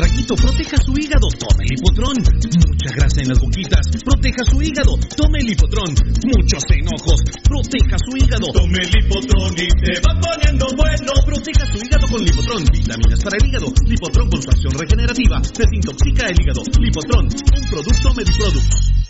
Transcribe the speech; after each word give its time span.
Traguito, 0.00 0.34
proteja 0.34 0.78
su 0.80 0.96
hígado, 0.96 1.28
tome 1.36 1.60
el 1.68 1.76
hipotrón. 1.76 2.16
Mucha 2.16 2.88
grasa 2.96 3.20
en 3.20 3.28
las 3.28 3.38
boquitas, 3.38 3.84
proteja 4.00 4.42
su 4.48 4.62
hígado, 4.62 4.96
tome 5.14 5.40
el 5.40 5.52
hipotrón. 5.52 5.92
Muchos 6.24 6.64
enojos, 6.72 7.20
proteja 7.44 8.00
su 8.00 8.16
hígado. 8.16 8.46
Tome 8.48 8.80
el 8.80 8.88
hipotrón 8.96 9.52
y 9.60 9.68
se 9.68 10.00
va 10.00 10.16
poniendo 10.16 10.64
bueno. 10.72 11.12
Proteja 11.20 11.66
su 11.68 11.84
hígado 11.84 12.08
con 12.08 12.24
Lipotrón, 12.24 12.64
vitaminas 12.72 13.20
para 13.22 13.36
el 13.36 13.44
hígado. 13.44 13.66
Lipotrón 13.84 14.30
con 14.30 14.40
su 14.40 14.48
acción 14.48 14.72
regenerativa, 14.72 15.36
desintoxica 15.36 16.26
el 16.32 16.36
hígado. 16.40 16.62
Lipotrón, 16.80 17.28
un 17.28 17.68
producto 17.68 18.14
Mediproducts. 18.16 19.09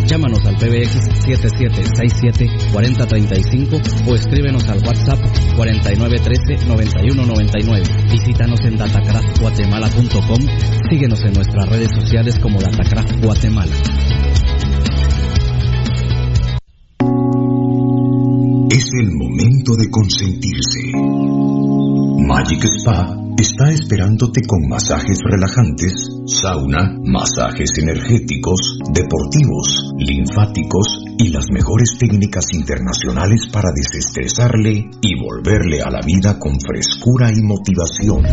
Llámanos 0.11 0.45
al 0.45 0.57
PBX 0.57 1.23
7767 1.23 2.45
4035 2.73 3.79
o 4.09 4.15
escríbenos 4.15 4.67
al 4.67 4.79
WhatsApp 4.85 5.19
4913 5.55 6.67
9199. 6.67 7.83
Visítanos 8.11 8.59
en 8.65 8.75
datacraftguatemala.com. 8.75 10.41
Síguenos 10.89 11.23
en 11.23 11.31
nuestras 11.31 11.69
redes 11.69 11.91
sociales 11.95 12.37
como 12.39 12.59
Datacraft 12.59 13.23
Guatemala. 13.23 13.71
Es 18.69 18.89
el 18.99 19.11
momento 19.15 19.77
de 19.77 19.89
consentirse. 19.89 20.91
Magic 22.27 22.65
Spa 22.65 23.15
está 23.37 23.71
esperándote 23.71 24.41
con 24.45 24.67
masajes 24.67 25.19
relajantes, 25.23 26.20
sauna, 26.39 26.95
masajes 27.03 27.71
energéticos, 27.81 28.79
deportivos, 28.93 29.91
linfáticos 29.97 31.10
y 31.17 31.29
las 31.29 31.45
mejores 31.51 31.97
técnicas 31.99 32.45
internacionales 32.53 33.47
para 33.51 33.71
desestresarle 33.71 34.89
y 35.01 35.19
volverle 35.19 35.81
a 35.81 35.89
la 35.89 35.99
vida 36.05 36.37
con 36.39 36.53
frescura 36.59 37.31
y 37.31 37.41
motivación. 37.41 38.23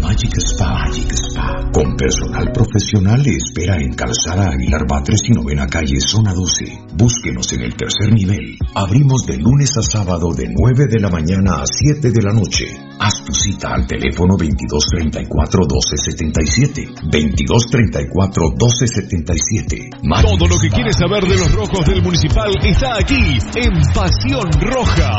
Magic 0.00 0.36
Spa, 0.38 0.86
Magic 0.86 1.12
Spa, 1.12 1.70
con 1.72 1.96
personal 1.96 2.52
profesional 2.52 3.22
le 3.22 3.36
espera 3.36 3.76
en 3.76 3.94
Calzada 3.94 4.50
Aguilar 4.50 4.86
Batres 4.88 5.20
y 5.28 5.32
Novena 5.32 5.66
Calle, 5.66 6.00
Zona 6.00 6.32
12. 6.32 6.86
Búsquenos 6.94 7.52
en 7.52 7.60
el 7.62 7.76
tercer 7.76 8.12
nivel. 8.12 8.56
Abrimos 8.74 9.26
de 9.26 9.36
lunes 9.36 9.76
a 9.76 9.82
sábado 9.82 10.32
de 10.34 10.48
9 10.48 10.86
de 10.88 11.00
la 11.00 11.10
mañana 11.10 11.62
a 11.62 11.66
7 11.66 12.10
de 12.10 12.22
la 12.22 12.32
noche. 12.32 12.64
Haz 13.00 13.24
tu 13.24 13.32
cita 13.32 13.74
al 13.74 13.86
teléfono 13.86 14.36
2234-1277. 14.38 16.94
2234-1277. 17.04 19.90
Todo 20.22 20.48
lo 20.48 20.58
que 20.58 20.68
quieres 20.68 20.96
saber 20.96 21.24
de 21.24 21.36
los 21.36 21.52
rojos 21.52 21.86
del 21.86 22.02
municipal 22.02 22.37
está 22.62 22.98
aquí 22.98 23.38
en 23.56 23.82
Pasión 23.92 24.50
Roja. 24.60 25.10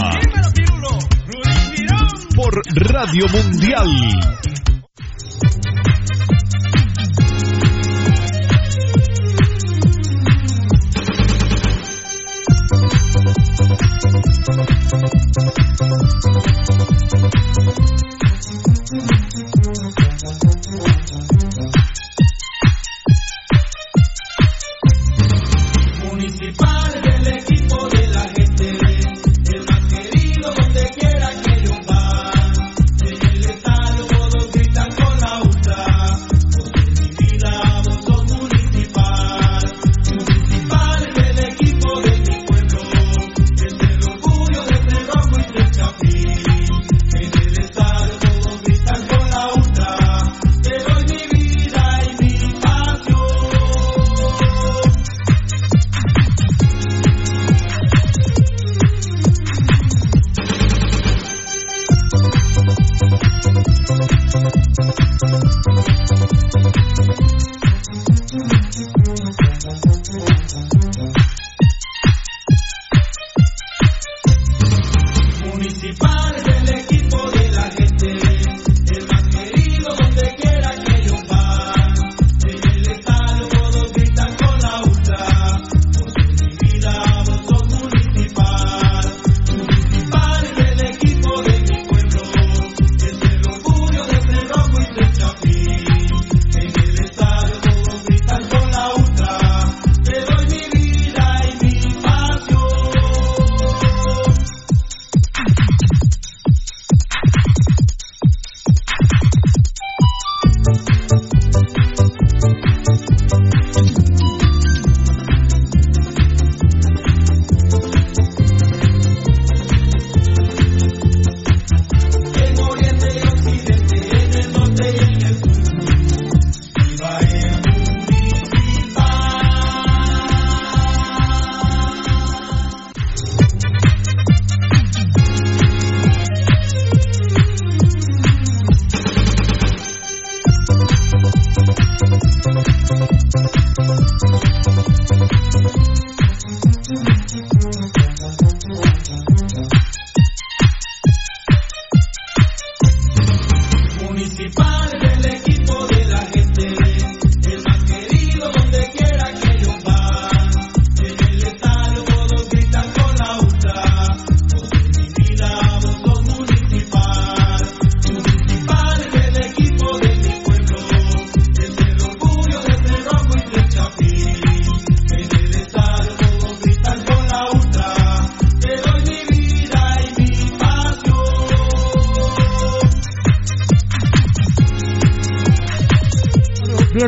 Por 2.35 2.61
Radio 2.75 3.25
Mundial. 3.27 4.39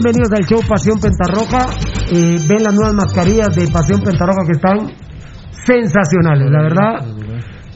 Bienvenidos 0.02 0.34
al 0.34 0.46
show 0.50 0.60
Pasión 0.68 0.98
Pentarroja. 1.00 1.78
Eh, 2.10 2.40
ven 2.50 2.64
las 2.64 2.74
nuevas 2.74 2.94
mascarillas 2.96 3.54
de 3.54 3.68
Pasión 3.68 4.02
Pentarroja 4.02 4.42
que 4.48 4.58
están 4.58 4.98
sensacionales, 5.54 6.50
la 6.50 6.64
verdad. 6.64 6.94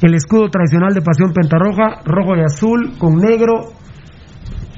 El 0.01 0.15
escudo 0.15 0.50
tradicional 0.50 0.91
de 0.96 1.03
Pasión 1.03 1.34
Pentarroja, 1.34 2.01
rojo 2.03 2.36
y 2.36 2.41
azul 2.41 2.98
con 2.98 3.17
negro. 3.17 3.77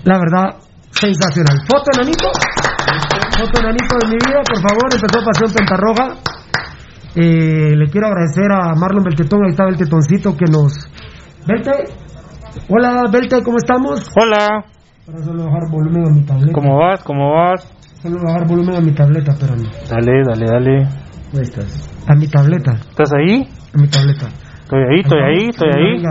La 0.04 0.20
verdad, 0.20 0.60
sensacional. 0.92 1.63
Foto, 1.63 1.88
enanito. 1.96 2.27
Foto, 3.39 3.60
enanito 3.63 3.96
de 3.96 4.08
mi 4.12 4.18
vida, 4.27 4.44
por 4.44 4.60
favor. 4.68 4.92
Empezó 4.92 5.24
Pasión 5.24 5.51
Pentarroja. 5.56 6.20
Eh, 7.16 7.77
le 7.77 7.88
quiero 7.88 8.08
agradecer 8.08 8.51
a 8.51 8.75
Marlon 8.75 9.06
Beltetón, 9.06 9.46
ahí 9.46 9.51
está 9.51 9.63
Beltetoncito 9.63 10.36
que 10.36 10.51
nos... 10.51 10.74
Belte, 11.48 11.72
hola 12.68 13.06
Belte, 13.10 13.42
¿cómo 13.42 13.56
estamos? 13.56 14.12
Hola. 14.20 14.76
Para 15.08 15.24
solo 15.24 15.46
bajar 15.46 15.70
volumen 15.72 16.06
a 16.06 16.10
mi 16.10 16.24
tableta. 16.26 16.52
¿Cómo 16.54 16.78
vas? 16.78 17.04
¿Cómo 17.04 17.32
vas? 17.34 17.66
Solo 18.04 18.18
bajar 18.26 18.46
volumen 18.48 18.76
a 18.76 18.82
mi 18.82 18.92
tableta, 18.94 19.32
espérame. 19.32 19.64
Dale, 19.90 20.12
dale, 20.28 20.46
dale. 20.46 20.78
Ahí 21.34 21.42
estás. 21.44 21.90
A 22.08 22.14
mi 22.16 22.28
tableta. 22.28 22.74
¿Estás 22.90 23.14
ahí? 23.14 23.48
A 23.74 23.78
mi 23.82 23.88
tableta. 23.88 24.28
Estoy 24.64 24.80
ahí, 24.92 25.00
estoy 25.00 25.20
ahí, 25.22 25.50
estoy 25.50 25.70
ahí. 25.70 26.04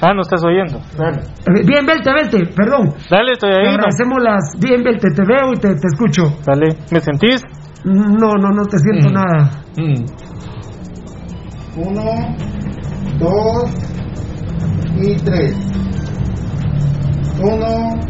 Ah, 0.00 0.12
no 0.14 0.22
estás 0.22 0.42
oyendo. 0.44 0.80
Dale. 0.98 1.22
Bien, 1.64 1.86
Belte, 1.86 2.12
Belte, 2.12 2.46
perdón. 2.56 2.92
Dale, 3.08 3.32
estoy 3.34 3.50
ahí. 3.52 3.64
No. 3.66 3.70
agradecemos 3.70 4.18
las... 4.20 4.42
Bien, 4.60 4.82
Belte, 4.82 5.08
te 5.14 5.22
veo 5.24 5.52
y 5.52 5.56
te, 5.60 5.68
te 5.76 5.86
escucho. 5.86 6.22
Dale. 6.44 6.74
¿Me 6.90 6.98
sentís? 7.00 7.40
No, 7.84 8.32
no, 8.34 8.48
no 8.50 8.62
te 8.64 8.78
siento 8.78 9.10
Mm. 9.10 9.12
nada. 9.12 9.50
Uno, 11.76 12.02
dos 13.20 13.70
y 15.00 15.16
tres. 15.24 15.54
Uno, 17.42 18.00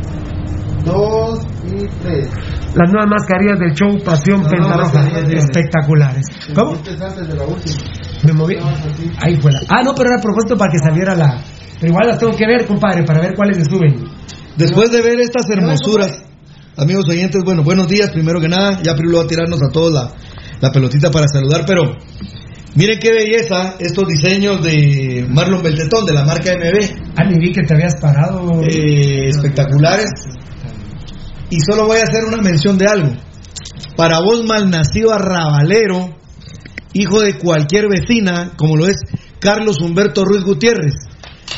dos 0.85 1.41
y 1.65 1.87
tres. 2.03 2.29
Las 2.75 2.91
nuevas 2.91 3.09
mascarillas 3.11 3.59
del 3.59 3.75
show 3.75 3.99
Pasión 4.05 4.43
Pentarroja. 4.45 5.09
Espectaculares. 5.31 6.27
¿Cómo? 6.55 6.73
Antes 6.73 7.29
de 7.29 7.35
la 7.35 7.45
última. 7.45 7.79
Me 8.25 8.33
moví. 8.33 8.57
Ahí 9.21 9.37
fue 9.41 9.53
la. 9.53 9.61
Ah, 9.69 9.83
no, 9.83 9.95
pero 9.95 10.11
era 10.11 10.19
a 10.19 10.23
propósito 10.23 10.57
para 10.57 10.71
que 10.71 10.79
saliera 10.79 11.15
la. 11.15 11.43
Pero 11.81 11.93
igual 11.93 12.09
las 12.09 12.19
tengo 12.19 12.33
que 12.37 12.47
ver, 12.47 12.67
compadre, 12.67 13.05
para 13.05 13.21
ver 13.21 13.35
cuáles 13.35 13.57
se 13.57 13.65
suben. 13.65 14.05
Después 14.57 14.93
de 14.93 15.01
ver 15.03 15.19
estas 15.21 15.49
hermosuras, 15.51 16.23
amigos 16.77 17.09
oyentes, 17.09 17.43
bueno, 17.45 17.62
buenos 17.62 17.89
días, 17.89 18.11
primero 18.11 18.41
que 18.41 18.49
nada, 18.49 18.81
ya 18.83 18.95
Pirulo 18.95 19.19
va 19.19 19.25
a 19.25 19.27
tirarnos 19.27 19.61
a 19.62 19.73
todos 19.73 19.93
la, 19.93 20.12
la 20.61 20.71
pelotita 20.71 21.11
para 21.11 21.27
saludar, 21.27 21.65
pero 21.67 21.97
miren 22.75 22.99
qué 22.99 23.11
belleza 23.12 23.76
estos 23.79 24.09
diseños 24.09 24.62
de 24.62 25.26
Marlon 25.29 25.62
Beltetón, 25.62 26.07
de 26.07 26.14
la 26.14 26.25
marca 26.25 26.52
MB, 26.55 27.02
Ah, 27.17 27.25
ni 27.25 27.38
vi 27.38 27.52
que 27.52 27.62
te 27.62 27.75
habías 27.75 27.95
parado. 28.00 28.62
eh, 28.62 29.29
espectaculares. 29.29 30.11
Y 31.50 31.61
solo 31.61 31.87
voy 31.87 31.99
a 31.99 32.05
hacer 32.05 32.25
una 32.26 32.38
mención 32.43 32.79
de 32.79 32.87
algo. 32.87 33.11
Para 33.97 34.21
vos, 34.21 34.45
malnacido 34.47 35.12
arrabalero, 35.12 36.17
hijo 36.95 37.21
de 37.21 37.35
cualquier 37.38 37.88
vecina, 37.88 38.52
como 38.57 38.76
lo 38.76 38.87
es 38.87 38.97
Carlos 39.38 39.81
Humberto 39.83 40.25
Ruiz 40.25 40.45
Gutiérrez, 40.45 40.95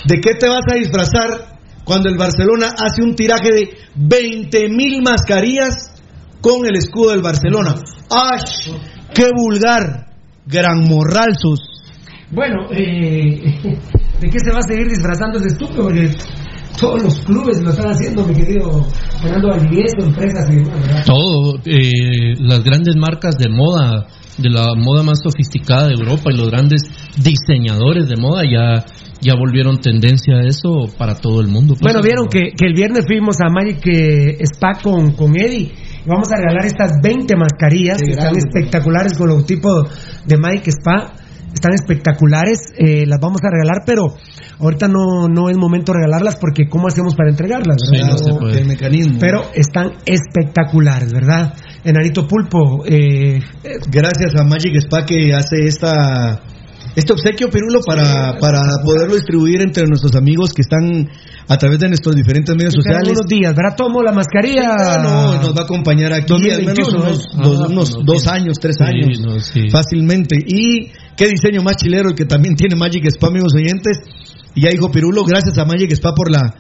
¿de 0.07 0.21
qué 0.21 0.35
te 0.35 0.49
vas 0.49 0.65
a 0.71 0.75
disfrazar 0.75 1.59
cuando 1.85 2.09
el 2.09 2.17
Barcelona 2.17 2.75
hace 2.77 3.03
un 3.03 3.15
tiraje 3.15 3.53
de 3.53 3.69
20 3.95 4.69
mil 4.71 5.03
mascarillas 5.03 5.93
con 6.41 6.67
el 6.67 6.75
escudo 6.77 7.11
del 7.13 7.23
Barcelona? 7.23 7.77
¡Ay! 8.11 8.41
¡Qué 9.15 9.29
vulgar! 9.37 10.14
Gran 10.47 10.85
morralzos. 10.89 11.61
Bueno, 12.31 12.71
eh, 12.73 13.41
¿de 14.21 14.31
qué 14.31 14.39
se 14.39 14.51
va 14.53 14.59
a 14.59 14.69
seguir 14.69 14.89
disfrazando 14.89 15.39
ese 15.39 15.49
estúpido? 15.49 15.85
Porque 15.85 16.11
todos 16.79 17.03
los 17.03 17.21
clubes 17.21 17.63
lo 17.63 17.71
están 17.71 17.91
haciendo, 17.91 18.27
mi 18.27 18.35
querido 18.35 18.85
Fernando 19.23 19.49
Valdivieso, 19.49 20.07
empresas 20.07 20.51
y 20.51 20.57
demás, 20.57 20.81
¿verdad? 20.81 21.05
Todo, 21.07 21.59
eh, 21.65 22.35
las 22.39 22.63
grandes 22.65 22.97
marcas 22.97 23.37
de 23.39 23.49
moda, 23.49 24.07
de 24.39 24.51
la 24.51 24.75
moda 24.75 25.03
más 25.03 25.21
sofisticada 25.23 25.89
de 25.89 25.95
Europa 25.95 26.31
y 26.33 26.37
los 26.37 26.51
grandes 26.51 26.83
diseñadores 27.17 28.09
de 28.09 28.17
moda 28.17 28.43
ya, 28.43 28.85
ya 29.21 29.35
volvieron 29.35 29.81
tendencia 29.81 30.37
a 30.37 30.47
eso 30.47 30.89
para 30.99 31.15
todo 31.15 31.41
el 31.41 31.49
mundo. 31.49 31.75
Pues, 31.75 31.93
Bueno, 31.93 32.01
vieron 32.03 32.27
que, 32.29 32.51
que 32.57 32.67
el 32.67 32.75
viernes 32.75 33.05
fuimos 33.07 33.37
a 33.41 33.49
Magic 33.49 33.87
eh, 33.87 34.37
Spa 34.41 34.81
con, 34.83 35.13
con 35.13 35.39
Eddie. 35.39 35.73
Y 36.05 36.09
Vamos 36.09 36.29
a 36.33 36.37
regalar 36.37 36.67
estas 36.67 37.01
20 37.03 37.37
mascarillas 37.37 38.01
que 38.01 38.13
están 38.13 38.37
espectaculares 38.37 39.15
con 39.17 39.29
logotipo 39.29 39.89
de 40.27 40.37
Magic 40.37 40.69
Spa. 40.69 41.15
Están 41.53 41.73
espectaculares, 41.73 42.73
eh, 42.77 43.07
las 43.07 43.21
vamos 43.21 43.41
a 43.45 43.49
regalar, 43.49 43.85
pero 43.87 44.17
ahorita 44.59 44.89
no, 44.89 45.29
no 45.29 45.49
es 45.49 45.57
momento 45.57 45.93
de 45.93 45.99
regalarlas 45.99 46.37
porque 46.37 46.69
¿cómo 46.69 46.89
hacemos 46.89 47.15
para 47.15 47.31
entregarlas? 47.31 47.77
Sí, 47.79 47.97
¿verdad? 47.97 48.11
no 48.11 48.19
se 48.19 48.35
puede. 48.35 48.61
El 48.61 48.67
mecanismo. 48.67 49.19
Pero 49.21 49.43
están 49.55 49.93
espectaculares, 50.05 51.13
¿verdad? 51.13 51.55
Enanito 51.85 52.27
Pulpo, 52.27 52.85
eh, 52.87 53.39
Gracias 53.89 54.35
a 54.37 54.45
Magic 54.45 54.75
Spa 54.77 55.07
que 55.07 55.33
hace 55.33 55.67
esta 55.67 56.41
este 56.97 57.13
obsequio 57.13 57.49
Pirulo 57.51 57.81
para, 57.85 58.39
para 58.39 58.61
poderlo 58.85 59.15
distribuir 59.15 59.61
entre 59.63 59.87
nuestros 59.87 60.15
amigos 60.15 60.53
que 60.53 60.63
están 60.63 61.09
a 61.49 61.57
través 61.59 61.79
de 61.81 61.89
nuestros 61.89 62.15
diferentes 62.17 62.55
medios 62.57 62.75
sociales. 62.75 63.11
unos 63.11 63.27
días, 63.27 63.55
¿verdad? 63.55 63.77
Tomo 63.77 64.03
la 64.03 64.13
mascarilla. 64.13 64.75
No, 65.03 65.35
nos 65.43 65.55
va 65.57 65.63
a 65.63 65.65
acompañar 65.65 66.13
aquí 66.13 66.33
al 66.33 66.41
menos 66.41 66.77
2021, 66.89 66.99
unos, 67.05 67.29
Ah, 67.35 67.67
unos 67.69 67.91
no, 67.99 68.03
dos 68.05 68.27
años, 68.29 68.57
tres 68.61 68.77
Sí, 68.79 68.85
años, 68.85 69.21
no, 69.21 69.39
sí. 69.41 69.69
fácilmente. 69.71 70.37
Y 70.47 70.91
qué 71.17 71.29
diseño 71.29 71.63
más 71.63 71.77
chilero 71.77 72.11
el 72.11 72.15
que 72.15 72.25
también 72.25 72.55
tiene 72.57 72.77
Magic 72.77 73.05
Spa, 73.07 73.29
amigos 73.29 73.53
oyentes. 73.55 73.99
Y 74.55 74.63
ya 74.63 74.71
dijo 74.71 74.91
Pirulo, 74.91 75.25
gracias 75.25 75.59
a 75.59 75.65
Magic 75.65 75.91
Spa 75.93 76.15
por 76.15 76.31
la... 76.31 76.55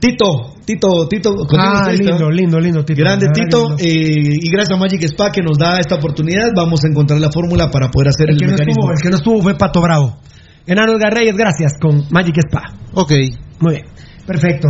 Tito, 0.00 0.54
Tito, 0.64 1.08
Tito. 1.08 1.34
Ah, 1.58 1.90
lindo, 1.92 2.30
lindo, 2.30 2.60
lindo, 2.60 2.84
Tito. 2.84 3.00
Grande 3.02 3.26
Tito, 3.34 3.70
lindo. 3.70 3.76
eh, 3.78 4.38
y 4.42 4.50
gracias 4.50 4.76
a 4.76 4.80
Magic 4.80 5.02
Spa 5.04 5.32
que 5.32 5.42
nos 5.42 5.58
da 5.58 5.78
esta 5.80 5.96
oportunidad, 5.96 6.50
vamos 6.54 6.84
a 6.84 6.88
encontrar 6.88 7.18
la 7.20 7.30
fórmula 7.32 7.68
para 7.70 7.90
poder 7.90 8.08
hacer 8.08 8.28
El 8.30 8.34
el, 8.34 8.38
que, 8.40 8.46
no 8.46 8.52
mecanismo. 8.52 8.82
estuvo, 8.82 8.92
el 8.92 8.98
que 9.02 9.10
no 9.10 9.16
estuvo 9.16 9.42
fue 9.42 9.54
Pato 9.58 9.80
Bravo. 9.80 10.18
Enano 10.66 10.92
Edgar 10.92 11.14
Reyes, 11.14 11.34
gracias, 11.36 11.72
con 11.80 12.04
Magic 12.10 12.36
Spa. 12.48 12.62
Ok. 12.94 13.12
Muy 13.60 13.74
bien, 13.74 13.86
perfecto. 14.26 14.68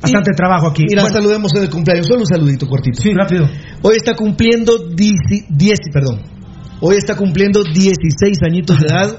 Bastante 0.00 0.30
trabajo 0.36 0.68
aquí. 0.68 0.84
Mira, 0.88 1.02
Bueno, 1.02 1.16
saludemos 1.16 1.50
en 1.56 1.62
el 1.64 1.68
cumpleaños, 1.70 2.06
solo 2.06 2.20
un 2.20 2.26
saludito 2.26 2.66
cortito. 2.66 3.02
sí, 3.02 3.10
rápido. 3.12 3.48
Hoy 3.82 3.96
está 3.96 4.14
cumpliendo 4.14 4.78
10, 4.94 5.12
10, 5.50 5.78
perdón. 5.92 6.22
Hoy 6.80 6.96
está 6.96 7.16
cumpliendo 7.16 7.62
16 7.64 8.38
añitos 8.46 8.78
de 8.80 8.86
edad 8.86 9.18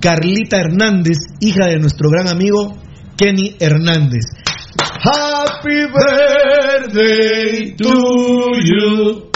Carlita 0.00 0.58
Hernández, 0.58 1.18
hija 1.40 1.66
de 1.66 1.78
nuestro 1.78 2.08
gran 2.08 2.28
amigo 2.28 2.74
Kenny 3.16 3.56
Hernández. 3.60 4.24
Happy 4.80 5.86
birthday 5.92 7.74
to 7.76 7.92
you. 8.64 9.30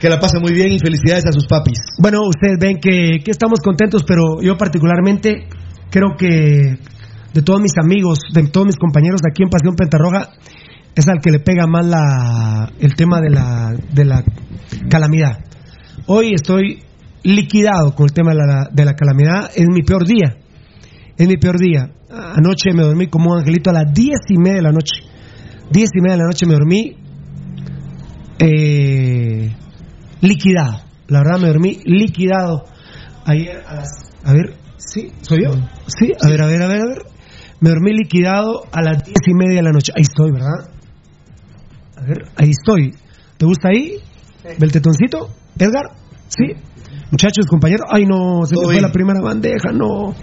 Que 0.00 0.08
la 0.08 0.18
pase 0.18 0.38
muy 0.40 0.52
bien 0.52 0.72
y 0.72 0.78
felicidades 0.78 1.26
a 1.26 1.32
sus 1.32 1.46
papis. 1.46 1.78
Bueno, 1.98 2.20
ustedes 2.26 2.58
ven 2.60 2.78
que, 2.80 3.22
que 3.24 3.30
estamos 3.30 3.60
contentos, 3.60 4.02
pero 4.06 4.40
yo 4.42 4.56
particularmente 4.56 5.48
creo 5.90 6.16
que 6.18 6.78
de 7.32 7.42
todos 7.42 7.60
mis 7.60 7.72
amigos, 7.82 8.18
de 8.32 8.48
todos 8.48 8.66
mis 8.66 8.76
compañeros 8.76 9.20
de 9.22 9.30
aquí 9.30 9.42
en 9.42 9.48
Pasión 9.48 9.74
Pentarroja, 9.74 10.30
es 10.94 11.08
al 11.08 11.20
que 11.22 11.30
le 11.30 11.38
pega 11.40 11.66
más 11.66 11.86
la, 11.86 12.70
el 12.80 12.94
tema 12.94 13.20
de 13.20 13.30
la, 13.30 13.74
de 13.92 14.04
la 14.04 14.22
calamidad. 14.90 15.38
Hoy 16.06 16.34
estoy 16.34 16.82
liquidado 17.22 17.94
con 17.94 18.06
el 18.06 18.12
tema 18.12 18.32
de 18.32 18.38
la, 18.38 18.68
de 18.72 18.84
la 18.84 18.94
calamidad, 18.94 19.50
es 19.54 19.66
mi 19.68 19.82
peor 19.82 20.04
día, 20.04 20.36
es 21.16 21.28
mi 21.28 21.36
peor 21.36 21.58
día. 21.58 21.90
Anoche 22.12 22.72
me 22.74 22.82
dormí 22.82 23.06
como 23.06 23.32
un 23.32 23.38
angelito 23.38 23.70
a 23.70 23.72
las 23.72 23.92
diez 23.94 24.20
y 24.28 24.38
media 24.38 24.56
de 24.56 24.62
la 24.62 24.72
noche. 24.72 25.02
Diez 25.70 25.90
y 25.94 26.00
media 26.00 26.16
de 26.16 26.22
la 26.22 26.26
noche 26.26 26.46
me 26.46 26.52
dormí 26.52 26.96
eh, 28.38 29.56
liquidado. 30.20 30.82
La 31.08 31.20
verdad 31.20 31.40
me 31.40 31.48
dormí 31.48 31.78
liquidado 31.84 32.64
ayer 33.24 33.62
a 33.66 33.76
las... 33.76 34.10
A 34.24 34.32
ver, 34.32 34.56
¿sí? 34.76 35.10
¿Soy 35.22 35.44
yo? 35.44 35.52
Sí, 35.86 36.12
a 36.20 36.28
ver, 36.28 36.42
a 36.42 36.46
ver, 36.46 36.62
a 36.62 36.68
ver, 36.68 36.80
a 36.80 36.86
ver. 36.86 37.02
Me 37.60 37.70
dormí 37.70 37.92
liquidado 37.92 38.64
a 38.72 38.82
las 38.82 39.04
diez 39.04 39.16
y 39.26 39.34
media 39.34 39.56
de 39.56 39.62
la 39.62 39.70
noche. 39.70 39.92
Ahí 39.96 40.02
estoy, 40.02 40.32
¿verdad? 40.32 40.70
A 41.96 42.02
ver, 42.02 42.18
ahí 42.36 42.50
estoy. 42.50 42.94
¿Te 43.38 43.46
gusta 43.46 43.68
ahí? 43.68 43.96
¿Beltetoncito? 44.58 45.30
¿Edgar? 45.58 45.92
¿Sí? 46.28 46.44
Muchachos, 47.10 47.46
compañeros. 47.48 47.86
Ay, 47.90 48.04
no, 48.06 48.44
se 48.44 48.56
me 48.56 48.64
fue 48.64 48.80
la 48.80 48.90
primera 48.90 49.20
bandeja, 49.20 49.70
no. 49.72 50.14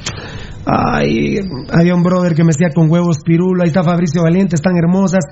Ay, 0.66 1.39
había 1.72 1.96
un 1.96 2.04
brother 2.04 2.36
que 2.36 2.44
me 2.44 2.51
decía 2.51 2.70
con 2.74 2.92
huevos 2.92 3.20
pirulo. 3.24 3.63
Ahí 3.63 3.70
está 3.70 3.84
Fabricio 3.84 4.24
Valiente, 4.24 4.56
están 4.56 4.74
hermosas. 4.78 5.24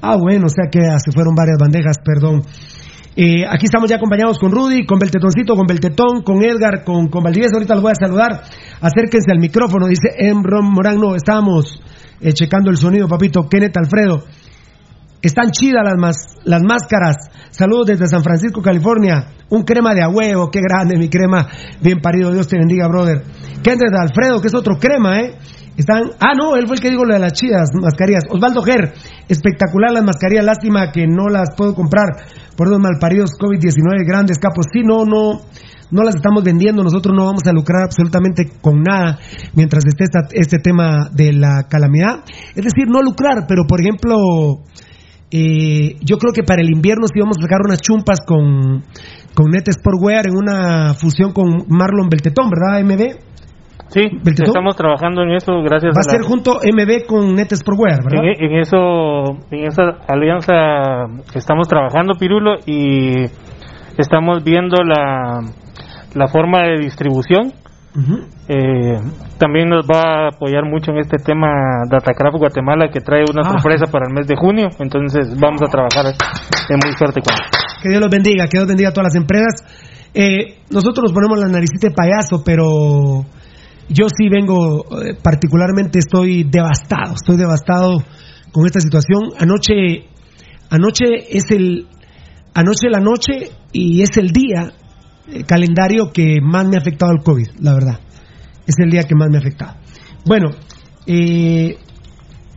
Ah, 0.00 0.16
bueno, 0.16 0.46
o 0.46 0.48
sea 0.48 0.70
que 0.70 0.86
ah, 0.86 0.98
se 0.98 1.12
fueron 1.12 1.34
varias 1.34 1.58
bandejas, 1.58 1.98
perdón. 2.04 2.42
Eh, 3.18 3.44
aquí 3.48 3.64
estamos 3.64 3.88
ya 3.88 3.96
acompañados 3.96 4.38
con 4.38 4.52
Rudy, 4.52 4.84
con 4.84 4.98
Beltetoncito, 4.98 5.54
con 5.56 5.66
Beltetón, 5.66 6.22
con 6.22 6.44
Edgar, 6.44 6.84
con, 6.84 7.08
con 7.08 7.24
Valdivieso. 7.24 7.56
Ahorita 7.56 7.74
los 7.74 7.82
voy 7.82 7.92
a 7.92 7.94
saludar. 7.94 8.42
Acérquense 8.80 9.32
al 9.32 9.38
micrófono, 9.38 9.86
dice 9.86 10.08
Embron 10.18 10.70
Morán. 10.70 10.98
No, 10.98 11.14
estábamos 11.14 11.80
eh, 12.20 12.32
checando 12.32 12.70
el 12.70 12.76
sonido, 12.76 13.08
papito. 13.08 13.48
Kenneth 13.48 13.76
Alfredo. 13.76 14.24
Están 15.22 15.50
chidas 15.50 15.82
las, 15.84 15.94
mas- 15.98 16.36
las 16.44 16.62
máscaras. 16.62 17.16
Saludos 17.50 17.86
desde 17.86 18.06
San 18.06 18.22
Francisco, 18.22 18.62
California. 18.62 19.28
Un 19.48 19.62
crema 19.62 19.94
de 19.94 20.02
a 20.02 20.08
huevo, 20.08 20.50
qué 20.50 20.60
grande 20.60 20.96
mi 20.98 21.08
crema. 21.08 21.48
Bien 21.80 21.98
parido, 22.00 22.32
Dios 22.32 22.48
te 22.48 22.58
bendiga, 22.58 22.88
brother. 22.88 23.22
Kenneth 23.62 23.94
Alfredo, 23.98 24.40
que 24.40 24.48
es 24.48 24.54
otro 24.54 24.76
crema, 24.78 25.20
¿eh? 25.20 25.34
Están. 25.76 26.04
Ah, 26.20 26.32
no, 26.36 26.56
él 26.56 26.66
fue 26.66 26.76
el 26.76 26.82
que 26.82 26.90
dijo 26.90 27.04
lo 27.04 27.14
de 27.14 27.20
las 27.20 27.32
chidas 27.32 27.68
mascarillas. 27.74 28.24
Osvaldo 28.30 28.62
Ger, 28.62 28.94
espectacular 29.28 29.92
las 29.92 30.04
mascarillas. 30.04 30.44
Lástima 30.44 30.90
que 30.90 31.06
no 31.06 31.28
las 31.28 31.50
puedo 31.56 31.74
comprar 31.74 32.06
por 32.56 32.68
los 32.70 32.78
malparidos 32.78 33.30
COVID-19 33.38 34.06
grandes 34.06 34.38
capos. 34.38 34.66
Sí, 34.72 34.82
no, 34.82 35.04
no. 35.04 35.40
No 35.88 36.02
las 36.02 36.16
estamos 36.16 36.42
vendiendo, 36.42 36.82
nosotros 36.82 37.14
no 37.16 37.26
vamos 37.26 37.46
a 37.46 37.52
lucrar 37.52 37.84
absolutamente 37.84 38.50
con 38.60 38.82
nada 38.82 39.20
mientras 39.54 39.84
esté 39.86 40.04
este 40.32 40.58
tema 40.58 41.08
de 41.12 41.32
la 41.32 41.68
calamidad. 41.68 42.24
Es 42.56 42.64
decir, 42.64 42.88
no 42.88 43.02
lucrar, 43.02 43.44
pero 43.46 43.62
por 43.68 43.80
ejemplo, 43.80 44.16
Eh, 45.30 45.96
yo 46.02 46.18
creo 46.18 46.32
que 46.32 46.42
para 46.44 46.62
el 46.62 46.70
invierno 46.70 47.06
sí 47.12 47.18
vamos 47.20 47.36
a 47.38 47.42
sacar 47.42 47.58
unas 47.64 47.80
chumpas 47.80 48.20
con, 48.26 48.84
con 49.34 49.50
Net 49.50 49.70
Sportwear 49.72 50.26
en 50.28 50.36
una 50.36 50.94
fusión 50.94 51.32
con 51.32 51.48
Marlon 51.68 52.08
Beltetón, 52.08 52.48
¿verdad, 52.50 52.82
MB? 52.84 53.18
Sí, 53.88 54.00
¿Beltetón? 54.22 54.46
estamos 54.48 54.76
trabajando 54.76 55.22
en 55.22 55.32
eso 55.32 55.62
gracias 55.62 55.92
Va 55.94 56.00
a 56.00 56.02
a 56.02 56.06
la- 56.06 56.10
ser 56.12 56.22
junto 56.22 56.58
MB 56.62 57.06
con 57.06 57.34
Net 57.34 57.52
Sportwear, 57.54 58.02
¿verdad? 58.04 58.22
En, 58.24 58.52
en 58.52 58.58
eso, 58.60 59.38
en 59.50 59.64
esa 59.66 59.82
alianza 60.08 61.06
estamos 61.34 61.68
trabajando, 61.68 62.14
Pirulo, 62.18 62.54
y 62.66 63.24
estamos 63.98 64.42
viendo 64.44 64.76
la, 64.84 65.40
la 66.14 66.28
forma 66.28 66.62
de 66.62 66.78
distribución. 66.82 67.52
Eh, 68.48 68.96
también 69.38 69.68
nos 69.68 69.84
va 69.86 70.26
a 70.26 70.28
apoyar 70.28 70.64
mucho 70.64 70.92
en 70.92 70.98
este 70.98 71.16
tema 71.18 71.48
Datacraft 71.90 72.36
Guatemala, 72.38 72.88
que 72.88 73.00
trae 73.00 73.24
una 73.30 73.42
Ah. 73.44 73.50
sorpresa 73.52 73.86
para 73.90 74.06
el 74.06 74.14
mes 74.14 74.26
de 74.26 74.36
junio. 74.36 74.68
Entonces 74.78 75.34
vamos 75.40 75.60
a 75.62 75.66
trabajar 75.66 76.06
de 76.06 76.76
muy 76.82 76.94
fuerte 76.96 77.20
con. 77.20 77.34
Que 77.82 77.88
Dios 77.90 78.00
los 78.00 78.10
bendiga, 78.10 78.44
que 78.46 78.58
Dios 78.58 78.66
bendiga 78.68 78.90
a 78.90 78.92
todas 78.92 79.12
las 79.12 79.20
empresas. 79.20 79.54
Eh, 80.14 80.58
nosotros 80.70 81.04
nos 81.04 81.12
ponemos 81.12 81.38
la 81.38 81.48
naricita 81.48 81.88
de 81.88 81.94
payaso, 81.94 82.42
pero 82.44 83.26
yo 83.88 84.06
sí 84.08 84.28
vengo, 84.28 84.84
eh, 85.02 85.14
particularmente 85.22 85.98
estoy 85.98 86.44
devastado, 86.44 87.14
estoy 87.14 87.36
devastado 87.36 87.98
con 88.52 88.64
esta 88.64 88.80
situación. 88.80 89.30
Anoche, 89.38 90.06
anoche 90.70 91.04
es 91.36 91.50
el, 91.50 91.86
anoche 92.54 92.88
la 92.88 93.00
noche 93.00 93.50
y 93.72 94.00
es 94.02 94.16
el 94.16 94.28
día, 94.28 94.72
el 95.32 95.44
calendario 95.44 96.10
que 96.12 96.38
más 96.40 96.66
me 96.66 96.76
ha 96.76 96.80
afectado 96.80 97.12
el 97.12 97.22
COVID, 97.22 97.48
la 97.60 97.74
verdad. 97.74 98.00
Es 98.66 98.74
el 98.78 98.90
día 98.90 99.02
que 99.04 99.14
más 99.14 99.28
me 99.30 99.36
ha 99.36 99.40
afectado. 99.40 99.74
Bueno, 100.24 100.50
eh, 101.06 101.76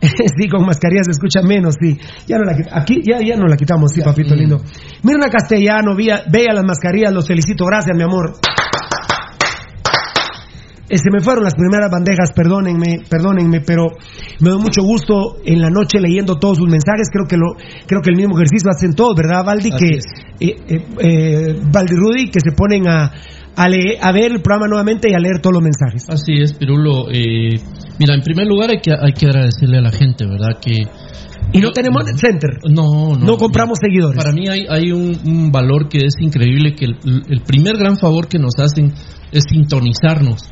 sí, 0.00 0.48
con 0.48 0.64
mascarilla 0.64 1.04
se 1.04 1.10
escucha 1.12 1.42
menos, 1.42 1.74
sí. 1.80 1.96
Ya 2.26 2.38
no 2.38 2.44
la, 2.44 2.56
aquí 2.72 3.00
ya, 3.06 3.20
ya 3.20 3.36
no 3.36 3.46
la 3.46 3.56
quitamos, 3.56 3.92
sí, 3.92 4.00
papito 4.02 4.34
lindo. 4.34 4.60
Mirna 5.02 5.28
Castellano, 5.28 5.94
vía- 5.94 6.22
vea 6.30 6.52
las 6.54 6.64
mascarillas, 6.64 7.12
los 7.12 7.26
felicito, 7.26 7.64
gracias, 7.66 7.96
mi 7.96 8.02
amor. 8.02 8.32
Eh, 10.92 10.98
se 10.98 11.08
me 11.12 11.20
fueron 11.20 11.44
las 11.44 11.54
primeras 11.54 11.88
bandejas, 11.88 12.32
perdónenme, 12.34 12.98
perdónenme, 13.08 13.60
pero 13.60 13.84
me 14.40 14.50
da 14.50 14.56
mucho 14.58 14.82
gusto 14.82 15.36
en 15.44 15.60
la 15.60 15.70
noche 15.70 16.00
leyendo 16.00 16.34
todos 16.36 16.56
sus 16.58 16.68
mensajes. 16.68 17.06
Creo 17.12 17.26
que 17.28 17.36
lo, 17.36 17.54
creo 17.86 18.00
que 18.02 18.10
el 18.10 18.16
mismo 18.16 18.34
ejercicio 18.36 18.68
hacen 18.70 18.94
todos, 18.94 19.14
¿verdad, 19.14 19.44
Valdi? 19.44 19.70
Así 19.72 19.84
que 19.84 20.44
eh, 20.44 20.56
eh, 20.66 20.86
eh, 20.98 21.60
Valdi 21.72 21.94
Rudy, 21.94 22.30
que 22.30 22.40
se 22.40 22.50
ponen 22.50 22.88
a, 22.88 23.12
a, 23.56 23.68
leer- 23.68 23.98
a 24.00 24.12
ver 24.12 24.32
el 24.32 24.40
programa 24.42 24.66
nuevamente 24.68 25.08
y 25.10 25.14
a 25.14 25.18
leer 25.18 25.40
todos 25.42 25.54
los 25.54 25.62
mensajes. 25.62 26.04
Así 26.08 26.40
es, 26.40 26.52
Pirulo. 26.54 27.10
Eh, 27.10 27.60
mira, 27.98 28.14
en 28.14 28.22
primer 28.22 28.46
lugar 28.46 28.70
hay 28.70 28.80
que, 28.80 28.92
hay 28.92 29.12
que 29.12 29.26
agradecerle 29.26 29.78
a 29.78 29.82
la 29.82 29.92
gente, 29.92 30.26
¿verdad? 30.26 30.58
Que 30.60 30.76
Y 31.52 31.60
no 31.60 31.70
tenemos 31.72 32.04
net 32.04 32.16
center. 32.16 32.50
No, 32.70 33.16
no. 33.16 33.26
No 33.26 33.36
compramos 33.36 33.78
seguidores. 33.80 34.16
Para 34.16 34.32
mí 34.32 34.48
hay, 34.48 34.66
hay 34.68 34.92
un, 34.92 35.18
un 35.24 35.50
valor 35.50 35.88
que 35.88 35.98
es 35.98 36.14
increíble, 36.20 36.74
que 36.74 36.84
el, 36.86 36.96
el 37.28 37.40
primer 37.42 37.76
gran 37.76 37.96
favor 37.98 38.28
que 38.28 38.38
nos 38.38 38.54
hacen 38.58 38.92
es 39.32 39.42
sintonizarnos 39.50 40.42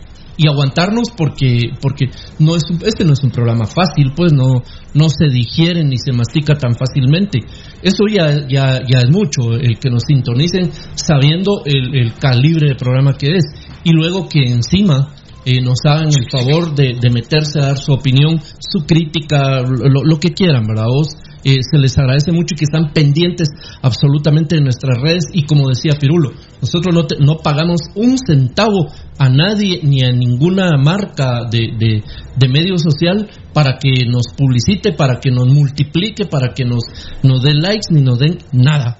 y 0.40 0.46
aguantarnos 0.48 1.10
porque 1.16 1.70
porque 1.82 2.06
no 2.38 2.54
es 2.54 2.62
un- 2.70 2.80
este 2.86 3.04
no 3.04 3.12
es 3.12 3.24
un 3.24 3.30
programa 3.30 3.66
fácil, 3.66 4.12
pues 4.14 4.32
no 4.32 4.62
no 4.94 5.08
se 5.08 5.26
digiere 5.28 5.82
ni 5.82 5.96
se 5.98 6.12
mastica 6.12 6.54
tan 6.54 6.74
fácilmente. 6.76 7.40
Eso 7.82 8.04
ya 8.10 8.46
ya 8.48 8.80
ya 8.86 8.98
es 8.98 9.10
mucho 9.10 9.52
el 9.52 9.78
que 9.78 9.90
nos 9.90 10.02
sintonicen 10.06 10.70
sabiendo 10.94 11.62
el, 11.64 11.94
el 11.94 12.14
calibre 12.14 12.68
de 12.70 12.74
programa 12.74 13.16
que 13.16 13.36
es 13.36 13.44
y 13.84 13.92
luego 13.92 14.28
que 14.28 14.40
encima 14.42 15.14
eh, 15.44 15.60
nos 15.62 15.78
hagan 15.84 16.08
el 16.08 16.28
favor 16.30 16.74
de, 16.74 16.94
de 17.00 17.10
meterse 17.10 17.60
a 17.60 17.66
dar 17.68 17.78
su 17.78 17.92
opinión, 17.92 18.40
su 18.58 18.84
crítica, 18.84 19.62
lo, 19.62 20.04
lo 20.04 20.18
que 20.20 20.34
quieran, 20.34 20.66
¿verdad? 20.66 20.86
Vos, 20.92 21.08
eh, 21.44 21.58
se 21.62 21.78
les 21.78 21.96
agradece 21.96 22.32
mucho 22.32 22.54
y 22.54 22.58
que 22.58 22.64
están 22.64 22.92
pendientes 22.92 23.48
absolutamente 23.80 24.56
de 24.56 24.62
nuestras 24.62 24.98
redes 25.00 25.24
y 25.32 25.44
como 25.44 25.68
decía 25.68 25.92
Pirulo, 25.98 26.32
nosotros 26.60 26.92
no, 26.94 27.06
te- 27.06 27.16
no 27.20 27.36
pagamos 27.38 27.80
un 27.94 28.18
centavo 28.18 28.88
a 29.18 29.28
nadie 29.28 29.80
ni 29.82 30.04
a 30.04 30.12
ninguna 30.12 30.76
marca 30.78 31.42
de, 31.50 31.74
de, 31.76 32.48
medio 32.48 32.78
social 32.78 33.28
para 33.52 33.76
que 33.78 34.06
nos 34.06 34.32
publicite, 34.36 34.92
para 34.92 35.18
que 35.18 35.30
nos 35.30 35.52
multiplique, 35.52 36.26
para 36.26 36.54
que 36.54 36.64
nos, 36.64 36.84
nos 37.22 37.42
dé 37.42 37.54
likes 37.54 37.90
ni 37.90 38.00
nos 38.00 38.18
den 38.18 38.38
nada. 38.52 38.98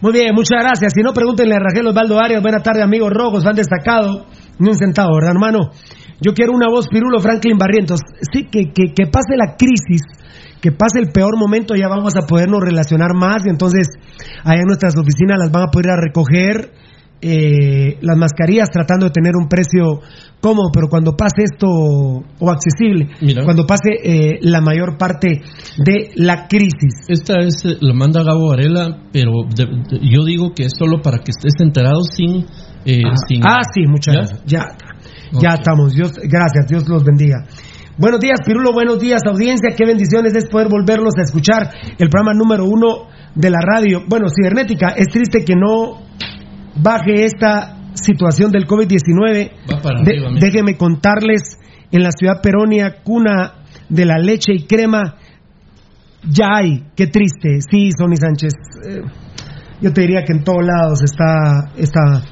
Muy 0.00 0.12
bien, 0.12 0.34
muchas 0.34 0.58
gracias. 0.60 0.94
Si 0.94 1.02
no, 1.02 1.12
pregúntenle 1.12 1.54
a 1.54 1.58
Rangel 1.60 1.86
Osvaldo 1.86 2.18
Arias. 2.18 2.42
Buenas 2.42 2.62
tardes, 2.62 2.82
amigos 2.82 3.10
rojos. 3.12 3.46
Han 3.46 3.54
destacado 3.54 4.26
ni 4.58 4.68
un 4.68 4.74
centavo, 4.74 5.14
¿verdad, 5.14 5.32
hermano? 5.32 5.70
Yo 6.20 6.32
quiero 6.34 6.52
una 6.52 6.68
voz, 6.68 6.88
Pirulo 6.88 7.20
Franklin 7.20 7.58
Barrientos. 7.58 8.00
Sí, 8.32 8.48
que, 8.50 8.72
que, 8.72 8.94
que 8.94 9.06
pase 9.06 9.36
la 9.36 9.56
crisis, 9.56 10.02
que 10.60 10.72
pase 10.72 10.98
el 10.98 11.12
peor 11.12 11.38
momento, 11.38 11.74
ya 11.76 11.88
vamos 11.88 12.16
a 12.16 12.26
podernos 12.26 12.60
relacionar 12.60 13.14
más. 13.14 13.44
Y 13.46 13.50
entonces, 13.50 13.86
allá 14.44 14.60
en 14.60 14.66
nuestras 14.66 14.96
oficinas 14.96 15.38
las 15.38 15.52
van 15.52 15.64
a 15.64 15.70
poder 15.70 15.86
ir 15.86 15.92
a 15.92 16.00
recoger 16.00 16.72
eh, 17.22 17.98
las 18.02 18.16
mascarillas 18.18 18.68
tratando 18.70 19.06
de 19.06 19.12
tener 19.12 19.32
un 19.40 19.48
precio 19.48 20.00
cómodo, 20.40 20.70
pero 20.74 20.88
cuando 20.88 21.12
pase 21.16 21.44
esto, 21.44 21.68
o 21.68 22.50
accesible, 22.50 23.08
Mira. 23.20 23.44
cuando 23.44 23.64
pase 23.64 23.90
eh, 24.02 24.38
la 24.42 24.60
mayor 24.60 24.98
parte 24.98 25.40
de 25.78 26.10
la 26.16 26.48
crisis. 26.48 27.06
Esta 27.08 27.40
es, 27.40 27.64
eh, 27.64 27.76
lo 27.80 27.94
manda 27.94 28.24
Gabo 28.24 28.48
Varela, 28.48 28.98
pero 29.12 29.30
de- 29.54 29.66
de- 29.66 30.00
yo 30.02 30.24
digo 30.24 30.52
que 30.54 30.64
es 30.64 30.72
solo 30.76 31.00
para 31.00 31.18
que 31.18 31.30
estés 31.30 31.54
enterado 31.60 32.00
sin... 32.02 32.44
eh, 32.84 33.02
sin 33.28 33.40
Ah, 33.46 33.60
sí, 33.72 33.86
muchas 33.86 34.14
¿Ya? 34.14 34.20
gracias. 34.20 34.42
Ya, 34.46 35.40
ya 35.40 35.54
estamos. 35.54 35.94
Dios, 35.94 36.12
gracias, 36.24 36.66
Dios 36.68 36.88
los 36.88 37.04
bendiga. 37.04 37.46
Buenos 37.98 38.18
días, 38.20 38.40
Pirulo. 38.44 38.72
Buenos 38.72 38.98
días, 38.98 39.20
audiencia. 39.26 39.76
Qué 39.76 39.86
bendiciones 39.86 40.34
es 40.34 40.48
poder 40.48 40.68
volverlos 40.68 41.14
a 41.18 41.22
escuchar 41.22 41.70
el 41.98 42.08
programa 42.08 42.32
número 42.34 42.64
uno 42.64 43.06
de 43.34 43.50
la 43.50 43.60
radio. 43.60 44.00
Bueno, 44.08 44.26
cibernética, 44.34 44.88
es 44.96 45.06
triste 45.08 45.44
que 45.44 45.54
no 45.54 46.00
baje 46.76 47.24
esta 47.24 47.78
situación 47.94 48.50
del 48.50 48.66
COVID-19. 48.66 49.50
Va 49.72 49.80
para 49.82 50.02
De- 50.02 50.38
déjenme 50.40 50.76
contarles, 50.76 51.58
en 51.90 52.02
la 52.02 52.10
ciudad 52.10 52.40
peronia, 52.42 53.02
cuna 53.02 53.64
de 53.88 54.04
la 54.06 54.18
leche 54.18 54.52
y 54.54 54.66
crema, 54.66 55.16
ya 56.28 56.46
hay. 56.56 56.84
Qué 56.96 57.06
triste. 57.08 57.60
Sí, 57.70 57.90
Sonny 57.96 58.16
Sánchez. 58.16 58.52
eh, 58.88 59.02
yo 59.80 59.92
te 59.92 60.00
diría 60.02 60.22
que 60.24 60.32
en 60.32 60.44
todos 60.44 60.64
lados 60.64 61.02
está 61.02 61.72
esta, 61.76 62.22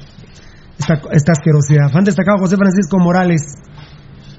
esta, 0.79 0.93
esta 1.11 1.31
asquerosidad. 1.33 1.91
Han 1.95 2.05
destacado 2.05 2.37
José 2.39 2.55
Francisco 2.55 2.97
Morales. 2.97 3.41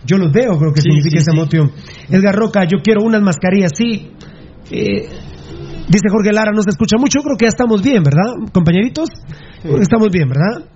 Yo 0.07 0.17
los 0.17 0.33
veo, 0.33 0.59
creo 0.59 0.73
que 0.73 0.81
Sí, 0.81 0.89
significa 0.91 1.19
sí, 1.21 1.23
esa 1.23 1.31
sí. 1.33 1.37
emoción. 1.39 1.71
Edgar 2.09 2.35
Roca, 2.35 2.65
yo 2.65 2.79
quiero 2.83 3.03
unas 3.03 3.21
mascarillas. 3.23 3.71
Sí. 3.77 4.11
Eh, 4.71 5.09
dice 5.89 6.09
Jorge 6.11 6.33
Lara, 6.33 6.51
no 6.55 6.63
se 6.63 6.71
escucha 6.71 6.97
mucho. 6.99 7.19
Yo 7.21 7.23
creo 7.23 7.37
que 7.37 7.45
ya 7.45 7.49
estamos 7.51 7.83
bien, 7.83 8.03
¿verdad, 8.03 8.51
compañeritos? 8.53 9.09
Estamos 9.65 10.09
bien, 10.11 10.29
¿verdad? 10.29 10.69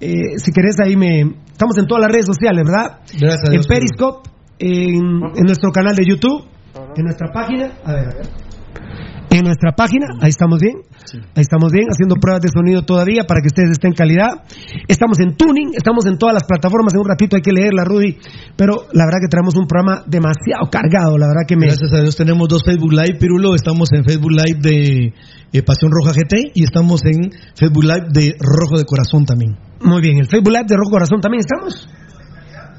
Eh, 0.00 0.38
si 0.38 0.52
querés, 0.52 0.76
ahí 0.84 0.96
me. 0.96 1.20
Estamos 1.52 1.78
en 1.78 1.86
todas 1.86 2.02
las 2.02 2.12
redes 2.12 2.26
sociales, 2.26 2.64
¿verdad? 2.64 3.00
Gracias 3.18 3.44
a 3.44 3.46
En 3.46 3.52
Dios. 3.52 3.66
Periscope, 3.66 4.30
en, 4.58 4.96
en 5.36 5.44
nuestro 5.46 5.70
canal 5.70 5.94
de 5.94 6.04
YouTube, 6.04 6.44
en 6.96 7.04
nuestra 7.04 7.28
página. 7.32 7.72
A 7.84 7.92
ver, 7.92 8.08
a 8.08 8.14
ver. 8.14 8.26
En 9.30 9.44
nuestra 9.44 9.72
página, 9.72 10.06
ahí 10.20 10.28
estamos 10.28 10.60
bien. 10.60 10.76
Ahí 11.34 11.40
estamos 11.40 11.72
bien, 11.72 11.86
haciendo 11.90 12.16
pruebas 12.16 12.42
de 12.42 12.48
sonido 12.48 12.82
todavía 12.82 13.24
para 13.26 13.40
que 13.40 13.46
ustedes 13.46 13.70
estén 13.72 13.92
en 13.92 13.94
calidad. 13.94 14.44
Estamos 14.88 15.18
en 15.20 15.36
tuning, 15.36 15.72
estamos 15.74 16.04
en 16.04 16.18
todas 16.18 16.34
las 16.34 16.44
plataformas. 16.44 16.92
En 16.92 17.00
un 17.00 17.08
ratito 17.08 17.36
hay 17.36 17.42
que 17.42 17.52
leerla, 17.52 17.84
Rudy. 17.84 18.18
Pero 18.56 18.86
la 18.92 19.06
verdad 19.06 19.20
que 19.20 19.28
traemos 19.28 19.56
un 19.56 19.66
programa 19.66 20.04
demasiado 20.06 20.68
cargado. 20.70 21.16
La 21.16 21.28
verdad 21.28 21.42
que 21.48 21.56
me. 21.56 21.66
Gracias 21.66 21.92
a 21.94 22.02
Dios 22.02 22.16
tenemos 22.16 22.48
dos 22.48 22.62
Facebook 22.64 22.92
Live, 22.92 23.18
Pirulo. 23.18 23.54
Estamos 23.54 23.88
en 23.92 24.04
Facebook 24.04 24.32
Live 24.32 24.58
de 24.60 25.14
eh, 25.52 25.62
Pasión 25.62 25.90
Roja 25.92 26.12
GT 26.12 26.52
y 26.54 26.64
estamos 26.64 27.00
en 27.04 27.30
Facebook 27.54 27.84
Live 27.84 28.06
de 28.12 28.34
Rojo 28.38 28.78
de 28.78 28.84
Corazón 28.84 29.24
también. 29.24 29.56
Muy 29.80 30.00
bien, 30.00 30.18
el 30.18 30.26
Facebook 30.28 30.52
Live 30.52 30.66
de 30.68 30.76
Rojo 30.76 30.90
Corazón 30.90 31.20
también 31.20 31.40
estamos. 31.46 31.88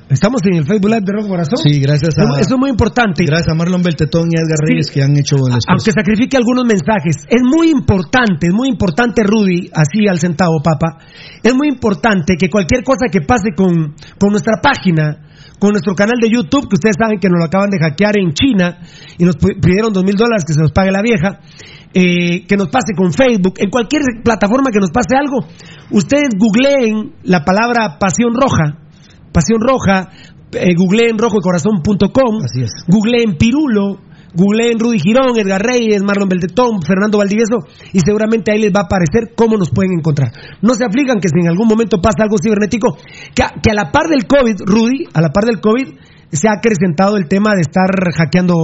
Estamos 0.09 0.41
en 0.45 0.57
el 0.57 0.65
Facebook 0.65 0.89
Live 0.91 1.01
de 1.05 1.13
Rojo 1.13 1.27
Corazón. 1.29 1.57
Sí, 1.63 1.79
gracias 1.79 2.13
a, 2.19 2.23
Eso 2.39 2.53
es 2.55 2.59
muy 2.59 2.69
importante. 2.69 3.23
gracias 3.25 3.49
a 3.49 3.55
Marlon 3.55 3.81
Beltetón 3.81 4.27
y 4.29 4.35
Edgar 4.37 4.59
Reyes 4.67 4.91
que 4.91 5.01
han 5.01 5.17
hecho 5.17 5.37
el. 5.37 5.53
Aunque 5.67 5.91
sacrifique 5.91 6.37
algunos 6.37 6.65
mensajes, 6.65 7.25
es 7.27 7.41
muy 7.41 7.69
importante, 7.71 8.47
es 8.47 8.53
muy 8.53 8.67
importante, 8.69 9.23
Rudy, 9.23 9.71
así 9.73 10.05
al 10.07 10.19
centavo, 10.19 10.61
papa, 10.61 10.99
es 11.41 11.55
muy 11.55 11.67
importante 11.69 12.35
que 12.37 12.49
cualquier 12.49 12.83
cosa 12.83 13.07
que 13.11 13.21
pase 13.21 13.55
con, 13.55 13.95
con 14.19 14.29
nuestra 14.31 14.61
página, 14.61 15.17
con 15.57 15.71
nuestro 15.71 15.95
canal 15.95 16.19
de 16.21 16.29
YouTube, 16.29 16.67
que 16.69 16.75
ustedes 16.75 16.97
saben 16.99 17.17
que 17.19 17.29
nos 17.29 17.39
lo 17.39 17.45
acaban 17.45 17.69
de 17.71 17.79
hackear 17.79 18.17
en 18.19 18.33
China 18.33 18.79
y 19.17 19.23
nos 19.23 19.37
pi- 19.37 19.55
pidieron 19.59 19.93
dos 19.93 20.03
mil 20.03 20.15
dólares 20.15 20.43
que 20.45 20.53
se 20.53 20.59
nos 20.61 20.73
pague 20.73 20.91
la 20.91 21.01
vieja, 21.01 21.39
eh, 21.93 22.45
que 22.47 22.57
nos 22.57 22.69
pase 22.69 22.93
con 22.95 23.13
Facebook, 23.13 23.55
en 23.57 23.69
cualquier 23.69 24.01
plataforma 24.23 24.71
que 24.71 24.79
nos 24.79 24.91
pase 24.91 25.15
algo, 25.15 25.45
ustedes 25.91 26.29
googleen 26.37 27.13
la 27.23 27.45
palabra 27.45 27.97
Pasión 27.99 28.33
Roja, 28.33 28.79
Pasión 29.31 29.59
Roja, 29.61 30.09
eh, 30.53 30.75
googleen 30.75 31.17
rojodecorazón.com, 31.17 32.39
googleen 32.87 33.37
Pirulo, 33.37 33.99
googleen 34.33 34.79
Rudy 34.79 34.99
Girón, 34.99 35.37
Edgar 35.37 35.61
Reyes, 35.61 36.03
Marlon 36.03 36.29
Beltetón, 36.29 36.81
Fernando 36.81 37.17
Valdivieso, 37.19 37.57
y 37.91 37.99
seguramente 37.99 38.51
ahí 38.51 38.59
les 38.59 38.73
va 38.73 38.81
a 38.81 38.85
aparecer 38.85 39.33
cómo 39.35 39.57
nos 39.57 39.69
pueden 39.69 39.93
encontrar. 39.93 40.31
No 40.61 40.73
se 40.73 40.85
afligan 40.85 41.19
que 41.19 41.29
si 41.29 41.39
en 41.39 41.49
algún 41.49 41.67
momento 41.67 42.01
pasa 42.01 42.23
algo 42.23 42.37
cibernético, 42.41 42.97
que 43.35 43.43
a, 43.43 43.49
que 43.61 43.71
a 43.71 43.75
la 43.75 43.91
par 43.91 44.07
del 44.07 44.25
COVID, 44.25 44.55
Rudy, 44.65 45.05
a 45.13 45.21
la 45.21 45.29
par 45.29 45.45
del 45.45 45.61
COVID, 45.61 45.87
se 46.33 46.47
ha 46.49 46.53
acrecentado 46.53 47.17
el 47.17 47.27
tema 47.27 47.53
de 47.55 47.61
estar 47.61 47.89
hackeando 48.15 48.55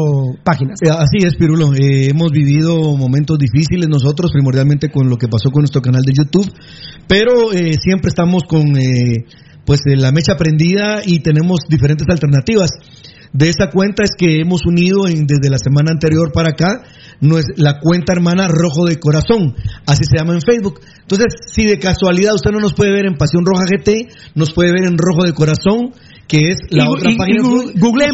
páginas. 0.43 0.79
Eh, 0.81 0.89
Así 0.89 1.25
es, 1.25 1.35
Pirulo. 1.35 1.73
Eh, 1.73 2.09
hemos 2.09 2.31
vivido 2.31 2.75
momentos 2.97 3.37
difíciles 3.37 3.87
nosotros, 3.89 4.31
primordialmente 4.33 4.89
con 4.91 5.09
lo 5.09 5.17
que 5.17 5.27
pasó 5.27 5.51
con 5.51 5.61
nuestro 5.61 5.81
canal 5.81 6.01
de 6.01 6.13
YouTube, 6.13 6.51
pero 7.07 7.51
eh, 7.53 7.75
siempre 7.81 8.09
estamos 8.09 8.43
con 8.47 8.75
eh, 8.77 9.25
pues 9.65 9.81
eh, 9.85 9.95
la 9.97 10.11
mecha 10.11 10.35
prendida 10.35 11.01
y 11.05 11.19
tenemos 11.19 11.59
diferentes 11.69 12.07
alternativas. 12.09 12.71
De 13.31 13.47
esa 13.49 13.69
cuenta 13.69 14.03
es 14.03 14.09
que 14.17 14.39
hemos 14.41 14.65
unido 14.65 15.07
en- 15.07 15.27
desde 15.27 15.51
la 15.51 15.59
semana 15.59 15.91
anterior 15.91 16.31
para 16.33 16.49
acá 16.49 16.81
no 17.21 17.37
es 17.37 17.45
la 17.57 17.79
cuenta 17.79 18.13
hermana 18.13 18.47
Rojo 18.47 18.85
de 18.85 18.97
Corazón, 18.97 19.53
así 19.85 20.03
se 20.09 20.17
llama 20.17 20.33
en 20.33 20.41
Facebook. 20.41 20.79
Entonces, 21.01 21.27
si 21.51 21.65
de 21.65 21.77
casualidad 21.77 22.33
usted 22.33 22.49
no 22.51 22.59
nos 22.59 22.73
puede 22.73 22.91
ver 22.91 23.05
en 23.05 23.17
Pasión 23.17 23.43
Roja 23.45 23.65
GT, 23.65 24.07
nos 24.33 24.53
puede 24.53 24.71
ver 24.71 24.85
en 24.85 24.97
Rojo 24.97 25.25
de 25.25 25.33
Corazón, 25.33 25.91
que 26.29 26.51
es 26.53 26.59
la 26.69 26.85
Y 26.85 26.87
otra 26.87 27.09
y- 27.11 27.17
página. 27.17 27.41
y 27.41 27.43
si 27.43 27.49
no, 27.49 27.57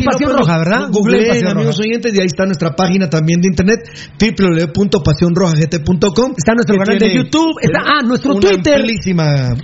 Pasión 0.10 0.32
Roja, 0.38 0.58
¿verdad? 0.58 0.88
Googleen, 0.90 1.28
Pasión 1.28 1.52
amigos 1.52 1.76
Roja. 1.76 1.84
oyentes, 1.90 2.16
y 2.16 2.20
ahí 2.22 2.28
está 2.28 2.46
nuestra 2.46 2.72
página 2.72 3.10
también 3.10 3.42
de 3.42 3.50
internet, 3.50 3.80
www.pasionrojagt.com. 4.18 6.34
Está 6.38 6.54
nuestro 6.56 6.78
canal 6.78 6.98
de 6.98 7.14
YouTube, 7.14 7.60
está, 7.62 7.80
ah, 7.84 8.02
nuestro 8.08 8.32
una 8.36 8.40
Twitter. 8.40 8.86
Eh, 8.88 8.96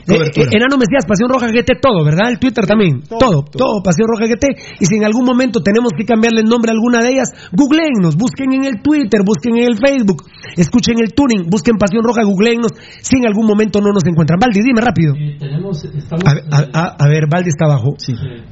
cobertura. 0.05 0.47
eh, 0.51 0.57
Enano 0.57 0.77
Mesías, 0.77 1.05
Pasión 1.07 1.29
Roja 1.29 1.47
GT, 1.47 1.79
todo, 1.81 2.03
¿verdad? 2.03 2.29
El 2.29 2.39
Twitter 2.39 2.65
también, 2.67 3.01
todo, 3.07 3.43
todo, 3.43 3.81
Pasión 3.83 4.07
Roja 4.11 4.27
GT. 4.27 4.47
Y 4.79 4.85
si 4.85 4.95
en 4.95 5.05
algún 5.05 5.23
momento 5.25 5.61
tenemos 5.63 5.91
que 5.95 6.03
cambiarle 6.05 6.41
el 6.41 6.47
nombre 6.47 6.71
a 6.71 6.73
alguna 6.73 7.01
de 7.01 7.11
ellas, 7.11 7.29
googleennos, 7.53 8.17
busquen 8.17 8.51
en 8.53 8.65
el 8.65 8.81
Twitter, 8.81 9.21
busquen 9.25 9.55
en 9.57 9.63
el 9.63 9.77
Facebook, 9.77 10.23
escuchen 10.57 10.99
el 10.99 11.13
tuning, 11.13 11.49
busquen 11.49 11.77
Pasión 11.77 12.03
Roja, 12.03 12.23
googleennos, 12.23 12.71
si 13.01 13.15
en 13.17 13.27
algún 13.27 13.45
momento 13.47 13.79
no 13.79 13.93
nos 13.93 14.03
encuentran. 14.05 14.37
Valdi, 14.39 14.59
dime 14.61 14.81
rápido. 14.81 15.13
tenemos, 15.39 15.85
estamos, 15.85 16.25
A, 16.25 16.33
ver, 16.33 16.43
a- 16.51 16.67
a- 16.73 16.95
a 16.99 17.07
ver, 17.07 17.27
Valdi 17.31 17.47
está 17.49 17.63
abajo. 17.65 17.95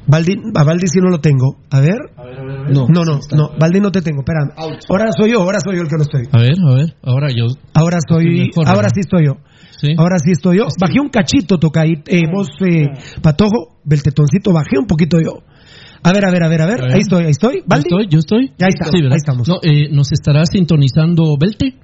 Valdi, 0.07 0.33
a 0.55 0.63
Valdi 0.63 0.87
sí 0.87 0.99
no 1.01 1.09
lo 1.09 1.19
tengo. 1.19 1.57
A 1.69 1.79
ver. 1.79 1.97
No. 2.69 2.87
no, 2.87 3.03
no, 3.03 3.19
no, 3.35 3.49
Valdi 3.59 3.79
no 3.79 3.91
te 3.91 4.01
tengo, 4.01 4.21
espérame. 4.21 4.51
Ahora 4.89 5.11
soy 5.19 5.31
yo, 5.31 5.41
ahora 5.41 5.59
soy 5.63 5.75
yo 5.75 5.81
el 5.83 5.87
que 5.87 5.95
no 5.97 6.03
estoy. 6.03 6.23
A 6.31 6.39
ver, 6.41 6.55
a 6.67 6.75
ver, 6.75 6.95
ahora 7.03 7.27
yo. 7.29 7.45
Ahora 7.73 7.97
soy, 8.07 8.25
Mejor, 8.47 8.67
ahora 8.67 8.75
¿verdad? 8.77 8.91
sí 8.93 8.99
estoy 9.01 9.25
yo. 9.25 9.37
Ahora 9.97 10.17
sí 10.19 10.31
estoy 10.31 10.57
yo. 10.57 10.67
Bajé 10.79 10.99
un 10.99 11.09
cachito, 11.09 11.57
toca 11.57 11.81
ahí. 11.81 11.93
Eh, 12.05 12.23
vos, 12.33 12.49
eh, 12.67 12.87
Patojo, 13.21 13.79
del 13.83 14.03
tetoncito, 14.03 14.51
bajé 14.51 14.77
un 14.77 14.87
poquito 14.87 15.17
yo. 15.21 15.43
A 16.03 16.11
ver, 16.13 16.25
a 16.25 16.31
ver, 16.31 16.43
a 16.43 16.47
ver, 16.49 16.61
a 16.61 16.65
ver. 16.65 16.79
A 16.81 16.85
ver. 16.85 16.93
Ahí 16.95 17.01
estoy, 17.01 17.25
ahí 17.25 17.31
estoy. 17.31 17.57
Yo 17.59 17.63
¿Valdi? 17.67 17.87
estoy, 17.87 18.07
yo 18.09 18.19
estoy. 18.19 18.51
Ya 18.57 18.67
está, 18.67 18.85
Sí, 18.91 18.97
ahí 19.03 19.15
estamos. 19.15 19.47
No, 19.47 19.55
eh, 19.61 19.89
¿Nos 19.91 20.11
estará 20.11 20.45
sintonizando 20.45 21.35
Belte? 21.39 21.75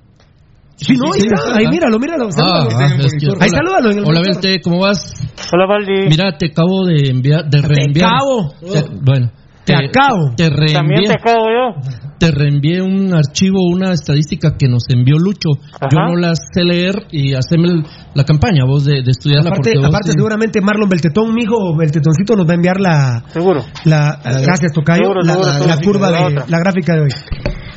Sí, 0.78 0.94
no, 0.98 1.14
ahí 1.14 1.22
está. 1.22 1.56
Ahí 1.58 1.68
míralo, 1.68 1.98
míralo. 2.00 2.28
Ah, 2.38 2.68
ah, 2.70 2.96
es 3.00 3.14
que- 3.14 3.28
ahí 3.28 3.32
hola. 3.32 3.48
salúdalo 3.48 3.92
en 3.92 3.98
el 4.00 4.04
Hola, 4.06 4.20
monitor. 4.20 4.42
Belte, 4.44 4.62
¿cómo 4.62 4.80
vas? 4.80 5.14
Hola, 5.54 5.66
Valdi. 5.68 6.10
Mira, 6.10 6.38
te 6.38 6.48
acabo 6.48 6.86
de 6.86 7.10
enviar, 7.10 7.46
de 7.50 7.62
reenviar. 7.62 8.10
acabo. 8.14 8.54
Te- 8.60 8.86
bueno. 9.02 9.32
Te 9.66 9.74
acabo. 9.74 10.30
Te 10.38 10.48
reenvié, 10.48 10.74
También 10.76 11.04
te 11.06 11.14
acabo 11.14 11.46
yo. 11.48 11.82
te 12.20 12.30
reenvié 12.30 12.84
un 12.84 13.12
archivo, 13.16 13.58
una 13.72 13.94
estadística 13.94 14.58
que 14.60 14.68
nos 14.68 14.84
envió 14.90 15.18
Lucho. 15.18 15.50
Yo 15.92 15.98
no 16.08 16.16
la 16.18 16.36
sé 16.36 16.64
leer 16.64 17.08
y 17.10 17.34
haceme 17.34 17.70
el- 17.70 17.84
la 18.14 18.24
campaña, 18.26 18.64
vos, 18.68 18.86
de, 18.86 19.02
de 19.02 19.10
estudiarla. 19.10 19.50
Aparte, 19.50 19.72
porque 19.74 19.80
vos 19.80 19.88
aparte 19.88 20.12
seguramente 20.12 20.62
Marlon 20.62 20.88
Beltetón, 20.88 21.34
mijo, 21.34 21.56
o 21.58 21.76
Beltetoncito 21.76 22.36
nos 22.36 22.46
va 22.48 22.52
a 22.52 22.56
enviar 22.56 22.80
la... 22.80 23.24
Seguro. 23.30 23.62
La, 23.86 24.20
gracias, 24.24 24.72
Tocayo. 24.72 25.02
Seguro, 25.02 25.22
la, 25.24 25.34
seguro, 25.34 25.48
la- 25.48 25.54
seguro. 25.54 25.76
la 25.76 25.82
curva 25.82 26.12
de... 26.30 26.52
La 26.52 26.60
gráfica 26.60 26.94
de 26.94 27.02
hoy. 27.02 27.10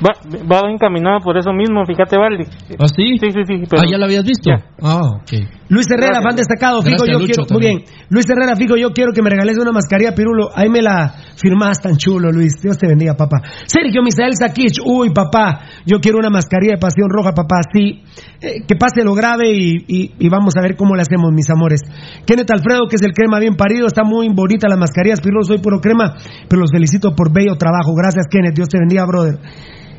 Va, 0.05 0.15
va 0.47 0.71
encaminado 0.71 1.19
por 1.21 1.37
eso 1.37 1.53
mismo, 1.53 1.85
fíjate, 1.85 2.17
Valdi. 2.17 2.45
¿Ah, 2.79 2.87
sí? 2.87 3.19
Sí, 3.19 3.31
sí, 3.33 3.41
sí. 3.45 3.63
pero- 3.69 3.83
Ah, 3.83 3.87
¿ya 3.91 3.99
la 3.99 4.07
habías 4.07 4.25
visto? 4.25 4.49
Ya. 4.51 4.63
Ah, 4.81 5.01
ok. 5.19 5.33
Luis 5.71 5.87
Herrera, 5.91 6.21
Gracias. 6.21 6.25
fan 6.25 6.37
destacado, 6.37 6.83
Figo, 6.83 7.05
yo 7.05 7.19
quiero, 7.19 7.45
muy 7.51 7.61
bien. 7.61 7.79
Luis 8.09 8.25
Herrera, 8.31 8.55
Figo, 8.57 8.77
yo 8.77 8.91
quiero 8.93 9.13
que 9.13 9.23
me 9.23 9.29
regales 9.31 9.59
una 9.59 9.73
mascarilla, 9.73 10.15
Pirulo. 10.15 10.49
Ahí 10.55 10.69
me 10.71 10.81
la 10.81 11.13
firmás 11.37 11.81
tan 11.83 11.97
chulo, 11.97 12.31
Luis. 12.31 12.55
Dios 12.63 12.79
te 12.79 12.87
bendiga, 12.87 13.15
papá. 13.15 13.39
Sergio 13.67 14.03
Misael 14.03 14.35
Sakich, 14.35 14.79
uy, 14.87 15.11
papá, 15.11 15.61
yo 15.85 15.99
quiero 16.01 16.19
una 16.19 16.31
mascarilla 16.31 16.75
de 16.75 16.79
pasión 16.79 17.09
roja, 17.11 17.33
papá, 17.33 17.57
sí. 17.73 18.03
Eh, 18.41 18.63
que 18.67 18.77
pase 18.77 19.03
lo 19.05 19.15
grave 19.15 19.51
y, 19.51 19.77
y- 19.89 20.13
y 20.19 20.29
vamos 20.29 20.55
a 20.57 20.63
ver 20.63 20.77
cómo 20.77 20.95
le 20.95 21.03
hacemos, 21.03 21.33
mis 21.35 21.51
amores. 21.51 21.81
Kenneth 22.25 22.51
Alfredo, 22.53 22.87
que 22.89 22.97
es 22.97 23.03
el 23.03 23.13
crema 23.13 23.41
bien 23.41 23.57
parido, 23.57 23.87
está 23.89 24.05
muy 24.05 24.29
bonita 24.33 24.69
las 24.69 24.79
mascarillas, 24.79 25.21
Pirulo, 25.21 25.43
soy 25.43 25.59
puro 25.59 25.81
crema, 25.81 26.15
pero 26.49 26.61
los 26.63 26.71
felicito 26.71 27.15
por 27.17 27.33
bello 27.33 27.57
trabajo. 27.59 27.93
Gracias, 27.95 28.27
Kenneth, 28.31 28.55
Dios 28.55 28.69
te 28.69 28.79
bendiga, 28.79 29.05
brother. 29.05 29.39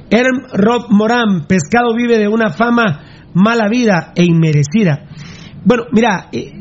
Erm 0.09 0.47
Rob 0.53 0.87
Morán, 0.89 1.45
pescado 1.47 1.93
vive 1.95 2.17
de 2.17 2.27
una 2.27 2.51
fama 2.51 3.01
mala 3.33 3.67
vida 3.69 4.11
e 4.15 4.23
inmerecida. 4.25 5.07
Bueno, 5.63 5.83
mira, 5.91 6.29
eh, 6.31 6.51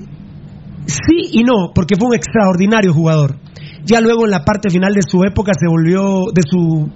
sí 0.86 1.30
y 1.32 1.44
no, 1.44 1.72
porque 1.74 1.96
fue 1.98 2.08
un 2.08 2.14
extraordinario 2.14 2.92
jugador. 2.92 3.36
Ya 3.84 4.00
luego 4.00 4.26
en 4.26 4.32
la 4.32 4.44
parte 4.44 4.70
final 4.70 4.92
de 4.92 5.02
su 5.02 5.22
época 5.24 5.52
se 5.58 5.66
volvió, 5.68 6.26
de 6.32 6.42
su 6.42 6.90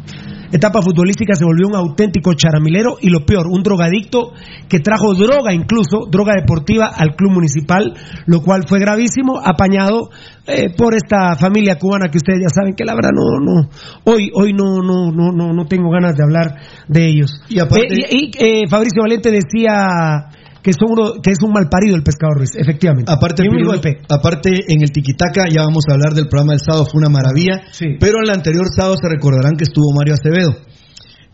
etapa 0.52 0.80
futbolística 0.82 1.34
se 1.34 1.44
volvió 1.44 1.66
un 1.68 1.74
auténtico 1.76 2.34
charamilero 2.34 2.96
y 3.00 3.10
lo 3.10 3.24
peor, 3.24 3.46
un 3.48 3.62
drogadicto 3.62 4.32
que 4.68 4.78
trajo 4.80 5.14
droga 5.14 5.52
incluso, 5.52 6.06
droga 6.10 6.34
deportiva 6.38 6.86
al 6.94 7.16
club 7.16 7.32
municipal, 7.32 7.94
lo 8.26 8.42
cual 8.42 8.66
fue 8.68 8.78
gravísimo, 8.78 9.40
apañado 9.42 10.10
eh, 10.46 10.68
por 10.76 10.94
esta 10.94 11.36
familia 11.36 11.78
cubana 11.78 12.10
que 12.10 12.18
ustedes 12.18 12.40
ya 12.42 12.48
saben 12.54 12.74
que 12.74 12.84
la 12.84 12.94
verdad 12.94 13.10
no, 13.14 13.40
no, 13.40 13.68
hoy, 14.04 14.30
hoy 14.34 14.52
no, 14.52 14.82
no, 14.82 15.10
no, 15.10 15.32
no, 15.32 15.52
no 15.52 15.66
tengo 15.66 15.90
ganas 15.90 16.14
de 16.16 16.24
hablar 16.24 16.56
de 16.88 17.06
ellos. 17.06 17.30
Y 17.48 17.58
aparte- 17.58 17.86
Eh, 17.94 18.06
y, 18.10 18.24
y, 18.26 18.30
eh, 18.62 18.68
Fabricio 18.68 19.02
Valente 19.02 19.30
decía 19.30 20.28
que, 20.62 20.70
uno, 20.86 21.20
que 21.20 21.32
es 21.32 21.38
un 21.42 21.52
mal 21.52 21.68
parido 21.68 21.96
el 21.96 22.02
pescador 22.02 22.38
Ruiz, 22.38 22.50
efectivamente. 22.54 23.10
Aparte, 23.10 23.42
un 23.42 23.62
golpe. 23.62 23.98
aparte, 24.08 24.50
en 24.68 24.82
el 24.82 24.92
Tiquitaca, 24.92 25.44
ya 25.50 25.62
vamos 25.62 25.84
a 25.88 25.94
hablar 25.94 26.14
del 26.14 26.28
programa 26.28 26.52
del 26.52 26.60
sábado, 26.60 26.86
fue 26.86 27.00
una 27.00 27.08
maravilla. 27.08 27.62
Pero 27.98 28.18
en 28.18 28.24
el 28.24 28.30
anterior 28.30 28.66
sábado 28.74 28.96
se 29.00 29.08
recordarán 29.08 29.56
que 29.56 29.64
estuvo 29.64 29.92
Mario 29.92 30.14
Acevedo. 30.14 30.54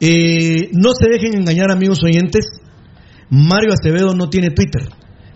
Eh, 0.00 0.70
no 0.72 0.94
se 0.94 1.08
dejen 1.08 1.38
engañar, 1.38 1.70
amigos 1.70 1.98
oyentes. 2.02 2.46
Mario 3.30 3.74
Acevedo 3.74 4.14
no 4.14 4.30
tiene 4.30 4.50
Twitter. 4.50 4.88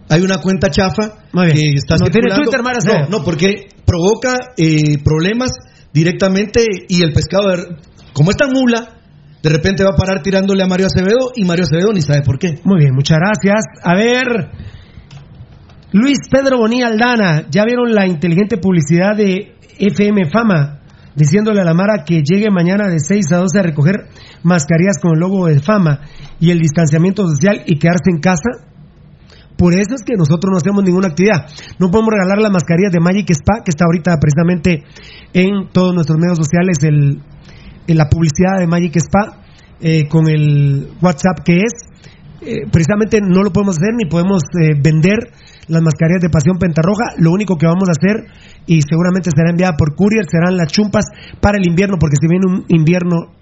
Hay 0.09 0.22
una 0.22 0.38
cuenta 0.38 0.70
chafa 0.70 1.24
que 1.52 1.74
está 1.74 1.96
No 1.96 2.09
tiene. 2.09 2.35
Twitter, 2.35 2.62
Mario 2.62 2.78
Acevedo. 2.78 3.11
No, 3.11 3.18
no, 3.18 3.24
porque 3.24 3.68
provoca 3.85 4.37
eh, 4.57 4.98
problemas 5.05 5.52
directamente 5.92 6.64
y 6.88 7.02
el 7.02 7.12
pescado, 7.12 7.52
como 8.14 8.31
es 8.31 8.37
tan 8.37 8.50
mula, 8.52 9.01
de 9.42 9.50
repente 9.50 9.83
va 9.83 9.90
a 9.90 9.96
parar 9.96 10.22
tirándole 10.22 10.62
a 10.62 10.66
Mario 10.66 10.87
Acevedo 10.87 11.33
y 11.35 11.44
Mario 11.44 11.64
Acevedo 11.64 11.92
ni 11.92 12.00
sabe 12.00 12.22
por 12.22 12.38
qué. 12.38 12.61
Muy 12.64 12.78
bien, 12.78 12.94
muchas 12.94 13.18
gracias. 13.18 13.64
A 13.83 13.94
ver, 13.94 14.50
Luis 15.92 16.18
Pedro 16.31 16.59
Bonilla 16.59 16.87
Aldana, 16.87 17.46
¿ya 17.50 17.64
vieron 17.64 17.92
la 17.92 18.07
inteligente 18.07 18.57
publicidad 18.57 19.16
de 19.16 19.57
FM 19.78 20.31
Fama? 20.31 20.81
Diciéndole 21.16 21.61
a 21.61 21.64
la 21.64 21.74
Mara 21.74 22.05
que 22.07 22.22
llegue 22.22 22.50
mañana 22.50 22.88
de 22.88 22.98
6 22.98 23.33
a 23.33 23.38
12 23.38 23.59
a 23.59 23.62
recoger 23.62 23.96
mascarillas 24.42 24.98
con 25.02 25.12
el 25.14 25.20
logo 25.20 25.46
de 25.46 25.61
Fama 25.61 26.00
y 26.38 26.50
el 26.50 26.59
distanciamiento 26.59 27.26
social 27.26 27.64
y 27.66 27.78
quedarse 27.78 28.11
en 28.11 28.20
casa. 28.20 28.48
Por 29.59 29.74
eso 29.74 29.94
es 29.94 30.02
que 30.02 30.14
nosotros 30.16 30.50
no 30.50 30.57
hacemos 30.57 30.83
ninguna 30.85 31.09
actividad. 31.09 31.46
No 31.78 31.90
podemos 31.90 32.14
regalar 32.14 32.38
las 32.38 32.50
mascarillas 32.50 32.92
de 32.92 33.00
Magic 33.00 33.28
Spa, 33.31 33.62
que 33.64 33.70
está 33.70 33.85
ahorita 33.85 34.16
precisamente 34.18 34.85
en 35.35 35.68
todos 35.72 35.94
nuestros 35.94 36.18
medios 36.18 36.38
sociales, 36.38 36.78
el, 36.83 37.20
la 37.86 38.08
publicidad 38.08 38.58
de 38.58 38.66
Magic 38.66 38.96
Spa, 38.96 39.42
eh, 39.80 40.08
con 40.08 40.28
el 40.28 40.88
WhatsApp 41.00 41.44
que 41.44 41.56
es. 41.58 41.72
Eh, 42.40 42.66
precisamente 42.70 43.20
no 43.20 43.42
lo 43.42 43.52
podemos 43.52 43.76
hacer 43.78 43.94
ni 43.94 44.08
podemos 44.08 44.42
eh, 44.60 44.74
vender 44.80 45.30
las 45.68 45.82
mascarillas 45.82 46.22
de 46.22 46.30
Pasión 46.30 46.58
Pentarroja. 46.58 47.14
Lo 47.18 47.30
único 47.32 47.56
que 47.56 47.66
vamos 47.66 47.88
a 47.88 47.92
hacer, 47.92 48.26
y 48.66 48.80
seguramente 48.82 49.30
será 49.34 49.50
enviada 49.50 49.76
por 49.76 49.94
courier, 49.94 50.24
serán 50.28 50.56
las 50.56 50.68
chumpas 50.68 51.06
para 51.40 51.58
el 51.58 51.66
invierno, 51.66 51.96
porque 51.98 52.16
si 52.20 52.26
viene 52.28 52.46
un 52.46 52.64
invierno 52.68 53.41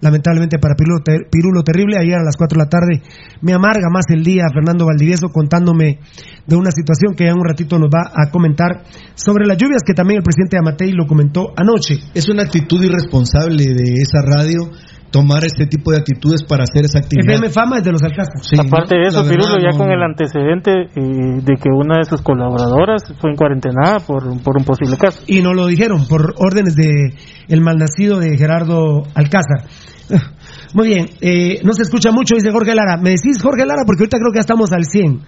lamentablemente 0.00 0.58
para 0.58 0.74
Pirulo, 0.74 1.02
Pirulo 1.30 1.62
Terrible. 1.62 1.96
Ayer 1.98 2.16
a 2.16 2.24
las 2.24 2.36
4 2.36 2.56
de 2.56 2.64
la 2.64 2.68
tarde 2.68 3.02
me 3.42 3.52
amarga 3.52 3.88
más 3.90 4.04
el 4.08 4.22
día 4.22 4.44
Fernando 4.52 4.86
Valdivieso 4.86 5.28
contándome 5.28 5.98
de 6.46 6.56
una 6.56 6.70
situación 6.70 7.14
que 7.14 7.26
en 7.26 7.34
un 7.34 7.44
ratito 7.44 7.78
nos 7.78 7.90
va 7.90 8.12
a 8.14 8.30
comentar 8.30 8.84
sobre 9.14 9.46
las 9.46 9.58
lluvias, 9.58 9.82
que 9.84 9.94
también 9.94 10.18
el 10.18 10.24
presidente 10.24 10.58
Amatei 10.58 10.92
lo 10.92 11.06
comentó 11.06 11.52
anoche. 11.56 11.98
Es 12.14 12.28
una 12.28 12.44
actitud 12.44 12.82
irresponsable 12.82 13.64
de 13.64 13.94
esa 14.02 14.22
radio 14.22 14.70
tomar 15.10 15.44
este 15.44 15.66
tipo 15.66 15.90
de 15.92 15.98
actitudes 15.98 16.44
para 16.44 16.64
hacer 16.64 16.84
esa 16.84 16.98
actividad. 16.98 17.34
FM 17.34 17.50
Fama 17.50 17.78
es 17.78 17.84
de 17.84 17.92
los 17.92 18.02
Alcázar. 18.02 18.42
Sí, 18.42 18.56
Aparte 18.58 18.96
no, 18.96 19.02
de 19.02 19.08
eso, 19.08 19.22
verdad, 19.22 19.30
Pirulo, 19.30 19.56
ya 19.62 19.70
no. 19.70 19.78
con 19.78 19.90
el 19.90 20.02
antecedente 20.02 20.72
eh, 20.72 21.40
de 21.42 21.54
que 21.56 21.70
una 21.70 21.98
de 21.98 22.04
sus 22.04 22.22
colaboradoras 22.22 23.02
fue 23.20 23.30
en 23.30 23.36
cuarentenada 23.36 23.98
por, 24.06 24.22
por 24.42 24.56
un 24.58 24.64
posible 24.64 24.96
caso. 24.96 25.22
Y 25.26 25.42
no 25.42 25.54
lo 25.54 25.66
dijeron 25.66 26.06
por 26.08 26.34
órdenes 26.36 26.74
de 26.76 27.14
el 27.48 27.60
malnacido 27.60 28.18
de 28.18 28.36
Gerardo 28.36 29.04
Alcázar. 29.14 29.68
Muy 30.74 30.88
bien, 30.88 31.06
eh, 31.20 31.60
no 31.64 31.72
se 31.72 31.82
escucha 31.82 32.10
mucho, 32.10 32.34
dice 32.34 32.52
Jorge 32.52 32.74
Lara. 32.74 32.96
¿Me 32.96 33.10
decís 33.10 33.40
Jorge 33.42 33.64
Lara? 33.64 33.82
Porque 33.86 34.02
ahorita 34.02 34.18
creo 34.18 34.32
que 34.32 34.38
ya 34.38 34.40
estamos 34.40 34.72
al 34.72 34.84
100. 34.84 35.20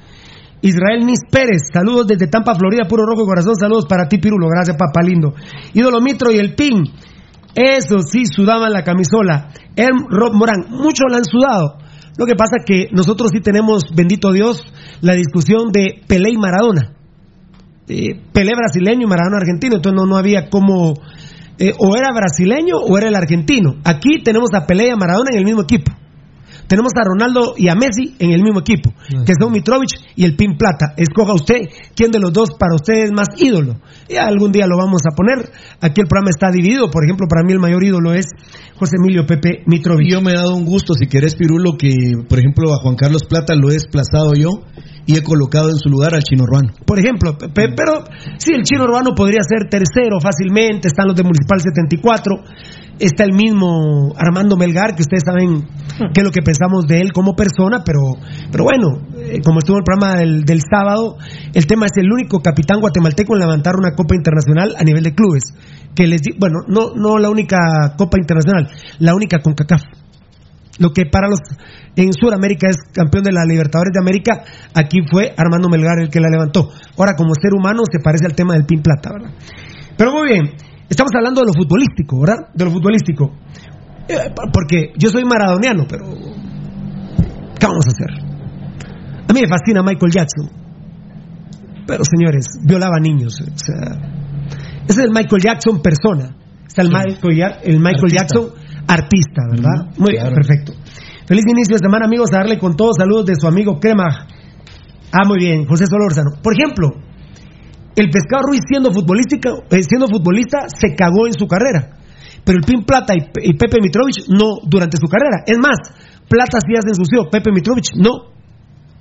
Israel 0.61 1.07
Nis 1.07 1.21
Pérez, 1.31 1.71
saludos 1.73 2.07
desde 2.09 2.27
Tampa, 2.27 2.55
Florida, 2.55 2.83
puro 2.88 3.05
rojo 3.07 3.25
corazón, 3.25 3.55
saludos 3.55 3.87
para 3.88 4.09
ti, 4.09 4.19
Pirulo, 4.19 4.49
gracias, 4.49 4.77
papá 4.77 5.03
lindo. 5.03 5.35
Ídolo 5.73 6.01
Mitro 6.01 6.33
y 6.33 6.38
el 6.38 6.55
PIN, 6.55 6.83
eso 7.54 8.00
sí, 8.00 8.24
sudaban 8.26 8.72
la 8.72 8.84
camisola. 8.84 9.50
Erm 9.76 10.06
Rob 10.08 10.34
Morán, 10.34 10.66
muchos 10.70 11.06
la 11.11 11.18
han 11.18 11.24
sudado. 11.24 11.78
Lo 12.16 12.26
que 12.26 12.34
pasa 12.34 12.56
que 12.66 12.88
nosotros 12.92 13.30
sí 13.32 13.40
tenemos, 13.40 13.84
bendito 13.94 14.32
Dios, 14.32 14.64
la 15.00 15.14
discusión 15.14 15.70
de 15.72 16.02
Pelé 16.06 16.30
y 16.30 16.37
Maradona. 16.37 16.94
Eh, 17.88 18.20
Pelé 18.32 18.52
brasileño 18.54 19.06
y 19.06 19.08
Maradona 19.08 19.38
argentino, 19.38 19.76
entonces 19.76 19.96
no, 20.00 20.06
no 20.06 20.16
había 20.16 20.50
cómo 20.50 20.94
eh, 21.58 21.72
o 21.78 21.96
era 21.96 22.12
brasileño 22.12 22.76
o 22.76 22.98
era 22.98 23.08
el 23.08 23.14
argentino. 23.14 23.76
Aquí 23.84 24.22
tenemos 24.22 24.50
a 24.54 24.66
Pelé 24.66 24.88
y 24.88 24.90
a 24.90 24.96
Maradona 24.96 25.30
en 25.32 25.38
el 25.38 25.44
mismo 25.44 25.62
equipo. 25.62 25.92
Tenemos 26.68 26.92
a 26.96 27.02
Ronaldo 27.04 27.54
y 27.57 27.68
a 27.68 27.74
Messi 27.74 28.14
en 28.18 28.31
el 28.31 28.42
mismo 28.42 28.61
equipo, 28.61 28.92
que 29.24 29.33
son 29.40 29.50
Mitrovic 29.52 29.88
y 30.16 30.24
el 30.24 30.37
Pin 30.37 30.57
Plata. 30.59 30.92
Escoja 30.96 31.33
usted 31.33 31.62
quién 31.96 32.11
de 32.11 32.20
los 32.20 32.33
dos 32.33 32.50
para 32.59 32.74
usted 32.74 33.04
es 33.04 33.11
más 33.11 33.28
ídolo. 33.38 33.76
Y 34.09 34.16
algún 34.16 34.52
día 34.52 34.66
lo 34.66 34.76
vamos 34.76 35.00
a 35.11 35.14
poner. 35.16 35.50
Aquí 35.81 36.00
el 36.02 36.07
programa 36.07 36.28
está 36.31 36.50
dividido. 36.50 36.90
Por 36.90 37.04
ejemplo, 37.04 37.26
para 37.28 37.42
mí 37.44 37.52
el 37.52 37.59
mayor 37.59 37.83
ídolo 37.83 38.12
es 38.12 38.26
José 38.76 38.96
Emilio 39.02 39.26
Pepe 39.26 39.62
Mitrovic. 39.66 40.11
Yo 40.12 40.20
me 40.20 40.33
he 40.33 40.35
dado 40.35 40.54
un 40.54 40.64
gusto, 40.66 40.92
si 40.94 41.07
querés, 41.07 41.35
Pirulo, 41.37 41.72
que 41.78 41.90
por 42.28 42.38
ejemplo 42.38 42.72
a 42.74 42.78
Juan 42.83 42.96
Carlos 42.96 43.24
Plata 43.28 43.54
lo 43.54 43.70
he 43.70 43.72
desplazado 43.74 44.35
yo 44.35 44.50
y 45.07 45.16
he 45.16 45.22
colocado 45.22 45.70
en 45.70 45.76
su 45.78 45.88
lugar 45.88 46.14
al 46.14 46.22
Chino 46.22 46.44
Ruano. 46.44 46.68
Por 46.87 46.98
ejemplo, 46.98 47.38
pe- 47.38 47.48
pe- 47.48 47.72
pero 47.74 48.04
sí, 48.37 48.52
el 48.52 48.62
chino 48.62 48.85
urbano 48.85 49.14
podría 49.16 49.40
ser 49.40 49.70
tercero 49.70 50.20
fácilmente. 50.20 50.88
Están 50.88 51.07
los 51.09 51.16
de 51.16 51.22
Municipal 51.22 51.61
74. 51.62 52.35
Está 52.98 53.24
el 53.24 53.32
mismo 53.32 54.12
Armando 54.16 54.56
Melgar, 54.56 54.94
que 54.96 55.02
ustedes 55.02 55.22
saben 55.24 55.62
qué 56.12 56.20
es 56.20 56.24
lo 56.24 56.32
que 56.32 56.42
pensamos 56.42 56.87
de 56.88 57.00
él 57.00 57.12
como 57.12 57.37
persona, 57.37 57.82
pero, 57.84 58.00
pero 58.50 58.64
bueno, 58.64 59.06
eh, 59.16 59.40
como 59.44 59.61
estuvo 59.61 59.76
en 59.76 59.82
el 59.82 59.84
programa 59.84 60.16
del, 60.16 60.44
del 60.44 60.61
sábado, 60.68 61.16
el 61.54 61.66
tema 61.66 61.87
es 61.87 61.92
el 61.96 62.11
único 62.12 62.40
capitán 62.40 62.80
guatemalteco 62.80 63.34
en 63.34 63.40
levantar 63.40 63.76
una 63.76 63.94
Copa 63.94 64.16
Internacional 64.16 64.74
a 64.76 64.82
nivel 64.82 65.04
de 65.04 65.14
clubes. 65.14 65.44
Que 65.94 66.06
les 66.08 66.20
di- 66.22 66.37
bueno, 66.38 66.56
no, 66.66 66.90
no 66.96 67.18
la 67.18 67.30
única 67.30 67.56
Copa 67.96 68.18
Internacional, 68.18 68.68
la 68.98 69.14
única 69.14 69.38
con 69.42 69.54
CACAF. 69.54 69.82
Lo 70.78 70.92
que 70.92 71.06
para 71.06 71.28
los 71.28 71.40
en 71.96 72.12
Sudamérica 72.12 72.68
es 72.68 72.76
campeón 72.92 73.24
de 73.24 73.32
la 73.32 73.44
Libertadores 73.44 73.92
de 73.92 74.00
América, 74.00 74.44
aquí 74.74 74.98
fue 75.11 75.34
Armando 75.37 75.68
Melgar 75.68 75.98
el 76.00 76.08
que 76.11 76.20
la 76.20 76.28
levantó. 76.30 76.68
Ahora, 76.96 77.14
como 77.16 77.34
ser 77.34 77.52
humano, 77.54 77.82
se 77.90 77.98
parece 78.02 78.26
al 78.26 78.34
tema 78.34 78.54
del 78.54 78.64
Pin 78.64 78.82
Plata, 78.82 79.11
¿verdad? 79.12 79.30
Pero 79.96 80.12
muy 80.12 80.28
bien, 80.28 80.52
estamos 80.88 81.12
hablando 81.14 81.40
de 81.40 81.46
lo 81.46 81.53
futbolístico, 81.53 82.20
¿verdad? 82.20 82.48
De 82.55 82.64
lo 82.64 82.70
futbolístico. 82.70 83.33
Eh, 84.09 84.33
porque 84.53 84.92
yo 84.96 85.11
soy 85.11 85.24
maradoniano, 85.24 85.85
pero. 85.88 86.07
¿Qué 87.59 87.66
vamos 87.66 87.87
a 87.87 87.90
hacer? 87.90 88.11
A 89.29 89.33
mí 89.33 89.40
me 89.40 89.48
fascina 89.48 89.83
Michael 89.83 90.12
Jackson. 90.12 90.48
Pero 91.87 92.03
señores, 92.05 92.46
violaba 92.64 92.98
niños. 93.01 93.40
O 93.40 93.59
sea, 93.59 93.98
ese 94.87 95.01
es 95.01 95.07
el 95.07 95.11
Michael 95.11 95.42
Jackson 95.42 95.83
persona. 95.83 96.37
Está 96.66 96.83
el 96.83 96.88
Michael, 96.88 97.57
el 97.64 97.81
Michael 97.81 98.05
Artista. 98.05 98.16
Jackson 98.16 98.51
artista, 98.88 99.42
¿verdad? 99.51 99.92
Muy 99.98 100.12
bien, 100.12 100.33
perfecto. 100.35 100.72
Feliz 101.27 101.44
inicio 101.46 101.77
de 101.77 101.81
semana, 101.85 102.07
amigos. 102.07 102.31
A 102.33 102.38
darle 102.38 102.59
con 102.59 102.74
todos 102.74 102.96
saludos 102.96 103.27
de 103.27 103.35
su 103.38 103.46
amigo 103.46 103.79
Crema. 103.79 104.27
Ah, 105.12 105.27
muy 105.27 105.38
bien, 105.38 105.66
José 105.66 105.87
Solórzano. 105.87 106.40
Por 106.42 106.55
ejemplo, 106.55 106.88
el 108.00 108.11
Pescado 108.11 108.42
Ruiz 108.48 108.61
siendo 108.68 108.92
futbolística, 108.92 109.50
eh, 109.70 109.82
siendo 109.82 110.06
futbolista 110.06 110.66
se 110.68 110.94
cagó 110.94 111.26
en 111.26 111.34
su 111.34 111.46
carrera. 111.46 111.96
Pero 112.44 112.58
el 112.58 112.64
Pin 112.64 112.84
Plata 112.84 113.14
y, 113.16 113.20
Pe- 113.30 113.42
y 113.44 113.52
Pepe 113.54 113.78
Mitrovic 113.82 114.28
no 114.28 114.56
durante 114.64 114.96
su 114.96 115.06
carrera. 115.08 115.42
Es 115.46 115.58
más, 115.58 115.78
Plata 116.28 116.58
sí 116.61 116.72
ya 116.74 116.80
se 116.82 116.90
ensució, 116.90 117.28
Pepe 117.30 117.50
Mitrovic 117.52 117.94
no. 117.96 118.32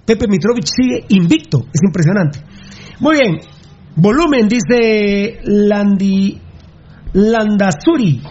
Pepe 0.06 0.28
Mitrovic 0.28 0.66
sigue 0.66 1.06
invicto, 1.10 1.60
es 1.74 1.82
impresionante. 1.84 2.40
Muy 3.00 3.18
bien, 3.18 3.38
volumen, 3.96 4.48
dice 4.48 5.40
Landi, 5.44 6.40
Landazuri. 7.14 8.22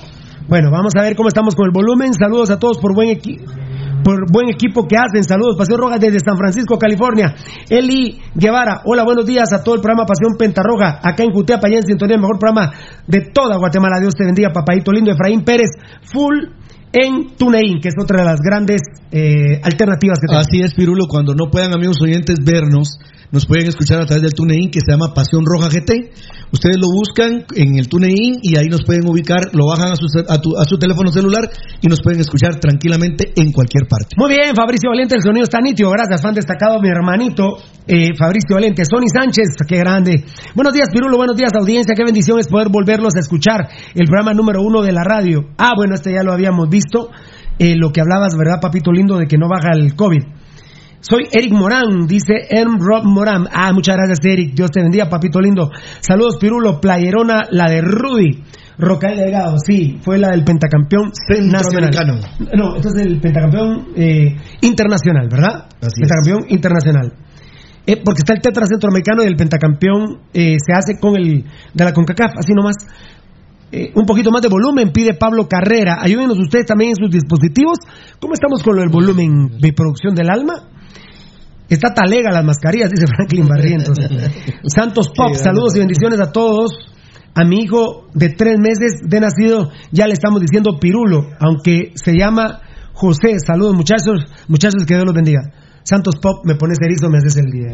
Bueno, 0.49 0.71
vamos 0.71 0.93
a 0.99 1.03
ver 1.03 1.17
cómo 1.17 1.29
estamos 1.29 1.55
con 1.55 1.67
el 1.67 1.73
volumen. 1.73 2.15
Saludos 2.15 2.51
a 2.51 2.59
todos 2.59 2.79
por 2.79 2.95
buen 2.95 3.09
equipo. 3.11 3.45
Por 4.07 4.31
buen 4.31 4.49
equipo 4.49 4.87
que 4.87 4.95
hacen. 4.95 5.25
Saludos, 5.25 5.57
Pasión 5.59 5.81
Roja 5.81 5.99
desde 5.99 6.21
San 6.21 6.37
Francisco, 6.37 6.79
California. 6.79 7.35
Eli 7.69 8.23
Guevara, 8.37 8.83
hola, 8.85 9.03
buenos 9.03 9.27
días 9.27 9.53
a 9.53 9.65
todo 9.65 9.75
el 9.75 9.81
programa 9.81 10.07
Pasión 10.07 10.39
Pentarroja, 10.39 11.01
acá 11.03 11.25
en 11.25 11.33
Jutiapa, 11.33 11.67
allá 11.67 11.79
en 11.79 11.87
sintonía, 11.87 12.15
el 12.15 12.21
mejor 12.21 12.39
programa 12.39 12.71
de 13.05 13.23
toda 13.35 13.57
Guatemala. 13.57 13.99
Dios 13.99 14.15
te 14.15 14.25
bendiga, 14.25 14.53
papadito 14.53 14.93
lindo. 14.93 15.11
Efraín 15.11 15.43
Pérez, 15.43 15.71
full 16.03 16.37
en 16.93 17.35
TuneIn, 17.37 17.81
que 17.81 17.89
es 17.89 17.97
otra 18.01 18.21
de 18.21 18.27
las 18.27 18.39
grandes 18.41 18.83
eh, 19.11 19.61
alternativas 19.65 20.21
que 20.21 20.29
tenemos. 20.29 20.47
Así 20.47 20.61
es, 20.61 20.73
Pirulo, 20.73 21.09
cuando 21.09 21.35
no 21.35 21.51
puedan 21.51 21.75
amigos 21.75 21.97
oyentes 22.01 22.39
vernos, 22.45 23.01
nos 23.33 23.47
pueden 23.47 23.67
escuchar 23.67 24.01
a 24.01 24.07
través 24.07 24.23
del 24.23 24.33
TuneIn 24.35 24.71
que 24.71 24.81
se 24.81 24.93
llama 24.93 25.13
Pasión 25.15 25.43
Roja 25.45 25.69
GT. 25.69 26.13
Ustedes 26.53 26.77
lo 26.79 26.87
buscan 26.89 27.45
en 27.55 27.77
el 27.79 27.89
TuneIn 27.89 28.39
y 28.43 28.57
ahí 28.57 28.67
nos 28.67 28.85
pueden 28.85 29.09
ubicar, 29.09 29.51
lo 29.53 29.67
bajan 29.67 29.93
a 29.93 29.97
su, 29.97 30.07
a 30.29 30.39
tu- 30.41 30.57
a 30.57 30.65
su 30.65 30.79
teléfono 30.79 31.11
celular 31.11 31.51
y 31.81 31.89
nos 31.89 32.01
pueden 32.03 32.21
escuchar 32.21 32.57
tranquilamente 32.61 33.33
en 33.37 33.51
cualquier 33.53 33.89
parte. 33.89 34.15
Muy 34.17 34.31
bien, 34.31 34.55
Fabricio 34.55 34.91
Valiente, 34.91 35.17
el 35.17 35.23
sonido 35.23 35.45
está 35.45 35.61
nítido. 35.61 35.91
Gracias, 35.91 36.23
fan 36.23 36.35
destacado, 36.35 36.81
mi 36.81 36.89
hermanito 36.89 37.57
eh, 37.89 38.15
Fabricio 38.17 38.55
Valiente. 38.55 38.85
Sony 38.85 39.07
Sánchez, 39.13 39.49
qué 39.67 39.77
grande. 39.79 40.25
Buenos 40.55 40.73
días, 40.73 40.89
Pirulo. 40.93 41.17
Buenos 41.17 41.37
días, 41.37 41.51
audiencia. 41.59 41.95
Qué 41.97 42.05
bendición 42.05 42.39
es 42.39 42.49
poder 42.49 42.69
volverlos 42.69 43.15
a 43.17 43.21
escuchar. 43.21 43.69
El 43.95 44.07
programa 44.07 44.33
número 44.35 44.63
uno 44.63 44.83
de 44.83 44.93
la 44.93 45.03
radio. 45.05 45.47
Ah, 45.59 45.73
bueno, 45.77 45.95
este 45.95 46.13
ya 46.13 46.23
lo 46.23 46.33
habíamos 46.33 46.69
visto. 46.69 47.11
Eh, 47.59 47.75
lo 47.77 47.91
que 47.91 48.01
hablabas, 48.03 48.37
¿verdad, 48.37 48.61
papito 48.61 48.93
lindo, 48.93 49.17
de 49.19 49.27
que 49.27 49.39
no 49.39 49.49
baja 49.49 49.71
el 49.75 49.95
COVID? 49.97 50.23
Soy 51.09 51.29
Eric 51.31 51.53
Morán, 51.53 52.09
dice 52.09 52.35
M. 52.51 52.79
Rob 52.81 53.05
Morán. 53.05 53.47
Ah, 53.53 53.73
muchas 53.73 53.95
gracias, 53.95 54.19
Eric. 54.25 54.55
Dios 54.55 54.73
te 54.73 54.83
bendiga, 54.83 55.09
papito 55.09 55.41
lindo. 55.41 55.71
Saludos, 56.01 56.37
Pirulo. 56.41 56.81
Playerona, 56.81 57.45
la 57.49 57.71
de 57.71 57.81
Rudy. 57.81 58.43
Rocael 58.77 59.17
Delgado, 59.17 59.57
sí, 59.65 60.01
fue 60.03 60.19
la 60.19 60.31
del 60.31 60.45
pentacampeón 60.45 61.13
nacional. 61.31 61.63
Centroamericano. 61.63 62.15
No, 62.57 62.77
entonces 62.77 63.07
el 63.07 63.21
pentacampeón 63.21 63.87
eh, 63.97 64.37
internacional, 64.63 65.29
¿verdad? 65.31 65.69
Así 65.81 66.01
pentacampeón 66.01 66.47
internacional. 66.49 67.13
Eh, 67.87 68.03
porque 68.05 68.19
está 68.19 68.35
el 68.35 68.41
tetra 68.41 68.67
centroamericano 68.67 69.23
y 69.23 69.27
el 69.29 69.37
pentacampeón 69.37 70.23
eh, 70.35 70.57
se 70.59 70.73
hace 70.73 70.99
con 70.99 71.17
el 71.17 71.45
de 71.73 71.85
la 71.85 71.93
CONCACAF, 71.93 72.33
así 72.37 72.53
nomás. 72.53 72.75
Eh, 73.71 73.93
un 73.95 74.07
poquito 74.07 74.33
más 74.33 74.43
de 74.43 74.49
volumen, 74.49 74.91
pide 74.91 75.15
Pablo 75.15 75.47
Carrera. 75.49 75.99
Ayúdenos 76.01 76.39
ustedes 76.39 76.67
también 76.67 76.91
en 76.91 76.97
sus 76.97 77.11
dispositivos. 77.11 77.79
¿Cómo 78.21 78.35
estamos 78.35 78.63
con 78.63 78.75
lo 78.75 78.81
del 78.81 78.91
volumen 78.91 79.59
de 79.59 79.73
producción 79.73 80.15
del 80.15 80.31
alma? 80.31 80.55
Está 81.69 81.93
talega 81.93 82.31
las 82.31 82.45
mascarillas, 82.45 82.91
dice 82.91 83.07
Franklin 83.07 83.47
Barrientos. 83.47 83.99
Santos 84.67 85.11
Pop, 85.15 85.35
saludos 85.35 85.75
y 85.77 85.81
bendiciones 85.81 86.21
a 86.21 86.31
todos. 86.33 86.93
A 87.35 87.45
mi 87.45 87.61
hijo 87.61 88.07
de 88.15 88.31
tres 88.31 88.59
meses 88.59 89.01
de 89.03 89.21
nacido 89.21 89.71
ya 89.91 90.07
le 90.07 90.15
estamos 90.15 90.41
diciendo 90.41 90.79
Pirulo, 90.81 91.29
aunque 91.39 91.93
se 91.95 92.17
llama 92.17 92.61
José. 92.95 93.39
Saludos 93.45 93.75
muchachos, 93.75 94.25
muchachos 94.49 94.87
que 94.87 94.95
Dios 94.95 95.05
los 95.05 95.15
bendiga. 95.15 95.53
Santos 95.83 96.17
Pop, 96.21 96.45
me 96.45 96.55
pones 96.55 96.79
erizo, 96.81 97.11
me 97.11 97.19
haces 97.19 97.37
el 97.37 97.51
día. 97.51 97.73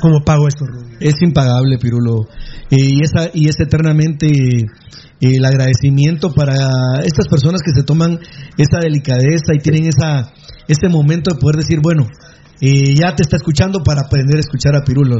¿Cómo 0.00 0.20
pago 0.24 0.48
esto, 0.48 0.64
Rubio? 0.66 0.96
Es 1.00 1.20
impagable, 1.22 1.78
Pirulo. 1.78 2.26
Eh, 2.70 2.76
y, 2.78 3.00
esa, 3.02 3.30
y 3.32 3.48
es 3.48 3.60
eternamente 3.60 4.26
eh, 4.28 4.66
el 5.20 5.44
agradecimiento 5.44 6.32
para 6.32 6.54
estas 7.04 7.28
personas 7.28 7.60
que 7.62 7.72
se 7.74 7.84
toman 7.84 8.18
esa 8.56 8.78
delicadeza 8.80 9.54
y 9.54 9.58
tienen 9.58 9.86
esa, 9.86 10.32
ese 10.68 10.88
momento 10.88 11.34
de 11.34 11.40
poder 11.40 11.56
decir, 11.56 11.80
bueno, 11.82 12.06
eh, 12.60 12.94
ya 12.94 13.14
te 13.14 13.22
está 13.22 13.36
escuchando 13.36 13.80
para 13.82 14.02
aprender 14.02 14.36
a 14.36 14.40
escuchar 14.40 14.76
a 14.76 14.82
Pirulo. 14.84 15.16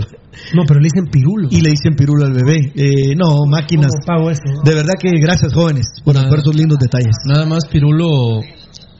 No, 0.54 0.62
pero 0.66 0.80
le 0.80 0.88
dicen 0.92 1.10
Pirulo. 1.10 1.48
Y 1.50 1.60
le 1.62 1.70
dicen 1.70 1.96
Pirulo 1.96 2.26
al 2.26 2.34
bebé. 2.34 2.72
Eh, 2.74 3.14
no, 3.16 3.46
máquinas. 3.46 3.90
¿Cómo 4.04 4.18
pago 4.18 4.30
esto? 4.30 4.50
De 4.62 4.74
verdad 4.74 4.94
que 5.00 5.10
gracias, 5.18 5.54
jóvenes, 5.54 5.86
por 6.04 6.16
esos 6.16 6.54
lindos 6.54 6.78
detalles. 6.78 7.16
Nada 7.26 7.46
más, 7.46 7.66
Pirulo, 7.66 8.40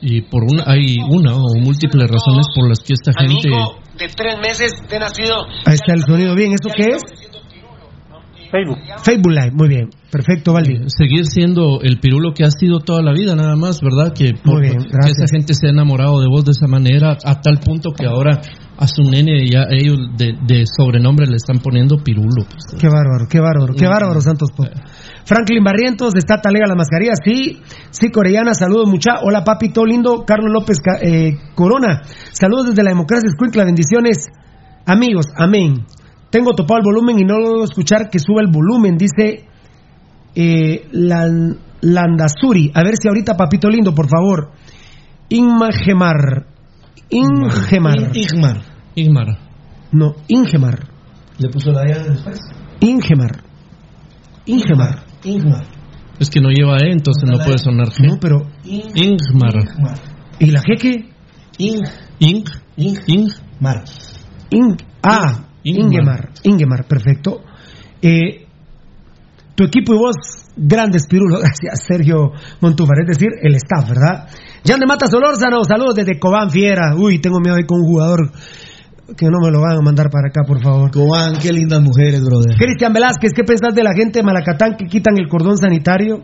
y 0.01 0.21
por 0.21 0.43
una, 0.43 0.63
hay 0.65 0.97
una 1.09 1.35
o 1.35 1.53
múltiples 1.61 2.09
razones 2.09 2.47
por 2.55 2.67
las 2.67 2.79
que 2.79 2.93
esta 2.93 3.11
gente... 3.13 3.49
de 4.01 4.07
tres 4.15 4.35
meses 4.41 4.71
de 4.89 4.99
nacido. 4.99 5.35
Ahí 5.65 5.75
está 5.75 5.93
el 5.93 6.01
sonido 6.03 6.35
bien. 6.35 6.51
¿Eso 6.53 6.69
qué 6.75 6.83
es? 6.95 7.01
Facebook. 8.51 8.77
Facebook 9.01 9.31
Live, 9.31 9.51
muy 9.53 9.69
bien. 9.69 9.89
Perfecto, 10.11 10.51
Valdi. 10.51 10.77
seguir 10.87 11.25
siendo 11.25 11.79
el 11.81 12.01
pirulo 12.01 12.33
que 12.33 12.43
ha 12.43 12.51
sido 12.51 12.79
toda 12.79 13.01
la 13.01 13.13
vida, 13.13 13.33
nada 13.33 13.55
más, 13.55 13.79
¿verdad? 13.81 14.11
Que, 14.13 14.33
por- 14.33 14.55
Muy 14.59 14.63
bien, 14.63 14.77
que 14.83 14.89
gracias. 14.91 15.19
esa 15.19 15.37
gente 15.37 15.53
se 15.53 15.67
ha 15.67 15.69
enamorado 15.69 16.19
de 16.19 16.27
vos 16.27 16.43
de 16.43 16.51
esa 16.51 16.67
manera, 16.67 17.17
a 17.23 17.39
tal 17.39 17.59
punto 17.59 17.91
que 17.93 18.05
ahora 18.05 18.41
a 18.77 18.87
su 18.87 19.03
nene 19.03 19.47
ya 19.49 19.67
ellos 19.69 19.97
de, 20.17 20.33
de 20.45 20.65
sobrenombre 20.65 21.27
le 21.27 21.37
están 21.37 21.59
poniendo 21.59 21.95
pirulo. 22.03 22.43
pues. 22.43 22.75
Qué 22.77 22.87
bárbaro, 22.89 23.25
qué 23.29 23.39
bárbaro, 23.39 23.73
qué 23.73 23.87
bárbaro, 23.87 24.19
Santos 24.19 24.49
Pop. 24.51 24.67
Franklin 25.25 25.63
Barrientos, 25.63 26.13
está 26.15 26.41
Talega 26.41 26.65
la 26.67 26.75
mascarilla, 26.75 27.13
sí, 27.23 27.61
sí, 27.91 28.09
Corellana, 28.09 28.53
saludos 28.53 28.87
mucha, 28.89 29.19
hola 29.23 29.43
papito 29.43 29.85
lindo, 29.85 30.23
Carlos 30.25 30.51
López 30.51 30.77
eh, 31.01 31.37
Corona, 31.55 32.01
saludos 32.31 32.67
desde 32.69 32.83
la 32.83 32.89
democracia 32.91 33.27
escuincla, 33.29 33.63
bendiciones, 33.65 34.27
amigos, 34.85 35.27
amén. 35.37 35.85
Tengo 36.29 36.53
topado 36.53 36.79
el 36.79 36.85
volumen 36.85 37.19
y 37.19 37.23
no 37.23 37.37
logro 37.37 37.63
escuchar 37.65 38.09
que 38.09 38.19
suba 38.19 38.41
el 38.41 38.47
volumen, 38.51 38.97
dice 38.97 39.45
eh, 40.35 40.87
Lan- 40.91 41.57
Landazuri, 41.81 42.71
a 42.73 42.83
ver 42.83 42.93
si 43.01 43.07
ahorita 43.07 43.35
papito 43.35 43.69
lindo, 43.69 43.93
por 43.93 44.07
favor. 44.07 44.51
Inmagemar, 45.29 46.45
Ingemar, 47.09 48.11
Igmar. 48.15 48.61
Igmar. 48.95 49.37
no, 49.91 50.13
Ingemar, 50.27 50.87
Le 51.37 51.49
puso 51.49 51.71
la 51.71 51.85
llave 51.85 52.09
después. 52.09 52.39
Ingemar, 52.81 53.43
Ingemar. 54.45 55.03
Igmar. 55.23 55.65
Es 56.19 56.29
que 56.29 56.39
no 56.39 56.49
lleva 56.49 56.77
E, 56.77 56.91
entonces 56.91 57.23
no 57.29 57.37
puede 57.43 57.57
sonar 57.57 57.87
G. 57.87 58.07
No, 58.07 58.17
pero 58.19 58.47
Ingmar. 58.63 59.55
¿y 60.39 60.51
la 60.51 60.61
G 60.61 60.77
qué? 60.79 61.09
Ing. 61.57 61.83
Ing. 62.19 62.45
Ing. 62.77 63.29
Mar. 63.59 63.83
In- 64.49 64.77
ah, 65.03 65.45
Ingemar. 65.63 66.29
Ingemar, 66.43 66.85
perfecto. 66.87 67.41
Eh, 68.01 68.47
tu 69.55 69.63
equipo 69.63 69.93
y 69.93 69.97
vos, 69.97 70.15
grandes 70.55 71.07
pirulos, 71.07 71.41
gracias 71.41 71.85
Sergio 71.87 72.31
Montúfar, 72.61 72.97
es 73.01 73.17
decir, 73.17 73.29
el 73.41 73.55
staff, 73.55 73.89
¿verdad? 73.89 74.27
Jan 74.65 74.79
de 74.79 74.85
Mata 74.87 75.07
Solórzano, 75.07 75.63
saludos 75.63 75.95
desde 75.95 76.19
Cobán 76.19 76.49
Fiera. 76.49 76.95
Uy, 76.95 77.19
tengo 77.19 77.39
miedo 77.39 77.55
ahí 77.55 77.65
con 77.65 77.79
un 77.79 77.87
jugador 77.87 78.31
que 79.15 79.25
no 79.27 79.39
me 79.41 79.51
lo 79.51 79.61
van 79.61 79.77
a 79.77 79.81
mandar 79.81 80.09
para 80.09 80.29
acá, 80.29 80.41
por 80.47 80.61
favor. 80.61 80.91
Cobán, 80.91 81.35
qué 81.41 81.51
lindas 81.51 81.81
mujeres, 81.81 82.21
brother. 82.21 82.55
Cristian 82.57 82.93
Velázquez, 82.93 83.31
¿qué 83.33 83.43
pensás 83.43 83.73
de 83.73 83.83
la 83.83 83.93
gente 83.93 84.19
de 84.19 84.23
Malacatán 84.23 84.75
que 84.77 84.85
quitan 84.85 85.15
el 85.17 85.27
cordón 85.27 85.57
sanitario? 85.57 86.23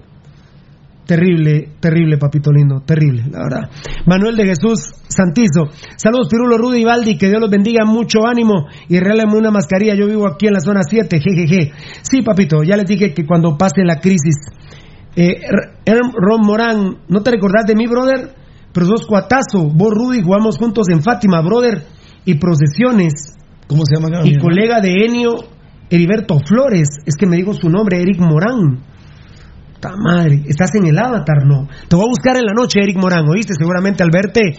Terrible, 1.05 1.69
terrible, 1.79 2.17
papito 2.17 2.51
lindo, 2.51 2.81
terrible, 2.85 3.23
la 3.31 3.39
verdad. 3.39 3.69
Manuel 4.05 4.35
de 4.35 4.47
Jesús 4.47 4.91
Santizo, 5.07 5.71
saludos 5.95 6.27
Pirulo, 6.29 6.57
Rudy 6.57 6.81
y 6.81 6.83
Valdi, 6.83 7.17
que 7.17 7.29
Dios 7.29 7.39
los 7.39 7.49
bendiga, 7.49 7.85
mucho 7.85 8.27
ánimo 8.27 8.67
y 8.89 8.99
regálame 8.99 9.37
una 9.37 9.49
mascarilla, 9.49 9.95
yo 9.95 10.05
vivo 10.05 10.27
aquí 10.27 10.47
en 10.47 10.53
la 10.53 10.59
zona 10.59 10.81
7, 10.83 11.21
jejeje. 11.21 11.71
Sí, 12.01 12.23
papito, 12.23 12.61
ya 12.61 12.75
les 12.75 12.87
dije 12.87 13.13
que 13.13 13.25
cuando 13.25 13.57
pase 13.57 13.85
la 13.85 14.01
crisis, 14.01 14.35
eh, 15.15 15.39
Ron 15.85 16.41
Morán, 16.45 16.97
¿no 17.07 17.23
te 17.23 17.31
recordás 17.31 17.65
de 17.65 17.75
mí, 17.75 17.87
brother? 17.87 18.35
Pero 18.73 18.85
sos 18.85 19.07
cuatazo, 19.07 19.69
vos 19.73 19.93
Rudy, 19.93 20.21
jugamos 20.21 20.57
juntos 20.57 20.89
en 20.89 21.01
Fátima, 21.01 21.41
brother, 21.41 21.85
y 22.27 22.35
procesiones. 22.35 23.33
¿Cómo 23.67 23.83
se 23.85 23.95
llama? 23.95 24.19
Y 24.25 24.37
colega 24.37 24.81
de 24.81 25.05
Enio, 25.05 25.35
Heriberto 25.89 26.37
Flores, 26.45 26.89
es 27.05 27.15
que 27.17 27.25
me 27.25 27.37
dijo 27.37 27.53
su 27.53 27.69
nombre, 27.69 28.01
Eric 28.01 28.19
Morán. 28.19 28.83
¡Ta 29.79 29.93
madre! 29.97 30.43
Estás 30.45 30.75
en 30.75 30.87
el 30.87 30.99
avatar, 30.99 31.45
¿no? 31.45 31.67
Te 31.87 31.95
voy 31.95 32.05
a 32.05 32.09
buscar 32.09 32.35
en 32.35 32.45
la 32.45 32.53
noche, 32.53 32.81
Eric 32.81 32.97
Morán, 32.97 33.23
¿oíste? 33.29 33.53
Seguramente 33.57 34.03
al 34.03 34.11
verte, 34.11 34.57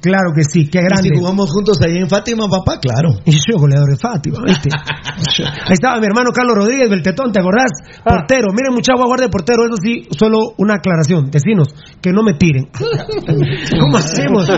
claro 0.00 0.32
que 0.34 0.42
sí, 0.44 0.68
qué 0.68 0.80
grande. 0.80 1.08
¿Y 1.08 1.14
si 1.14 1.18
jugamos 1.18 1.50
juntos 1.50 1.80
ahí 1.82 1.96
en 1.96 2.08
Fátima, 2.08 2.48
papá? 2.48 2.80
Claro. 2.80 3.10
Y 3.24 3.32
yo 3.32 3.58
goleador 3.58 3.90
de 3.90 3.96
Fátima, 3.96 4.38
¿viste? 4.44 4.68
ahí 5.44 5.72
estaba 5.72 5.98
mi 6.00 6.06
hermano 6.06 6.30
Carlos 6.32 6.56
Rodríguez, 6.56 6.88
Beltetón, 6.90 7.32
¿te 7.32 7.40
acordás? 7.40 7.70
Portero, 8.04 8.52
miren 8.52 8.74
muchacho, 8.74 8.98
guardia 9.04 9.26
de 9.26 9.30
portero, 9.30 9.64
eso 9.64 9.76
sí, 9.82 10.08
solo 10.16 10.54
una 10.58 10.74
aclaración, 10.74 11.30
vecinos, 11.30 11.68
que 12.00 12.12
no 12.12 12.22
me 12.22 12.34
tiren. 12.34 12.68
¿Cómo 13.80 13.96
hacemos? 13.96 14.48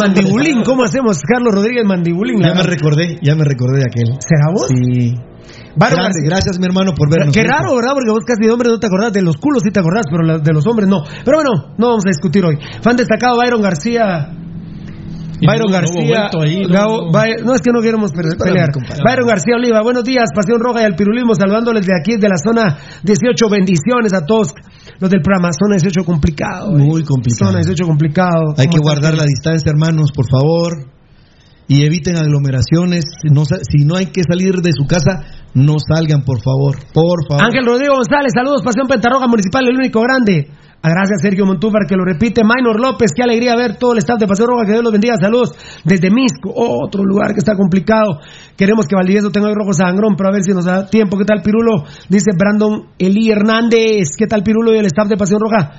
Mandibulín, 0.00 0.62
¿cómo 0.64 0.84
hacemos? 0.84 1.20
Carlos 1.22 1.54
Rodríguez 1.54 1.84
Mandibulín. 1.84 2.40
Ya 2.40 2.54
me 2.54 2.62
recordé, 2.62 3.18
ya 3.22 3.34
me 3.34 3.44
recordé 3.44 3.78
de 3.78 3.84
aquel. 3.90 4.18
¿Será 4.20 4.52
vos? 4.52 4.68
Sí. 4.68 5.14
Grande, 5.76 5.96
García. 5.96 6.28
gracias 6.30 6.58
mi 6.58 6.66
hermano 6.66 6.94
por 6.94 7.10
vernos. 7.10 7.34
Qué 7.34 7.42
raro, 7.42 7.74
¿verdad? 7.74 7.92
Porque 7.94 8.10
vos 8.10 8.24
casi 8.24 8.46
de 8.46 8.52
hombres 8.52 8.72
no 8.72 8.78
te 8.78 8.86
acordás, 8.86 9.12
de 9.12 9.22
los 9.22 9.36
culos 9.36 9.62
sí 9.62 9.70
te 9.70 9.80
acordás, 9.80 10.06
pero 10.10 10.38
de 10.38 10.52
los 10.52 10.66
hombres 10.66 10.88
no. 10.88 11.02
Pero 11.24 11.38
bueno, 11.38 11.74
no 11.76 11.88
vamos 11.88 12.04
a 12.06 12.10
discutir 12.10 12.44
hoy. 12.44 12.56
Fan 12.82 12.96
destacado 12.96 13.36
Byron 13.38 13.60
García. 13.60 14.30
Byron 15.40 15.66
no- 15.66 15.72
García. 15.72 16.30
ahí, 16.40 16.62
no- 16.62 16.68
Gabo- 16.68 17.12
By- 17.12 17.42
no, 17.44 17.54
es 17.54 17.60
que 17.62 17.70
no 17.72 17.80
queremos 17.80 18.12
pelear. 18.12 18.68
Byron 19.04 19.26
García 19.26 19.56
Oliva, 19.56 19.82
buenos 19.82 20.04
días, 20.04 20.24
Pasión 20.34 20.60
Roja 20.60 20.82
y 20.82 20.84
al 20.84 20.94
Pirulismo, 20.94 21.34
saludándoles 21.34 21.86
de 21.86 21.92
aquí, 21.98 22.16
de 22.16 22.28
la 22.28 22.36
zona 22.36 22.78
18. 23.02 23.48
Bendiciones 23.48 24.12
a 24.14 24.24
todos 24.24 24.54
los 25.00 25.10
del 25.10 25.20
programa. 25.22 25.50
Zona 25.52 25.76
18 25.76 26.04
complicado. 26.04 26.70
eh. 26.76 26.78
Muy 26.82 27.02
complicado. 27.04 27.50
Zona 27.50 27.58
18 27.64 27.84
complicado. 27.86 28.54
Hay 28.56 28.68
que 28.68 28.78
guardar 28.78 29.14
la 29.16 29.24
distancia, 29.24 29.70
hermanos, 29.70 30.10
por 30.14 30.26
favor. 30.30 30.90
Y 31.66 31.84
eviten 31.86 32.16
aglomeraciones. 32.18 33.04
No 33.32 33.44
si 33.46 33.84
no 33.86 33.96
hay 33.96 34.06
que 34.06 34.22
salir 34.22 34.56
de 34.60 34.70
su 34.72 34.86
casa, 34.86 35.22
no 35.54 35.76
salgan, 35.78 36.22
por 36.22 36.42
favor. 36.42 36.76
Por 36.92 37.26
favor. 37.26 37.42
Ángel 37.42 37.64
Rodrigo 37.64 37.94
González, 37.94 38.32
saludos, 38.34 38.60
Pasión 38.62 38.86
Pentarroja 38.86 39.26
Municipal, 39.26 39.64
el 39.66 39.76
único 39.76 40.00
grande. 40.02 40.50
Ah, 40.86 40.90
Gracias, 40.90 41.22
Sergio 41.22 41.46
Montúfar, 41.46 41.86
que 41.88 41.96
lo 41.96 42.04
repite. 42.04 42.42
Minor 42.44 42.78
López, 42.78 43.12
qué 43.16 43.22
alegría 43.22 43.56
ver 43.56 43.78
todo 43.78 43.92
el 43.92 44.00
staff 44.00 44.18
de 44.18 44.26
Pasión 44.26 44.48
Roja, 44.48 44.66
que 44.66 44.72
Dios 44.72 44.84
los 44.84 44.92
bendiga. 44.92 45.14
Saludos 45.18 45.56
desde 45.82 46.10
Misco, 46.10 46.52
otro 46.54 47.02
lugar 47.02 47.32
que 47.32 47.38
está 47.38 47.56
complicado. 47.56 48.20
Queremos 48.54 48.86
que 48.86 48.94
Valdivieso 48.94 49.30
tenga 49.30 49.48
hoy 49.48 49.54
rojo 49.54 49.72
sangrón, 49.72 50.14
pero 50.14 50.28
a 50.28 50.32
ver 50.32 50.42
si 50.42 50.52
nos 50.52 50.66
da 50.66 50.86
tiempo. 50.90 51.16
¿Qué 51.16 51.24
tal, 51.24 51.40
Pirulo? 51.40 51.84
Dice 52.10 52.32
Brandon 52.36 52.90
Eli 52.98 53.30
Hernández. 53.30 54.12
¿Qué 54.18 54.26
tal, 54.26 54.42
Pirulo 54.42 54.74
y 54.74 54.78
el 54.78 54.84
staff 54.84 55.08
de 55.08 55.16
Pasión 55.16 55.40
Roja? 55.40 55.72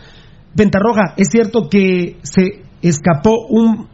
Pentarroja, 0.56 1.14
es 1.18 1.28
cierto 1.30 1.70
que 1.70 2.18
se 2.24 2.64
escapó 2.82 3.46
un 3.48 3.88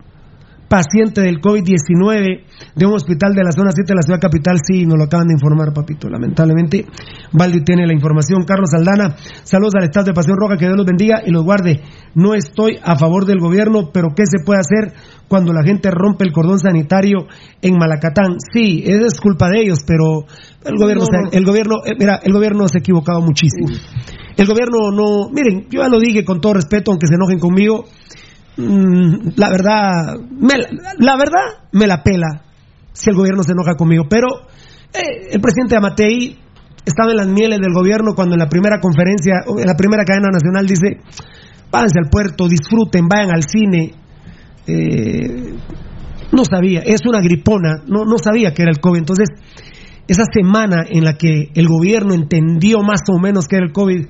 paciente 0.71 1.19
del 1.19 1.41
COVID-19 1.41 2.45
de 2.75 2.85
un 2.85 2.93
hospital 2.93 3.33
de 3.35 3.43
la 3.43 3.51
zona 3.51 3.71
7 3.75 3.91
de 3.91 3.95
la 3.95 4.01
ciudad 4.03 4.21
capital, 4.21 4.57
sí, 4.65 4.85
nos 4.85 4.97
lo 4.97 5.03
acaban 5.03 5.27
de 5.27 5.33
informar, 5.33 5.73
papito, 5.73 6.07
lamentablemente. 6.07 6.85
Valdi 7.33 7.61
tiene 7.65 7.85
la 7.85 7.91
información. 7.93 8.43
Carlos 8.47 8.73
Aldana, 8.73 9.15
saludos 9.43 9.73
al 9.75 9.83
Estado 9.83 10.05
de 10.07 10.13
Pasión 10.13 10.37
Roja, 10.39 10.55
que 10.55 10.65
Dios 10.65 10.77
los 10.77 10.85
bendiga 10.85 11.21
y 11.25 11.31
los 11.31 11.43
guarde. 11.43 11.81
No 12.15 12.33
estoy 12.33 12.77
a 12.81 12.95
favor 12.95 13.25
del 13.25 13.39
gobierno, 13.39 13.91
pero 13.93 14.09
¿qué 14.15 14.23
se 14.25 14.43
puede 14.45 14.61
hacer 14.61 14.93
cuando 15.27 15.51
la 15.51 15.63
gente 15.63 15.91
rompe 15.91 16.23
el 16.23 16.31
cordón 16.31 16.59
sanitario 16.59 17.27
en 17.61 17.77
Malacatán? 17.77 18.37
Sí, 18.53 18.83
es 18.85 19.19
culpa 19.19 19.49
de 19.49 19.61
ellos, 19.63 19.79
pero 19.85 20.23
el 20.63 20.77
gobierno, 20.77 21.03
No, 21.11 21.21
no. 21.25 21.29
se- 21.31 21.37
el 21.37 21.45
gobierno, 21.45 21.75
eh, 21.85 21.91
mira, 21.99 22.19
el 22.23 22.31
gobierno 22.31 22.67
se 22.69 22.77
ha 22.77 22.79
equivocado 22.79 23.19
muchísimo. 23.21 23.67
El 24.37 24.47
gobierno 24.47 24.77
no, 24.95 25.29
miren, 25.29 25.67
yo 25.69 25.81
ya 25.81 25.89
lo 25.89 25.99
dije 25.99 26.23
con 26.23 26.39
todo 26.39 26.53
respeto, 26.53 26.91
aunque 26.91 27.07
se 27.07 27.15
enojen 27.15 27.39
conmigo, 27.39 27.83
Mm, 28.61 29.33
la 29.35 29.49
verdad, 29.49 30.15
me 30.29 30.53
la, 30.99 31.17
verdad 31.17 31.67
me 31.71 31.87
la 31.87 32.03
pela 32.03 32.43
si 32.93 33.09
el 33.09 33.15
gobierno 33.15 33.43
se 33.43 33.53
enoja 33.53 33.75
conmigo. 33.75 34.05
Pero 34.09 34.27
eh, 34.93 35.29
el 35.31 35.41
presidente 35.41 35.75
Amatei 35.75 36.37
estaba 36.85 37.11
en 37.11 37.17
las 37.17 37.27
mieles 37.27 37.59
del 37.59 37.73
gobierno 37.73 38.13
cuando 38.15 38.35
en 38.35 38.39
la 38.39 38.49
primera 38.49 38.79
conferencia, 38.79 39.43
en 39.47 39.65
la 39.65 39.75
primera 39.75 40.03
cadena 40.03 40.29
nacional 40.31 40.67
dice, 40.67 40.99
váyanse 41.71 41.99
al 42.03 42.09
puerto, 42.09 42.47
disfruten, 42.47 43.07
vayan 43.07 43.33
al 43.33 43.43
cine. 43.43 43.93
Eh, 44.67 45.55
no 46.31 46.45
sabía, 46.45 46.81
es 46.81 47.01
una 47.05 47.21
gripona, 47.21 47.83
no, 47.87 48.05
no 48.05 48.17
sabía 48.17 48.53
que 48.53 48.61
era 48.61 48.71
el 48.71 48.79
COVID. 48.79 48.99
Entonces, 48.99 49.29
esa 50.07 50.23
semana 50.31 50.85
en 50.89 51.03
la 51.03 51.17
que 51.17 51.51
el 51.53 51.67
gobierno 51.67 52.13
entendió 52.13 52.81
más 52.81 53.01
o 53.09 53.19
menos 53.19 53.47
que 53.47 53.57
era 53.57 53.65
el 53.65 53.73
COVID, 53.73 54.07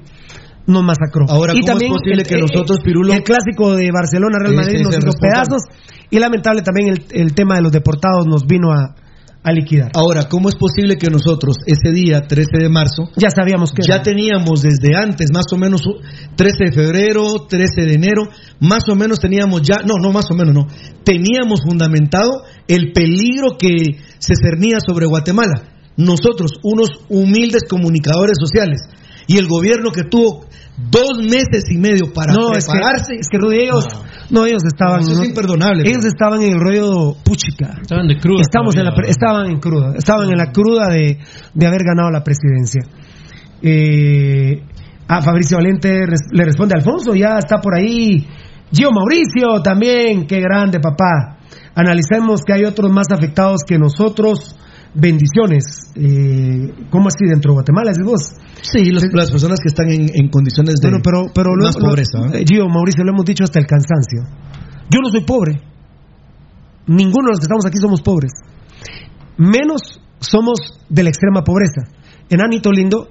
nos 0.68 0.84
masacró. 0.84 1.26
Ahora, 1.30 1.54
¿cómo 1.54 1.78
es 1.80 1.90
posible 1.90 2.24
que 2.24 2.38
nosotros, 2.38 2.80
Pirulo- 2.84 3.14
El 3.14 3.24
clásico 3.24 3.76
de 3.76 3.90
Barcelona, 3.92 4.38
Real 4.40 4.54
Ese 4.54 4.62
Madrid, 4.62 4.82
nos 4.84 4.98
hizo 4.98 5.18
pedazos. 5.20 5.64
Y 6.10 6.20
lamentable 6.20 6.62
también 6.62 6.90
el, 6.90 7.06
el 7.12 7.34
tema 7.34 7.56
de 7.56 7.62
los 7.62 7.72
deportados 7.72 8.26
nos 8.28 8.46
vino 8.46 8.72
a, 8.74 8.96
a 9.44 9.52
liquidar. 9.54 9.92
Ahora, 9.96 10.26
¿cómo 10.30 10.50
es 10.50 10.56
posible 10.56 10.98
que 10.98 11.10
nosotros 11.10 11.56
ese 11.66 11.92
día, 11.94 12.28
13 12.28 12.50
de 12.60 12.70
marzo, 12.70 13.10
Ya 13.16 13.30
sabíamos 13.30 13.72
que 13.72 13.82
ya 13.88 13.96
era. 13.96 14.04
teníamos 14.04 14.62
desde 14.62 14.96
antes, 14.96 15.28
más 15.34 15.46
o 15.54 15.58
menos 15.58 15.82
u- 15.88 16.00
13 16.36 16.66
de 16.66 16.72
febrero, 16.74 17.24
13 17.50 17.82
de 17.86 17.94
enero, 17.94 18.24
más 18.60 18.84
o 18.90 18.96
menos 18.96 19.20
teníamos 19.20 19.62
ya, 19.64 19.78
no, 19.86 19.96
no 20.02 20.12
más 20.12 20.30
o 20.30 20.36
menos, 20.36 20.54
no, 20.54 20.68
teníamos 21.04 21.62
fundamentado 21.66 22.44
el 22.68 22.92
peligro 22.92 23.58
que 23.58 23.98
se 24.20 24.34
cernía 24.36 24.78
sobre 24.86 25.06
Guatemala. 25.08 25.64
Nosotros, 25.98 26.52
unos 26.64 26.90
humildes 27.10 27.64
comunicadores 27.70 28.38
sociales, 28.40 28.82
y 29.28 29.38
el 29.38 29.48
gobierno 29.48 29.92
que 29.92 30.04
tuvo 30.04 30.46
dos 30.78 31.20
meses 31.24 31.70
y 31.70 31.78
medio 31.78 32.12
para 32.14 32.34
no, 32.34 32.54
es 32.54 32.68
que, 32.68 32.80
es 33.20 33.28
que 33.30 33.38
Rudy, 33.38 33.60
ellos, 33.62 33.86
no, 34.30 34.46
ellos 34.46 34.64
estaban. 34.66 35.02
Eso 35.02 35.12
es 35.12 35.18
no, 35.20 35.26
imperdonable. 35.26 35.88
Ellos 35.88 36.06
estaban 36.06 36.42
en 36.42 36.54
el 36.54 36.60
rollo 36.60 37.16
puchica. 37.24 37.78
Estaban 37.82 38.08
de 38.08 38.18
cruda. 38.18 38.42
Estamos 38.42 38.76
en 38.76 38.86
la, 38.86 38.94
estaban 39.08 39.46
en 39.48 39.60
cruda, 39.60 39.94
estaban 39.98 40.30
en 40.30 40.38
la 40.38 40.52
cruda 40.52 40.88
de, 40.90 41.20
de 41.54 41.68
haber 41.68 41.82
ganado 41.84 42.10
la 42.10 42.24
presidencia. 42.24 42.82
Eh, 43.62 44.64
a 45.08 45.22
Fabricio 45.22 45.58
Valente 45.58 46.06
res- 46.06 46.30
le 46.32 46.46
responde 46.46 46.76
Alfonso, 46.76 47.14
ya 47.16 47.38
está 47.38 47.58
por 47.58 47.76
ahí. 47.76 48.26
Gio 48.72 48.90
Mauricio 48.92 49.62
también, 49.62 50.26
qué 50.26 50.40
grande 50.40 50.80
papá. 50.80 51.38
Analicemos 51.76 52.42
que 52.46 52.54
hay 52.54 52.64
otros 52.64 52.90
más 52.92 53.08
afectados 53.12 53.62
que 53.68 53.78
nosotros. 53.78 54.56
Bendiciones. 54.94 55.64
Eh, 55.96 56.74
¿Cómo 56.90 57.08
así 57.08 57.26
dentro 57.30 57.52
de 57.52 57.56
Guatemala? 57.56 57.92
¿Es 57.92 57.98
vos? 58.04 58.34
Sí, 58.62 58.92
los- 58.92 59.04
las 59.14 59.32
personas 59.32 59.60
que 59.62 59.70
están 59.70 59.90
en, 59.90 60.10
en 60.14 60.30
condiciones 60.30 60.76
de 60.82 60.90
Bueno, 60.90 61.02
pero, 61.04 61.24
pero 61.34 61.50
más 61.62 61.76
lo- 61.76 61.88
pobreza. 61.88 62.20
¿eh? 62.34 62.42
eh, 62.42 62.46
Gio, 62.48 62.68
Mauricio, 62.68 63.04
lo 63.04 63.12
hemos 63.12 63.26
dicho 63.26 63.44
hasta 63.44 63.60
el 63.60 63.66
cansancio. 63.66 64.22
Yo 64.90 65.00
no 65.02 65.10
soy 65.10 65.24
pobre. 65.24 65.62
Ninguno 66.88 67.28
de 67.28 67.32
los 67.32 67.40
que 67.40 67.46
estamos 67.46 67.66
aquí 67.66 67.78
somos 67.78 68.02
pobres. 68.02 68.32
Menos 69.38 69.82
somos 70.20 70.60
de 70.90 71.04
la 71.04 71.10
extrema 71.10 71.42
pobreza. 71.44 71.84
Enanito 72.30 72.72
lindo, 72.72 73.10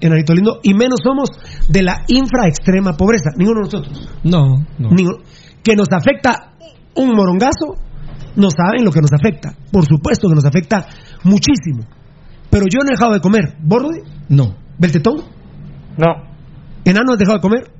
enanito 0.00 0.34
lindo, 0.34 0.58
y 0.62 0.74
menos 0.74 1.00
somos 1.02 1.30
de 1.68 1.82
la 1.82 2.02
infra 2.08 2.48
extrema 2.48 2.94
pobreza. 2.96 3.30
Ninguno 3.36 3.60
de 3.60 3.64
nosotros. 3.66 4.10
No, 4.24 4.66
no. 4.78 4.90
Ninguno. 4.90 5.18
Que 5.62 5.76
nos 5.76 5.88
afecta 5.92 6.54
un 6.96 7.14
morongazo, 7.14 7.76
no 8.36 8.48
saben 8.50 8.84
lo 8.84 8.90
que 8.90 9.00
nos 9.00 9.12
afecta. 9.12 9.54
Por 9.70 9.84
supuesto 9.86 10.28
que 10.28 10.34
nos 10.34 10.44
afecta 10.44 10.86
muchísimo. 11.24 11.84
Pero 12.50 12.66
yo 12.66 12.80
no 12.80 12.88
he 12.88 12.96
dejado 12.96 13.12
de 13.12 13.20
comer. 13.20 13.56
¿Bordi? 13.62 14.00
No. 14.28 14.56
¿Beltetón? 14.78 15.22
No. 15.96 16.30
¿Enano 16.84 17.12
has 17.12 17.18
dejado 17.18 17.38
de 17.38 17.42
comer? 17.42 17.70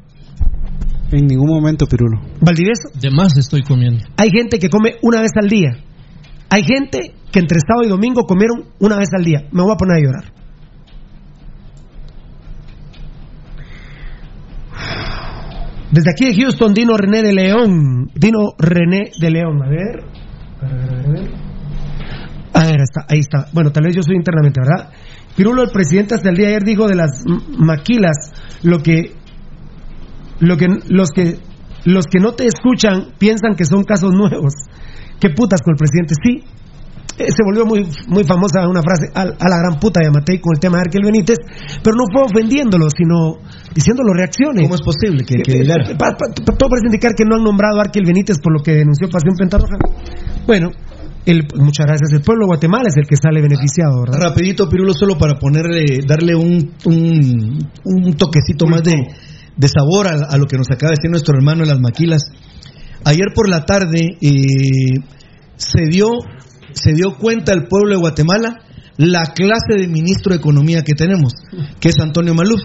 En 1.12 1.26
ningún 1.26 1.48
momento, 1.48 1.86
Pirulo. 1.86 2.20
¿Valdivieso? 2.40 2.88
De 2.94 3.10
más 3.10 3.36
estoy 3.36 3.62
comiendo. 3.62 4.04
Hay 4.16 4.30
gente 4.30 4.58
que 4.58 4.68
come 4.68 4.94
una 5.02 5.20
vez 5.20 5.32
al 5.40 5.48
día. 5.48 5.70
Hay 6.50 6.62
gente 6.62 7.14
que 7.32 7.38
entre 7.40 7.58
sábado 7.60 7.86
y 7.86 7.88
domingo 7.88 8.24
comieron 8.24 8.66
una 8.78 8.96
vez 8.96 9.08
al 9.16 9.24
día. 9.24 9.48
Me 9.50 9.62
voy 9.62 9.72
a 9.72 9.76
poner 9.76 9.96
a 9.96 10.00
llorar. 10.00 10.32
Desde 15.90 16.10
aquí 16.12 16.26
de 16.26 16.40
Houston, 16.40 16.72
Dino 16.72 16.96
René 16.96 17.22
de 17.22 17.32
León. 17.32 18.10
Dino 18.14 18.54
René 18.58 19.10
de 19.20 19.30
León. 19.30 19.62
A 19.62 19.68
ver. 19.68 20.04
A 20.62 20.74
ver, 20.74 20.94
a 20.94 21.08
ver, 21.08 21.49
a 22.62 22.66
ver. 22.66 22.80
Está, 22.80 23.06
ahí 23.08 23.18
está. 23.20 23.46
Bueno, 23.52 23.70
tal 23.72 23.84
vez 23.84 23.94
yo 23.96 24.02
soy 24.02 24.16
internamente, 24.16 24.60
¿verdad? 24.60 24.90
Pirulo, 25.36 25.62
el 25.62 25.70
presidente 25.70 26.14
hasta 26.14 26.28
el 26.30 26.36
día 26.36 26.48
de 26.48 26.54
ayer 26.56 26.64
dijo 26.64 26.86
de 26.88 26.96
las 26.96 27.22
maquilas 27.56 28.32
lo 28.62 28.82
que, 28.82 29.12
lo 30.40 30.56
que, 30.56 30.66
los 30.88 31.10
que, 31.10 31.38
los 31.84 32.06
que 32.06 32.18
no 32.20 32.32
te 32.32 32.46
escuchan 32.46 33.12
piensan 33.18 33.54
que 33.56 33.64
son 33.64 33.84
casos 33.84 34.12
nuevos. 34.12 34.52
¿Qué 35.20 35.30
putas 35.30 35.60
con 35.62 35.74
el 35.74 35.78
presidente? 35.78 36.14
Sí, 36.22 36.44
eh, 37.18 37.30
se 37.30 37.42
volvió 37.44 37.66
muy, 37.66 37.86
muy 38.08 38.24
famosa 38.24 38.66
una 38.68 38.80
frase 38.82 39.08
a, 39.14 39.22
a 39.22 39.48
la 39.48 39.58
gran 39.58 39.78
puta 39.78 40.00
de 40.00 40.10
Matei 40.10 40.40
con 40.40 40.54
el 40.54 40.60
tema 40.60 40.78
de 40.78 40.82
Arquel 40.88 41.04
Benítez, 41.04 41.36
pero 41.82 41.94
no 41.96 42.04
fue 42.12 42.22
ofendiéndolo, 42.24 42.88
sino 42.90 43.36
diciéndolo 43.74 44.12
reacciones. 44.14 44.62
¿Cómo 44.64 44.74
es 44.76 44.82
posible 44.82 45.24
que, 45.24 45.42
que 45.42 45.58
Eh, 45.58 45.62
diga- 45.62 45.90
eh, 45.90 45.96
pa- 45.98 46.16
todo 46.16 46.68
parece 46.70 46.86
indicar 46.86 47.14
que 47.14 47.24
no 47.24 47.36
han 47.36 47.44
nombrado 47.44 47.78
a 47.78 47.82
Arquel 47.82 48.04
Benítez 48.06 48.38
por 48.42 48.52
lo 48.56 48.62
que 48.62 48.72
denunció 48.72 49.08
Pasión 49.10 49.36
Pentarroja. 49.36 49.76
Bueno, 50.46 50.70
el, 51.26 51.46
muchas 51.56 51.86
gracias. 51.86 52.12
El 52.12 52.22
pueblo 52.22 52.44
de 52.44 52.48
Guatemala 52.48 52.88
es 52.88 52.96
el 52.96 53.06
que 53.06 53.16
sale 53.16 53.40
beneficiado, 53.40 54.00
¿verdad? 54.00 54.20
Rapidito, 54.20 54.68
Pirulo, 54.68 54.92
solo 54.94 55.18
para 55.18 55.38
ponerle, 55.38 56.00
darle 56.06 56.34
un, 56.34 56.72
un, 56.84 57.68
un 57.84 58.12
toquecito 58.14 58.66
más 58.66 58.82
de, 58.82 58.94
de 59.56 59.68
sabor 59.68 60.08
a, 60.08 60.26
a 60.30 60.36
lo 60.38 60.46
que 60.46 60.56
nos 60.56 60.70
acaba 60.70 60.90
de 60.90 60.96
decir 60.96 61.10
nuestro 61.10 61.36
hermano 61.36 61.62
en 61.62 61.68
las 61.68 61.80
maquilas. 61.80 62.22
Ayer 63.04 63.28
por 63.34 63.48
la 63.48 63.64
tarde 63.64 64.18
eh, 64.20 65.00
se 65.56 65.82
dio 65.90 66.08
se 66.72 66.92
dio 66.92 67.16
cuenta 67.18 67.52
el 67.52 67.66
pueblo 67.66 67.94
de 67.94 68.00
Guatemala 68.00 68.60
la 68.96 69.24
clase 69.34 69.76
de 69.78 69.88
ministro 69.88 70.32
de 70.32 70.38
Economía 70.38 70.82
que 70.82 70.92
tenemos, 70.92 71.32
que 71.80 71.88
es 71.88 71.98
Antonio 72.00 72.34
Maluf. 72.34 72.60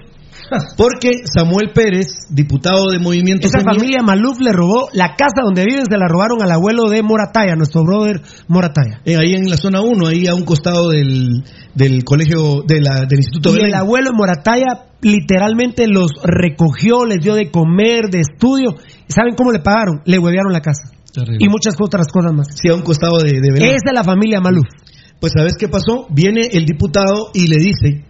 Porque 0.78 1.12
Samuel 1.26 1.72
Pérez, 1.74 2.08
diputado 2.30 2.90
de 2.92 3.00
Movimiento 3.00 3.48
Esa 3.48 3.62
familia 3.62 4.02
Maluf 4.04 4.40
le 4.40 4.52
robó 4.52 4.90
la 4.94 5.16
casa 5.16 5.42
donde 5.44 5.66
viven, 5.66 5.86
se 5.90 5.98
la 5.98 6.08
robaron 6.08 6.42
al 6.42 6.52
abuelo 6.52 6.90
de 6.90 7.02
Morataya, 7.04 7.56
nuestro 7.56 7.84
brother 7.84 8.22
Morataya. 8.48 9.02
eh, 9.06 9.18
ahí 9.18 9.34
en 9.34 9.50
la 9.50 9.58
zona 9.58 9.82
1, 9.82 10.08
ahí 10.08 10.28
a 10.28 10.36
un 10.36 10.44
costado 10.44 10.90
del, 10.90 11.44
del 11.74 12.04
colegio, 12.04 12.64
de 12.68 12.82
la, 12.82 13.06
del 13.06 13.20
Instituto 13.20 13.50
Y 13.50 13.54
Belén. 13.54 13.68
el 13.70 13.76
abuelo 13.76 14.12
de 14.12 14.18
Morataya 14.18 14.86
literalmente 15.02 15.88
los 15.88 16.12
recogió, 16.24 17.06
les 17.06 17.20
dio 17.24 17.36
de 17.36 17.52
comer, 17.52 18.10
de 18.10 18.22
estudio. 18.22 18.76
¿Saben 19.08 19.36
cómo 19.36 19.52
le 19.52 19.60
pagaron? 19.60 20.02
Le 20.06 20.20
huevearon 20.20 20.52
la 20.52 20.62
casa. 20.62 20.92
Y 21.40 21.48
muchas 21.48 21.76
otras 21.80 22.08
cosas 22.12 22.34
más. 22.34 22.48
Sí, 22.62 22.68
a 22.70 22.76
un 22.76 22.82
costado 22.82 23.20
de, 23.20 23.40
de 23.40 23.52
Belén. 23.54 23.70
Es 23.76 23.82
la 23.94 24.04
familia 24.04 24.42
Maluf. 24.42 24.66
Pues 25.20 25.34
¿sabes 25.36 25.56
qué 25.58 25.70
pasó? 25.70 26.08
Viene 26.10 26.50
el 26.52 26.66
diputado 26.66 27.30
y 27.34 27.48
le 27.48 27.56
dice 27.58 28.04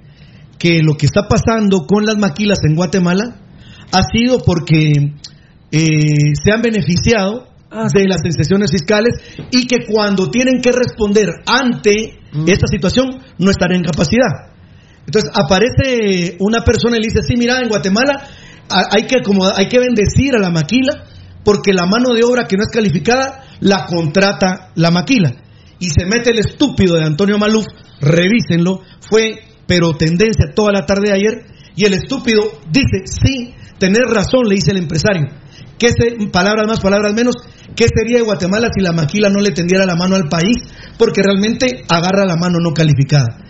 que 0.58 0.82
lo 0.82 0.96
que 0.96 1.06
está 1.06 1.28
pasando 1.28 1.86
con 1.86 2.06
las 2.06 2.18
maquilas 2.18 2.60
en 2.68 2.76
Guatemala 2.76 3.42
ha 3.92 4.02
sido 4.12 4.40
porque 4.40 5.14
eh, 5.72 6.36
se 6.42 6.52
han 6.52 6.62
beneficiado 6.62 7.48
de 7.94 8.08
las 8.08 8.22
excepciones 8.24 8.72
fiscales 8.72 9.16
y 9.52 9.68
que 9.68 9.86
cuando 9.86 10.30
tienen 10.30 10.62
que 10.62 10.72
responder 10.72 11.30
ante 11.46 12.20
esta 12.48 12.68
situación 12.68 13.22
no 13.38 13.52
están 13.52 13.74
en 13.74 13.84
capacidad. 13.84 14.56
Entonces 15.06 15.30
aparece 15.34 16.38
una 16.40 16.64
persona 16.64 16.98
y 16.98 17.02
le 17.02 17.08
dice, 17.08 17.22
sí, 17.22 17.36
mira, 17.38 17.60
en 17.60 17.70
Guatemala 17.70 18.24
hay 18.70 19.04
que, 19.04 19.22
hay 19.56 19.68
que 19.68 19.80
bendecir 19.80 20.36
a 20.36 20.40
la 20.40 20.50
maquila 20.50 21.04
porque 21.44 21.74
la 21.74 21.86
mano 21.86 22.14
de 22.14 22.24
obra 22.24 22.48
que 22.48 22.58
no 22.58 22.64
es 22.64 22.70
calificada 22.70 23.44
la 23.60 23.86
contrata 23.86 24.72
la 24.76 24.92
maquila. 24.92 25.34
Y 25.80 25.90
se 25.90 26.06
mete 26.06 26.32
el 26.32 26.40
estúpido 26.40 26.96
de 26.96 27.04
Antonio 27.04 27.38
Maluf, 27.38 27.66
revísenlo, 28.00 28.82
fue 29.02 29.42
pero 29.68 29.96
tendencia 29.96 30.54
toda 30.56 30.72
la 30.72 30.86
tarde 30.86 31.10
de 31.10 31.14
ayer, 31.14 31.46
y 31.76 31.86
el 31.86 31.94
estúpido 31.94 32.42
dice, 32.72 33.04
sí, 33.06 33.54
tener 33.78 34.04
razón, 34.04 34.48
le 34.48 34.56
dice 34.56 34.72
el 34.72 34.78
empresario. 34.78 35.26
¿Qué 35.78 35.90
se, 35.90 36.16
palabras 36.32 36.68
más, 36.68 36.80
palabras 36.80 37.14
menos, 37.14 37.36
¿qué 37.76 37.88
sería 37.94 38.20
de 38.20 38.24
Guatemala 38.24 38.70
si 38.74 38.82
la 38.82 38.94
maquila 38.94 39.30
no 39.30 39.42
le 39.42 39.52
tendiera 39.52 39.86
la 39.86 39.96
mano 39.96 40.16
al 40.16 40.30
país? 40.30 40.58
Porque 40.98 41.22
realmente 41.22 41.84
agarra 41.90 42.26
la 42.26 42.38
mano 42.38 42.60
no 42.62 42.72
calificada 42.72 43.46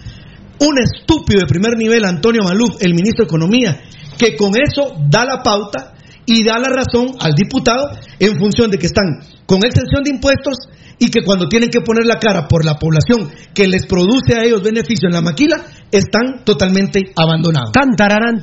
un 0.60 0.80
estúpido 0.80 1.42
de 1.42 1.48
primer 1.48 1.78
nivel, 1.78 2.06
Antonio 2.06 2.42
Maluf, 2.44 2.82
el 2.82 2.94
ministro 2.94 3.26
de 3.26 3.30
Economía, 3.30 3.82
que 4.18 4.36
con 4.36 4.54
eso 4.56 4.96
da 5.10 5.26
la 5.26 5.44
pauta 5.44 5.94
y 6.26 6.44
da 6.44 6.58
la 6.60 6.70
razón 6.70 7.16
al 7.20 7.34
diputado 7.34 7.92
en 8.20 8.38
función 8.40 8.72
de 8.72 8.78
que 8.78 8.88
están 8.88 9.20
con 9.46 9.60
exención 9.66 10.04
de 10.04 10.12
impuestos 10.12 10.56
y 11.00 11.10
que 11.10 11.24
cuando 11.24 11.48
tienen 11.48 11.70
que 11.70 11.82
poner 11.82 12.06
la 12.06 12.20
cara 12.20 12.48
por 12.48 12.64
la 12.66 12.76
población 12.76 13.30
que 13.54 13.68
les 13.68 13.86
produce 13.86 14.34
a 14.34 14.44
ellos 14.44 14.64
beneficio 14.64 15.08
en 15.08 15.14
la 15.14 15.22
maquila, 15.22 15.58
están 15.92 16.44
totalmente 16.44 17.02
abandonados. 17.16 17.72
Tan 17.72 17.96
tararán 17.96 18.42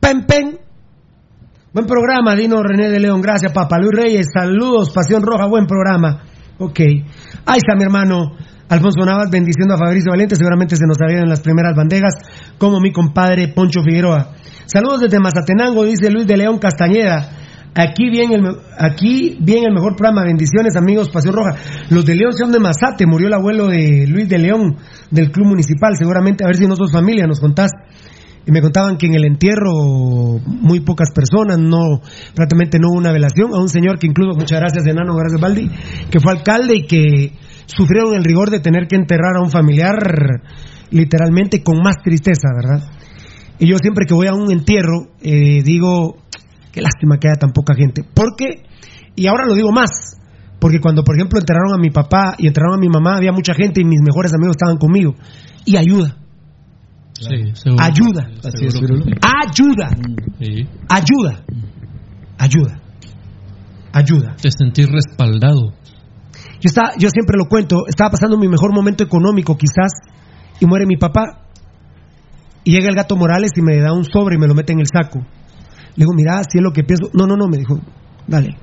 pen 0.00 0.26
pen. 0.26 0.58
Buen 1.72 1.86
programa, 1.86 2.34
Dino 2.34 2.62
René 2.62 2.88
de 2.88 2.98
León. 2.98 3.20
Gracias, 3.20 3.52
papá. 3.52 3.78
Luis 3.78 3.92
Reyes, 3.94 4.26
saludos. 4.32 4.90
Pasión 4.90 5.22
Roja, 5.22 5.46
buen 5.46 5.66
programa. 5.66 6.24
Ok. 6.58 6.80
Ahí 7.46 7.58
está 7.58 7.76
mi 7.76 7.84
hermano 7.84 8.36
Alfonso 8.68 9.04
Navas 9.04 9.30
bendiciendo 9.30 9.74
a 9.74 9.78
Fabricio 9.78 10.10
Valiente. 10.10 10.36
Seguramente 10.36 10.76
se 10.76 10.86
nos 10.86 10.96
salieron 10.98 11.28
las 11.28 11.40
primeras 11.40 11.74
bandejas, 11.76 12.14
como 12.58 12.80
mi 12.80 12.90
compadre 12.90 13.48
Poncho 13.48 13.82
Figueroa. 13.82 14.32
Saludos 14.66 15.00
desde 15.02 15.20
Mazatenango, 15.20 15.84
dice 15.84 16.10
Luis 16.10 16.26
de 16.26 16.36
León 16.36 16.58
Castañeda. 16.58 17.37
Aquí 17.74 18.10
bien 18.10 18.32
el, 18.32 18.44
aquí 18.78 19.38
bien 19.40 19.64
el 19.64 19.74
mejor 19.74 19.94
programa. 19.96 20.24
Bendiciones, 20.24 20.76
amigos, 20.76 21.10
Pasión 21.10 21.34
Roja. 21.34 21.56
Los 21.90 22.04
de 22.04 22.14
León 22.14 22.32
son 22.32 22.50
de 22.50 22.58
Mazate. 22.58 23.06
Murió 23.06 23.28
el 23.28 23.34
abuelo 23.34 23.68
de 23.68 24.06
Luis 24.06 24.28
de 24.28 24.38
León 24.38 24.76
del 25.10 25.30
Club 25.30 25.48
Municipal. 25.48 25.96
Seguramente, 25.96 26.44
a 26.44 26.48
ver 26.48 26.56
si 26.56 26.66
no 26.66 26.76
sos 26.76 26.92
familia, 26.92 27.26
nos 27.26 27.40
contás. 27.40 27.70
Y 28.46 28.50
me 28.50 28.62
contaban 28.62 28.96
que 28.96 29.06
en 29.06 29.14
el 29.14 29.26
entierro 29.26 29.70
muy 30.46 30.80
pocas 30.80 31.10
personas, 31.14 31.58
no 31.58 32.00
prácticamente 32.34 32.78
no 32.78 32.88
hubo 32.88 32.98
una 32.98 33.12
velación. 33.12 33.52
A 33.52 33.60
un 33.60 33.68
señor 33.68 33.98
que 33.98 34.06
incluso, 34.06 34.38
muchas 34.38 34.58
gracias, 34.58 34.86
Enano, 34.86 35.14
gracias, 35.14 35.40
Baldi, 35.40 35.70
que 36.10 36.18
fue 36.18 36.32
alcalde 36.32 36.76
y 36.76 36.86
que 36.86 37.32
sufrieron 37.66 38.14
el 38.14 38.24
rigor 38.24 38.50
de 38.50 38.60
tener 38.60 38.88
que 38.88 38.96
enterrar 38.96 39.36
a 39.36 39.42
un 39.42 39.50
familiar 39.50 39.98
literalmente 40.90 41.62
con 41.62 41.82
más 41.82 41.96
tristeza, 42.02 42.48
¿verdad? 42.56 42.90
Y 43.58 43.68
yo 43.68 43.76
siempre 43.76 44.06
que 44.06 44.14
voy 44.14 44.28
a 44.28 44.34
un 44.34 44.50
entierro 44.50 45.08
eh, 45.20 45.62
digo, 45.62 46.16
qué 46.78 46.82
lástima 46.82 47.18
que 47.18 47.28
haya 47.28 47.38
tan 47.40 47.50
poca 47.50 47.74
gente. 47.74 48.04
¿Por 48.04 48.36
qué? 48.36 48.62
Y 49.16 49.26
ahora 49.26 49.46
lo 49.46 49.54
digo 49.54 49.72
más, 49.72 49.90
porque 50.60 50.78
cuando 50.80 51.02
por 51.02 51.16
ejemplo 51.16 51.38
enterraron 51.40 51.74
a 51.74 51.78
mi 51.78 51.90
papá 51.90 52.34
y 52.38 52.46
enterraron 52.46 52.76
a 52.76 52.80
mi 52.80 52.88
mamá, 52.88 53.16
había 53.16 53.32
mucha 53.32 53.52
gente 53.54 53.80
y 53.80 53.84
mis 53.84 54.00
mejores 54.00 54.32
amigos 54.34 54.54
estaban 54.56 54.78
conmigo. 54.78 55.14
Y 55.64 55.76
ayuda, 55.76 56.16
Sí, 57.14 57.26
seguro. 57.54 57.82
ayuda, 57.84 58.28
Así 58.44 58.64
es, 58.66 58.78
Pirulo. 58.78 59.04
ayuda, 59.22 59.88
Sí. 60.38 60.68
ayuda, 60.88 61.42
ayuda, 62.38 62.80
ayuda. 63.92 64.36
Te 64.40 64.50
sentís 64.52 64.88
respaldado. 64.88 65.72
Yo, 66.60 66.66
estaba, 66.66 66.92
yo 66.96 67.08
siempre 67.10 67.36
lo 67.36 67.46
cuento, 67.48 67.86
estaba 67.88 68.10
pasando 68.10 68.38
mi 68.38 68.46
mejor 68.48 68.72
momento 68.72 69.02
económico 69.02 69.56
quizás 69.56 69.90
y 70.60 70.66
muere 70.66 70.86
mi 70.86 70.96
papá 70.96 71.46
y 72.62 72.70
llega 72.72 72.88
el 72.88 72.94
gato 72.94 73.16
Morales 73.16 73.50
y 73.56 73.62
me 73.62 73.78
da 73.80 73.92
un 73.92 74.04
sobre 74.04 74.36
y 74.36 74.38
me 74.38 74.46
lo 74.46 74.54
mete 74.54 74.72
en 74.72 74.80
el 74.80 74.86
saco. 74.86 75.20
Le 75.96 76.04
digo, 76.04 76.12
mira, 76.14 76.42
si 76.48 76.58
es 76.58 76.64
lo 76.64 76.72
que 76.72 76.84
pienso. 76.84 77.10
No, 77.12 77.26
no, 77.26 77.36
no, 77.36 77.48
me 77.48 77.58
dijo, 77.58 77.78
dale. 78.26 78.56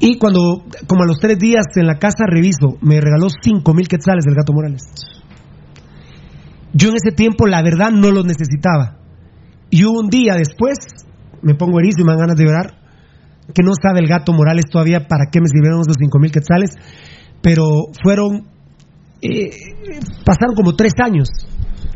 Y 0.00 0.18
cuando, 0.18 0.64
como 0.86 1.04
a 1.04 1.06
los 1.06 1.18
tres 1.18 1.38
días 1.38 1.64
en 1.76 1.86
la 1.86 1.98
casa 1.98 2.24
reviso, 2.26 2.76
me 2.82 3.00
regaló 3.00 3.28
cinco 3.42 3.72
mil 3.74 3.88
quetzales 3.88 4.26
el 4.26 4.34
gato 4.34 4.52
Morales. 4.52 4.84
Yo 6.72 6.88
en 6.90 6.96
ese 6.96 7.14
tiempo, 7.14 7.46
la 7.46 7.62
verdad, 7.62 7.90
no 7.90 8.10
los 8.10 8.26
necesitaba. 8.26 8.98
Y 9.70 9.84
un 9.84 10.08
día 10.08 10.34
después, 10.34 10.76
me 11.42 11.54
pongo 11.54 11.78
erizo 11.78 12.00
y 12.00 12.04
me 12.04 12.12
dan 12.12 12.20
ganas 12.20 12.36
de 12.36 12.44
llorar, 12.44 12.74
que 13.54 13.62
no 13.62 13.72
sabe 13.80 14.00
el 14.00 14.08
gato 14.08 14.32
Morales 14.32 14.66
todavía 14.70 15.06
para 15.06 15.26
qué 15.30 15.40
me 15.40 15.48
sirvieron 15.48 15.80
esos 15.80 15.96
cinco 15.98 16.18
mil 16.18 16.32
quetzales, 16.32 16.70
pero 17.42 17.64
fueron, 18.02 18.48
eh, 19.22 19.50
pasaron 20.24 20.54
como 20.56 20.74
tres 20.74 20.92
años, 21.02 21.28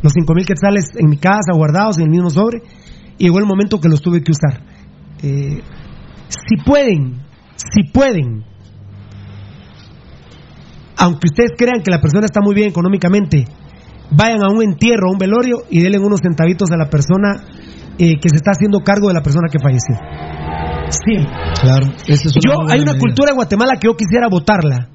los 0.03 0.13
cinco 0.13 0.35
mil 0.35 0.47
quetzales 0.47 0.85
en 0.95 1.09
mi 1.09 1.17
casa, 1.17 1.53
guardados 1.55 1.99
en 1.99 2.05
el 2.05 2.11
mismo 2.11 2.31
sobre, 2.31 2.63
y 3.19 3.25
llegó 3.25 3.39
el 3.39 3.47
momento 3.47 3.81
que 3.81 3.89
los 3.89 4.01
tuve 4.01 4.23
que 4.23 4.33
usar. 4.33 4.63
Eh, 5.23 5.61
si 6.29 6.57
pueden, 6.65 7.23
si 7.57 7.91
pueden, 7.93 8.45
aunque 10.97 11.29
ustedes 11.29 11.53
crean 11.57 11.83
que 11.83 11.91
la 11.91 12.01
persona 12.01 12.27
está 12.27 12.41
muy 12.41 12.55
bien 12.55 12.69
económicamente, 12.69 13.45
vayan 14.11 14.43
a 14.43 14.49
un 14.53 14.63
entierro, 14.63 15.09
a 15.09 15.13
un 15.13 15.19
velorio 15.19 15.59
y 15.71 15.81
denle 15.81 15.99
unos 15.99 16.21
centavitos 16.21 16.71
a 16.71 16.77
la 16.77 16.89
persona 16.89 17.45
eh, 17.99 18.19
que 18.21 18.29
se 18.29 18.37
está 18.37 18.53
haciendo 18.53 18.81
cargo 18.81 19.09
de 19.09 19.15
la 19.15 19.23
persona 19.23 19.49
que 19.51 19.59
falleció. 19.59 19.97
Siempre. 20.91 21.33
Claro, 21.61 21.87
esa 22.07 22.29
es 22.29 22.37
una 22.37 22.41
Yo, 22.45 22.53
hay 22.71 22.81
una 22.81 22.93
medida. 22.93 22.99
cultura 22.99 23.31
en 23.31 23.37
Guatemala 23.37 23.75
que 23.81 23.89
yo 23.89 23.97
quisiera 23.97 24.29
votarla. 24.29 24.89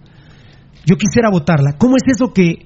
Yo 0.85 0.95
quisiera 0.97 1.29
votarla. 1.29 1.73
¿Cómo 1.77 1.95
es 1.97 2.03
eso 2.07 2.33
que 2.33 2.65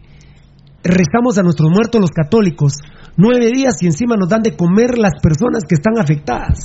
rezamos 0.84 1.38
a 1.38 1.44
nuestros 1.44 1.70
muertos 1.70 2.00
los 2.00 2.12
católicos 2.12 2.74
nueve 3.18 3.52
días 3.54 3.82
y 3.82 3.88
encima 3.88 4.16
nos 4.16 4.30
dan 4.30 4.42
de 4.42 4.56
comer 4.56 4.98
las 4.98 5.14
personas 5.22 5.64
que 5.68 5.76
están 5.76 6.00
afectadas? 6.00 6.60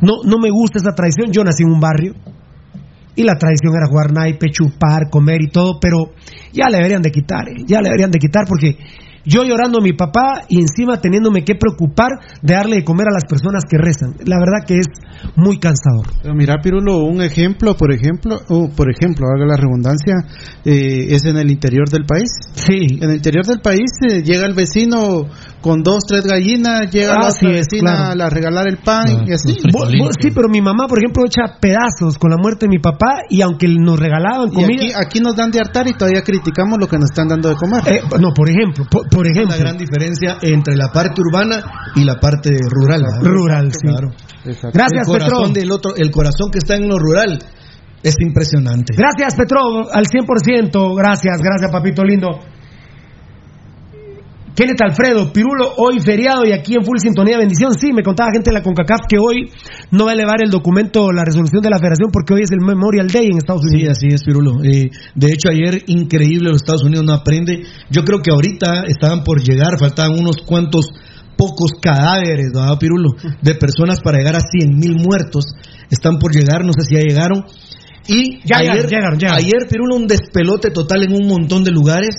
No, 0.00 0.22
no 0.24 0.38
me 0.38 0.50
gusta 0.50 0.78
esa 0.78 0.94
tradición. 0.94 1.32
Yo 1.32 1.42
nací 1.42 1.62
en 1.62 1.72
un 1.72 1.80
barrio 1.80 2.14
y 3.18 3.24
la 3.24 3.36
tradición 3.36 3.74
era 3.74 3.88
jugar 3.88 4.12
naipe, 4.12 4.50
chupar, 4.50 5.10
comer 5.10 5.42
y 5.42 5.48
todo, 5.48 5.80
pero 5.80 6.14
ya 6.52 6.68
le 6.68 6.76
deberían 6.76 7.02
de 7.02 7.10
quitar, 7.10 7.48
¿eh? 7.48 7.64
ya 7.66 7.80
le 7.80 7.88
deberían 7.88 8.12
de 8.12 8.18
quitar 8.20 8.44
porque 8.46 8.78
Yo 9.28 9.44
llorando 9.44 9.78
a 9.78 9.82
mi 9.82 9.92
papá 9.92 10.44
y 10.48 10.60
encima 10.60 11.00
teniéndome 11.00 11.44
que 11.44 11.54
preocupar 11.54 12.08
de 12.42 12.54
darle 12.54 12.76
de 12.76 12.84
comer 12.84 13.08
a 13.08 13.12
las 13.14 13.24
personas 13.28 13.64
que 13.68 13.76
rezan. 13.76 14.14
La 14.24 14.36
verdad 14.38 14.66
que 14.66 14.78
es 14.78 14.86
muy 15.36 15.58
cansador. 15.58 16.06
Pero 16.22 16.34
mira, 16.34 16.54
Pirulo, 16.62 16.98
un 17.04 17.20
ejemplo, 17.20 17.76
por 17.76 17.92
ejemplo, 17.92 18.38
o 18.48 18.68
por 18.70 18.88
ejemplo, 18.90 19.26
haga 19.26 19.44
la 19.46 19.56
redundancia, 19.56 20.14
eh, 20.64 21.08
es 21.14 21.24
en 21.24 21.36
el 21.36 21.50
interior 21.50 21.88
del 21.90 22.04
país. 22.06 22.30
Sí. 22.54 22.98
En 23.02 23.10
el 23.10 23.16
interior 23.16 23.44
del 23.44 23.60
país 23.60 23.90
eh, 24.10 24.22
llega 24.22 24.46
el 24.46 24.54
vecino 24.54 25.26
con 25.60 25.82
dos, 25.82 26.04
tres 26.08 26.24
gallinas, 26.24 26.90
llega 26.90 27.14
la 27.14 27.26
Así 27.28 27.44
otra 27.46 27.58
vecina 27.58 27.94
claro. 28.12 28.24
a 28.24 28.30
regalar 28.30 28.68
el 28.68 28.78
pan 28.78 29.26
y 29.26 29.32
así. 29.32 29.58
Vos- 29.72 29.90
vos- 30.00 30.14
sí, 30.20 30.30
pero 30.34 30.48
mi 30.48 30.60
mamá, 30.62 30.86
por 30.88 30.98
ejemplo, 30.98 31.24
echa 31.26 31.58
pedazos 31.60 32.16
con 32.18 32.30
la 32.30 32.36
muerte 32.40 32.66
de 32.66 32.70
mi 32.70 32.78
papá 32.78 33.22
y 33.28 33.42
aunque 33.42 33.66
nos 33.68 33.98
regalaban 33.98 34.48
Y 34.48 34.54
comida... 34.54 34.70
aquí, 34.84 34.92
aquí 34.94 35.20
nos 35.20 35.34
dan 35.36 35.50
de 35.50 35.58
hartar 35.58 35.86
y 35.88 35.92
todavía 35.92 36.22
criticamos 36.22 36.78
lo 36.80 36.86
que 36.88 36.96
nos 36.96 37.10
están 37.10 37.28
dando 37.28 37.48
de 37.48 37.56
comer. 37.56 37.82
Eh, 37.86 38.00
no, 38.20 38.32
por 38.34 38.48
ejemplo, 38.48 38.86
por, 38.90 39.17
por 39.18 39.26
ejemplo. 39.26 39.56
La 39.56 39.56
gran 39.56 39.76
diferencia 39.76 40.38
entre 40.42 40.76
la 40.76 40.92
parte 40.92 41.20
urbana 41.20 41.60
y 41.96 42.04
la 42.04 42.20
parte 42.20 42.50
rural. 42.70 43.02
¿verdad? 43.02 43.20
Rural, 43.20 43.72
sí. 43.72 43.88
Claro. 43.88 44.10
Gracias, 44.72 45.02
el 45.02 45.12
corazón 45.12 45.52
Petro. 45.52 45.60
del 45.60 45.72
otro, 45.72 45.96
el 45.96 46.10
corazón 46.10 46.50
que 46.52 46.58
está 46.58 46.76
en 46.76 46.88
lo 46.88 46.98
rural 46.98 47.38
es 48.00 48.14
impresionante. 48.20 48.94
Gracias, 48.96 49.34
Petro, 49.34 49.90
al 49.90 50.06
100%. 50.06 50.96
Gracias, 50.96 51.40
gracias, 51.42 51.72
papito 51.72 52.04
lindo. 52.04 52.38
Kenneth 54.54 54.80
Alfredo, 54.82 55.32
Pirulo, 55.32 55.72
hoy 55.76 56.00
feriado 56.00 56.44
y 56.44 56.52
aquí 56.52 56.74
en 56.74 56.84
full 56.84 56.98
sintonía, 56.98 57.38
bendición. 57.38 57.72
Sí, 57.78 57.92
me 57.92 58.02
contaba 58.02 58.30
gente 58.32 58.50
de 58.50 58.54
la 58.54 58.62
CONCACAF 58.62 59.02
que 59.08 59.16
hoy 59.18 59.50
no 59.92 60.04
va 60.06 60.10
a 60.10 60.14
elevar 60.14 60.42
el 60.42 60.50
documento, 60.50 61.12
la 61.12 61.24
resolución 61.24 61.62
de 61.62 61.70
la 61.70 61.78
federación, 61.78 62.10
porque 62.12 62.34
hoy 62.34 62.42
es 62.42 62.50
el 62.50 62.60
Memorial 62.64 63.06
Day 63.08 63.26
en 63.26 63.38
Estados 63.38 63.62
Sí, 63.68 63.76
Unidos. 63.76 63.96
así 63.98 64.06
es, 64.08 64.24
Pirulo. 64.24 64.62
Eh, 64.64 64.90
de 65.14 65.26
hecho, 65.28 65.48
ayer, 65.50 65.82
increíble, 65.86 66.48
los 66.50 66.62
Estados 66.62 66.82
Unidos 66.84 67.04
no 67.04 67.12
aprende. 67.12 67.62
Yo 67.90 68.02
creo 68.04 68.20
que 68.20 68.30
ahorita 68.32 68.84
estaban 68.88 69.22
por 69.22 69.40
llegar, 69.42 69.78
faltaban 69.78 70.18
unos 70.18 70.38
cuantos 70.44 70.86
pocos 71.36 71.72
cadáveres, 71.80 72.46
¿verdad, 72.52 72.78
Pirulo? 72.80 73.10
De 73.40 73.54
personas 73.54 74.00
para 74.00 74.18
llegar 74.18 74.34
a 74.36 74.40
100 74.40 74.76
mil 74.76 74.96
muertos. 74.96 75.44
Están 75.88 76.18
por 76.18 76.32
llegar, 76.34 76.64
no 76.64 76.72
sé 76.72 76.82
si 76.88 76.94
ya 76.96 77.00
llegaron. 77.00 77.44
Y 78.08 78.40
Ya 78.44 78.56
ayer, 78.58 78.72
llegaron, 78.72 78.90
llegaron, 78.90 79.18
llegaron. 79.18 79.38
ayer, 79.44 79.68
Pirulo, 79.70 79.94
un 79.96 80.06
despelote 80.08 80.70
total 80.70 81.04
en 81.04 81.12
un 81.12 81.28
montón 81.28 81.62
de 81.62 81.70
lugares. 81.70 82.16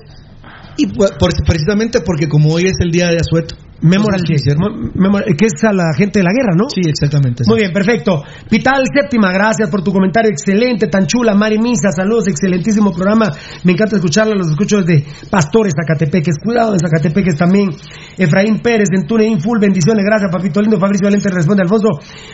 Y 0.80 0.88
por- 0.88 1.12
precisamente 1.46 2.00
porque 2.02 2.28
como 2.28 2.54
hoy 2.54 2.64
es 2.68 2.78
el 2.80 2.92
día 2.92 3.08
de 3.08 3.18
Asueto. 3.18 3.56
Memorial 3.82 4.22
Day, 4.28 5.36
que 5.38 5.46
es 5.46 5.64
a 5.64 5.72
la 5.72 5.94
gente 5.96 6.20
de 6.20 6.24
la 6.26 6.32
guerra, 6.36 6.52
¿no? 6.54 6.68
Sí, 6.68 6.82
exactamente. 6.84 7.44
Muy 7.48 7.60
bien, 7.60 7.72
perfecto. 7.72 8.24
Vital 8.52 8.84
Séptima, 8.94 9.32
gracias 9.32 9.70
por 9.70 9.82
tu 9.82 9.94
comentario 9.94 10.30
excelente, 10.30 10.88
tan 10.88 11.08
chula. 11.08 11.34
Mari 11.34 11.60
Misa, 11.60 11.90
saludos, 11.96 12.28
excelentísimo 12.28 12.92
programa. 12.92 13.32
Me 13.64 13.72
encanta 13.72 13.96
escucharla, 13.96 14.36
los 14.36 14.50
escucho 14.50 14.82
desde 14.82 15.06
Pastores, 15.30 15.74
Zacatepeques. 15.80 16.36
Cuidado 16.44 16.74
en 16.74 16.80
Zacatepeques 16.80 17.38
también. 17.38 17.70
Efraín 18.18 18.60
Pérez, 18.60 18.90
en 18.92 19.08
TuneIn 19.08 19.40
Full, 19.40 19.60
bendiciones, 19.62 20.04
gracias, 20.04 20.30
papito 20.30 20.60
lindo. 20.62 20.78
Fabricio 20.78 21.06
Valente 21.08 21.30
responde 21.30 21.62
a 21.62 21.64
Alfonso. 21.64 21.88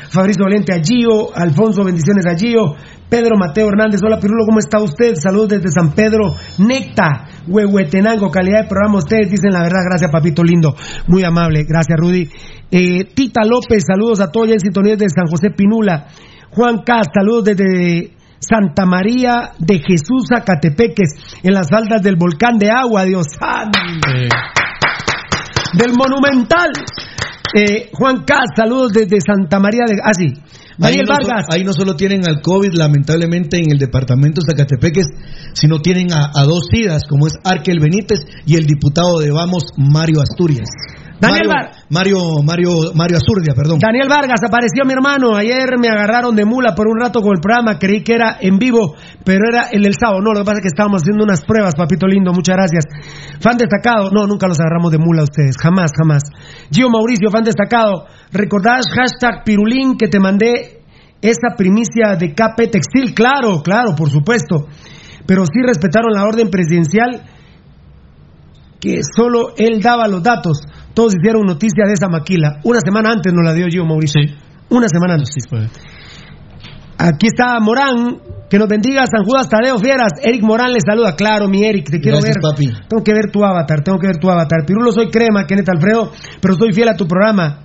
Fabricio 0.10 0.46
Valente 0.46 0.74
a 0.74 0.82
Gio. 0.82 1.30
Alfonso, 1.36 1.84
bendiciones 1.84 2.26
a 2.26 2.36
Gio. 2.36 2.74
Pedro 3.10 3.38
Mateo 3.38 3.68
Hernández, 3.70 4.02
hola 4.04 4.20
Pirulo, 4.20 4.46
¿cómo 4.46 4.60
está 4.60 4.80
usted? 4.80 5.16
Saludos 5.16 5.50
desde 5.50 5.70
San 5.70 5.94
Pedro, 5.94 6.34
Necta, 6.58 7.28
Huehuetenango, 7.48 8.32
calidad 8.32 8.64
de 8.64 8.68
programa. 8.68 8.98
Ustedes 8.98 9.30
dicen 9.30 9.52
la 9.52 9.62
verdad, 9.62 9.82
gracias, 9.88 10.12
papito 10.12 10.44
lindo. 10.44 10.76
Muy 11.08 11.24
amable, 11.24 11.66
gracias, 11.68 11.98
Rudy. 12.00 12.30
Eh, 12.72 13.06
Tita 13.14 13.42
López, 13.46 13.84
saludos 13.86 14.22
a 14.22 14.32
todos 14.32 14.48
ya 14.48 14.54
en 14.54 14.60
sintonía 14.60 14.96
de 14.96 15.06
San 15.10 15.28
José 15.28 15.50
Pinula. 15.56 16.08
Juan 16.50 16.80
Cas, 16.84 17.08
saludos 17.14 17.46
desde 17.46 18.16
Santa 18.40 18.86
María 18.86 19.52
de 19.60 19.80
Jesús, 19.80 20.28
Zacatepeques, 20.28 21.40
en 21.44 21.54
las 21.54 21.70
faldas 21.70 22.02
del 22.02 22.16
volcán 22.16 22.58
de 22.58 22.72
agua, 22.72 23.04
Dios 23.04 23.28
santo. 23.40 23.80
Del 25.74 25.92
Monumental. 25.94 26.72
Eh, 27.54 27.90
Juan 27.94 28.24
Cas, 28.26 28.46
saludos 28.56 28.94
desde 28.94 29.18
Santa 29.22 29.60
María 29.60 29.84
de... 29.88 29.96
Ah, 30.04 30.14
sí. 30.14 30.34
Ahí 30.82 30.98
no, 30.98 31.16
ahí 31.50 31.64
solo 31.74 31.96
tienen 31.96 32.28
al 32.28 32.42
COVID, 32.42 32.74
lamentablemente, 32.74 33.58
en 33.58 33.72
el 33.72 33.78
departamento 33.78 34.42
de 34.42 34.52
Zacatepeques, 34.52 35.08
sino 35.54 35.82
tienen 35.82 36.12
a, 36.12 36.32
a 36.36 36.44
dos 36.44 36.68
SIDAs, 36.70 37.04
como 37.08 37.28
es 37.28 37.34
Arkel 37.44 37.80
Benítez 37.80 38.20
y 38.46 38.56
el 38.56 38.66
diputado 38.66 39.20
de 39.20 39.32
Vamos, 39.32 39.74
Mario 39.78 40.22
Asturias. 40.22 40.68
Daniel 41.20 41.48
Mario, 41.48 41.50
Var- 41.50 41.72
Mario, 41.90 42.20
Mario, 42.44 42.72
Mario 42.94 43.18
Azurdia, 43.18 43.54
perdón. 43.56 43.80
Daniel 43.80 44.10
Vargas, 44.10 44.42
apareció 44.46 44.84
mi 44.86 44.94
hermano. 44.94 45.36
Ayer 45.36 45.78
me 45.80 45.88
agarraron 45.88 46.36
de 46.36 46.44
mula 46.46 46.76
por 46.76 46.88
un 46.88 47.00
rato 47.00 47.22
con 47.22 47.32
el 47.36 47.42
programa. 47.42 47.80
Creí 47.80 48.04
que 48.04 48.14
era 48.16 48.38
en 48.42 48.58
vivo, 48.58 48.96
pero 49.24 49.48
era 49.50 49.70
el 49.72 49.84
del 49.84 49.94
sábado. 50.00 50.20
No, 50.22 50.34
lo 50.34 50.40
que 50.42 50.46
pasa 50.46 50.58
es 50.58 50.62
que 50.64 50.68
estábamos 50.68 51.02
haciendo 51.02 51.24
unas 51.24 51.42
pruebas, 51.46 51.74
papito 51.76 52.06
lindo. 52.08 52.34
Muchas 52.34 52.56
gracias. 52.58 52.84
Fan 53.40 53.58
destacado. 53.58 54.10
No, 54.12 54.28
nunca 54.28 54.48
los 54.48 54.60
agarramos 54.60 54.92
de 54.92 54.98
mula 54.98 55.22
a 55.22 55.24
ustedes. 55.24 55.56
Jamás, 55.58 55.92
jamás. 55.98 56.24
Gio 56.70 56.90
Mauricio, 56.90 57.32
fan 57.32 57.44
destacado. 57.44 58.06
¿Recordás 58.32 58.86
hashtag 58.94 59.44
Pirulín 59.46 59.98
que 59.98 60.08
te 60.08 60.20
mandé 60.20 60.82
esa 61.22 61.56
primicia 61.56 62.16
de 62.20 62.34
KP 62.34 62.68
Textil? 62.70 63.14
Claro, 63.16 63.62
claro, 63.64 63.96
por 63.96 64.10
supuesto. 64.10 64.68
Pero 65.26 65.46
sí 65.46 65.60
respetaron 65.66 66.12
la 66.14 66.24
orden 66.26 66.50
presidencial 66.50 67.24
que 68.80 69.00
solo 69.16 69.54
él 69.58 69.82
daba 69.82 70.08
los 70.08 70.22
datos. 70.22 70.62
Todos 70.96 71.14
hicieron 71.14 71.44
noticia 71.46 71.86
de 71.86 71.94
esa 71.94 72.08
maquila. 72.08 72.60
Una 72.64 72.80
semana 72.80 73.12
antes 73.12 73.32
nos 73.34 73.46
la 73.46 73.54
dio 73.54 73.68
Gio 73.68 73.86
Mauricio. 73.86 74.22
Una 74.70 74.88
semana 74.88 75.14
antes. 75.14 75.30
Aquí 76.98 77.28
está 77.28 77.60
Morán. 77.60 78.18
Que 78.50 78.60
nos 78.60 78.68
bendiga 78.70 79.04
San 79.06 79.26
Judas 79.26 79.50
Tadeo 79.50 79.78
Fieras. 79.80 80.14
Eric 80.24 80.42
Morán 80.44 80.72
le 80.72 80.80
saluda. 80.80 81.16
Claro, 81.16 81.50
mi 81.50 81.64
Eric, 81.64 81.90
te 81.90 82.00
quiero 82.00 82.20
Gracias, 82.20 82.38
ver. 82.38 82.42
papi. 82.42 82.88
Tengo 82.88 83.04
que 83.04 83.14
ver 83.14 83.32
tu 83.32 83.44
avatar, 83.44 83.84
tengo 83.84 83.98
que 83.98 84.08
ver 84.08 84.18
tu 84.18 84.30
avatar. 84.30 84.66
Pirulo 84.66 84.92
soy 84.92 85.10
crema, 85.10 85.46
Kenneth 85.46 85.68
Alfredo, 85.70 86.12
pero 86.42 86.56
soy 86.56 86.72
fiel 86.72 86.90
a 86.90 86.96
tu 86.96 87.08
programa. 87.08 87.62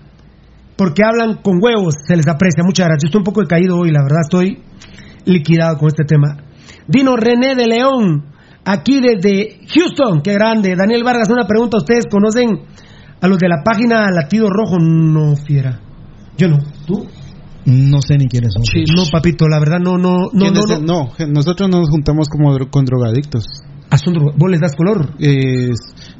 Porque 0.76 1.02
hablan 1.04 1.42
con 1.42 1.58
huevos, 1.62 1.94
se 2.08 2.16
les 2.16 2.26
aprecia. 2.26 2.64
Muchas 2.64 2.86
gracias. 2.86 3.04
Yo 3.04 3.06
estoy 3.08 3.20
un 3.20 3.24
poco 3.24 3.42
decaído 3.42 3.76
hoy, 3.78 3.90
la 3.90 4.02
verdad, 4.02 4.20
estoy 4.22 4.62
liquidado 5.26 5.76
con 5.76 5.88
este 5.88 6.04
tema. 6.04 6.38
Dino 6.88 7.14
René 7.14 7.54
de 7.54 7.66
León, 7.66 8.32
aquí 8.64 9.00
desde 9.00 9.60
Houston, 9.68 10.22
qué 10.22 10.32
grande. 10.32 10.74
Daniel 10.74 11.04
Vargas, 11.04 11.28
una 11.28 11.46
pregunta. 11.46 11.76
¿Ustedes 11.76 12.06
conocen 12.10 12.62
a 13.20 13.28
los 13.28 13.38
de 13.38 13.48
la 13.48 13.62
página 13.64 14.10
Latido 14.10 14.48
Rojo? 14.50 14.78
No, 14.78 15.36
fiera. 15.36 15.80
Yo 16.38 16.48
no. 16.48 16.58
¿Tú? 16.86 17.06
No 17.66 18.00
sé 18.00 18.16
ni 18.16 18.26
quiénes 18.26 18.52
son. 18.54 18.62
No, 18.96 19.02
papito, 19.12 19.46
la 19.46 19.58
verdad 19.58 19.78
no, 19.78 19.98
no, 19.98 20.30
no, 20.32 20.50
¿Quién 20.50 20.54
no, 20.54 20.62
no. 20.80 21.10
no, 21.18 21.26
nosotros 21.28 21.68
nos 21.68 21.90
juntamos 21.90 22.28
como 22.28 22.54
dro- 22.56 22.70
con 22.70 22.84
drogadictos. 22.84 23.44
Ah, 23.90 23.98
son 23.98 24.14
dro- 24.14 24.32
¿Vos 24.36 24.50
les 24.50 24.60
das 24.60 24.74
color? 24.76 25.10
Eh, 25.18 25.68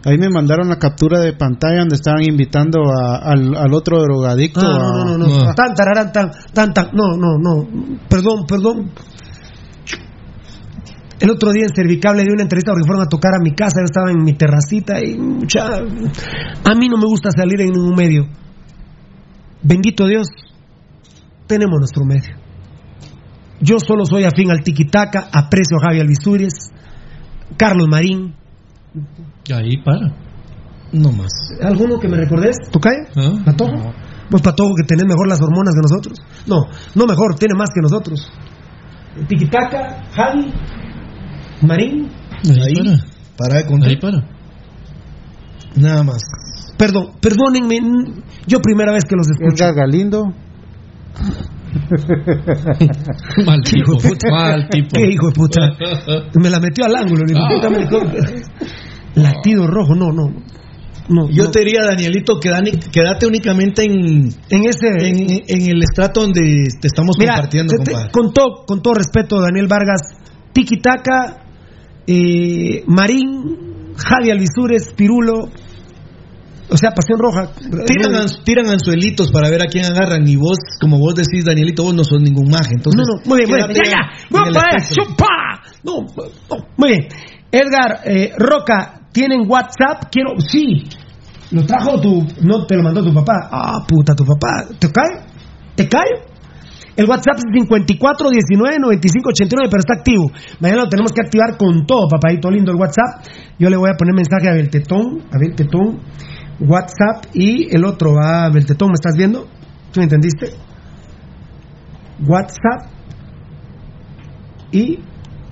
ahí 0.05 0.19
me 0.19 0.29
mandaron 0.29 0.69
la 0.69 0.77
captura 0.77 1.21
de 1.21 1.33
pantalla 1.33 1.79
donde 1.81 1.95
estaban 1.97 2.23
invitando 2.29 2.81
a- 2.91 3.17
al, 3.19 3.57
al 3.57 3.73
otro 3.73 4.03
drogadicto. 4.03 4.61
Ah, 4.63 4.75
a- 4.77 5.05
no, 5.05 5.05
no, 5.05 5.19
no, 5.19 5.27
no. 5.29 5.55
Tan, 5.55 5.75
tararán, 5.75 6.13
tan, 6.13 6.31
tan, 6.53 6.75
tan. 6.75 6.89
No, 6.93 7.17
no, 7.17 7.39
no. 7.39 7.67
Perdón, 8.09 8.45
perdón. 8.47 8.91
El 11.21 11.31
otro 11.31 11.53
día 11.53 11.65
en 11.65 11.75
Cervicable 11.75 12.23
di 12.23 12.33
una 12.33 12.43
entrevista 12.43 12.73
porque 12.73 12.87
fueron 12.87 13.05
a 13.05 13.09
tocar 13.09 13.33
a 13.35 13.43
mi 13.43 13.55
casa. 13.55 13.81
Yo 13.81 13.85
estaba 13.85 14.11
en 14.11 14.25
mi 14.25 14.33
terracita 14.33 15.05
y 15.05 15.19
mucha. 15.19 15.67
A 15.67 16.75
mí 16.75 16.89
no 16.89 16.97
me 16.97 17.07
gusta 17.07 17.31
salir 17.31 17.61
en 17.61 17.73
ningún 17.73 17.95
medio. 17.95 18.27
Bendito 19.63 20.07
Dios, 20.07 20.29
tenemos 21.47 21.79
nuestro 21.79 22.05
medio. 22.07 22.35
Yo 23.61 23.79
solo 23.79 24.07
soy 24.07 24.25
afín 24.25 24.51
al 24.51 24.63
tiquitaca, 24.63 25.29
aprecio 25.31 25.77
a 25.77 25.89
Javi 25.89 26.01
Alvistúriez, 26.01 26.55
Carlos 27.59 27.87
Marín. 27.89 28.35
Y 29.47 29.53
ahí 29.53 29.77
para. 29.85 30.17
No 30.93 31.13
más. 31.13 31.31
¿Alguno 31.63 31.99
que 31.99 32.09
me 32.09 32.17
recordes? 32.17 32.57
¿Tu 32.73 32.81
calle? 32.81 33.07
¿Ah? 33.15 33.43
¿Patojo? 33.45 33.93
Pues 34.31 34.43
Patojo 34.43 34.71
que 34.75 34.87
tenés 34.87 35.05
mejor 35.05 35.29
las 35.29 35.41
hormonas 35.43 35.75
que 35.75 35.83
nosotros. 35.83 36.19
No, 36.47 36.67
no 36.95 37.07
mejor, 37.07 37.35
tiene 37.39 37.55
más 37.55 37.69
que 37.75 37.83
nosotros. 37.83 38.33
Tiquitaca, 39.29 40.05
Javi, 40.15 40.53
Marín. 41.63 42.09
Ahí, 42.45 42.75
para 43.37 43.57
de 43.59 43.67
contar. 43.67 43.89
Ahí 43.91 43.97
para. 43.97 44.19
Nada 45.77 46.03
más. 46.03 46.21
Perdón, 46.77 47.13
perdónenme, 47.21 47.79
yo 48.47 48.61
primera 48.61 48.93
vez 48.93 49.05
que 49.05 49.15
los 49.17 49.27
escucho. 49.29 49.65
Edgar 49.65 49.75
Galindo. 49.75 50.25
Mal 53.47 53.61
tipo, 53.65 53.99
mal 54.31 54.69
tipo. 54.69 54.89
¿Qué 54.93 55.07
hijo 55.13 55.27
de 55.29 55.33
puta? 55.33 55.61
Me 56.41 56.51
la 56.51 56.59
metió 56.61 56.85
al 56.85 56.97
ángulo, 56.97 57.23
me 57.27 57.79
dijo, 57.79 57.99
Latido 59.15 59.67
rojo, 59.67 59.95
no, 59.95 60.13
no. 60.13 60.29
no 61.09 61.29
Yo 61.31 61.45
no. 61.45 61.51
te 61.51 61.61
diría, 61.61 61.81
Danielito, 61.85 62.39
quedani- 62.41 62.79
quédate 62.91 63.27
únicamente 63.27 63.83
en, 63.85 64.29
en 64.49 64.65
ese 64.69 64.89
en, 65.09 65.43
en 65.47 65.71
el 65.71 65.83
estrato 65.83 66.23
donde 66.23 66.41
te 66.81 66.87
estamos 66.87 67.17
Mira, 67.19 67.35
compartiendo, 67.35 67.73
te- 67.73 67.91
compadre. 67.93 68.11
con, 68.13 68.33
todo, 68.33 68.65
con 68.67 68.83
todo 68.83 68.95
respeto, 68.95 69.41
Daniel 69.41 69.67
Vargas, 69.69 70.01
Tiquitaca, 70.53 71.43
eh, 72.13 72.83
Marín, 72.87 73.95
Javi 73.97 74.31
Alvisures, 74.31 74.93
Pirulo, 74.97 75.49
o 76.69 76.77
sea, 76.77 76.91
Pasión 76.93 77.19
Roja. 77.19 77.53
Tiran, 77.87 78.15
an- 78.15 78.45
tiran 78.45 78.69
anzuelitos 78.69 79.31
para 79.33 79.49
ver 79.51 79.63
a 79.63 79.67
quién 79.67 79.85
agarran 79.85 80.27
y 80.27 80.37
vos, 80.37 80.59
como 80.81 80.99
vos 80.99 81.15
decís, 81.15 81.45
Danielito, 81.45 81.83
vos 81.85 81.95
no 81.95 82.05
sos 82.05 82.21
ningún 82.21 82.49
maje. 82.49 82.75
Entonces, 82.75 83.01
no, 83.07 83.15
no, 83.17 83.23
muy 83.25 83.39
bien, 83.39 83.51
muy 86.77 86.89
bien. 86.91 87.09
Edgar 87.53 88.01
eh, 88.05 88.33
Roca, 88.39 88.97
¿Tienen 89.13 89.41
WhatsApp? 89.49 90.05
Quiero. 90.13 90.39
Sí. 90.39 90.85
¿Lo 91.51 91.67
trajo 91.67 92.01
tu. 92.01 92.25
No 92.43 92.65
te 92.65 92.77
lo 92.77 92.83
mandó 92.85 93.03
tu 93.03 93.13
papá? 93.13 93.49
Ah, 93.51 93.85
puta, 93.87 94.15
tu 94.15 94.25
papá. 94.25 94.67
¿Te 94.79 94.89
cae? 94.93 95.27
¿Te 95.75 95.89
cae? 95.89 96.30
El 97.01 97.09
WhatsApp 97.09 97.39
es 97.39 97.45
54 97.51 98.29
19 98.29 98.77
95 98.79 99.31
89, 99.31 99.69
pero 99.71 99.81
está 99.81 99.95
activo. 99.95 100.31
Mañana 100.61 100.83
lo 100.83 100.89
tenemos 100.91 101.13
que 101.13 101.23
activar 101.23 101.57
con 101.57 101.87
todo, 101.87 102.07
papadito 102.11 102.51
lindo, 102.51 102.73
el 102.73 102.77
WhatsApp. 102.77 103.25
Yo 103.59 103.71
le 103.71 103.79
voy 103.79 103.89
a 103.89 103.97
poner 103.97 104.15
mensaje 104.15 104.51
a 104.51 104.53
Beltetón, 104.53 105.23
a 105.33 105.39
Beltetón, 105.39 106.01
WhatsApp 106.61 107.25
y 107.33 107.75
el 107.75 107.87
otro 107.87 108.13
va 108.13 108.45
a 108.45 108.51
Beltetón, 108.51 108.89
¿me 108.89 109.01
estás 109.01 109.17
viendo? 109.17 109.49
¿Tú 109.91 110.01
me 110.01 110.05
entendiste? 110.05 110.51
WhatsApp 112.29 112.93
y 114.71 114.99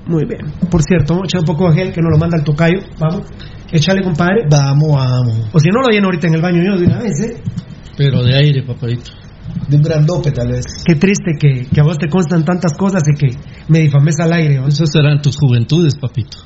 muy 0.05 0.26
bien. 0.26 0.53
Por 0.70 0.82
cierto, 0.82 1.14
vamos 1.14 1.28
a 1.28 1.28
echar 1.28 1.40
un 1.40 1.46
poco 1.46 1.70
de 1.70 1.78
gel 1.78 1.92
que 1.94 2.03
nos 2.03 2.12
lo 2.12 2.18
manda 2.18 2.36
el 2.36 2.44
tocayo. 2.44 2.80
Vamos, 2.99 3.22
échale, 3.72 4.03
compadre. 4.03 4.44
Vamos, 4.51 4.94
vamos. 4.94 5.49
O 5.55 5.59
si 5.59 5.70
no, 5.70 5.80
lo 5.80 5.88
lleno 5.88 6.09
ahorita 6.09 6.26
en 6.26 6.34
el 6.34 6.42
baño 6.42 6.62
yo 6.62 6.78
de 6.78 6.84
una 6.84 6.99
vez, 6.99 7.18
¿eh? 7.24 7.42
Pero 7.96 8.22
de 8.22 8.36
aire, 8.36 8.62
papadito. 8.64 9.28
De 9.68 9.76
un 9.76 9.82
grandope, 9.82 10.30
tal 10.32 10.49
vez. 10.49 10.64
Qué 10.86 10.94
triste 10.94 11.32
que, 11.38 11.66
que 11.66 11.80
a 11.80 11.84
vos 11.84 11.99
te 11.99 12.09
constan 12.09 12.44
tantas 12.44 12.72
cosas 12.76 13.03
y 13.07 13.18
que 13.18 13.36
me 13.68 13.80
difames 13.80 14.18
al 14.20 14.32
aire. 14.32 14.57
¿no? 14.61 14.68
Esas 14.68 14.90
serán 14.90 15.20
tus 15.20 15.36
juventudes, 15.36 15.94
papito. 15.96 16.38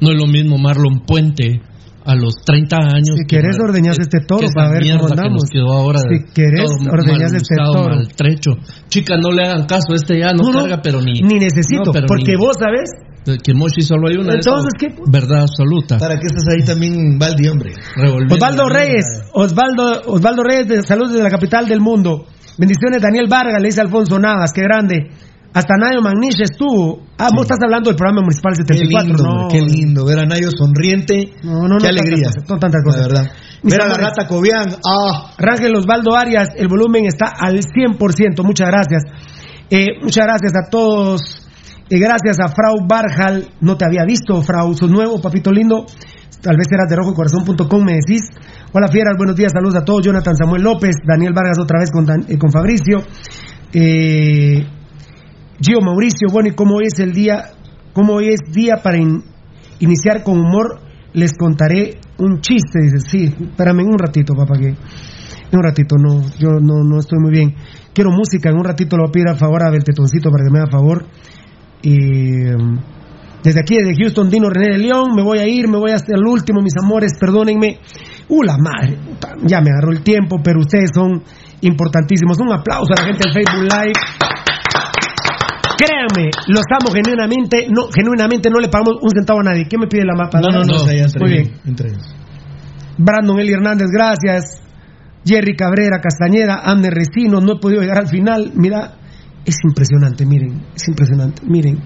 No 0.00 0.10
es 0.12 0.18
lo 0.18 0.26
mismo 0.26 0.56
Marlon 0.56 1.00
Puente 1.06 1.60
a 2.04 2.14
los 2.14 2.34
30 2.46 2.76
años. 2.76 3.16
Si 3.18 3.26
querés, 3.26 3.56
que- 3.56 3.62
ordeñás 3.62 3.96
que- 3.96 4.02
este 4.02 4.18
toro 4.26 4.46
para 4.54 4.70
ver 4.70 4.82
cómo 4.92 5.06
que 5.06 5.12
andamos. 5.12 5.42
nos 5.42 5.50
quedó 5.50 5.72
ahora 5.72 5.98
Si 6.00 6.32
querés, 6.32 6.70
mal 6.80 7.34
este 7.34 7.54
toro. 7.56 7.94
maltrecho. 7.96 8.50
Chica, 8.88 9.16
no 9.20 9.30
le 9.32 9.42
hagan 9.46 9.66
caso, 9.66 9.92
este 9.94 10.18
ya 10.20 10.32
no, 10.32 10.44
No, 10.44 10.52
no, 10.52 10.60
carga, 10.60 10.80
pero 10.82 11.00
ni. 11.02 11.20
ni 11.20 11.38
necesito, 11.38 11.84
No, 11.86 11.92
pero 11.92 12.06
porque 12.06 12.32
ni- 12.32 12.38
vos 12.38 12.56
sabés. 12.58 12.90
Que 13.44 13.52
Moshi 13.52 13.82
solo 13.82 14.08
hay 14.08 14.16
una. 14.16 14.32
Entonces, 14.34 14.72
¿qué? 14.78 14.86
Verdad 15.06 15.42
absoluta. 15.42 15.98
¿Para 15.98 16.14
qué 16.18 16.26
estás 16.26 16.42
ahí 16.48 16.64
también, 16.64 17.18
Valdi, 17.18 17.48
hombre? 17.48 17.72
Revolviendo 17.94 18.34
Osvaldo 18.34 18.68
Reyes, 18.70 19.04
Osvaldo, 19.34 20.00
Osvaldo 20.06 20.42
Reyes 20.42 20.68
de 20.68 20.82
Salud 20.82 21.08
desde 21.10 21.22
la 21.22 21.28
capital 21.28 21.68
del 21.68 21.80
mundo. 21.80 22.24
Bendiciones, 22.60 23.00
Daniel 23.00 23.26
Vargas, 23.26 23.58
le 23.58 23.68
dice 23.68 23.80
Alfonso 23.80 24.18
Navas, 24.18 24.52
qué 24.52 24.60
grande. 24.60 25.08
Hasta 25.54 25.74
Nayo 25.80 26.02
Magnish 26.02 26.42
estuvo. 26.42 27.00
Ah, 27.16 27.30
vos 27.34 27.42
estás 27.42 27.58
hablando 27.64 27.88
del 27.88 27.96
programa 27.96 28.20
municipal 28.20 28.52
Qué 28.54 28.62
74, 28.62 29.08
lindo, 29.08 29.24
no. 29.24 29.48
qué 29.48 29.60
lindo. 29.62 30.04
Ver 30.04 30.18
a 30.20 30.26
Nayo 30.26 30.50
sonriente. 30.50 31.32
No, 31.42 31.66
no, 31.66 31.78
qué 31.78 31.84
no 31.84 31.88
alegría. 31.88 32.28
tantas 32.30 32.48
no 32.50 32.58
tantas 32.58 32.82
cosas. 32.84 33.00
La 33.00 33.08
verdad. 33.08 33.32
Ver 33.62 33.82
a 33.82 33.88
la 33.88 33.94
rata 33.94 34.26
Cobian. 34.28 34.76
Ah. 34.86 35.32
Rangel 35.38 35.74
Osvaldo 35.74 36.14
Arias, 36.14 36.50
el 36.56 36.68
volumen 36.68 37.06
está 37.06 37.32
al 37.36 37.60
100%. 37.62 38.44
Muchas 38.44 38.68
gracias. 38.68 39.02
Eh, 39.70 39.86
muchas 40.02 40.26
gracias 40.26 40.52
a 40.54 40.70
todos. 40.70 41.20
Eh, 41.88 41.98
gracias 41.98 42.38
a 42.38 42.48
Frau 42.48 42.86
Barjal. 42.86 43.48
No 43.60 43.76
te 43.76 43.86
había 43.86 44.04
visto, 44.04 44.40
Frau. 44.42 44.72
Sos 44.74 44.90
nuevo, 44.90 45.20
papito 45.20 45.50
lindo. 45.50 45.86
Tal 46.42 46.56
vez 46.56 46.66
eras 46.72 46.88
de 46.88 46.96
rojocorazón.com, 46.96 47.84
me 47.84 47.92
decís. 47.94 48.22
Hola, 48.72 48.88
fieras. 48.88 49.14
Buenos 49.18 49.36
días. 49.36 49.52
Saludos 49.52 49.74
a 49.76 49.84
todos. 49.84 50.02
Jonathan 50.04 50.36
Samuel 50.36 50.62
López. 50.62 50.96
Daniel 51.06 51.32
Vargas 51.34 51.58
otra 51.58 51.78
vez 51.80 51.90
con, 51.90 52.06
eh, 52.08 52.38
con 52.38 52.50
Fabricio. 52.50 52.98
Eh, 53.72 54.64
Gio 55.60 55.80
Mauricio. 55.80 56.28
Bueno, 56.32 56.48
¿y 56.48 56.52
cómo 56.54 56.80
es 56.80 56.98
el 56.98 57.12
día? 57.12 57.50
¿Cómo 57.92 58.14
hoy 58.14 58.28
es 58.30 58.40
día 58.52 58.76
para 58.82 58.96
in- 58.98 59.22
iniciar 59.80 60.22
con 60.22 60.38
humor? 60.40 60.80
Les 61.12 61.36
contaré 61.36 61.98
un 62.18 62.40
chiste. 62.40 62.78
Dice, 62.82 62.98
sí, 63.06 63.24
espérame 63.38 63.82
un 63.84 63.98
ratito, 63.98 64.34
papá, 64.34 64.54
que... 64.58 64.68
En 65.52 65.58
un 65.58 65.64
ratito, 65.64 65.96
no, 65.98 66.22
yo 66.38 66.60
no, 66.60 66.84
no 66.84 67.00
estoy 67.00 67.18
muy 67.20 67.32
bien. 67.32 67.54
Quiero 67.92 68.12
música, 68.12 68.50
en 68.50 68.56
un 68.56 68.64
ratito 68.64 68.96
lo 68.96 69.02
voy 69.02 69.08
a 69.08 69.12
pedir 69.12 69.28
a 69.28 69.34
favor 69.34 69.64
a 69.66 69.70
Beltetoncito 69.70 70.30
para 70.30 70.44
que 70.44 70.50
me 70.52 70.60
haga 70.60 70.70
favor. 70.70 71.04
Um, 71.84 72.78
desde 73.42 73.60
aquí, 73.60 73.76
desde 73.76 73.94
Houston, 73.96 74.28
Dino 74.28 74.50
René 74.50 74.76
de 74.76 74.78
León, 74.78 75.12
me 75.14 75.22
voy 75.22 75.38
a 75.38 75.46
ir, 75.46 75.68
me 75.68 75.78
voy 75.78 75.92
hasta 75.92 76.14
el 76.14 76.24
último, 76.26 76.60
mis 76.60 76.74
amores, 76.82 77.12
perdónenme. 77.18 77.78
Uh, 78.28 78.42
la 78.42 78.56
madre, 78.58 78.98
ya 79.44 79.60
me 79.60 79.70
agarró 79.70 79.92
el 79.92 80.02
tiempo, 80.02 80.36
pero 80.42 80.60
ustedes 80.60 80.90
son 80.94 81.22
importantísimos. 81.62 82.38
Un 82.38 82.52
aplauso 82.52 82.92
a 82.96 83.00
la 83.00 83.06
gente 83.06 83.24
del 83.24 83.32
Facebook 83.32 83.64
Live. 83.64 83.92
Créanme, 85.76 86.30
los 86.48 86.64
amo 86.70 86.92
genuinamente, 86.92 87.66
no, 87.70 87.88
genuinamente 87.90 88.50
no 88.50 88.60
le 88.60 88.68
pagamos 88.68 88.96
un 89.00 89.10
centavo 89.10 89.40
a 89.40 89.44
nadie. 89.44 89.64
¿Qué 89.64 89.78
me 89.78 89.86
pide 89.86 90.04
la 90.04 90.14
mapa? 90.14 90.40
No, 90.40 90.48
no, 90.48 90.64
no, 90.64 90.90
entre 90.90 91.20
Muy 91.20 91.30
bien. 91.30 91.52
entre 91.64 91.88
ellos. 91.88 92.14
Brandon 92.98 93.40
Eli 93.40 93.52
Hernández, 93.52 93.88
gracias. 93.90 94.60
Jerry 95.24 95.56
Cabrera, 95.56 96.00
Castañeda, 96.00 96.60
Amner 96.64 96.92
Resino, 96.92 97.40
no 97.40 97.54
he 97.54 97.60
podido 97.60 97.80
llegar 97.80 97.98
al 97.98 98.08
final. 98.08 98.52
Mira, 98.54 98.96
es 99.44 99.56
impresionante, 99.64 100.26
miren, 100.26 100.66
es 100.74 100.86
impresionante, 100.88 101.42
miren, 101.46 101.78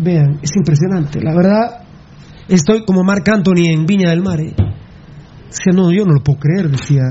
vean, 0.00 0.38
es 0.42 0.50
impresionante. 0.56 1.20
La 1.22 1.34
verdad, 1.34 1.84
estoy 2.48 2.84
como 2.84 3.02
Marc 3.04 3.28
Anthony 3.28 3.66
en 3.66 3.86
Viña 3.86 4.10
del 4.10 4.22
Mar. 4.22 4.40
eh. 4.40 4.54
Decía, 5.48 5.72
no, 5.74 5.90
yo 5.92 6.04
no 6.04 6.14
lo 6.14 6.22
puedo 6.22 6.38
creer, 6.38 6.70
decía. 6.70 7.02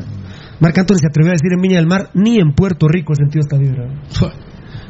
Marc 0.60 0.78
Anthony 0.78 0.96
se 0.98 1.08
atrevió 1.08 1.32
a 1.32 1.34
decir 1.34 1.52
en 1.54 1.62
Viña 1.62 1.78
del 1.78 1.88
Mar, 1.88 2.10
ni 2.14 2.38
en 2.38 2.54
Puerto 2.54 2.88
Rico 2.88 3.14
he 3.14 3.16
sentido 3.16 3.42
esta 3.42 3.58
vibra. 3.58 3.88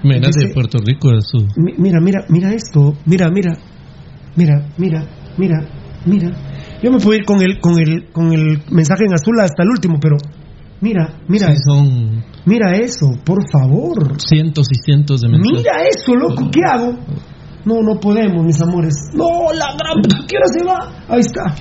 Menas 0.04 0.34
de 0.36 0.50
Puerto 0.54 0.78
Rico 0.84 1.10
de 1.12 1.22
su. 1.22 1.46
Mi- 1.58 1.74
Mira, 1.78 2.00
mira, 2.00 2.26
mira 2.30 2.54
esto, 2.54 2.96
mira, 3.06 3.30
mira, 3.30 3.58
mira, 4.36 4.66
mira, 4.78 5.04
mira, 5.38 5.60
mira. 6.06 6.32
Yo 6.82 6.92
me 6.92 7.00
puedo 7.00 7.20
ir 7.20 7.26
con 7.26 7.42
el, 7.42 7.60
con 7.60 7.78
el, 7.80 8.10
con 8.12 8.32
el 8.32 8.62
mensaje 8.72 9.04
en 9.06 9.14
azul 9.14 9.36
hasta 9.42 9.64
el 9.64 9.70
último, 9.70 9.98
pero 10.00 10.16
mira, 10.80 11.20
mira, 11.28 11.52
Sí, 11.52 11.58
son 11.68 12.24
mira 12.46 12.78
eso, 12.78 13.08
por 13.26 13.40
favor. 13.52 14.16
cientos 14.22 14.68
y 14.72 14.76
cientos 14.82 15.20
de 15.22 15.28
mensajes. 15.28 15.58
Mira 15.60 15.74
eso, 15.90 16.16
loco, 16.16 16.50
¿qué 16.50 16.62
hago? 16.66 16.98
No, 17.66 17.82
no 17.82 18.00
podemos, 18.00 18.46
mis 18.46 18.62
amores. 18.62 18.94
No, 19.14 19.52
la 19.54 19.68
gran, 19.78 20.02
¿qué 20.28 20.38
hora 20.38 20.48
se 20.48 20.64
va? 20.64 21.06
Ahí 21.08 21.20
está. 21.20 21.56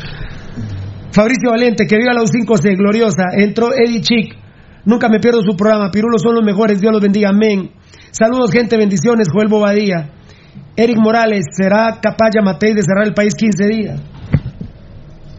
Fabricio 1.11 1.51
Valente, 1.51 1.87
que 1.87 1.97
viva 1.97 2.13
la 2.13 2.23
U5C, 2.23 2.77
gloriosa. 2.77 3.25
Entró 3.37 3.71
Eddie 3.73 4.01
Chic. 4.01 4.37
Nunca 4.85 5.09
me 5.09 5.19
pierdo 5.19 5.41
su 5.43 5.57
programa. 5.57 5.91
Pirulos 5.91 6.23
son 6.23 6.35
los 6.35 6.45
mejores. 6.45 6.81
Dios 6.81 6.93
los 6.93 7.03
bendiga. 7.03 7.31
Amén. 7.31 7.71
Saludos, 8.11 8.53
gente. 8.53 8.77
Bendiciones. 8.77 9.29
Joel 9.33 9.49
Bobadilla. 9.49 10.11
Eric 10.77 10.97
Morales, 10.97 11.45
¿será 11.57 11.99
capaz 12.01 12.31
Yamatei 12.35 12.73
de 12.73 12.83
cerrar 12.83 13.05
el 13.05 13.13
país 13.13 13.35
15 13.35 13.67
días? 13.67 14.01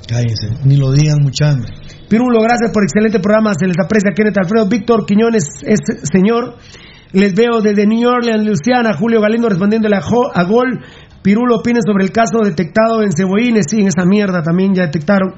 Cállense, 0.05 0.49
ni 0.65 0.75
lo 0.75 0.91
digan 0.91 1.19
mucha 1.21 1.51
hambre. 1.51 1.71
Pirulo, 2.09 2.41
gracias 2.41 2.71
por 2.73 2.83
excelente 2.83 3.19
programa. 3.19 3.53
Se 3.57 3.65
les 3.65 3.77
aprecia 3.81 4.11
Kenneth 4.13 4.37
Alfredo. 4.37 4.67
Víctor 4.67 5.05
Quiñones 5.05 5.45
es 5.63 5.79
señor. 6.11 6.57
Les 7.11 7.33
veo 7.33 7.61
desde 7.61 7.87
New 7.87 8.07
Orleans, 8.07 8.45
Luciana. 8.45 8.93
Julio 8.93 9.19
Galindo 9.21 9.49
respondiéndole 9.49 9.95
a, 9.95 10.01
Jo- 10.01 10.31
a 10.33 10.43
Gol. 10.43 10.79
Pirulo 11.21 11.57
opine 11.57 11.79
sobre 11.85 12.05
el 12.05 12.11
caso 12.11 12.39
detectado 12.43 13.01
en 13.03 13.11
Cebollines. 13.11 13.65
Sí, 13.69 13.81
en 13.81 13.87
esa 13.87 14.05
mierda 14.05 14.41
también 14.43 14.73
ya 14.73 14.83
detectaron. 14.83 15.33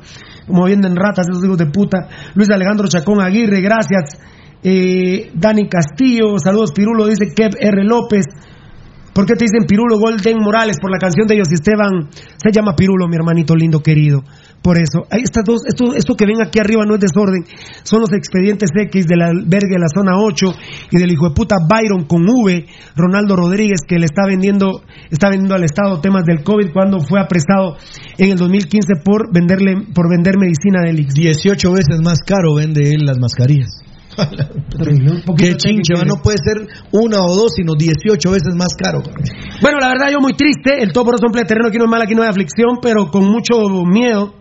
Como 0.48 0.66
vienen 0.66 0.96
ratas 0.96 1.28
esos 1.30 1.44
hijos 1.44 1.58
de 1.58 1.68
puta. 1.68 2.08
Luis 2.36 2.50
Alejandro 2.52 2.88
Chacón 2.88 3.22
Aguirre, 3.22 3.62
gracias. 3.62 4.20
Eh, 4.64 5.32
Dani 5.34 5.68
Castillo, 5.70 6.38
saludos 6.38 6.72
Pirulo, 6.72 7.08
dice 7.08 7.34
Kev 7.34 7.52
R. 7.60 7.84
López. 7.84 8.26
¿Por 9.14 9.26
qué 9.26 9.34
te 9.34 9.46
dicen 9.46 9.66
Pirulo 9.68 9.98
Golden 9.98 10.38
Morales? 10.40 10.78
Por 10.80 10.92
la 10.92 10.98
canción 11.00 11.26
de 11.28 11.36
ellos 11.36 11.52
Esteban. 11.52 12.10
Se 12.12 12.52
llama 12.52 12.76
Pirulo, 12.76 13.08
mi 13.08 13.16
hermanito 13.16 13.56
lindo 13.56 13.80
querido. 13.82 14.22
Por 14.62 14.78
eso. 14.78 15.08
Ahí 15.10 15.22
estas 15.24 15.44
dos, 15.44 15.62
esto, 15.66 15.96
esto 15.96 16.16
que 16.16 16.26
ven 16.26 16.42
aquí 16.42 16.60
arriba 16.60 16.84
no 16.86 16.94
es 16.94 17.02
desorden. 17.02 17.46
Son 17.84 18.02
los 18.02 18.14
expedientes 18.14 18.70
X 18.76 19.08
del 19.08 19.22
albergue 19.22 19.74
de 19.74 19.80
la 19.80 19.90
zona 19.90 20.18
8 20.18 20.46
y 20.92 20.98
del 21.00 21.12
hijo 21.12 21.30
de 21.30 21.34
puta 21.34 21.56
Byron 21.68 22.06
con 22.06 22.22
V, 22.30 22.68
Ronaldo 22.96 23.36
Rodríguez, 23.36 23.82
que 23.88 23.98
le 23.98 24.06
está 24.06 24.28
vendiendo, 24.28 24.84
está 25.10 25.30
vendiendo 25.30 25.56
al 25.56 25.64
Estado 25.64 26.00
temas 26.00 26.26
del 26.26 26.44
COVID 26.44 26.72
cuando 26.74 27.00
fue 27.00 27.20
apresado 27.20 27.78
en 28.18 28.30
el 28.30 28.38
2015 28.38 29.02
por 29.04 29.34
venderle, 29.34 29.88
por 29.96 30.10
vender 30.10 30.38
medicina 30.38 30.82
del 30.86 31.00
IX. 31.00 31.14
18 31.14 31.72
veces 31.72 32.02
más 32.04 32.20
caro 32.20 32.54
vende 32.56 32.92
él 32.92 33.06
las 33.06 33.18
mascarillas. 33.18 33.82
Qué 35.38 35.56
chinche, 35.56 35.94
va, 35.96 36.04
no 36.04 36.22
puede 36.22 36.38
ser 36.44 36.68
una 36.92 37.24
o 37.24 37.34
dos, 37.34 37.54
sino 37.56 37.74
18 37.76 38.30
veces 38.30 38.54
más 38.56 38.76
caro. 38.76 39.02
Bueno, 39.62 39.80
la 39.80 39.88
verdad, 39.88 40.12
yo 40.12 40.20
muy 40.20 40.34
triste. 40.34 40.84
El 40.84 40.92
todo 40.92 41.06
por 41.06 41.16
un 41.16 41.32
terreno 41.32 41.70
aquí 41.70 41.78
no 41.78 41.86
es 41.86 41.90
mal, 41.90 42.02
aquí 42.02 42.14
no 42.14 42.22
hay 42.22 42.30
aflicción, 42.30 42.80
pero 42.82 43.10
con 43.10 43.26
mucho 43.26 43.56
miedo. 43.86 44.41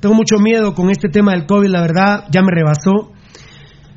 Tengo 0.00 0.14
mucho 0.14 0.36
miedo 0.38 0.74
con 0.74 0.88
este 0.90 1.10
tema 1.10 1.32
del 1.32 1.44
COVID, 1.44 1.68
la 1.68 1.82
verdad, 1.82 2.24
ya 2.30 2.40
me 2.40 2.50
rebasó. 2.50 3.12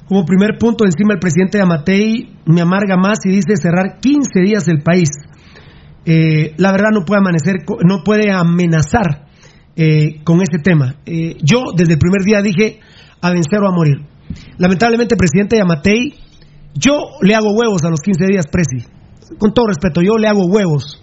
Como 0.05 0.25
primer 0.25 0.57
punto, 0.59 0.83
encima 0.83 1.13
el 1.13 1.19
presidente 1.19 1.61
Amatei 1.61 2.35
me 2.45 2.59
amarga 2.59 2.97
más 2.97 3.19
y 3.23 3.29
dice 3.29 3.55
cerrar 3.55 3.99
15 4.01 4.41
días 4.41 4.67
el 4.67 4.81
país. 4.83 5.09
Eh, 6.05 6.55
la 6.57 6.71
verdad 6.73 6.89
no 6.93 7.05
puede 7.05 7.19
amanecer, 7.19 7.55
no 7.87 8.03
puede 8.03 8.31
amenazar 8.31 9.27
eh, 9.77 10.21
con 10.25 10.41
este 10.41 10.59
tema. 10.59 10.95
Eh, 11.05 11.37
yo 11.41 11.71
desde 11.73 11.93
el 11.93 11.99
primer 11.99 12.23
día 12.25 12.41
dije 12.41 12.81
a 13.21 13.31
vencer 13.31 13.59
o 13.63 13.69
a 13.69 13.71
morir. 13.71 14.05
Lamentablemente, 14.57 15.15
presidente 15.15 15.55
Yamatei, 15.55 16.15
yo 16.73 16.99
le 17.21 17.33
hago 17.33 17.53
huevos 17.53 17.85
a 17.85 17.89
los 17.89 18.01
15 18.01 18.25
días, 18.25 18.47
Presi. 18.51 18.85
Con 19.39 19.53
todo 19.53 19.67
respeto, 19.67 20.01
yo 20.01 20.17
le 20.17 20.27
hago 20.27 20.45
huevos 20.47 21.02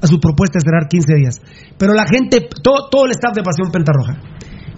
a 0.00 0.06
su 0.06 0.20
propuesta 0.20 0.58
de 0.58 0.64
cerrar 0.64 0.88
15 0.88 1.14
días. 1.14 1.40
Pero 1.78 1.94
la 1.94 2.06
gente, 2.06 2.48
todo, 2.62 2.88
todo 2.90 3.06
el 3.06 3.12
staff 3.12 3.34
de 3.34 3.42
Pasión 3.42 3.70
Pentarroja, 3.70 4.20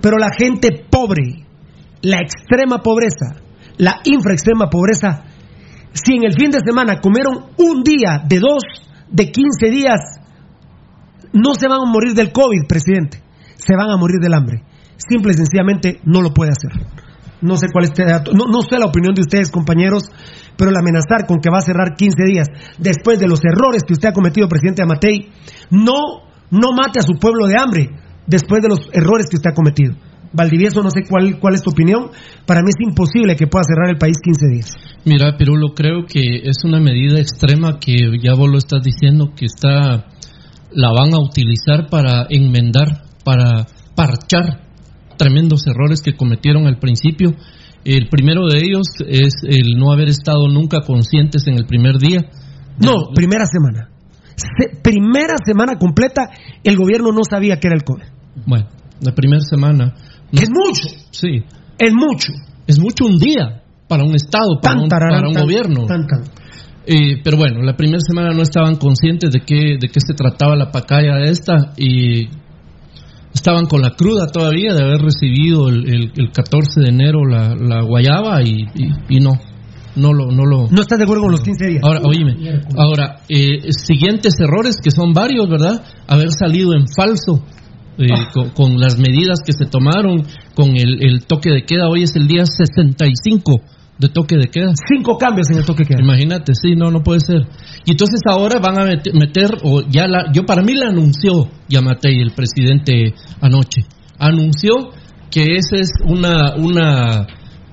pero 0.00 0.16
la 0.18 0.30
gente 0.36 0.86
pobre, 0.90 1.46
la 2.02 2.18
extrema 2.18 2.78
pobreza, 2.82 3.36
la 3.76 4.00
infraextrema 4.04 4.68
pobreza, 4.70 5.24
si 5.92 6.16
en 6.16 6.24
el 6.24 6.34
fin 6.34 6.50
de 6.50 6.60
semana 6.64 7.00
comieron 7.00 7.50
un 7.58 7.82
día, 7.82 8.22
de 8.26 8.38
dos, 8.38 8.62
de 9.10 9.30
15 9.30 9.70
días, 9.70 10.20
no 11.32 11.54
se 11.54 11.68
van 11.68 11.80
a 11.80 11.90
morir 11.90 12.14
del 12.14 12.32
COVID, 12.32 12.66
presidente. 12.68 13.22
se 13.56 13.76
van 13.76 13.90
a 13.90 13.96
morir 13.96 14.18
del 14.20 14.34
hambre. 14.34 14.62
Simple 14.96 15.32
y 15.32 15.34
sencillamente 15.34 16.00
no 16.04 16.22
lo 16.22 16.32
puede 16.32 16.52
hacer. 16.52 16.72
No 17.42 17.56
sé 17.56 17.68
cuál 17.72 17.84
es 17.84 17.90
este 17.90 18.04
no, 18.34 18.46
no 18.46 18.60
sé 18.62 18.78
la 18.78 18.86
opinión 18.86 19.14
de 19.14 19.22
ustedes, 19.22 19.50
compañeros, 19.50 20.04
pero 20.56 20.70
el 20.70 20.76
amenazar 20.76 21.26
con 21.26 21.40
que 21.40 21.50
va 21.50 21.58
a 21.58 21.62
cerrar 21.62 21.94
15 21.96 22.16
días 22.26 22.48
después 22.78 23.18
de 23.18 23.28
los 23.28 23.40
errores 23.44 23.82
que 23.86 23.94
usted 23.94 24.08
ha 24.08 24.12
cometido, 24.12 24.48
presidente 24.48 24.82
Amatei, 24.82 25.30
no, 25.70 26.28
no 26.50 26.72
mate 26.72 27.00
a 27.00 27.02
su 27.02 27.14
pueblo 27.18 27.46
de 27.46 27.56
hambre 27.58 27.90
después 28.26 28.62
de 28.62 28.68
los 28.68 28.80
errores 28.92 29.26
que 29.30 29.36
usted 29.36 29.50
ha 29.50 29.54
cometido. 29.54 29.94
Valdivieso, 30.32 30.82
no 30.82 30.90
sé 30.90 31.02
cuál, 31.08 31.40
cuál 31.40 31.54
es 31.54 31.62
tu 31.62 31.70
opinión. 31.70 32.10
Para 32.46 32.60
mí 32.62 32.68
es 32.68 32.88
imposible 32.88 33.34
que 33.34 33.48
pueda 33.48 33.64
cerrar 33.64 33.90
el 33.90 33.98
país 33.98 34.16
15 34.22 34.46
días. 34.54 34.70
Mira, 35.04 35.36
Pirulo, 35.36 35.74
creo 35.74 36.04
que 36.06 36.42
es 36.44 36.62
una 36.64 36.78
medida 36.78 37.18
extrema 37.18 37.78
que 37.80 37.96
ya 38.22 38.34
vos 38.34 38.48
lo 38.48 38.58
estás 38.58 38.82
diciendo, 38.82 39.32
que 39.34 39.46
está 39.46 40.06
la 40.72 40.92
van 40.92 41.14
a 41.14 41.18
utilizar 41.18 41.88
para 41.90 42.26
enmendar, 42.30 43.02
para 43.24 43.66
parchar 43.96 44.59
tremendos 45.20 45.66
errores 45.66 46.00
que 46.02 46.14
cometieron 46.16 46.66
al 46.66 46.78
principio. 46.78 47.34
El 47.84 48.08
primero 48.08 48.46
de 48.46 48.58
ellos 48.58 48.86
es 49.06 49.34
el 49.42 49.78
no 49.78 49.92
haber 49.92 50.08
estado 50.08 50.48
nunca 50.48 50.80
conscientes 50.86 51.46
en 51.46 51.54
el 51.54 51.66
primer 51.66 51.98
día. 51.98 52.20
No, 52.78 53.12
primera 53.14 53.44
semana. 53.44 53.90
Se- 54.34 54.80
primera 54.82 55.34
semana 55.44 55.76
completa, 55.78 56.30
el 56.64 56.76
gobierno 56.76 57.12
no 57.12 57.20
sabía 57.28 57.58
que 57.60 57.68
era 57.68 57.76
el 57.76 57.84
COVID. 57.84 58.04
Bueno, 58.46 58.66
la 59.02 59.14
primera 59.14 59.42
semana. 59.42 59.94
Es 60.32 60.48
mucho. 60.50 60.88
Sí. 61.10 61.42
Es 61.78 61.92
mucho. 61.92 62.32
Es 62.66 62.78
mucho 62.78 63.04
un 63.04 63.18
día 63.18 63.62
para 63.88 64.04
un 64.04 64.14
Estado, 64.14 64.58
para 64.62 64.74
Tan, 64.74 64.82
un, 64.84 64.88
para 64.88 65.28
un 65.28 65.34
tan, 65.34 65.42
gobierno. 65.42 65.86
tan. 65.86 66.06
Eh, 66.86 67.20
pero 67.22 67.36
bueno, 67.36 67.60
la 67.62 67.76
primera 67.76 68.00
semana 68.00 68.30
no 68.32 68.42
estaban 68.42 68.76
conscientes 68.76 69.30
de 69.30 69.40
qué, 69.40 69.76
de 69.80 69.88
qué 69.88 70.00
se 70.00 70.14
trataba 70.14 70.56
la 70.56 70.70
pacaya 70.70 71.18
esta 71.24 71.72
y 71.76 72.28
estaban 73.34 73.66
con 73.66 73.80
la 73.82 73.90
cruda 73.90 74.26
todavía 74.26 74.74
de 74.74 74.82
haber 74.82 75.00
recibido 75.02 75.68
el, 75.68 75.88
el- 75.88 76.12
el 76.16 76.30
14 76.32 76.80
de 76.80 76.88
enero 76.88 77.24
la, 77.24 77.54
la 77.54 77.82
guayaba 77.82 78.42
y, 78.42 78.66
y- 78.74 79.16
y 79.16 79.20
no, 79.20 79.32
no 79.96 80.12
lo, 80.12 80.26
no 80.30 80.44
lo... 80.46 80.68
No 80.70 80.80
estás 80.82 80.98
de 80.98 81.04
acuerdo 81.04 81.22
con 81.24 81.32
los 81.32 81.42
15 81.42 81.66
días. 81.66 81.82
Ahora, 81.84 82.00
oíme, 82.04 82.36
ahora, 82.76 83.20
eh, 83.28 83.70
siguientes 83.72 84.34
errores 84.40 84.76
que 84.82 84.90
son 84.90 85.12
varios, 85.12 85.48
¿verdad? 85.48 85.82
Haber 86.06 86.30
salido 86.32 86.74
en 86.74 86.86
falso 86.88 87.44
eh, 87.98 88.06
Ah. 88.12 88.28
con, 88.32 88.50
con 88.50 88.78
las 88.80 88.98
medidas 88.98 89.40
que 89.44 89.52
se 89.52 89.66
tomaron, 89.66 90.24
con 90.54 90.70
el, 90.76 91.02
el 91.04 91.26
toque 91.26 91.50
de 91.50 91.64
queda. 91.64 91.88
Hoy 91.88 92.04
es 92.04 92.16
el 92.16 92.26
día 92.26 92.44
65 92.46 93.60
de 94.00 94.08
toque 94.08 94.36
de 94.36 94.48
queda. 94.48 94.72
Cinco 94.88 95.18
cambios 95.18 95.50
en 95.50 95.58
el 95.58 95.64
toque 95.64 95.82
de 95.84 95.88
queda. 95.90 96.02
Imagínate, 96.02 96.52
sí, 96.54 96.74
no, 96.74 96.90
no 96.90 97.02
puede 97.02 97.20
ser. 97.20 97.42
Y 97.84 97.90
entonces 97.92 98.20
ahora 98.26 98.58
van 98.58 98.78
a 98.80 98.84
met- 98.86 99.12
meter, 99.12 99.50
o 99.62 99.82
ya 99.88 100.06
la, 100.08 100.32
yo 100.32 100.44
para 100.46 100.62
mí 100.62 100.74
la 100.74 100.86
anunció 100.88 101.48
Yamatei, 101.68 102.20
el 102.20 102.32
presidente, 102.32 103.14
anoche. 103.40 103.82
Anunció 104.18 104.72
que 105.30 105.56
ese 105.56 105.80
es 105.80 105.90
una, 106.04 106.54
una, 106.56 107.26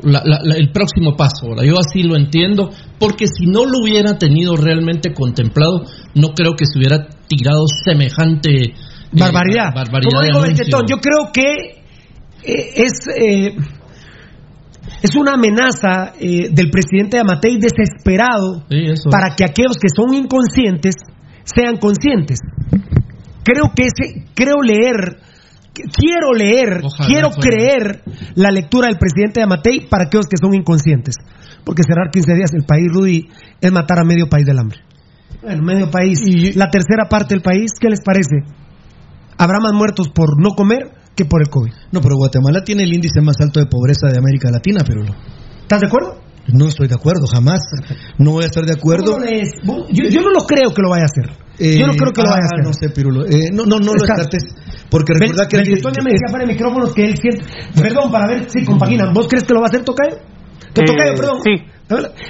la- 0.03 0.21
la- 0.23 0.39
la- 0.43 0.55
el 0.57 0.71
próximo 0.71 1.15
paso. 1.15 1.47
Ahora, 1.47 1.63
yo 1.65 1.75
así 1.79 2.03
lo 2.03 2.15
entiendo, 2.15 2.69
porque 2.99 3.25
si 3.27 3.45
no 3.47 3.65
lo 3.65 3.79
hubiera 3.81 4.17
tenido 4.17 4.55
realmente 4.55 5.13
contemplado, 5.13 5.83
no 6.13 6.29
creo 6.35 6.53
que 6.57 6.65
se 6.65 6.77
hubiera 6.77 7.07
tirado 7.27 7.63
semejante 7.83 8.49
eh, 8.63 8.73
Barbaridad. 9.13 9.73
barbaridad 9.73 10.09
Como 10.11 10.21
digo. 10.23 10.41
Bertetón, 10.41 10.85
yo 10.89 10.97
creo 10.97 11.31
que 11.33 11.81
eh, 12.43 12.73
es, 12.75 13.07
eh, 13.17 13.55
es 15.01 15.15
una 15.15 15.33
amenaza 15.33 16.13
eh, 16.19 16.49
del 16.51 16.69
presidente 16.69 17.19
Amatei 17.19 17.57
desesperado 17.59 18.63
Sí, 18.69 18.85
para 19.09 19.35
que 19.35 19.43
aquellos 19.43 19.77
que 19.77 19.89
son 19.93 20.13
inconscientes 20.13 20.95
sean 21.43 21.77
conscientes. 21.77 22.39
Creo 23.43 23.71
que 23.75 23.83
ese, 23.83 24.25
creo 24.35 24.61
leer, 24.61 25.19
quiero 25.73 26.33
leer, 26.33 26.81
Ojalá 26.83 27.07
quiero 27.07 27.31
fuera. 27.31 27.49
creer 27.49 28.01
la 28.35 28.51
lectura 28.51 28.87
del 28.87 28.97
presidente 28.97 29.41
Amatei 29.41 29.87
para 29.87 30.05
aquellos 30.05 30.27
que 30.27 30.37
son 30.37 30.53
inconscientes. 30.53 31.15
Porque 31.63 31.83
cerrar 31.83 32.09
15 32.11 32.33
días 32.33 32.51
el 32.53 32.65
país, 32.65 32.87
Rudy, 32.91 33.29
es 33.61 33.71
matar 33.71 33.99
a 33.99 34.03
medio 34.03 34.27
país 34.27 34.45
del 34.45 34.59
hambre. 34.59 34.79
Bueno, 35.41 35.63
medio 35.63 35.91
país. 35.91 36.19
La 36.55 36.69
tercera 36.69 37.07
parte 37.09 37.35
del 37.35 37.43
país, 37.43 37.71
¿qué 37.79 37.89
les 37.89 38.01
parece? 38.01 38.37
Habrá 39.37 39.59
más 39.59 39.73
muertos 39.73 40.09
por 40.09 40.41
no 40.41 40.51
comer 40.51 40.91
que 41.17 41.25
por 41.25 41.41
el 41.41 41.49
COVID. 41.49 41.73
No, 41.91 41.99
pero 41.99 42.15
Guatemala 42.15 42.63
tiene 42.63 42.83
el 42.83 42.93
índice 42.93 43.19
más 43.21 43.35
alto 43.41 43.59
de 43.59 43.65
pobreza 43.65 44.07
de 44.07 44.17
América 44.19 44.49
Latina, 44.51 44.81
pero 44.87 45.03
no. 45.03 45.13
¿Estás 45.63 45.81
de 45.81 45.87
acuerdo? 45.87 46.21
No 46.53 46.67
estoy 46.67 46.87
de 46.87 46.95
acuerdo, 46.95 47.25
jamás. 47.27 47.59
No 48.19 48.31
voy 48.31 48.43
a 48.45 48.47
estar 48.47 48.63
de 48.63 48.71
acuerdo. 48.71 49.17
¿Cómo 49.17 49.25
lo 49.25 49.87
Yo, 49.89 50.03
yo 50.07 50.21
no 50.21 50.29
lo 50.31 50.45
creo 50.45 50.71
que 50.73 50.81
lo 50.81 50.89
vaya 50.89 51.03
a 51.03 51.11
hacer. 51.11 51.27
Eh, 51.59 51.77
yo 51.79 51.87
no 51.87 51.93
creo 51.93 52.13
que 52.13 52.21
lo 52.21 52.29
ah, 52.29 52.37
vaya 52.37 52.45
a 52.45 52.49
hacer. 52.53 52.63
No 52.63 52.71
sé, 52.71 52.89
Pirulo. 52.89 53.25
Eh, 53.25 53.49
no, 53.51 53.65
no, 53.65 53.79
no 53.79 53.91
lo 53.93 53.99
descartes. 53.99 54.45
Porque 54.89 55.11
recuerda 55.13 55.47
que. 55.49 55.57
Bel- 55.57 55.73
Beltrán 55.73 56.05
me 56.05 56.11
decía 56.11 56.27
para 56.31 56.43
el 56.45 56.49
micrófono 56.49 56.93
que 56.93 57.03
él 57.03 57.17
siente. 57.17 57.43
Perdón, 57.81 58.11
para 58.11 58.27
ver 58.27 58.47
si 58.49 58.63
compaginan. 58.63 59.11
¿Vos 59.13 59.27
crees 59.27 59.43
que 59.43 59.53
lo 59.53 59.59
va 59.59 59.65
a 59.65 59.69
hacer 59.69 59.83
Tocayo? 59.83 60.15
¿Te 60.73 60.81
Eh, 60.83 60.85
Tocayo, 60.85 61.15
perdón? 61.17 61.37
sí. 61.43 61.51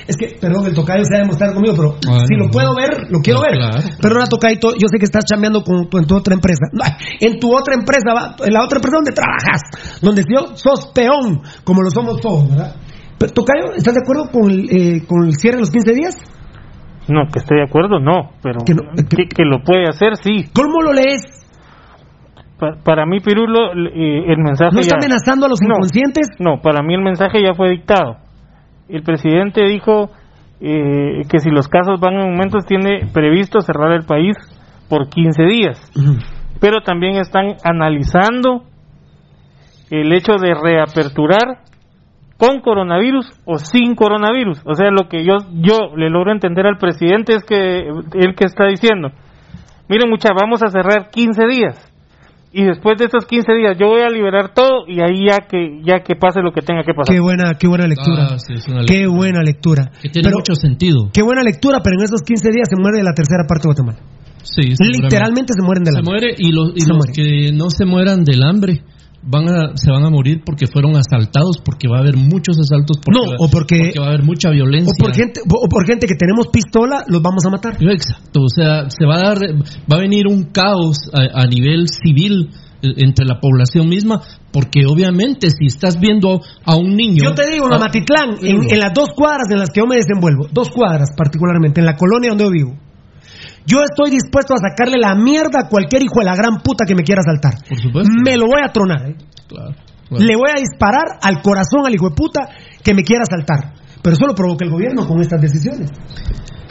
Es 0.07 0.15
que, 0.17 0.37
perdón, 0.39 0.67
el 0.67 0.75
Tocayo 0.75 1.03
se 1.03 1.15
ha 1.15 1.19
demostrado 1.21 1.53
conmigo, 1.55 1.73
pero 1.75 1.95
si 2.27 2.35
no, 2.37 2.45
lo 2.45 2.51
puedo 2.51 2.69
no. 2.69 2.75
ver, 2.75 3.09
lo 3.09 3.19
quiero 3.19 3.39
No, 3.39 3.45
ver. 3.49 3.57
claro. 3.57 3.77
Perdona, 3.99 4.25
Tocayo, 4.27 4.59
yo 4.77 4.87
sé 4.87 4.99
que 4.99 5.05
estás 5.05 5.25
chambeando 5.25 5.63
con 5.63 5.89
tu- 5.89 5.97
en 5.97 6.05
tu 6.05 6.15
otra 6.15 6.35
empresa. 6.35 6.65
No, 6.73 6.83
En 7.19 7.39
tu 7.39 7.55
otra 7.55 7.73
empresa, 7.73 8.13
va- 8.13 8.35
en 8.45 8.53
la 8.53 8.63
otra 8.63 8.77
empresa 8.77 8.97
donde 8.97 9.11
trabajas, 9.13 9.99
donde 10.01 10.23
yo 10.29 10.55
sos 10.55 10.91
peón, 10.93 11.41
como 11.63 11.81
lo 11.81 11.89
somos 11.89 12.21
todos, 12.21 12.47
¿verdad? 12.49 12.75
Pero, 13.17 13.33
Tocayo, 13.33 13.73
¿estás 13.75 13.95
de 13.95 14.01
acuerdo 14.03 14.29
con 14.31 14.51
el, 14.51 14.69
eh, 14.69 15.03
con 15.07 15.25
el 15.25 15.33
cierre 15.33 15.55
de 15.57 15.61
los 15.61 15.71
15 15.71 15.91
días? 15.93 16.15
No, 17.07 17.21
que 17.33 17.39
esté 17.39 17.55
de 17.55 17.63
acuerdo, 17.63 17.99
no, 17.99 18.33
pero 18.43 18.59
Que 18.63 18.75
no- 18.75 18.83
que, 19.09 19.25
que 19.25 19.43
lo 19.43 19.63
puede 19.63 19.87
hacer, 19.89 20.17
sí. 20.17 20.45
¿Cómo 20.53 20.81
lo 20.83 20.93
lees? 20.93 21.23
Pa- 22.59 22.75
para 22.83 23.05
mí, 23.05 23.19
Pirulo, 23.21 23.71
eh, 23.73 24.31
el 24.33 24.37
mensaje 24.37 24.71
¿No 24.73 24.81
está 24.81 24.97
ya- 24.99 25.05
amenazando 25.05 25.45
a 25.45 25.49
los 25.49 25.59
No. 25.61 25.69
inconscientes? 25.75 26.27
No, 26.39 26.59
para 26.61 26.83
mí 26.83 26.93
el 26.93 27.01
mensaje 27.01 27.41
ya 27.41 27.53
fue 27.55 27.69
dictado. 27.71 28.17
El 28.89 29.03
presidente 29.03 29.63
dijo 29.65 30.09
eh, 30.59 31.21
que 31.29 31.39
si 31.39 31.49
los 31.49 31.67
casos 31.67 31.99
van 31.99 32.15
en 32.15 32.21
aumentos 32.21 32.65
tiene 32.65 33.07
previsto 33.13 33.61
cerrar 33.61 33.91
el 33.91 34.05
país 34.05 34.35
por 34.89 35.09
15 35.09 35.43
días. 35.43 35.91
Pero 36.59 36.81
también 36.81 37.15
están 37.17 37.55
analizando 37.63 38.63
el 39.91 40.13
hecho 40.13 40.33
de 40.33 40.53
reaperturar 40.53 41.63
con 42.37 42.61
coronavirus 42.61 43.31
o 43.45 43.57
sin 43.57 43.95
coronavirus. 43.95 44.61
O 44.65 44.73
sea, 44.73 44.89
lo 44.91 45.07
que 45.09 45.23
yo 45.23 45.35
yo 45.53 45.95
le 45.95 46.09
logro 46.09 46.31
entender 46.31 46.65
al 46.65 46.77
presidente 46.77 47.35
es 47.35 47.43
que 47.43 47.87
él 48.13 48.35
que 48.35 48.45
está 48.45 48.65
diciendo, 48.65 49.09
miren 49.89 50.09
mucha, 50.09 50.29
vamos 50.39 50.63
a 50.63 50.69
cerrar 50.69 51.09
15 51.11 51.47
días 51.47 51.96
y 52.53 52.63
después 52.63 52.97
de 52.97 53.05
esos 53.05 53.25
15 53.25 53.53
días 53.53 53.77
yo 53.79 53.87
voy 53.87 54.01
a 54.01 54.09
liberar 54.09 54.53
todo 54.53 54.87
y 54.87 54.99
ahí 55.01 55.27
ya 55.29 55.39
que 55.47 55.81
ya 55.83 55.99
que 56.03 56.15
pase 56.15 56.41
lo 56.41 56.51
que 56.51 56.61
tenga 56.61 56.83
que 56.83 56.93
pasar. 56.93 57.13
Qué 57.13 57.19
buena, 57.21 57.53
qué 57.59 57.67
buena 57.67 57.87
lectura. 57.87 58.27
Ah, 58.31 58.39
sí, 58.39 58.53
es 58.53 58.67
una 58.67 58.83
Qué 58.85 59.05
buena 59.07 59.41
lectura. 59.43 59.91
Que 60.01 60.09
tiene 60.09 60.27
Pero- 60.29 60.37
mucho 60.39 60.55
sentido. 60.55 61.09
Qué 61.13 61.21
buena 61.23 61.43
lectura, 61.43 61.79
pero 61.83 61.97
en 61.99 62.05
esos 62.05 62.21
15 62.21 62.49
días 62.51 62.67
se 62.69 62.75
muere 62.81 63.03
la 63.03 63.13
tercera 63.13 63.43
parte 63.47 63.67
de 63.67 63.73
Guatemala. 63.73 63.99
Sí. 64.43 64.73
Literalmente 64.79 65.53
se 65.53 65.61
mueren 65.65 65.83
de 65.83 65.91
la 65.91 65.99
se 65.99 66.03
muere 66.03 66.33
y 66.37 66.51
los, 66.51 66.71
y 66.75 66.87
los 66.87 66.97
muere. 66.97 67.11
que 67.13 67.51
no 67.51 67.69
se 67.69 67.85
mueran 67.85 68.23
del 68.23 68.41
hambre 68.43 68.81
van 69.29 69.47
a, 69.49 69.75
se 69.75 69.91
van 69.91 70.03
a 70.05 70.09
morir 70.09 70.41
porque 70.45 70.67
fueron 70.67 70.95
asaltados, 70.95 71.57
porque 71.63 71.87
va 71.87 71.97
a 71.97 72.01
haber 72.01 72.15
muchos 72.15 72.57
asaltos, 72.59 72.97
porque, 73.03 73.19
No, 73.19 73.35
o 73.37 73.49
porque- 73.49 73.91
va 73.99 74.05
a 74.05 74.09
haber 74.09 74.23
mucha 74.23 74.49
violencia. 74.49 74.91
O 74.97 75.03
por 75.03 75.13
gente, 75.13 75.41
o 75.45 75.67
por 75.69 75.85
gente 75.85 76.07
que 76.07 76.15
tenemos 76.15 76.47
pistola, 76.47 77.03
los 77.07 77.21
vamos 77.21 77.45
a 77.45 77.49
matar. 77.49 77.73
Exacto, 77.79 78.41
o 78.41 78.49
sea, 78.49 78.89
se 78.89 79.05
va 79.05 79.15
a 79.15 79.23
dar, 79.23 79.37
va 79.91 79.97
a 79.97 79.99
venir 79.99 80.27
un 80.27 80.45
caos 80.51 80.97
a, 81.13 81.41
a 81.43 81.45
nivel 81.47 81.87
civil 81.89 82.49
eh, 82.81 82.93
entre 82.97 83.25
la 83.25 83.39
población 83.41 83.89
misma, 83.89 84.21
porque 84.53 84.85
obviamente 84.87 85.49
si 85.49 85.65
estás 85.67 85.99
viendo 85.99 86.41
a 86.63 86.75
un 86.75 86.95
niño, 86.95 87.23
Yo 87.23 87.33
te 87.33 87.47
digo, 87.51 87.67
en 87.67 87.73
Amatitlán, 87.73 88.37
en, 88.41 88.69
en 88.71 88.79
las 88.79 88.93
dos 88.93 89.09
cuadras 89.15 89.49
en 89.51 89.59
las 89.59 89.69
que 89.71 89.81
yo 89.81 89.87
me 89.87 89.95
desenvuelvo, 89.97 90.47
dos 90.53 90.69
cuadras 90.69 91.09
particularmente, 91.17 91.81
en 91.81 91.85
la 91.85 91.95
colonia 91.95 92.29
donde 92.29 92.43
yo 92.45 92.51
vivo, 92.51 92.86
yo 93.67 93.83
estoy 93.83 94.09
dispuesto 94.11 94.53
a 94.55 94.57
sacarle 94.57 94.97
la 94.97 95.13
mierda 95.13 95.59
a 95.65 95.69
cualquier 95.69 96.01
hijo 96.03 96.19
de 96.19 96.25
la 96.25 96.35
gran 96.35 96.61
puta 96.63 96.85
que 96.87 96.95
me 96.95 97.03
quiera 97.03 97.21
asaltar. 97.21 97.59
Por 97.67 97.77
supuesto. 97.79 98.09
Me 98.23 98.37
lo 98.37 98.45
voy 98.47 98.61
a 98.63 98.69
tronar. 98.71 99.09
¿eh? 99.09 99.15
Claro, 99.47 99.75
claro. 100.07 100.23
Le 100.25 100.35
voy 100.35 100.49
a 100.55 100.59
disparar 100.59 101.19
al 101.21 101.41
corazón 101.41 101.85
al 101.85 101.93
hijo 101.93 102.09
de 102.09 102.15
puta 102.15 102.47
que 102.81 102.93
me 102.93 103.03
quiera 103.03 103.23
asaltar. 103.23 103.73
Pero 104.01 104.15
eso 104.15 104.25
lo 104.25 104.33
provoca 104.33 104.63
el 104.65 104.71
gobierno 104.71 105.05
con 105.05 105.19
estas 105.19 105.41
decisiones. 105.41 105.91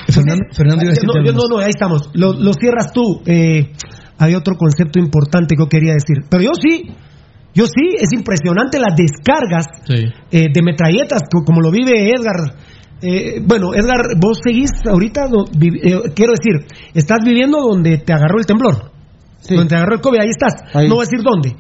Fernando, 0.08 0.44
Fernando 0.52 0.84
iba 0.84 0.90
a 0.92 0.94
decirte 0.94 1.18
no, 1.18 1.24
yo- 1.24 1.48
no, 1.48 1.58
ahí 1.58 1.70
estamos. 1.70 2.10
Lo, 2.14 2.32
lo 2.32 2.52
cierras 2.54 2.92
tú. 2.92 3.20
Eh, 3.26 3.72
había 4.18 4.38
otro 4.38 4.54
concepto 4.56 4.98
importante 4.98 5.54
que 5.56 5.62
yo 5.62 5.68
quería 5.68 5.92
decir. 5.92 6.24
Pero 6.30 6.42
yo 6.44 6.52
sí, 6.54 6.94
yo 7.54 7.66
sí, 7.66 7.96
es 7.98 8.12
impresionante 8.14 8.78
las 8.78 8.94
descargas 8.96 9.66
Sí. 9.84 10.04
eh, 10.30 10.46
de 10.52 10.62
metralletas, 10.62 11.22
co- 11.30 11.44
como 11.44 11.60
lo 11.60 11.70
vive 11.70 12.08
Edgar. 12.10 12.54
Eh, 13.02 13.40
bueno, 13.44 13.74
Edgar, 13.74 14.00
vos 14.18 14.38
seguís 14.42 14.70
ahorita, 14.88 15.28
do- 15.28 15.44
vi- 15.56 15.78
eh, 15.82 16.00
quiero 16.14 16.32
decir, 16.32 16.66
estás 16.94 17.18
viviendo 17.24 17.58
donde 17.60 17.98
te 17.98 18.12
agarró 18.12 18.38
el 18.38 18.46
temblor, 18.46 18.90
donde 19.48 19.66
te 19.68 19.76
agarró 19.76 19.94
el 19.96 20.00
COVID, 20.00 20.18
ahí 20.20 20.30
estás, 20.30 20.54
Ahí. 20.74 20.88
no 20.88 20.94
voy 20.96 21.04
a 21.04 21.08
decir 21.10 21.22
dónde. 21.22 21.54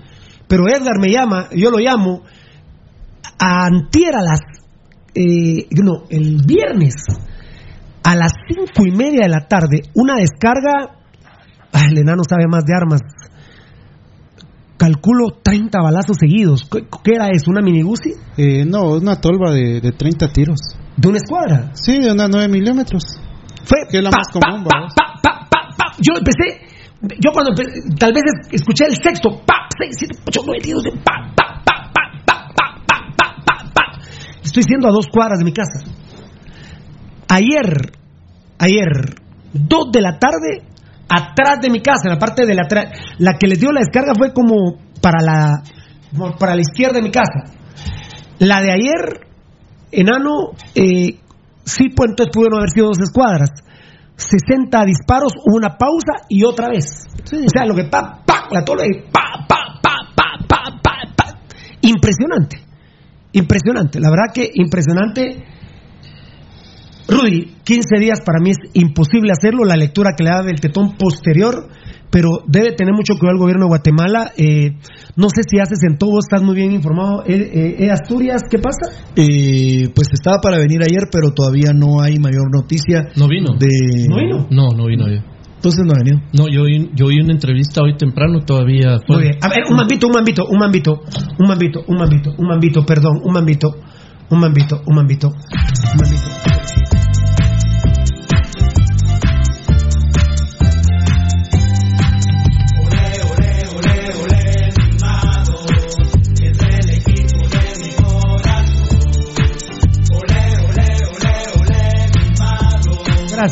Pero 0.48 0.64
Edgar 0.68 0.98
me 1.00 1.10
llama, 1.12 1.48
yo 1.54 1.70
lo 1.70 1.78
llamo, 1.78 2.22
a 3.38 3.66
antier 3.66 4.14
a 4.16 4.22
las, 4.22 4.40
eh, 5.14 5.66
no, 5.82 6.04
el 6.08 6.40
viernes, 6.46 6.94
a 8.02 8.14
las 8.16 8.32
cinco 8.48 8.86
y 8.86 8.92
media 8.96 9.22
de 9.24 9.28
la 9.28 9.46
tarde, 9.46 9.82
una 9.94 10.14
descarga, 10.16 10.96
ay, 11.72 11.88
el 11.92 11.98
enano 11.98 12.22
sabe 12.28 12.46
más 12.48 12.64
de 12.64 12.74
armas, 12.74 13.00
calculo 14.78 15.28
30 15.42 15.80
balazos 15.82 16.16
seguidos. 16.18 16.68
¿Qué, 17.02 17.14
era 17.14 17.28
eso? 17.30 17.50
¿Una 17.50 17.60
mini? 17.62 17.82
Eh, 18.36 18.64
no, 18.64 18.92
una 18.92 19.20
tolva 19.20 19.50
de, 19.52 19.80
de 19.80 19.92
30 19.92 20.28
tiros. 20.32 20.58
¿De 20.96 21.08
una 21.08 21.18
escuadra? 21.18 21.70
Sí, 21.74 21.98
de 22.00 22.12
una 22.12 22.26
9 22.28 22.48
milímetros. 22.48 23.02
Fue 23.64 23.78
que 23.90 23.98
es 23.98 24.02
la 24.04 24.10
pa, 24.10 24.16
más 24.18 24.28
común, 24.32 24.64
pa, 24.64 24.86
pa, 24.94 25.20
pa, 25.22 25.46
pa, 25.50 25.68
pa. 25.76 25.92
Yo 25.98 26.14
empecé, 26.18 26.66
yo 27.20 27.30
cuando 27.32 27.52
empe- 27.52 27.98
tal 27.98 28.12
vez 28.12 28.22
es- 28.24 28.60
escuché 28.60 28.84
el 28.86 28.94
sexto, 28.96 29.42
pa, 29.44 29.68
6, 29.78 29.96
7, 29.98 30.18
8, 30.26 30.40
9, 30.46 30.60
10, 30.62 30.74
12, 30.76 30.90
pa, 31.04 31.12
pa, 31.36 31.62
pa, 31.64 31.90
pa, 31.92 32.02
pa, 32.24 32.48
pa, 32.54 32.66
pa, 32.86 33.06
pa, 33.16 33.36
pa, 33.44 33.72
pa. 33.74 33.82
Estoy 34.42 34.62
siendo 34.62 34.88
a 34.88 34.92
dos 34.92 35.06
cuadras 35.12 35.38
de 35.38 35.44
mi 35.44 35.52
casa. 35.52 35.80
Ayer, 37.28 37.92
ayer, 38.58 38.88
dos 39.52 39.90
de 39.92 40.00
la 40.00 40.18
tarde, 40.18 40.62
atrás 41.08 41.60
de 41.60 41.70
mi 41.70 41.80
casa, 41.82 42.02
en 42.04 42.10
la 42.14 42.18
parte 42.18 42.46
de 42.46 42.54
la 42.54 42.62
atrás, 42.62 42.86
la 43.18 43.34
que 43.34 43.48
les 43.48 43.58
dio 43.60 43.72
la 43.72 43.80
descarga 43.80 44.12
fue 44.16 44.32
como 44.32 44.78
para 45.02 45.22
la, 45.22 45.62
para 46.38 46.54
la 46.54 46.60
izquierda 46.60 46.94
de 47.00 47.02
mi 47.02 47.10
casa. 47.10 47.52
La 48.38 48.60
de 48.60 48.70
ayer, 48.72 49.25
enano, 49.90 50.52
eh, 50.74 51.18
sí, 51.64 51.88
pues 51.94 52.10
entonces 52.10 52.32
pudieron 52.32 52.58
haber 52.58 52.70
sido 52.70 52.88
dos 52.88 53.00
escuadras. 53.00 53.50
60 54.16 54.84
disparos, 54.84 55.32
una 55.44 55.76
pausa 55.76 56.24
y 56.28 56.44
otra 56.44 56.68
vez. 56.68 57.04
O 57.22 57.48
sea, 57.48 57.66
lo 57.66 57.74
que 57.74 57.84
pa, 57.84 58.22
pa, 58.24 58.48
la 58.50 58.64
tola 58.64 58.84
y 58.86 59.10
pa, 59.10 59.46
pa, 59.46 59.80
pa, 59.82 59.96
pa, 60.14 60.46
pa, 60.48 60.80
pa, 60.82 61.14
pa. 61.14 61.38
Impresionante. 61.82 62.62
Impresionante. 63.32 64.00
La 64.00 64.10
verdad 64.10 64.32
que 64.32 64.50
impresionante. 64.54 65.44
Rudy, 67.08 67.56
15 67.62 68.00
días 68.00 68.20
para 68.24 68.40
mí 68.40 68.50
es 68.50 68.58
imposible 68.72 69.32
hacerlo. 69.32 69.64
La 69.64 69.76
lectura 69.76 70.14
que 70.16 70.24
le 70.24 70.30
da 70.30 70.42
del 70.42 70.60
tetón 70.60 70.96
posterior, 70.96 71.68
pero 72.10 72.28
debe 72.46 72.72
tener 72.72 72.94
mucho 72.94 73.14
que 73.14 73.26
ver 73.26 73.34
el 73.34 73.38
gobierno 73.40 73.64
de 73.64 73.68
Guatemala. 73.68 74.32
Eh, 74.36 74.72
no 75.16 75.28
sé 75.28 75.42
si 75.48 75.58
haces 75.58 75.78
en 75.88 75.98
todo, 75.98 76.18
estás 76.18 76.42
muy 76.42 76.54
bien 76.54 76.72
informado. 76.72 77.24
Eh, 77.26 77.34
eh, 77.36 77.76
eh, 77.84 77.90
Asturias, 77.90 78.42
¿qué 78.50 78.58
pasa? 78.58 79.04
Eh, 79.16 79.88
pues 79.94 80.08
estaba 80.12 80.38
para 80.42 80.58
venir 80.58 80.80
ayer, 80.82 81.08
pero 81.10 81.32
todavía 81.32 81.72
no 81.74 82.00
hay 82.00 82.18
mayor 82.18 82.50
noticia. 82.54 83.08
No 83.16 83.28
vino. 83.28 83.54
De... 83.58 83.68
¿No 84.08 84.16
vino? 84.16 84.46
No, 84.50 84.68
no 84.76 84.86
vino 84.86 85.08
yo. 85.08 85.20
Entonces 85.56 85.84
no 85.86 85.94
ha 85.94 85.98
venido. 85.98 86.18
No, 86.32 86.48
yo 86.48 86.62
oí, 86.62 86.90
yo 86.94 87.06
oí 87.06 87.18
una 87.20 87.32
entrevista 87.32 87.82
hoy 87.82 87.96
temprano 87.96 88.40
todavía. 88.44 88.98
fue- 89.06 89.16
Muy 89.16 89.24
bien. 89.24 89.38
A 89.42 89.48
ver, 89.48 89.58
un 89.70 89.76
mambito, 89.76 90.06
un 90.06 90.12
mambito, 90.12 90.44
un 90.46 90.58
mambito, 90.58 91.00
un 91.38 91.48
mambito, 91.48 91.80
un 91.88 91.96
mambito, 91.98 92.34
un 92.38 92.46
mambito, 92.46 92.84
perdón, 92.86 93.20
un 93.24 93.32
mambito, 93.32 93.74
un 94.30 94.38
mambito, 94.40 94.80
un 94.86 94.94
mambito, 94.94 95.28
un 95.28 95.98
mambito. 95.98 97.15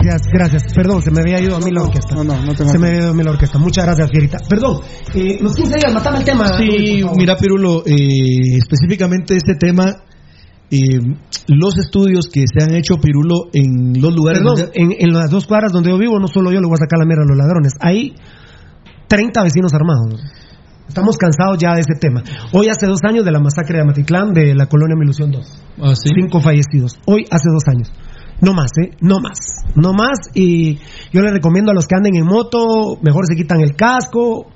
Gracias, 0.02 0.28
gracias. 0.32 0.74
Perdón, 0.74 1.02
se 1.02 1.10
me 1.10 1.20
había 1.20 1.40
ido 1.40 1.56
a 1.56 1.60
mí 1.60 1.70
la 1.70 1.82
orquesta. 1.82 2.14
No, 2.14 2.24
no, 2.24 2.40
no 2.42 2.54
te 2.54 2.64
Se 2.66 2.78
me 2.78 2.88
había 2.88 3.00
ido 3.00 3.10
a 3.10 3.14
mí 3.14 3.22
la 3.22 3.30
orquesta. 3.30 3.58
Muchas 3.58 3.84
gracias, 3.84 4.10
Fierita. 4.10 4.38
Perdón, 4.48 4.80
eh, 5.14 5.38
los 5.40 5.54
15 5.54 5.74
días, 5.76 5.92
matame 5.94 6.18
el 6.18 6.24
tema. 6.24 6.58
Sí, 6.58 7.02
mira, 7.16 7.36
Pirulo, 7.36 7.82
eh, 7.86 8.56
específicamente 8.58 9.36
este 9.36 9.54
tema, 9.54 9.96
eh, 10.70 10.78
los 11.48 11.78
estudios 11.78 12.28
que 12.32 12.44
se 12.46 12.64
han 12.64 12.74
hecho, 12.74 12.96
Pirulo, 13.00 13.50
en 13.52 14.00
los 14.00 14.14
lugares 14.14 14.40
Perdón, 14.40 14.56
donde- 14.56 14.72
en, 14.74 14.92
en 14.98 15.14
las 15.14 15.30
dos 15.30 15.46
cuadras 15.46 15.72
donde 15.72 15.90
yo 15.90 15.98
vivo, 15.98 16.18
no 16.18 16.26
solo 16.28 16.50
yo 16.50 16.60
le 16.60 16.66
voy 16.66 16.74
a 16.74 16.84
sacar 16.84 16.98
la 16.98 17.04
mierda 17.06 17.22
a 17.22 17.26
los 17.28 17.36
ladrones. 17.36 17.72
Hay 17.80 18.14
30 19.08 19.42
vecinos 19.42 19.72
armados. 19.74 20.20
Estamos 20.88 21.16
cansados 21.16 21.56
ya 21.58 21.74
de 21.74 21.80
ese 21.80 21.94
tema. 21.98 22.22
Hoy 22.52 22.68
hace 22.68 22.86
dos 22.86 23.00
años 23.08 23.24
de 23.24 23.32
la 23.32 23.40
masacre 23.40 23.76
de 23.76 23.82
Amatitlán 23.82 24.32
de 24.34 24.54
la 24.54 24.66
colonia 24.66 24.94
Mi 24.98 25.04
Ilusión 25.04 25.30
2. 25.30 25.46
Ah, 25.80 25.94
sí. 25.94 26.10
Cinco 26.14 26.40
fallecidos. 26.40 26.98
Hoy 27.06 27.24
hace 27.30 27.48
dos 27.50 27.62
años. 27.68 27.90
No 28.44 28.52
más, 28.52 28.70
¿eh? 28.82 28.90
No 29.00 29.20
más. 29.20 29.38
No 29.74 29.92
más. 29.92 30.30
Y 30.34 30.76
yo 31.12 31.22
les 31.22 31.32
recomiendo 31.32 31.70
a 31.70 31.74
los 31.74 31.86
que 31.86 31.96
anden 31.96 32.14
en 32.16 32.26
moto, 32.26 32.98
mejor 33.02 33.24
se 33.26 33.36
quitan 33.36 33.60
el 33.60 33.74
casco, 33.74 34.46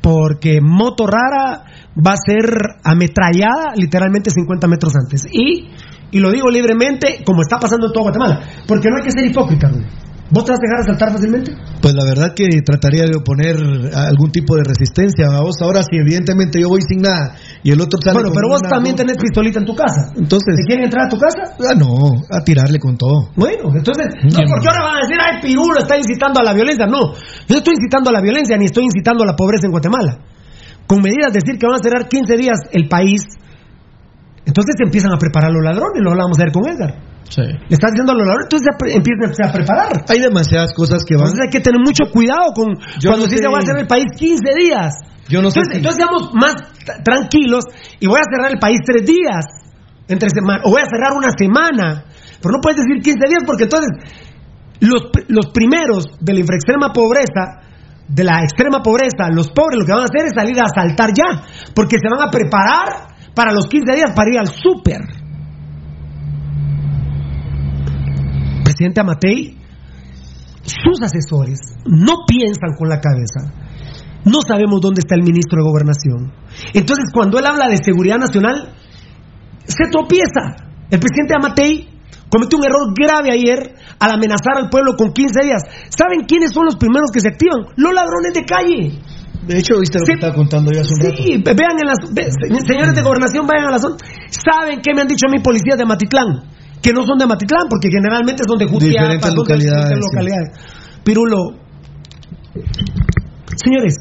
porque 0.00 0.60
moto 0.60 1.06
rara 1.06 1.64
va 1.96 2.12
a 2.12 2.16
ser 2.16 2.44
ametrallada 2.82 3.74
literalmente 3.76 4.30
50 4.30 4.66
metros 4.66 4.94
antes. 4.96 5.26
Y, 5.30 5.68
y 6.10 6.18
lo 6.18 6.30
digo 6.30 6.50
libremente, 6.50 7.22
como 7.24 7.42
está 7.42 7.58
pasando 7.58 7.86
en 7.86 7.92
todo 7.92 8.04
Guatemala, 8.04 8.40
porque 8.66 8.88
no 8.88 8.96
hay 8.96 9.04
que 9.04 9.12
ser 9.12 9.26
hipócrita. 9.26 9.70
¿Vos 10.30 10.44
te 10.44 10.52
vas 10.52 10.60
a 10.60 10.62
dejar 10.62 10.78
asaltar 10.86 11.10
fácilmente? 11.10 11.50
Pues 11.82 11.92
la 11.94 12.04
verdad 12.06 12.34
que 12.34 12.46
trataría 12.62 13.02
de 13.02 13.18
oponer 13.18 13.58
algún 13.94 14.30
tipo 14.30 14.54
de 14.54 14.62
resistencia 14.62 15.26
a 15.26 15.42
vos. 15.42 15.58
Ahora, 15.60 15.82
si 15.82 15.98
evidentemente 15.98 16.60
yo 16.60 16.68
voy 16.68 16.82
sin 16.86 17.02
nada 17.02 17.34
y 17.64 17.72
el 17.72 17.80
otro 17.80 17.98
sale 17.98 18.22
Bueno, 18.22 18.30
pero 18.30 18.46
vos 18.46 18.62
también 18.62 18.94
tenés 18.94 19.18
pistolita 19.18 19.58
en 19.58 19.66
tu 19.66 19.74
casa. 19.74 20.14
Entonces, 20.14 20.54
¿Te 20.54 20.62
quieren 20.70 20.84
entrar 20.84 21.06
a 21.06 21.08
tu 21.08 21.18
casa? 21.18 21.58
ah, 21.58 21.74
no, 21.74 22.14
a 22.30 22.44
tirarle 22.44 22.78
con 22.78 22.96
todo. 22.96 23.34
Bueno, 23.34 23.74
entonces, 23.74 24.06
no, 24.22 24.38
porque 24.46 24.66
ahora 24.70 24.86
van 24.86 24.96
a 24.96 25.02
decir, 25.02 25.18
ay, 25.18 25.42
Pirulo 25.42 25.78
está 25.82 25.98
incitando 25.98 26.38
a 26.38 26.44
la 26.44 26.54
violencia. 26.54 26.86
No, 26.86 27.10
yo 27.10 27.50
no 27.50 27.58
estoy 27.58 27.74
incitando 27.74 28.10
a 28.10 28.12
la 28.12 28.20
violencia 28.20 28.56
ni 28.56 28.66
estoy 28.66 28.84
incitando 28.84 29.24
a 29.24 29.26
la 29.26 29.34
pobreza 29.34 29.66
en 29.66 29.72
Guatemala. 29.72 30.18
Con 30.86 31.02
medidas 31.02 31.32
decir 31.32 31.58
que 31.58 31.66
van 31.66 31.74
a 31.74 31.82
cerrar 31.82 32.06
15 32.06 32.36
días 32.36 32.58
el 32.70 32.86
país, 32.88 33.22
entonces 34.46 34.74
se 34.78 34.84
empiezan 34.84 35.12
a 35.12 35.18
preparar 35.18 35.50
los 35.50 35.62
ladrones, 35.62 36.02
lo 36.02 36.10
hablamos 36.12 36.38
ayer 36.38 36.52
con 36.52 36.68
Edgar. 36.70 37.09
Sí. 37.28 37.42
Le 37.42 37.74
estás 37.74 37.92
diciendo 37.92 38.12
a 38.12 38.16
los 38.16 38.26
ladrones, 38.26 38.46
entonces 38.50 38.66
ya 38.66 39.46
a 39.46 39.52
preparar. 39.52 40.04
Hay 40.08 40.18
demasiadas 40.20 40.72
cosas 40.74 41.04
que 41.06 41.14
van. 41.14 41.26
Entonces 41.26 41.46
hay 41.46 41.50
que 41.50 41.60
tener 41.60 41.78
mucho 41.78 42.10
cuidado 42.10 42.50
con 42.54 42.74
Yo 42.98 43.10
cuando 43.10 43.26
no 43.26 43.30
dice 43.30 43.46
voy 43.48 43.60
a 43.62 43.66
cerrar 43.66 43.82
el 43.82 43.86
país 43.86 44.06
15 44.16 44.42
días. 44.58 44.90
Yo 45.28 45.40
no 45.42 45.50
sé 45.50 45.60
Entonces, 45.60 45.70
si- 45.70 45.78
entonces 45.78 45.98
seamos 46.02 46.34
más 46.34 46.54
tranquilos 47.04 47.64
y 48.00 48.06
voy 48.08 48.18
a 48.18 48.26
cerrar 48.26 48.50
el 48.50 48.58
país 48.58 48.78
tres 48.84 49.06
días 49.06 49.46
entre 50.08 50.28
semana 50.30 50.62
o 50.64 50.70
voy 50.70 50.82
a 50.82 50.90
cerrar 50.90 51.12
una 51.14 51.30
semana. 51.38 52.04
Pero 52.42 52.50
no 52.50 52.60
puedes 52.60 52.80
decir 52.82 52.98
15 53.02 53.28
días 53.28 53.42
porque 53.46 53.64
entonces 53.64 53.90
los, 54.80 55.02
los 55.28 55.46
primeros 55.54 56.06
de 56.20 56.32
la 56.34 56.40
infraextrema 56.40 56.92
pobreza, 56.92 57.62
de 58.08 58.24
la 58.24 58.42
extrema 58.42 58.82
pobreza, 58.82 59.30
los 59.30 59.50
pobres 59.52 59.78
lo 59.78 59.86
que 59.86 59.92
van 59.92 60.02
a 60.02 60.10
hacer 60.10 60.26
es 60.26 60.32
salir 60.34 60.58
a 60.58 60.66
asaltar 60.66 61.10
ya, 61.14 61.46
porque 61.76 61.94
se 62.02 62.08
van 62.10 62.26
a 62.26 62.30
preparar 62.30 63.14
para 63.36 63.52
los 63.52 63.66
15 63.66 63.94
días 63.94 64.10
para 64.16 64.30
ir 64.32 64.38
al 64.40 64.48
súper. 64.48 64.98
Presidente 68.80 69.00
Amatei, 69.02 69.58
sus 70.64 71.02
asesores 71.04 71.60
no 71.84 72.24
piensan 72.26 72.72
con 72.78 72.88
la 72.88 72.98
cabeza. 72.98 73.52
No 74.24 74.40
sabemos 74.40 74.80
dónde 74.80 75.00
está 75.00 75.16
el 75.16 75.22
ministro 75.22 75.60
de 75.62 75.68
Gobernación. 75.68 76.32
Entonces, 76.72 77.04
cuando 77.12 77.38
él 77.38 77.44
habla 77.44 77.68
de 77.68 77.76
seguridad 77.76 78.16
nacional, 78.16 78.72
se 79.66 79.84
tropieza. 79.92 80.64
El 80.90 80.98
presidente 80.98 81.34
Amatei 81.36 81.88
cometió 82.30 82.56
un 82.58 82.64
error 82.64 82.88
grave 82.96 83.30
ayer 83.32 83.74
al 83.98 84.12
amenazar 84.12 84.56
al 84.56 84.70
pueblo 84.70 84.96
con 84.96 85.12
15 85.12 85.44
días. 85.44 85.60
¿Saben 85.90 86.24
quiénes 86.26 86.52
son 86.52 86.64
los 86.64 86.76
primeros 86.76 87.10
que 87.12 87.20
se 87.20 87.28
activan? 87.28 87.60
Los 87.76 87.92
ladrones 87.92 88.32
de 88.32 88.44
calle. 88.46 88.96
De 89.46 89.58
hecho, 89.58 89.78
viste 89.78 89.98
lo 89.98 90.06
que 90.06 90.12
estaba 90.14 90.34
contando 90.34 90.72
yo 90.72 90.80
hace 90.80 90.94
un. 90.94 91.16
Sí, 91.16 91.36
ve- 91.44 91.52
vean 91.52 91.76
en 91.76 91.84
las 91.86 91.98
ve- 92.14 92.30
señores 92.66 92.94
de 92.94 93.02
gobernación, 93.02 93.46
vayan 93.46 93.68
a 93.68 93.72
la 93.72 93.78
zona. 93.78 93.96
¿Saben 94.30 94.80
qué 94.80 94.94
me 94.94 95.02
han 95.02 95.08
dicho 95.08 95.26
a 95.28 95.30
mí 95.30 95.38
policías 95.44 95.76
de 95.76 95.84
Matitlán? 95.84 96.48
Que 96.82 96.92
no 96.92 97.02
son 97.06 97.18
de 97.18 97.26
Matitlán, 97.26 97.66
porque 97.68 97.88
generalmente 97.90 98.42
son 98.46 98.58
de 98.58 98.66
Jutiapa, 98.66 98.88
Diferentes 98.88 99.34
localidades, 99.34 99.84
diferentes 99.84 100.04
sí. 100.10 100.16
localidades. 100.16 101.00
Pirulo, 101.04 101.36
señores, 103.56 103.96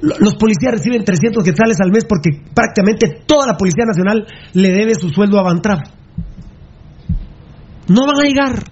lo- 0.00 0.18
los 0.20 0.34
policías 0.36 0.72
reciben 0.72 1.04
300 1.04 1.42
quetzales 1.44 1.76
al 1.80 1.90
mes 1.90 2.04
porque 2.08 2.30
prácticamente 2.54 3.22
toda 3.26 3.46
la 3.46 3.56
Policía 3.56 3.84
Nacional 3.86 4.26
le 4.52 4.70
debe 4.72 4.94
su 4.94 5.08
sueldo 5.10 5.38
a 5.38 5.42
Bantrap. 5.42 5.80
No 7.88 8.06
van 8.06 8.20
a 8.20 8.24
llegar. 8.24 8.64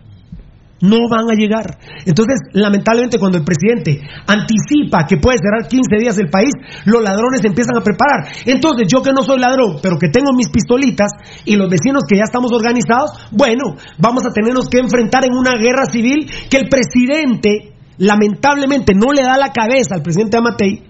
No 0.83 1.09
van 1.09 1.31
a 1.31 1.35
llegar. 1.39 1.79
Entonces, 2.05 2.41
lamentablemente, 2.53 3.19
cuando 3.19 3.39
el 3.39 3.45
presidente 3.45 4.03
anticipa 4.27 5.07
que 5.07 5.17
puede 5.17 5.39
cerrar 5.39 5.69
15 5.69 5.97
días 5.99 6.19
el 6.19 6.29
país, 6.29 6.51
los 6.85 7.01
ladrones 7.03 7.41
se 7.41 7.47
empiezan 7.47 7.77
a 7.79 7.83
preparar. 7.83 8.27
Entonces, 8.47 8.89
yo 8.93 9.01
que 9.01 9.13
no 9.13 9.23
soy 9.23 9.39
ladrón, 9.39 9.79
pero 9.81 9.97
que 9.97 10.09
tengo 10.09 10.33
mis 10.35 10.51
pistolitas 10.51 11.13
y 11.45 11.55
los 11.57 11.71
vecinos 11.71 12.03
que 12.09 12.17
ya 12.17 12.25
estamos 12.25 12.51
organizados, 12.53 13.13
bueno, 13.31 13.77
vamos 13.99 14.27
a 14.27 14.33
tenernos 14.33 14.69
que 14.69 14.79
enfrentar 14.79 15.25
en 15.25 15.33
una 15.39 15.53
guerra 15.57 15.87
civil 15.87 16.29
que 16.51 16.57
el 16.59 16.69
presidente, 16.69 17.75
lamentablemente, 17.99 18.93
no 18.95 19.13
le 19.13 19.23
da 19.23 19.37
la 19.39 19.53
cabeza 19.53 19.95
al 19.95 20.03
presidente 20.03 20.37
Amatei 20.37 20.83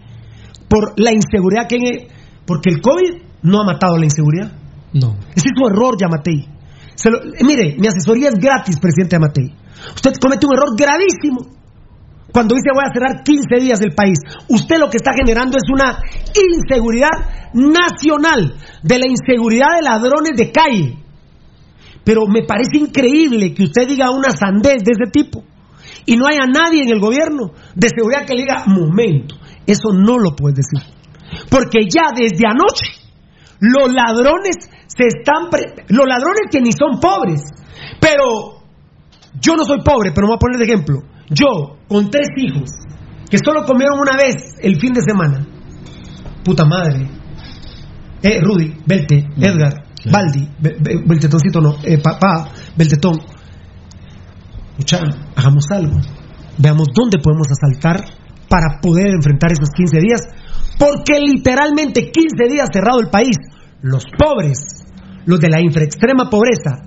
por 0.68 0.98
la 0.98 1.12
inseguridad 1.12 1.68
que... 1.68 2.08
Porque 2.46 2.70
el 2.70 2.80
COVID 2.80 3.22
no 3.42 3.60
ha 3.60 3.64
matado 3.66 3.96
la 3.98 4.04
inseguridad. 4.06 4.52
No. 4.94 5.16
Ese 5.34 5.48
es 5.48 5.52
su 5.54 5.66
error, 5.66 5.96
Yamatei. 6.00 6.48
Se 6.94 7.10
lo- 7.10 7.20
mire, 7.46 7.76
mi 7.78 7.86
asesoría 7.86 8.28
es 8.30 8.34
gratis, 8.36 8.78
presidente 8.80 9.16
Yamatei. 9.16 9.61
Usted 9.94 10.12
comete 10.20 10.46
un 10.46 10.54
error 10.54 10.76
gravísimo 10.76 11.46
cuando 12.32 12.54
dice 12.54 12.68
voy 12.72 12.84
a 12.86 12.92
cerrar 12.92 13.22
15 13.22 13.60
días 13.60 13.80
el 13.82 13.94
país. 13.94 14.18
Usted 14.48 14.78
lo 14.78 14.88
que 14.88 14.96
está 14.96 15.12
generando 15.14 15.58
es 15.58 15.64
una 15.72 15.98
inseguridad 16.34 17.10
nacional, 17.52 18.56
de 18.82 18.98
la 18.98 19.06
inseguridad 19.06 19.76
de 19.76 19.82
ladrones 19.82 20.32
de 20.36 20.50
calle. 20.50 20.98
Pero 22.04 22.22
me 22.26 22.42
parece 22.42 22.78
increíble 22.78 23.54
que 23.54 23.64
usted 23.64 23.86
diga 23.86 24.10
una 24.10 24.30
sandez 24.30 24.82
de 24.82 24.92
ese 24.92 25.10
tipo 25.12 25.44
y 26.06 26.16
no 26.16 26.26
haya 26.26 26.46
nadie 26.46 26.82
en 26.82 26.90
el 26.90 27.00
gobierno 27.00 27.52
de 27.74 27.88
seguridad 27.88 28.24
que 28.26 28.34
le 28.34 28.42
diga, 28.42 28.64
momento, 28.66 29.36
eso 29.66 29.92
no 29.92 30.18
lo 30.18 30.34
puedes 30.34 30.56
decir. 30.56 30.88
Porque 31.48 31.80
ya 31.88 32.10
desde 32.16 32.46
anoche 32.46 32.86
los 33.60 33.92
ladrones 33.92 34.56
se 34.88 35.06
están... 35.06 35.48
pre- 35.50 35.84
los 35.88 36.06
ladrones 36.06 36.48
que 36.50 36.60
ni 36.60 36.72
son 36.72 36.98
pobres. 36.98 37.42
Pero 38.00 38.61
yo 39.40 39.54
no 39.56 39.64
soy 39.64 39.80
pobre, 39.84 40.12
pero 40.14 40.26
me 40.26 40.32
voy 40.32 40.36
a 40.36 40.38
poner 40.38 40.58
de 40.58 40.64
ejemplo. 40.64 40.98
Yo, 41.30 41.78
con 41.88 42.10
tres 42.10 42.28
hijos, 42.36 42.70
que 43.30 43.38
solo 43.38 43.64
comieron 43.64 43.98
una 43.98 44.16
vez 44.16 44.54
el 44.60 44.78
fin 44.78 44.92
de 44.92 45.00
semana. 45.00 45.46
Puta 46.44 46.64
madre. 46.64 47.08
Eh, 48.22 48.40
Rudy, 48.40 48.74
Belte, 48.86 49.26
Edgar, 49.36 49.84
Baldi, 50.10 50.48
Be- 50.60 50.76
Be- 50.80 51.02
Beltetoncito 51.06 51.60
no, 51.60 51.76
eh, 51.82 51.98
papá, 51.98 52.48
Beltetón. 52.76 53.18
Escucha, 54.72 55.00
hagamos 55.36 55.64
algo. 55.70 55.96
Veamos 56.58 56.88
dónde 56.94 57.18
podemos 57.18 57.46
asaltar 57.50 58.04
para 58.48 58.80
poder 58.80 59.08
enfrentar 59.14 59.52
esos 59.52 59.70
15 59.70 59.98
días. 60.00 60.20
Porque 60.78 61.18
literalmente 61.20 62.10
15 62.10 62.52
días 62.52 62.68
cerrado 62.72 63.00
el 63.00 63.08
país. 63.08 63.36
Los 63.82 64.04
pobres, 64.18 64.58
los 65.26 65.40
de 65.40 65.48
la 65.48 65.60
infraextrema 65.60 66.30
pobreza, 66.30 66.82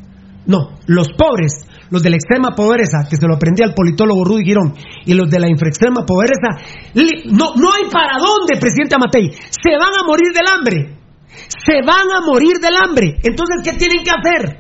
no, 0.48 0.78
los 0.88 1.08
pobres, 1.18 1.66
los 1.90 2.02
de 2.02 2.10
la 2.10 2.16
extrema 2.16 2.52
pobreza, 2.56 3.06
que 3.10 3.16
se 3.16 3.28
lo 3.28 3.36
aprendí 3.36 3.64
al 3.64 3.74
politólogo 3.74 4.24
Rudy 4.26 4.44
Girón, 4.44 4.74
y 5.06 5.14
los 5.14 5.30
de 5.30 5.40
la 5.40 5.50
infraextrema 5.50 6.06
pobreza, 6.06 6.62
no, 7.32 7.56
no 7.56 7.70
hay 7.74 7.90
para 7.92 8.18
dónde, 8.20 8.60
presidente 8.60 8.96
Amatei. 8.96 9.32
Se 9.32 9.72
van 9.78 9.94
a 9.94 10.06
morir 10.06 10.32
del 10.34 10.48
hambre. 10.48 10.98
Se 11.66 11.82
van 11.86 12.12
a 12.12 12.26
morir 12.26 12.58
del 12.60 12.76
hambre. 12.76 13.20
Entonces, 13.24 13.62
¿qué 13.64 13.74
tienen 13.74 14.04
que 14.04 14.12
hacer? 14.12 14.58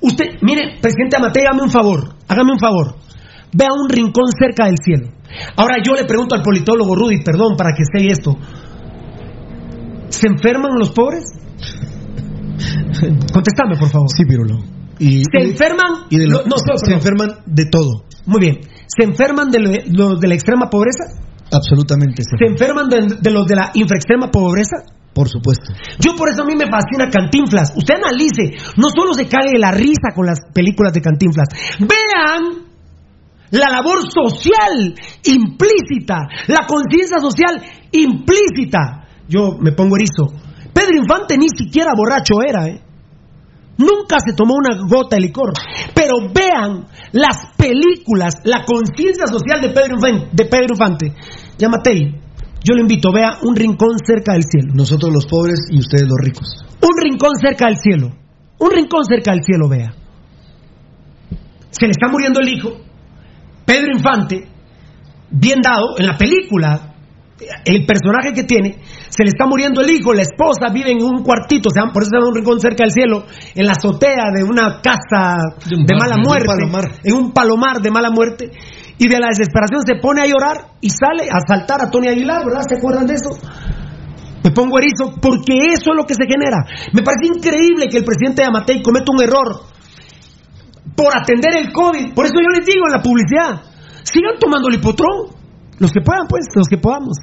Usted, 0.00 0.26
mire, 0.42 0.78
presidente 0.80 1.16
Amatei, 1.16 1.44
hágame 1.44 1.62
un 1.62 1.70
favor, 1.70 2.14
hágame 2.28 2.52
un 2.52 2.58
favor. 2.58 2.96
Vea 3.52 3.70
un 3.72 3.88
rincón 3.88 4.26
cerca 4.38 4.66
del 4.66 4.76
cielo. 4.82 5.08
Ahora 5.56 5.76
yo 5.82 5.94
le 5.94 6.04
pregunto 6.04 6.34
al 6.34 6.42
politólogo 6.42 6.94
Rudy, 6.94 7.22
perdón, 7.22 7.56
para 7.56 7.70
que 7.74 7.82
esté 7.82 8.10
esto. 8.10 8.36
¿Se 10.08 10.26
enferman 10.26 10.78
los 10.78 10.90
pobres? 10.90 11.24
Contéstame, 13.32 13.76
por 13.78 13.88
favor. 13.88 14.08
Sí, 14.14 14.24
Pirulo. 14.24 14.77
Y, 14.98 15.22
¿Se 15.24 15.40
enferman? 15.44 16.06
y 16.10 16.18
de 16.18 16.26
lo- 16.26 16.44
no, 16.44 16.56
se, 16.58 16.90
no, 16.90 16.96
enferman 16.96 17.30
de 17.46 17.64
todo. 17.70 18.04
Muy 18.26 18.40
bien. 18.40 18.58
¿Se 18.86 19.04
enferman 19.04 19.50
de 19.50 19.58
lo- 19.60 19.70
los 19.92 20.20
de 20.20 20.28
la 20.28 20.34
extrema 20.34 20.68
pobreza? 20.70 21.04
Absolutamente. 21.52 22.22
¿Se 22.22 22.44
enferman 22.46 22.88
de, 22.88 23.16
de 23.20 23.30
los 23.30 23.46
de 23.46 23.56
la 23.56 23.70
infraextrema 23.74 24.30
pobreza? 24.30 24.76
Por 25.14 25.28
supuesto. 25.28 25.72
Yo 25.98 26.14
por 26.16 26.28
eso 26.28 26.42
a 26.42 26.44
mí 26.46 26.54
me 26.54 26.66
fascina 26.66 27.08
Cantinflas. 27.10 27.72
Usted 27.76 27.94
analice, 27.94 28.54
no 28.76 28.88
solo 28.90 29.14
se 29.14 29.26
cague 29.26 29.58
la 29.58 29.70
risa 29.72 30.12
con 30.14 30.26
las 30.26 30.40
películas 30.52 30.92
de 30.92 31.00
Cantinflas. 31.00 31.48
Vean 31.80 32.66
la 33.50 33.70
labor 33.70 34.00
social 34.12 34.94
implícita, 35.24 36.18
la 36.48 36.66
conciencia 36.66 37.18
social 37.18 37.62
implícita. 37.92 39.06
Yo 39.28 39.56
me 39.60 39.72
pongo 39.72 39.96
erizo. 39.96 40.26
Pedro 40.72 40.96
Infante 41.00 41.36
ni 41.38 41.48
siquiera 41.48 41.92
borracho 41.96 42.34
era, 42.46 42.66
¿eh? 42.68 42.80
Nunca 43.78 44.16
se 44.18 44.34
tomó 44.34 44.54
una 44.54 44.76
gota 44.88 45.16
de 45.16 45.22
licor. 45.22 45.52
Pero 45.94 46.16
vean 46.34 46.86
las 47.12 47.54
películas, 47.56 48.34
la 48.44 48.64
conciencia 48.64 49.26
social 49.26 49.60
de 49.62 49.70
Pedro 49.70 49.94
Infante. 49.94 50.28
De 50.32 50.44
Pedro 50.46 50.74
Infante. 50.74 51.14
Yamatei, 51.58 52.20
yo 52.64 52.74
lo 52.74 52.80
invito, 52.80 53.12
vea 53.12 53.38
un 53.42 53.54
rincón 53.54 53.98
cerca 54.04 54.32
del 54.32 54.42
cielo. 54.42 54.74
Nosotros 54.74 55.12
los 55.12 55.26
pobres 55.26 55.60
y 55.70 55.78
ustedes 55.78 56.08
los 56.08 56.18
ricos. 56.20 56.64
Un 56.82 57.00
rincón 57.00 57.36
cerca 57.40 57.66
del 57.66 57.78
cielo. 57.78 58.10
Un 58.58 58.70
rincón 58.72 59.04
cerca 59.04 59.30
del 59.30 59.42
cielo, 59.44 59.68
vea. 59.68 59.94
Se 61.70 61.86
le 61.86 61.92
está 61.92 62.08
muriendo 62.08 62.40
el 62.40 62.48
hijo. 62.48 62.70
Pedro 63.64 63.92
Infante, 63.94 64.48
bien 65.30 65.60
dado, 65.62 65.96
en 65.98 66.06
la 66.06 66.16
película, 66.16 66.87
el 67.64 67.86
personaje 67.86 68.32
que 68.34 68.42
tiene, 68.44 68.82
se 69.08 69.22
le 69.22 69.28
está 69.30 69.46
muriendo 69.46 69.80
el 69.80 69.90
hijo, 69.90 70.12
la 70.12 70.22
esposa 70.22 70.72
vive 70.72 70.90
en 70.90 71.02
un 71.02 71.22
cuartito, 71.22 71.70
se 71.70 71.78
llama- 71.80 71.92
por 71.92 72.02
eso 72.02 72.10
se 72.10 72.16
llama 72.16 72.28
un 72.30 72.34
rincón 72.34 72.58
cerca 72.60 72.82
del 72.84 72.92
cielo, 72.92 73.24
en 73.54 73.66
la 73.66 73.72
azotea 73.72 74.30
de 74.34 74.42
una 74.42 74.80
casa 74.80 75.38
de, 75.64 75.76
un 75.76 75.86
mala 75.98 76.16
de 76.16 76.20
un 76.20 76.26
muerte, 76.26 76.46
palomar. 76.46 76.84
en 77.04 77.14
un 77.14 77.32
palomar 77.32 77.80
de 77.80 77.90
mala 77.90 78.10
muerte, 78.10 78.50
y 78.98 79.08
de 79.08 79.18
la 79.20 79.28
desesperación 79.28 79.82
se 79.86 79.94
pone 80.02 80.22
a 80.22 80.26
llorar 80.26 80.72
y 80.80 80.90
sale 80.90 81.28
a 81.30 81.38
saltar 81.46 81.80
a 81.82 81.90
Tony 81.90 82.08
Aguilar, 82.08 82.44
¿verdad? 82.44 82.62
¿Se 82.68 82.76
acuerdan 82.76 83.06
de 83.06 83.14
eso? 83.14 83.30
Me 84.42 84.50
pongo 84.50 84.78
erizo 84.78 85.14
porque 85.20 85.52
eso 85.72 85.90
es 85.92 85.96
lo 85.96 86.04
que 86.04 86.14
se 86.14 86.24
genera. 86.26 86.64
Me 86.92 87.02
parece 87.02 87.26
increíble 87.26 87.88
que 87.88 87.98
el 87.98 88.04
presidente 88.04 88.42
de 88.42 88.48
Amatei 88.48 88.82
cometa 88.82 89.12
un 89.12 89.22
error 89.22 89.62
por 90.96 91.16
atender 91.16 91.54
el 91.56 91.72
COVID. 91.72 92.14
Por 92.14 92.24
eso 92.26 92.34
yo 92.34 92.48
les 92.56 92.66
digo 92.66 92.86
en 92.86 92.92
la 92.92 93.02
publicidad, 93.02 93.62
sigan 94.02 94.38
tomando 94.40 94.68
lipotrón. 94.68 95.37
Los 95.78 95.92
que 95.92 96.00
puedan, 96.00 96.26
pues, 96.28 96.46
los 96.54 96.68
que 96.68 96.78
podamos. 96.78 97.18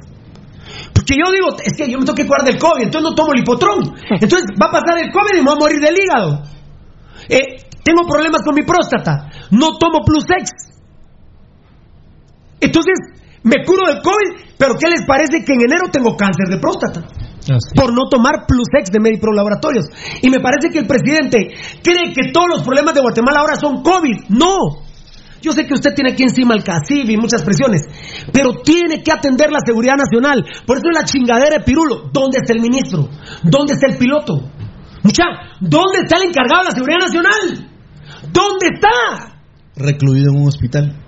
Porque 0.92 1.14
yo 1.14 1.30
digo, 1.30 1.56
es 1.62 1.72
que 1.76 1.90
yo 1.90 1.98
me 1.98 2.04
tengo 2.04 2.16
que 2.16 2.26
cuidar 2.26 2.44
del 2.44 2.58
COVID, 2.58 2.82
entonces 2.82 3.10
no 3.10 3.14
tomo 3.14 3.32
lipotrón. 3.32 3.94
Entonces 4.10 4.46
va 4.60 4.66
a 4.66 4.70
pasar 4.70 4.98
el 4.98 5.12
COVID 5.12 5.34
y 5.34 5.42
me 5.42 5.50
voy 5.50 5.56
a 5.56 5.60
morir 5.60 5.80
del 5.80 5.94
hígado. 5.94 6.42
Eh, 7.28 7.62
tengo 7.82 8.02
problemas 8.06 8.42
con 8.42 8.54
mi 8.54 8.62
próstata, 8.62 9.30
no 9.50 9.78
tomo 9.78 10.00
Plus 10.04 10.24
X. 10.24 10.50
Entonces 12.60 12.94
me 13.42 13.64
curo 13.64 13.86
del 13.86 14.02
COVID, 14.02 14.56
pero 14.58 14.74
¿qué 14.74 14.90
les 14.90 15.06
parece 15.06 15.44
que 15.44 15.52
en 15.52 15.60
enero 15.60 15.90
tengo 15.92 16.16
cáncer 16.16 16.48
de 16.48 16.58
próstata? 16.58 17.02
por 17.76 17.92
no 17.92 18.08
tomar 18.10 18.46
Plus 18.46 18.66
X 18.76 18.90
de 18.90 19.00
Medipro 19.00 19.32
Laboratorios. 19.32 19.86
Y 20.20 20.30
me 20.30 20.40
parece 20.40 20.70
que 20.70 20.80
el 20.80 20.86
presidente 20.86 21.54
cree 21.82 22.12
que 22.12 22.32
todos 22.32 22.48
los 22.48 22.62
problemas 22.64 22.94
de 22.94 23.02
Guatemala 23.02 23.40
ahora 23.40 23.54
son 23.54 23.82
COVID. 23.82 24.30
No. 24.30 24.85
Yo 25.46 25.52
sé 25.52 25.64
que 25.64 25.74
usted 25.74 25.94
tiene 25.94 26.10
aquí 26.10 26.24
encima 26.24 26.54
el 26.54 26.64
CACIB 26.64 27.08
y 27.08 27.16
muchas 27.16 27.44
presiones, 27.44 27.82
pero 28.32 28.50
tiene 28.64 29.00
que 29.04 29.12
atender 29.12 29.52
la 29.52 29.60
seguridad 29.64 29.94
nacional. 29.94 30.44
Por 30.66 30.78
eso 30.78 30.90
es 30.90 30.98
la 30.98 31.04
chingadera 31.04 31.58
de 31.58 31.62
Pirulo. 31.62 32.10
¿Dónde 32.12 32.38
está 32.42 32.52
el 32.52 32.60
ministro? 32.60 33.08
¿Dónde 33.44 33.74
está 33.74 33.86
el 33.86 33.96
piloto? 33.96 34.42
Mucha, 35.04 35.22
¿dónde 35.60 36.00
está 36.02 36.16
el 36.16 36.30
encargado 36.30 36.64
de 36.64 36.70
la 36.70 36.74
seguridad 36.74 36.98
nacional? 36.98 37.70
¿Dónde 38.32 38.66
está? 38.74 39.38
Recluido 39.76 40.32
en 40.34 40.40
un 40.40 40.48
hospital. 40.48 40.98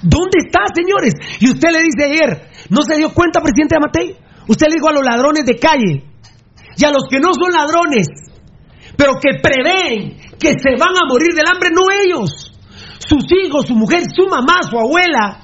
¿Dónde 0.00 0.38
está, 0.46 0.60
señores? 0.74 1.12
Y 1.40 1.50
usted 1.50 1.68
le 1.70 1.82
dice 1.82 2.04
ayer, 2.04 2.48
¿no 2.70 2.80
se 2.80 2.96
dio 2.96 3.12
cuenta, 3.12 3.42
presidente 3.42 3.76
Amatei? 3.76 4.16
Usted 4.48 4.68
le 4.68 4.76
dijo 4.76 4.88
a 4.88 4.92
los 4.92 5.04
ladrones 5.04 5.44
de 5.44 5.58
calle 5.58 6.02
y 6.78 6.84
a 6.86 6.90
los 6.90 7.04
que 7.10 7.20
no 7.20 7.34
son 7.34 7.52
ladrones, 7.52 8.08
pero 8.96 9.20
que 9.20 9.38
prevén 9.38 10.16
que 10.40 10.56
se 10.56 10.80
van 10.80 10.96
a 10.96 11.04
morir 11.06 11.34
del 11.34 11.44
hambre, 11.46 11.68
no 11.74 11.90
ellos. 11.92 12.45
Sus 12.98 13.24
hijos, 13.44 13.66
su 13.66 13.74
mujer, 13.74 14.04
su 14.14 14.26
mamá, 14.26 14.60
su 14.68 14.78
abuela, 14.78 15.40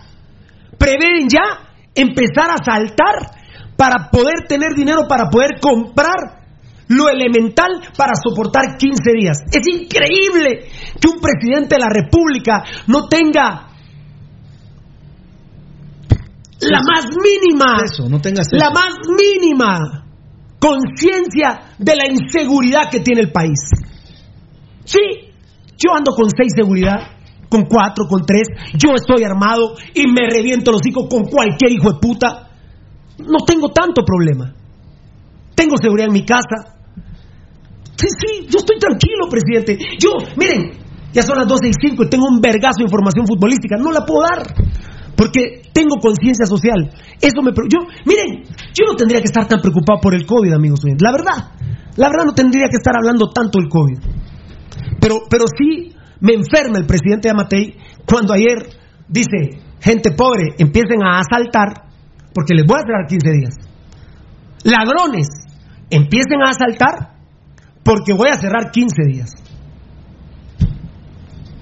prevén 0.79 1.29
ya 1.29 1.75
empezar 1.95 2.51
a 2.51 2.65
saltar 2.65 3.31
para 3.77 4.11
poder 4.11 4.47
tener 4.49 4.75
dinero, 4.75 5.07
para 5.09 5.29
poder 5.29 5.61
comprar 5.61 6.43
lo 6.89 7.09
elemental 7.09 7.81
para 7.97 8.13
soportar 8.15 8.77
15 8.77 9.13
días. 9.19 9.39
Es 9.51 9.67
increíble 9.67 10.69
que 11.01 11.09
un 11.09 11.21
presidente 11.21 11.77
de 11.77 11.81
la 11.81 11.89
República 11.89 12.63
no 12.87 13.09
tenga 13.09 13.69
la 16.61 16.81
más 16.81 17.07
mínima, 17.17 17.83
Eso, 17.85 18.09
no 18.09 18.21
tengas 18.21 18.47
la 18.53 18.71
más 18.71 18.95
mínima 19.09 20.05
conciencia 20.61 21.75
de 21.79 21.97
la 21.97 22.07
inseguridad 22.07 22.89
que 22.89 23.01
tiene 23.01 23.23
el 23.23 23.33
país. 23.33 23.59
Sí, 24.85 25.01
yo 25.77 25.95
ando 25.97 26.15
con 26.15 26.31
seis 26.31 26.53
seguridad, 26.55 26.99
con 27.53 27.67
cuatro, 27.67 28.09
con 28.09 28.25
tres, 28.25 28.49
yo 28.73 28.95
estoy 28.97 29.25
armado 29.25 29.77
y 29.93 30.07
me 30.09 30.25
reviento 30.33 30.73
los 30.73 30.81
hijos 30.89 31.07
con 31.11 31.25
cualquier 31.25 31.73
hijo 31.73 31.93
de 31.93 31.99
puta. 32.01 32.49
No 33.19 33.45
tengo 33.47 33.69
tanto 33.69 34.03
problema. 34.03 34.55
Tengo 35.55 35.77
seguridad 35.77 36.09
en 36.09 36.15
mi 36.15 36.25
casa. 36.25 36.81
Sí, 37.95 38.09
sí, 38.09 38.47
yo 38.49 38.59
estoy 38.61 38.79
tranquilo, 38.79 39.29
presidente. 39.29 39.77
Yo, 40.01 40.17
miren, 40.37 40.81
ya 41.13 41.23
son 41.23 41.37
las 41.37 41.47
12 41.47 41.69
y 41.69 41.91
5 41.91 42.05
y 42.05 42.09
tengo 42.09 42.25
un 42.27 42.41
vergazo 42.41 42.79
de 42.79 42.85
información 42.85 43.27
futbolística. 43.27 43.77
No 43.77 43.93
la 43.93 44.07
puedo 44.07 44.23
dar. 44.23 44.43
Porque 45.15 45.61
tengo 45.75 46.01
conciencia 46.01 46.47
social. 46.47 46.91
Eso 47.21 47.43
me. 47.43 47.53
Yo, 47.53 47.85
miren, 48.07 48.49
yo 48.73 48.87
no 48.89 48.97
tendría 48.97 49.21
que 49.21 49.29
estar 49.29 49.47
tan 49.47 49.61
preocupado 49.61 50.01
por 50.01 50.15
el 50.15 50.25
COVID, 50.25 50.53
amigos. 50.55 50.81
La 50.99 51.13
verdad, 51.13 51.53
la 51.97 52.09
verdad 52.09 52.25
no 52.25 52.33
tendría 52.33 52.65
que 52.73 52.81
estar 52.81 52.97
hablando 52.97 53.29
tanto 53.29 53.61
del 53.61 53.69
COVID. 53.69 53.99
Pero, 54.99 55.17
pero 55.29 55.45
sí 55.47 55.93
me 56.23 56.35
enferma 56.35 56.79
el 56.79 56.87
presidente 56.87 57.29
Amatei 57.29 57.77
cuando 58.07 58.33
ayer 58.33 58.68
dice: 59.09 59.59
gente 59.81 60.12
pobre, 60.12 60.55
empiecen 60.57 61.03
a 61.03 61.18
asaltar 61.18 61.89
porque 62.33 62.55
les 62.55 62.64
voy 62.64 62.79
a 62.79 62.87
cerrar 62.87 63.07
15 63.09 63.31
días. 63.33 63.55
Ladrones, 64.62 65.27
empiecen 65.91 66.41
a 66.47 66.51
asaltar 66.51 67.16
porque 67.85 68.12
voy 68.12 68.29
a 68.29 68.39
cerrar 68.39 68.70
15 68.70 69.03
días. 69.12 69.31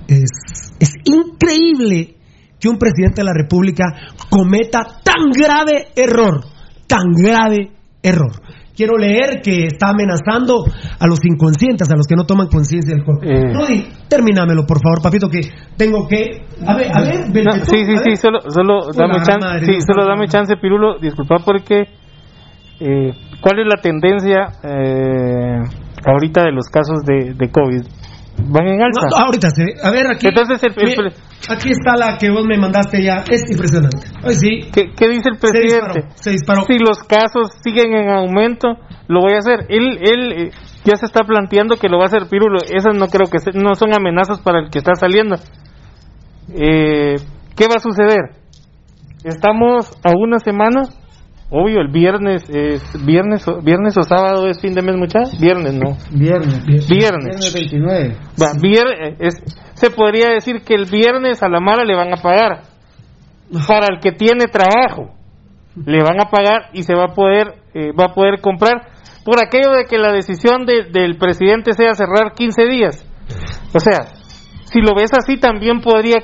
Es, 0.06 0.74
es 0.78 0.92
increíble 1.04 2.16
que 2.60 2.68
un 2.68 2.76
presidente 2.76 3.22
de 3.22 3.24
la 3.24 3.32
República 3.32 3.84
cometa 4.28 5.00
tan 5.02 5.30
grave 5.32 5.88
error, 5.96 6.44
tan 6.86 7.12
grave 7.16 7.72
error. 8.02 8.42
Quiero 8.80 8.96
leer 8.96 9.42
que 9.42 9.66
está 9.66 9.90
amenazando 9.90 10.64
a 10.98 11.06
los 11.06 11.22
inconscientes, 11.22 11.86
a 11.90 11.96
los 11.96 12.06
que 12.06 12.16
no 12.16 12.24
toman 12.24 12.46
conciencia 12.46 12.94
del 12.96 13.04
cuerpo. 13.04 13.26
Eh. 13.26 13.52
Rudy, 13.52 13.86
por 14.66 14.80
favor, 14.80 15.02
papito, 15.02 15.28
que 15.28 15.40
tengo 15.76 16.08
que... 16.08 16.46
A 16.66 16.74
ver, 16.74 16.88
a 16.90 17.02
ver, 17.02 17.30
ven, 17.30 17.44
No, 17.44 17.52
sí, 17.52 17.84
sí, 17.84 17.96
sí, 18.02 18.16
solo, 18.16 18.40
solo 18.48 18.90
dame 18.96 19.16
chance, 19.16 19.38
madre, 19.38 19.66
sí, 19.66 19.80
solo 19.82 20.06
dame 20.06 20.28
chance, 20.28 20.56
Pirulo, 20.56 20.98
disculpa 20.98 21.36
porque 21.44 21.90
eh, 22.80 23.12
¿cuál 23.42 23.58
es 23.58 23.66
la 23.66 23.82
tendencia 23.82 24.48
eh, 24.64 25.60
ahorita 26.06 26.44
de 26.44 26.52
los 26.52 26.70
casos 26.70 27.00
de, 27.04 27.34
de 27.34 27.50
COVID? 27.50 27.82
¿Van 28.48 28.66
en 28.66 28.82
alza? 28.82 29.06
No, 29.10 29.16
ahorita 29.26 29.48
sí. 29.50 29.62
A 29.82 29.90
ver, 29.90 30.06
aquí. 30.10 30.26
Entonces, 30.28 30.62
el- 30.64 30.72
el- 30.78 30.96
Mira, 30.96 31.12
aquí 31.48 31.70
está 31.70 31.96
la 31.96 32.16
que 32.18 32.30
vos 32.30 32.44
me 32.46 32.58
mandaste 32.58 33.02
ya. 33.02 33.24
Es 33.30 33.42
impresionante. 33.50 33.98
Ay, 34.22 34.34
sí. 34.34 34.60
¿Qué, 34.72 34.92
qué 34.96 35.08
dice 35.08 35.28
el 35.30 35.34
Se 35.36 35.40
presidente? 35.40 35.86
disparó, 36.00 36.08
se 36.14 36.30
disparó. 36.30 36.62
Si 36.66 36.78
los 36.78 36.98
casos 37.04 37.50
siguen 37.62 37.94
en 37.94 38.10
aumento, 38.10 38.68
lo 39.08 39.20
voy 39.20 39.34
a 39.34 39.38
hacer. 39.38 39.66
Él, 39.68 39.98
él 40.02 40.32
eh, 40.32 40.50
ya 40.84 40.96
se 40.96 41.06
está 41.06 41.24
planteando 41.24 41.76
que 41.76 41.88
lo 41.88 41.98
va 41.98 42.04
a 42.04 42.06
hacer 42.06 42.26
Pirulo. 42.28 42.58
Esas 42.62 42.94
no 42.96 43.06
creo 43.08 43.28
que 43.30 43.38
se- 43.38 43.52
no 43.58 43.74
son 43.74 43.92
amenazas 43.94 44.40
para 44.40 44.60
el 44.60 44.70
que 44.70 44.78
está 44.78 44.94
saliendo. 44.94 45.36
Eh, 46.54 47.16
¿Qué 47.56 47.66
va 47.68 47.76
a 47.76 47.80
suceder? 47.80 48.36
Estamos 49.24 49.90
a 50.02 50.10
una 50.16 50.38
semana. 50.38 50.82
Obvio, 51.52 51.80
el 51.80 51.88
viernes 51.88 52.48
es 52.48 52.82
viernes 53.04 53.46
o, 53.48 53.60
viernes 53.60 53.96
o 53.98 54.02
sábado 54.02 54.46
es 54.46 54.60
fin 54.60 54.72
de 54.72 54.82
mes, 54.82 54.96
muchachos. 54.96 55.38
Viernes, 55.40 55.74
no. 55.74 55.96
Viernes. 56.12 56.64
Viernes. 56.64 56.88
Viernes 56.88 57.52
29. 57.54 58.16
Va, 58.40 58.52
vier- 58.60 59.16
es- 59.18 59.42
se 59.74 59.90
podría 59.90 60.28
decir 60.30 60.62
que 60.64 60.74
el 60.74 60.84
viernes 60.84 61.42
a 61.42 61.48
la 61.48 61.58
mala 61.60 61.84
le 61.84 61.96
van 61.96 62.12
a 62.12 62.22
pagar. 62.22 62.62
Para 63.66 63.86
el 63.92 63.98
que 64.00 64.12
tiene 64.12 64.44
trabajo, 64.46 65.10
le 65.74 66.02
van 66.04 66.20
a 66.20 66.30
pagar 66.30 66.66
y 66.72 66.84
se 66.84 66.94
va 66.94 67.06
a 67.06 67.14
poder, 67.14 67.54
eh, 67.74 67.90
va 67.98 68.06
a 68.10 68.14
poder 68.14 68.40
comprar. 68.40 68.82
Por 69.24 69.44
aquello 69.44 69.72
de 69.72 69.86
que 69.86 69.98
la 69.98 70.12
decisión 70.12 70.64
de- 70.66 70.84
del 70.92 71.18
presidente 71.18 71.72
sea 71.72 71.94
cerrar 71.94 72.32
15 72.36 72.64
días. 72.66 73.04
O 73.74 73.80
sea, 73.80 74.04
si 74.64 74.80
lo 74.80 74.92
ves 74.96 75.10
así, 75.18 75.36
también 75.36 75.80
podría 75.80 76.18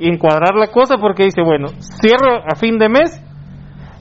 encuadrar 0.00 0.56
la 0.56 0.66
cosa 0.72 0.96
porque 0.98 1.24
dice, 1.24 1.42
bueno, 1.44 1.68
cierro 2.00 2.42
a 2.44 2.56
fin 2.56 2.78
de 2.78 2.88
mes 2.88 3.20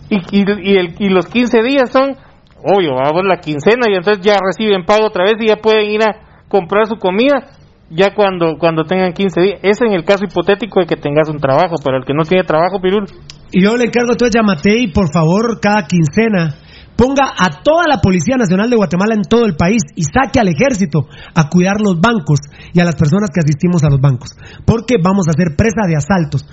y, 0.09 0.17
y, 0.31 0.43
y 0.63 0.77
el- 0.77 0.95
y 0.99 1.09
los 1.09 1.27
15 1.27 1.61
días 1.63 1.89
son, 1.91 2.15
obvio, 2.63 2.91
vamos 2.95 3.23
la 3.25 3.37
quincena 3.37 3.87
y 3.89 3.95
entonces 3.95 4.23
ya 4.23 4.35
reciben 4.43 4.85
pago 4.85 5.07
otra 5.07 5.23
vez 5.25 5.35
y 5.39 5.47
ya 5.47 5.57
pueden 5.57 5.89
ir 5.89 6.01
a 6.03 6.43
comprar 6.47 6.87
su 6.87 6.95
comida 6.97 7.47
ya 7.89 8.13
cuando 8.15 8.57
cuando 8.57 8.83
tengan 8.85 9.13
15 9.13 9.41
días. 9.41 9.59
Es 9.61 9.81
en 9.81 9.91
el 9.93 10.03
caso 10.03 10.25
hipotético 10.25 10.79
de 10.79 10.87
que 10.87 10.95
tengas 10.95 11.29
un 11.29 11.37
trabajo, 11.37 11.75
pero 11.83 11.97
el 11.97 12.05
que 12.05 12.13
no 12.13 12.23
tiene 12.23 12.43
trabajo, 12.43 12.79
Pirul. 12.81 13.05
Y 13.51 13.61
yo 13.63 13.75
le 13.77 13.85
encargo 13.85 14.11
entonces 14.13 14.39
a 14.39 14.43
Matei, 14.43 14.91
por 14.91 15.11
favor, 15.13 15.59
cada 15.61 15.85
quincena, 15.85 16.55
ponga 16.95 17.25
a 17.37 17.61
toda 17.61 17.83
la 17.87 17.97
Policía 18.01 18.35
Nacional 18.37 18.69
de 18.69 18.75
Guatemala 18.77 19.13
en 19.13 19.21
todo 19.23 19.45
el 19.45 19.55
país 19.55 19.81
y 19.95 20.03
saque 20.03 20.39
al 20.39 20.47
ejército 20.47 21.05
a 21.35 21.49
cuidar 21.49 21.75
los 21.79 21.99
bancos 22.01 22.39
y 22.73 22.79
a 22.79 22.85
las 22.85 22.95
personas 22.95 23.29
que 23.31 23.41
asistimos 23.41 23.83
a 23.83 23.89
los 23.89 24.01
bancos. 24.01 24.29
Porque 24.65 24.95
vamos 25.03 25.27
a 25.27 25.33
ser 25.33 25.55
presa 25.55 25.85
de 25.87 25.95
asaltos. 25.95 26.45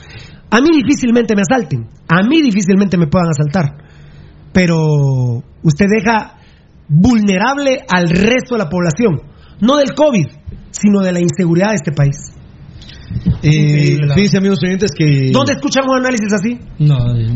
A 0.50 0.60
mí 0.60 0.68
difícilmente 0.82 1.34
me 1.36 1.42
asalten, 1.42 1.86
a 2.08 2.22
mí 2.22 2.42
difícilmente 2.42 2.96
me 2.96 3.06
puedan 3.06 3.28
asaltar. 3.28 3.76
Pero 4.52 4.76
usted 5.62 5.86
deja 5.88 6.36
vulnerable 6.88 7.84
al 7.88 8.08
resto 8.08 8.56
de 8.56 8.58
la 8.58 8.68
población, 8.68 9.22
no 9.60 9.76
del 9.76 9.94
COVID, 9.94 10.26
sino 10.72 11.00
de 11.00 11.12
la 11.12 11.20
inseguridad 11.20 11.68
de 11.70 11.76
este 11.76 11.92
país. 11.92 12.16
Eh, 13.42 13.98
fíjense 14.14 14.38
amigos 14.38 14.58
oyentes 14.62 14.92
que 14.96 15.30
¿Dónde 15.32 15.54
escuchan 15.54 15.84
un 15.88 15.96
análisis 15.98 16.32
así? 16.32 16.58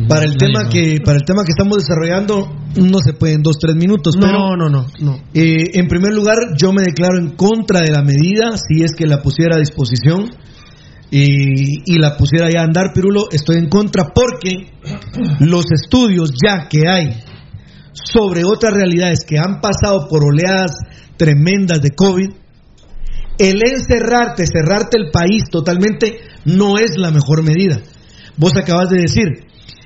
para 0.09 0.25
el 0.25 0.37
tema 0.37 0.69
que 0.69 1.01
para 1.05 1.17
el 1.17 1.25
tema 1.25 1.43
que 1.43 1.51
estamos 1.51 1.79
desarrollando 1.79 2.49
no 2.77 2.99
se 3.01 3.13
puede 3.15 3.35
en 3.35 3.43
dos 3.43 3.57
tres 3.59 3.75
minutos 3.75 4.15
No, 4.17 4.27
pero 4.27 4.57
no, 4.57 4.69
no, 4.69 4.87
no. 5.01 5.17
eh, 5.35 5.71
en 5.75 5.89
primer 5.89 6.13
lugar 6.15 6.37
yo 6.57 6.73
me 6.73 6.83
declaro 6.83 7.19
en 7.19 7.31
contra 7.31 7.81
de 7.81 7.91
la 7.91 8.03
medida 8.03 8.57
si 8.57 8.85
es 8.85 8.93
que 8.97 9.07
la 9.07 9.21
pusiera 9.21 9.57
a 9.57 9.59
disposición 9.59 10.31
y, 11.17 11.99
la 11.99 12.17
pusiera 12.17 12.49
ya 12.51 12.63
a 12.63 12.65
andar 12.65 12.93
Pirulo 12.93 13.29
estoy 13.31 13.59
en 13.59 13.69
contra 13.69 14.07
porque 14.13 14.73
los 15.39 15.65
estudios 15.71 16.33
ya 16.45 16.67
que 16.69 16.89
hay 16.89 17.23
sobre 17.93 18.43
otras 18.45 18.75
realidades 18.75 19.21
que 19.25 19.39
han 19.39 19.61
pasado 19.61 20.09
por 20.09 20.25
oleadas 20.25 20.73
tremendas 21.17 21.81
de 21.81 21.91
COVID 21.91 22.31
el 23.39 23.61
encerrarte, 23.65 24.45
cerrarte 24.47 24.97
el 24.97 25.11
país 25.13 25.45
totalmente 25.51 26.19
no 26.45 26.79
es 26.79 26.97
la 26.97 27.11
mejor 27.11 27.43
medida. 27.43 27.81
Vos 28.37 28.53
acabas 28.57 28.91
de 28.91 29.01
decir, 29.01 29.27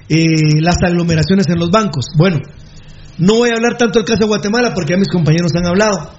eh, 0.08 0.60
las 0.60 0.76
aglomeraciones 0.82 1.46
en 1.48 1.58
los 1.58 1.70
bancos. 1.70 2.06
Bueno, 2.16 2.38
no 3.18 3.36
voy 3.36 3.50
a 3.50 3.56
hablar 3.56 3.76
tanto 3.78 3.98
del 3.98 4.06
caso 4.06 4.20
de 4.20 4.26
Guatemala 4.26 4.72
porque 4.74 4.92
ya 4.92 4.98
mis 4.98 5.08
compañeros 5.08 5.52
han 5.54 5.66
hablado. 5.66 6.10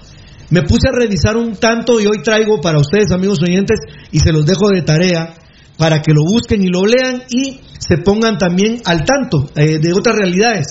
Me 0.50 0.62
puse 0.62 0.88
a 0.88 0.92
revisar 0.92 1.36
un 1.36 1.54
tanto 1.54 2.00
y 2.00 2.06
hoy 2.06 2.22
traigo 2.22 2.60
para 2.60 2.80
ustedes, 2.80 3.12
amigos 3.12 3.38
oyentes, 3.40 3.78
y 4.10 4.18
se 4.18 4.32
los 4.32 4.44
dejo 4.44 4.68
de 4.68 4.82
tarea 4.82 5.34
para 5.78 6.02
que 6.02 6.12
lo 6.12 6.22
busquen 6.24 6.62
y 6.62 6.68
lo 6.68 6.84
lean 6.84 7.22
y 7.30 7.60
se 7.78 7.98
pongan 7.98 8.36
también 8.36 8.82
al 8.84 9.04
tanto 9.04 9.48
eh, 9.54 9.78
de 9.78 9.92
otras 9.92 10.16
realidades. 10.16 10.66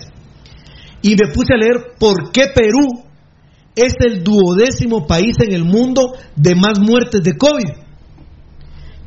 Y 1.02 1.12
me 1.12 1.32
puse 1.34 1.54
a 1.54 1.58
leer 1.58 1.96
por 1.98 2.32
qué 2.32 2.48
Perú 2.54 3.06
es 3.74 3.94
el 4.00 4.24
duodécimo 4.24 5.08
país 5.08 5.36
en 5.40 5.54
el 5.54 5.64
mundo 5.64 6.14
de 6.36 6.56
más 6.56 6.80
muertes 6.80 7.22
de 7.24 7.38
COVID. 7.38 7.70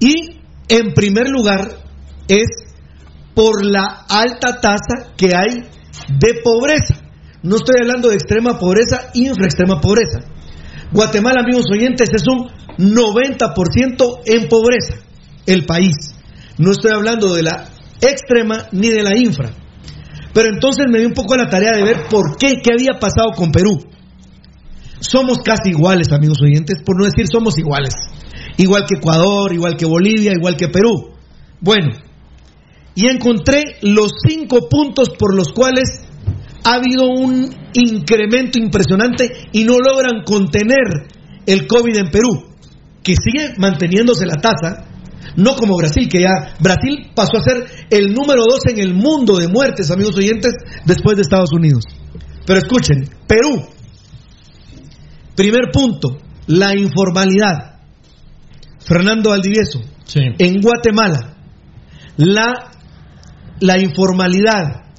Y 0.00 0.40
en 0.68 0.94
primer 0.94 1.28
lugar 1.28 1.68
es 2.28 2.48
por 3.34 3.64
la 3.64 4.06
alta 4.08 4.60
tasa 4.60 5.12
que 5.16 5.34
hay 5.36 5.68
de 6.18 6.40
pobreza. 6.42 6.94
No 7.42 7.56
estoy 7.56 7.76
hablando 7.82 8.08
de 8.08 8.14
extrema 8.14 8.58
pobreza, 8.58 9.10
infraextrema 9.14 9.80
pobreza. 9.80 10.20
Guatemala, 10.93 11.40
amigos 11.43 11.64
oyentes, 11.72 12.11
es 12.12 12.24
un 12.26 12.49
90% 12.78 14.20
en 14.26 14.49
pobreza, 14.49 14.97
el 15.47 15.64
país. 15.64 15.95
No 16.59 16.72
estoy 16.72 16.93
hablando 16.93 17.34
de 17.34 17.43
la 17.43 17.68
extrema 18.01 18.68
ni 18.72 18.88
de 18.88 19.03
la 19.03 19.16
infra. 19.16 19.51
Pero 20.34 20.49
entonces 20.49 20.86
me 20.90 20.99
di 20.99 21.07
un 21.07 21.12
poco 21.12 21.36
la 21.36 21.49
tarea 21.49 21.72
de 21.72 21.82
ver 21.82 22.07
por 22.11 22.36
qué, 22.36 22.57
qué 22.62 22.72
había 22.72 22.99
pasado 22.99 23.32
con 23.34 23.53
Perú. 23.53 23.78
Somos 25.01 25.38
casi 25.38 25.70
iguales, 25.70 26.12
amigos 26.12 26.40
oyentes, 26.43 26.82
por 26.84 26.99
no 26.99 27.05
decir 27.05 27.26
somos 27.26 27.59
iguales. 27.59 27.95
Igual 28.57 28.84
que 28.86 28.99
Ecuador, 28.99 29.53
igual 29.53 29.76
que 29.76 29.86
Bolivia, 29.86 30.32
igual 30.32 30.57
que 30.57 30.68
Perú. 30.68 31.14
Bueno, 31.61 31.90
y 32.95 33.09
encontré 33.09 33.76
los 33.82 34.12
cinco 34.26 34.68
puntos 34.68 35.11
por 35.11 35.34
los 35.34 35.53
cuales 35.53 36.01
ha 36.64 36.74
habido 36.74 37.06
un 37.08 37.50
incremento 37.74 38.58
impresionante 38.58 39.48
y 39.52 39.64
no 39.64 39.78
logran 39.78 40.22
contener 40.24 41.08
el 41.46 41.66
COVID 41.66 41.96
en 41.96 42.10
Perú, 42.10 42.54
que 43.02 43.14
sigue 43.16 43.54
manteniéndose 43.58 44.26
la 44.26 44.40
tasa, 44.40 44.86
no 45.36 45.56
como 45.56 45.76
Brasil, 45.76 46.08
que 46.08 46.20
ya 46.20 46.54
Brasil 46.60 47.10
pasó 47.14 47.38
a 47.38 47.42
ser 47.42 47.64
el 47.90 48.12
número 48.12 48.42
dos 48.44 48.60
en 48.68 48.78
el 48.78 48.94
mundo 48.94 49.36
de 49.36 49.48
muertes, 49.48 49.90
amigos 49.90 50.16
oyentes, 50.16 50.52
después 50.84 51.16
de 51.16 51.22
Estados 51.22 51.52
Unidos. 51.52 51.84
Pero 52.46 52.58
escuchen, 52.58 53.08
Perú, 53.26 53.64
primer 55.34 55.70
punto, 55.72 56.18
la 56.46 56.76
informalidad. 56.76 57.72
Fernando 58.80 59.30
Valdivieso, 59.30 59.80
en 60.14 60.60
Guatemala, 60.60 61.36
la, 62.16 62.72
la 63.60 63.80
informalidad, 63.80 64.91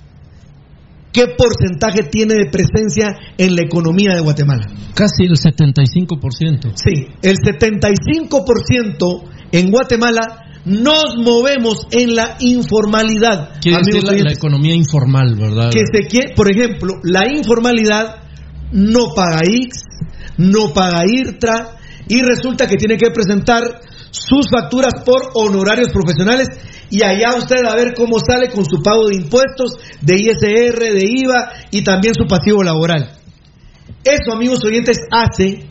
¿qué 1.14 1.28
porcentaje 1.38 2.04
tiene 2.12 2.34
de 2.34 2.50
presencia 2.52 3.16
en 3.38 3.56
la 3.56 3.62
economía 3.62 4.16
de 4.16 4.22
Guatemala? 4.22 4.68
Casi 4.94 5.24
el 5.24 5.38
75%. 5.38 6.74
Sí, 6.76 7.08
el 7.22 7.38
75% 7.38 9.24
en 9.52 9.72
Guatemala 9.72 10.44
nos 10.66 11.16
movemos 11.18 11.88
en 11.92 12.16
la 12.16 12.38
informalidad. 12.40 13.60
Quiere 13.62 13.80
decir 13.86 14.04
la, 14.04 14.32
economía 14.32 14.76
informal, 14.76 15.36
¿verdad? 15.36 15.70
que 15.72 15.82
se 15.92 16.08
quiere, 16.08 16.34
por 16.36 16.50
ejemplo, 16.50 16.96
la 17.04 17.28
informalidad 17.32 18.24
no 18.72 19.14
paga 19.14 19.42
X, 19.44 19.84
no 20.38 20.74
paga 20.74 21.04
IRTRA 21.06 21.78
y 22.08 22.22
resulta 22.22 22.68
que 22.68 22.76
tiene 22.76 22.98
que 22.98 23.12
presentar 23.12 23.62
sus 24.10 24.48
facturas 24.50 25.04
por 25.06 25.32
honorarios 25.34 25.90
profesionales 25.90 26.48
y 26.94 27.04
allá 27.04 27.36
usted 27.36 27.66
a 27.66 27.76
ver 27.76 27.96
cómo 27.96 28.20
sale 28.20 28.52
con 28.52 28.66
su 28.66 28.84
pago 28.84 29.08
de 29.08 29.16
impuestos, 29.16 29.80
de 30.00 30.16
ISR, 30.16 30.78
de 30.78 31.02
IVA 31.04 31.52
y 31.72 31.84
también 31.84 32.14
su 32.14 32.28
pasivo 32.28 32.62
laboral. 32.62 33.18
Eso, 34.04 34.32
amigos 34.32 34.60
oyentes, 34.64 34.98
hace 35.10 35.66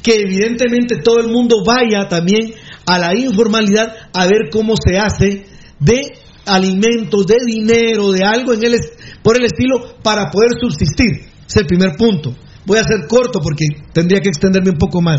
que 0.00 0.20
evidentemente 0.20 0.98
todo 1.02 1.18
el 1.18 1.26
mundo 1.26 1.64
vaya 1.66 2.06
también 2.08 2.54
a 2.86 3.00
la 3.00 3.18
informalidad 3.18 3.96
a 4.14 4.26
ver 4.26 4.48
cómo 4.52 4.74
se 4.76 4.96
hace 4.96 5.44
de 5.80 6.12
alimentos, 6.46 7.26
de 7.26 7.38
dinero, 7.44 8.12
de 8.12 8.22
algo 8.22 8.52
en 8.52 8.64
el 8.64 8.78
por 9.24 9.36
el 9.36 9.46
estilo 9.46 9.96
para 10.04 10.30
poder 10.30 10.50
subsistir. 10.60 11.32
Es 11.48 11.56
el 11.56 11.66
primer 11.66 11.96
punto. 11.96 12.32
Voy 12.64 12.78
a 12.78 12.84
ser 12.84 13.08
corto 13.08 13.40
porque 13.42 13.66
tendría 13.92 14.20
que 14.20 14.28
extenderme 14.28 14.70
un 14.70 14.78
poco 14.78 15.02
más. 15.02 15.18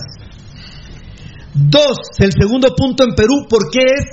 Dos, 1.53 1.98
el 2.19 2.32
segundo 2.32 2.73
punto 2.73 3.03
en 3.03 3.15
Perú, 3.15 3.48
porque 3.49 3.80
es 3.84 4.06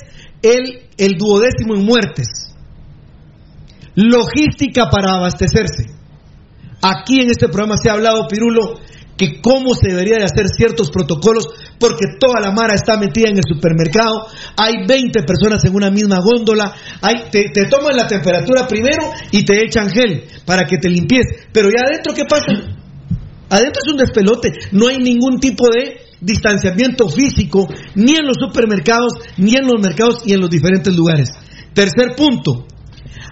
el, 0.43 0.88
el 0.98 1.16
duodécimo 1.16 1.74
en 1.74 1.84
muertes. 1.84 2.54
Logística 3.94 4.90
para 4.90 5.14
abastecerse. 5.14 5.94
Aquí 6.82 7.20
en 7.22 7.30
este 7.30 7.48
programa 7.48 7.76
se 7.76 7.90
ha 7.90 7.94
hablado, 7.94 8.28
Pirulo, 8.28 8.78
que 9.16 9.40
cómo 9.40 9.74
se 9.74 9.88
debería 9.88 10.18
de 10.18 10.24
hacer 10.24 10.46
ciertos 10.48 10.90
protocolos, 10.90 11.46
porque 11.80 12.06
toda 12.20 12.40
la 12.40 12.52
mara 12.52 12.74
está 12.74 12.96
metida 12.96 13.28
en 13.28 13.38
el 13.38 13.42
supermercado, 13.48 14.28
hay 14.56 14.86
20 14.86 15.22
personas 15.24 15.64
en 15.64 15.74
una 15.74 15.90
misma 15.90 16.20
góndola, 16.20 16.72
hay, 17.02 17.24
te, 17.30 17.50
te 17.52 17.66
toman 17.66 17.96
la 17.96 18.06
temperatura 18.06 18.68
primero 18.68 19.10
y 19.32 19.44
te 19.44 19.64
echan 19.64 19.90
gel 19.90 20.24
para 20.46 20.64
que 20.64 20.78
te 20.78 20.88
limpies, 20.88 21.26
pero 21.52 21.68
ya 21.68 21.82
adentro, 21.84 22.14
¿qué 22.14 22.24
pasa? 22.24 22.77
Adentro 23.50 23.80
es 23.84 23.90
un 23.92 23.96
despelote, 23.98 24.52
no 24.72 24.88
hay 24.88 24.98
ningún 24.98 25.40
tipo 25.40 25.68
de 25.70 26.00
distanciamiento 26.20 27.08
físico, 27.08 27.68
ni 27.94 28.16
en 28.16 28.26
los 28.26 28.36
supermercados, 28.38 29.12
ni 29.38 29.54
en 29.56 29.66
los 29.66 29.80
mercados 29.80 30.22
y 30.26 30.32
en 30.34 30.40
los 30.40 30.50
diferentes 30.50 30.94
lugares. 30.94 31.30
Tercer 31.72 32.14
punto, 32.16 32.66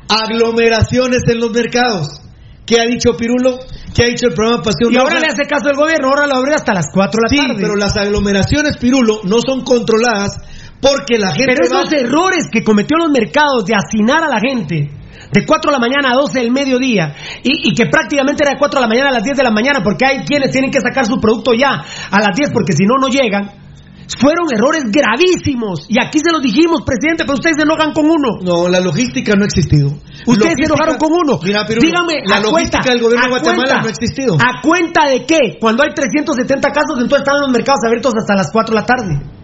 aglomeraciones 0.08 1.20
en 1.28 1.40
los 1.40 1.50
mercados. 1.50 2.20
¿Qué 2.64 2.80
ha 2.80 2.84
dicho 2.84 3.16
Pirulo? 3.16 3.58
¿Qué 3.94 4.04
ha 4.04 4.06
dicho 4.08 4.26
el 4.28 4.34
programa 4.34 4.62
Pasión 4.62 4.92
Y 4.92 4.96
ahora 4.96 5.14
Roja? 5.14 5.26
le 5.26 5.32
hace 5.32 5.42
caso 5.48 5.68
el 5.70 5.76
gobierno, 5.76 6.08
ahora 6.08 6.26
lo 6.26 6.34
abre 6.36 6.54
hasta 6.54 6.74
las 6.74 6.86
4 6.92 7.12
de 7.16 7.22
la 7.22 7.28
Sí, 7.42 7.48
tarde. 7.48 7.62
pero 7.62 7.76
las 7.76 7.96
aglomeraciones, 7.96 8.76
Pirulo, 8.76 9.20
no 9.24 9.36
son 9.46 9.62
controladas 9.62 10.32
porque 10.80 11.18
la 11.18 11.32
gente 11.32 11.54
Pero 11.56 11.70
va- 11.72 11.82
esos 11.82 11.92
errores 11.92 12.46
que 12.52 12.64
cometió 12.64 12.96
los 12.98 13.10
mercados 13.10 13.64
de 13.66 13.74
hacinar 13.74 14.24
a 14.24 14.28
la 14.28 14.40
gente 14.40 14.90
de 15.32 15.44
4 15.44 15.70
de 15.70 15.72
la 15.72 15.80
mañana 15.80 16.12
a 16.12 16.14
12 16.14 16.40
del 16.40 16.50
mediodía 16.50 17.14
y, 17.42 17.70
y 17.70 17.74
que 17.74 17.86
prácticamente 17.86 18.42
era 18.44 18.52
de 18.52 18.58
4 18.58 18.80
de 18.80 18.82
la 18.82 18.88
mañana 18.88 19.10
a 19.10 19.12
las 19.12 19.24
10 19.24 19.36
de 19.36 19.42
la 19.42 19.50
mañana 19.50 19.80
porque 19.82 20.06
hay 20.06 20.18
quienes 20.24 20.50
tienen 20.50 20.70
que 20.70 20.80
sacar 20.80 21.06
su 21.06 21.18
producto 21.20 21.52
ya 21.54 21.84
a 22.10 22.20
las 22.20 22.36
10 22.36 22.50
porque 22.52 22.72
si 22.72 22.84
no, 22.84 22.94
no 23.00 23.08
llegan. 23.08 23.66
Fueron 24.06 24.46
errores 24.54 24.84
gravísimos 24.86 25.90
y 25.90 25.98
aquí 25.98 26.20
se 26.20 26.30
los 26.30 26.40
dijimos, 26.40 26.82
presidente, 26.86 27.24
pero 27.26 27.34
ustedes 27.34 27.56
se 27.58 27.64
enojan 27.64 27.92
con 27.92 28.06
uno. 28.06 28.38
No, 28.40 28.68
la 28.68 28.78
logística 28.78 29.34
no 29.34 29.42
ha 29.42 29.46
existido. 29.46 29.90
Ustedes 30.26 30.54
se 30.56 30.66
enojaron 30.66 30.96
con 30.96 31.10
uno. 31.10 31.40
Mira, 31.42 31.66
Pirulo, 31.66 31.84
Dígame, 31.84 32.22
la 32.24 32.36
a 32.36 32.40
logística 32.40 32.86
cuenta, 32.86 32.92
del 32.92 33.02
gobierno 33.02 33.26
de 33.26 33.30
Guatemala 33.30 33.62
cuenta, 33.66 33.82
no 33.82 33.86
ha 33.86 33.90
existido. 33.90 34.34
¿A 34.38 34.62
cuenta 34.62 35.10
de 35.10 35.26
qué? 35.26 35.58
Cuando 35.58 35.82
hay 35.82 35.90
370 35.90 36.70
casos, 36.70 37.02
entonces 37.02 37.26
están 37.26 37.40
los 37.42 37.50
mercados 37.50 37.80
abiertos 37.84 38.12
hasta 38.16 38.36
las 38.36 38.52
4 38.52 38.74
de 38.74 38.80
la 38.80 38.86
tarde. 38.86 39.35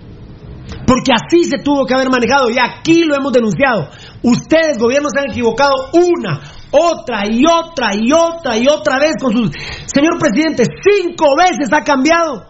Porque 0.87 1.13
así 1.13 1.45
se 1.45 1.59
tuvo 1.63 1.85
que 1.87 1.95
haber 1.95 2.11
manejado 2.11 2.51
y 2.51 2.57
aquí 2.59 3.05
lo 3.05 3.15
hemos 3.17 3.33
denunciado. 3.33 3.89
Ustedes, 4.23 4.79
gobiernos, 4.79 5.13
se 5.15 5.21
han 5.21 5.31
equivocado 5.31 5.75
una, 5.93 6.41
otra 6.71 7.23
y 7.31 7.45
otra 7.47 7.91
y 7.95 8.13
otra 8.13 8.59
y 8.59 8.67
otra 8.69 8.99
vez 8.99 9.13
con 9.21 9.33
sus... 9.33 9.51
Señor 9.87 10.19
presidente, 10.19 10.65
cinco 10.83 11.37
veces 11.37 11.69
ha 11.73 11.83
cambiado 11.85 12.47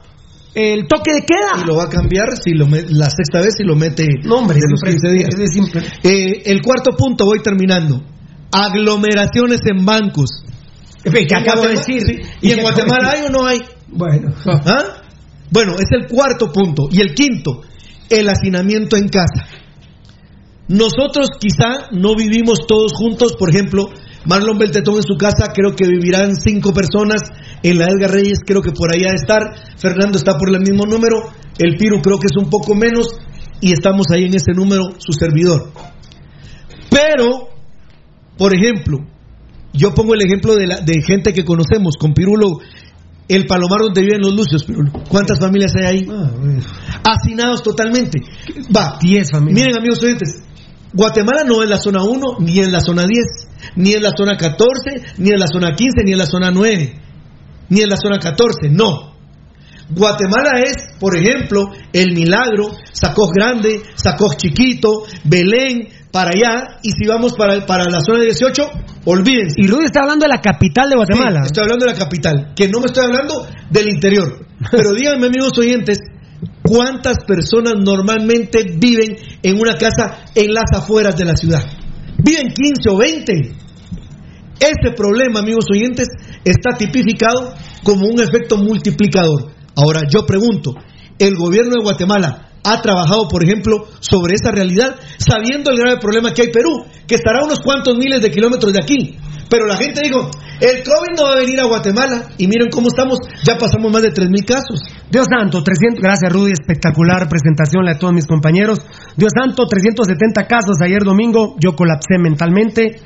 el 0.54 0.86
toque 0.86 1.12
de 1.14 1.20
queda. 1.22 1.62
Y 1.62 1.66
lo 1.66 1.76
va 1.76 1.84
a 1.84 1.88
cambiar 1.88 2.36
si 2.36 2.52
lo 2.52 2.66
me- 2.66 2.82
la 2.82 3.08
sexta 3.08 3.40
vez 3.40 3.54
si 3.56 3.64
lo 3.64 3.74
mete 3.74 4.06
No, 4.24 4.36
hombre, 4.36 4.56
de 4.56 4.62
los 4.70 4.80
siempre- 4.80 5.26
15 5.34 5.76
días. 5.78 5.84
es. 6.04 6.04
Eh, 6.04 6.42
el 6.46 6.60
cuarto 6.62 6.90
punto, 6.96 7.24
voy 7.24 7.40
terminando. 7.42 8.02
Aglomeraciones 8.52 9.60
en 9.64 9.84
bancos. 9.84 10.44
Que 11.02 11.34
acabo 11.34 11.62
de 11.62 11.70
decir. 11.76 12.00
sí. 12.06 12.18
¿Y 12.42 12.52
en 12.52 12.60
Guatemala 12.60 13.10
hay 13.12 13.22
o 13.24 13.30
no 13.30 13.44
hay? 13.46 13.58
Bueno. 13.88 14.34
¿Ah? 14.46 14.84
Bueno, 15.50 15.72
es 15.74 15.88
el 15.90 16.06
cuarto 16.06 16.52
punto. 16.52 16.84
Y 16.90 17.00
el 17.00 17.14
quinto, 17.14 17.62
el 18.18 18.28
hacinamiento 18.28 18.96
en 18.96 19.08
casa. 19.08 19.46
Nosotros 20.68 21.28
quizá 21.38 21.88
no 21.90 22.14
vivimos 22.14 22.66
todos 22.66 22.92
juntos, 22.94 23.34
por 23.38 23.50
ejemplo, 23.50 23.90
Marlon 24.24 24.58
Beltetón 24.58 24.96
en 24.96 25.02
su 25.02 25.16
casa 25.16 25.52
creo 25.52 25.74
que 25.74 25.86
vivirán 25.86 26.36
cinco 26.36 26.72
personas, 26.72 27.20
en 27.62 27.78
la 27.78 27.86
Edgar 27.86 28.12
Reyes 28.12 28.38
creo 28.46 28.62
que 28.62 28.70
por 28.70 28.90
de 28.92 29.04
estar, 29.14 29.42
Fernando 29.76 30.16
está 30.16 30.38
por 30.38 30.48
el 30.48 30.60
mismo 30.60 30.86
número, 30.86 31.16
el 31.58 31.76
Piru 31.76 32.00
creo 32.00 32.18
que 32.18 32.28
es 32.30 32.36
un 32.36 32.48
poco 32.48 32.74
menos 32.74 33.08
y 33.60 33.72
estamos 33.72 34.06
ahí 34.12 34.24
en 34.24 34.34
ese 34.34 34.52
número, 34.54 34.90
su 34.98 35.12
servidor. 35.12 35.72
Pero, 36.90 37.48
por 38.38 38.54
ejemplo, 38.54 38.98
yo 39.72 39.94
pongo 39.94 40.14
el 40.14 40.22
ejemplo 40.22 40.54
de, 40.54 40.66
de 40.66 41.02
gente 41.02 41.32
que 41.32 41.44
conocemos, 41.44 41.96
con 41.98 42.12
Pirulo, 42.12 42.58
el 43.28 43.46
Palomar 43.46 43.80
donde 43.80 44.02
viven 44.02 44.20
los 44.20 44.34
Lucios, 44.34 44.64
Pirulo. 44.64 44.92
¿Cuántas 45.08 45.38
familias 45.38 45.72
hay 45.76 45.84
ahí? 45.84 46.08
Hacinados 47.04 47.62
totalmente. 47.62 48.20
Va. 48.74 48.98
10 49.00 49.30
familias. 49.30 49.64
Miren, 49.64 49.76
amigos 49.78 50.02
oyentes, 50.02 50.42
Guatemala 50.92 51.44
no 51.44 51.62
es 51.62 51.70
la 51.70 51.78
zona 51.78 52.02
1, 52.02 52.36
ni 52.40 52.58
en 52.58 52.70
la 52.70 52.80
zona 52.80 53.04
10, 53.04 53.72
ni 53.76 53.94
en 53.94 54.02
la 54.02 54.12
zona 54.16 54.36
14, 54.36 55.14
ni 55.18 55.30
en 55.30 55.38
la 55.38 55.46
zona 55.46 55.74
15, 55.74 56.04
ni 56.04 56.12
en 56.12 56.18
la 56.18 56.26
zona 56.26 56.50
9, 56.50 57.00
ni 57.70 57.80
en 57.80 57.88
la 57.88 57.96
zona 57.96 58.18
14, 58.18 58.68
no. 58.70 59.12
Guatemala 59.88 60.60
es, 60.60 60.74
por 60.98 61.16
ejemplo, 61.16 61.70
El 61.92 62.12
Milagro, 62.12 62.72
Sacoj 62.92 63.30
Grande, 63.34 63.82
Sacoj 63.94 64.36
Chiquito, 64.36 65.04
Belén, 65.24 65.88
para 66.12 66.30
allá, 66.30 66.78
y 66.82 66.90
si 66.90 67.06
vamos 67.06 67.32
para, 67.32 67.64
para 67.64 67.84
la 67.84 68.00
zona 68.02 68.22
18, 68.22 68.70
olvídense. 69.06 69.56
Y 69.56 69.66
Rudy 69.66 69.86
está 69.86 70.02
hablando 70.02 70.26
de 70.26 70.28
la 70.28 70.42
capital 70.42 70.90
de 70.90 70.96
Guatemala. 70.96 71.40
Sí, 71.40 71.46
estoy 71.46 71.62
hablando 71.64 71.86
de 71.86 71.92
la 71.92 71.98
capital, 71.98 72.52
que 72.54 72.68
no 72.68 72.80
me 72.80 72.86
estoy 72.86 73.06
hablando 73.06 73.46
del 73.70 73.88
interior. 73.88 74.46
Pero 74.70 74.92
díganme, 74.92 75.28
amigos 75.28 75.56
oyentes, 75.58 75.98
¿cuántas 76.62 77.16
personas 77.26 77.74
normalmente 77.82 78.76
viven 78.76 79.16
en 79.42 79.58
una 79.58 79.74
casa 79.74 80.18
en 80.34 80.52
las 80.52 80.70
afueras 80.74 81.16
de 81.16 81.24
la 81.24 81.34
ciudad? 81.34 81.64
Viven 82.18 82.52
15 82.52 82.90
o 82.90 82.98
20. 82.98 83.32
Ese 84.60 84.94
problema, 84.94 85.40
amigos 85.40 85.64
oyentes, 85.72 86.08
está 86.44 86.76
tipificado 86.76 87.54
como 87.82 88.06
un 88.06 88.20
efecto 88.20 88.58
multiplicador. 88.58 89.50
Ahora, 89.74 90.02
yo 90.08 90.26
pregunto, 90.26 90.74
¿el 91.18 91.34
gobierno 91.36 91.76
de 91.76 91.82
Guatemala 91.82 92.51
ha 92.64 92.80
trabajado, 92.80 93.28
por 93.28 93.44
ejemplo, 93.44 93.86
sobre 94.00 94.34
esa 94.34 94.50
realidad, 94.50 94.96
sabiendo 95.18 95.70
el 95.70 95.78
grave 95.78 95.98
problema 95.98 96.32
que 96.32 96.42
hay 96.42 96.50
Perú, 96.50 96.84
que 97.06 97.16
estará 97.16 97.44
unos 97.44 97.60
cuantos 97.60 97.96
miles 97.96 98.22
de 98.22 98.30
kilómetros 98.30 98.72
de 98.72 98.80
aquí? 98.80 99.18
Pero 99.48 99.66
la 99.66 99.76
gente 99.76 100.00
dijo, 100.02 100.30
el 100.60 100.82
COVID 100.82 101.16
no 101.16 101.24
va 101.24 101.32
a 101.34 101.36
venir 101.36 101.60
a 101.60 101.66
Guatemala. 101.66 102.30
Y 102.38 102.46
miren 102.46 102.70
cómo 102.70 102.88
estamos, 102.88 103.18
ya 103.44 103.58
pasamos 103.58 103.92
más 103.92 104.00
de 104.00 104.12
3.000 104.12 104.44
casos. 104.46 104.80
Dios 105.10 105.26
santo, 105.28 105.62
300, 105.62 106.00
gracias 106.00 106.32
Rudy, 106.32 106.52
espectacular 106.52 107.28
presentación 107.28 107.84
la 107.84 107.92
de 107.92 107.98
todos 107.98 108.14
mis 108.14 108.26
compañeros. 108.26 108.80
Dios 109.16 109.32
santo, 109.38 109.66
370 109.66 110.46
casos 110.46 110.76
ayer 110.82 111.02
domingo, 111.02 111.56
yo 111.58 111.76
colapsé 111.76 112.16
mentalmente. 112.18 113.00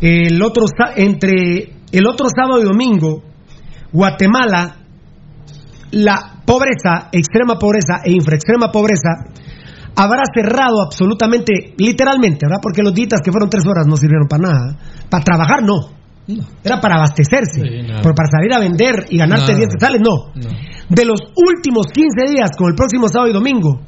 El 0.00 0.40
otro 0.42 0.64
entre 0.96 1.74
el 1.92 2.06
otro 2.06 2.28
sábado 2.34 2.62
y 2.62 2.64
domingo, 2.64 3.22
Guatemala, 3.92 4.76
la 5.90 6.33
pobreza, 6.44 7.08
extrema 7.12 7.58
pobreza 7.58 8.00
e 8.04 8.12
infraextrema 8.12 8.70
pobreza 8.70 9.24
habrá 9.96 10.22
cerrado 10.34 10.82
absolutamente, 10.82 11.74
literalmente, 11.76 12.46
¿verdad? 12.46 12.60
Porque 12.62 12.82
los 12.82 12.94
días 12.94 13.20
que 13.22 13.30
fueron 13.30 13.48
tres 13.48 13.64
horas 13.66 13.86
no 13.86 13.96
sirvieron 13.96 14.26
para 14.28 14.42
nada. 14.42 14.76
Para 15.08 15.24
trabajar 15.24 15.62
no. 15.62 15.94
Era 16.64 16.80
para 16.80 16.96
abastecerse. 16.96 17.60
pero 18.02 18.14
para 18.14 18.28
salir 18.30 18.52
a 18.54 18.58
vender 18.58 19.06
y 19.10 19.18
ganarte 19.18 19.52
Nada. 19.52 19.58
10 19.58 19.68
sales, 19.78 20.00
no. 20.00 20.32
De 20.88 21.04
los 21.04 21.20
últimos 21.36 21.86
15 21.92 22.32
días, 22.32 22.50
con 22.56 22.68
el 22.68 22.74
próximo 22.74 23.08
sábado 23.08 23.30
y 23.30 23.34
domingo, 23.34 23.80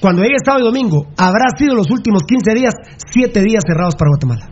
cuando 0.00 0.22
llegue 0.22 0.36
sábado 0.44 0.64
y 0.64 0.66
domingo, 0.66 1.06
habrá 1.16 1.46
sido 1.56 1.74
los 1.74 1.90
últimos 1.90 2.22
15 2.22 2.54
días, 2.54 2.74
7 3.12 3.42
días 3.42 3.64
cerrados 3.66 3.96
para 3.96 4.10
Guatemala. 4.10 4.50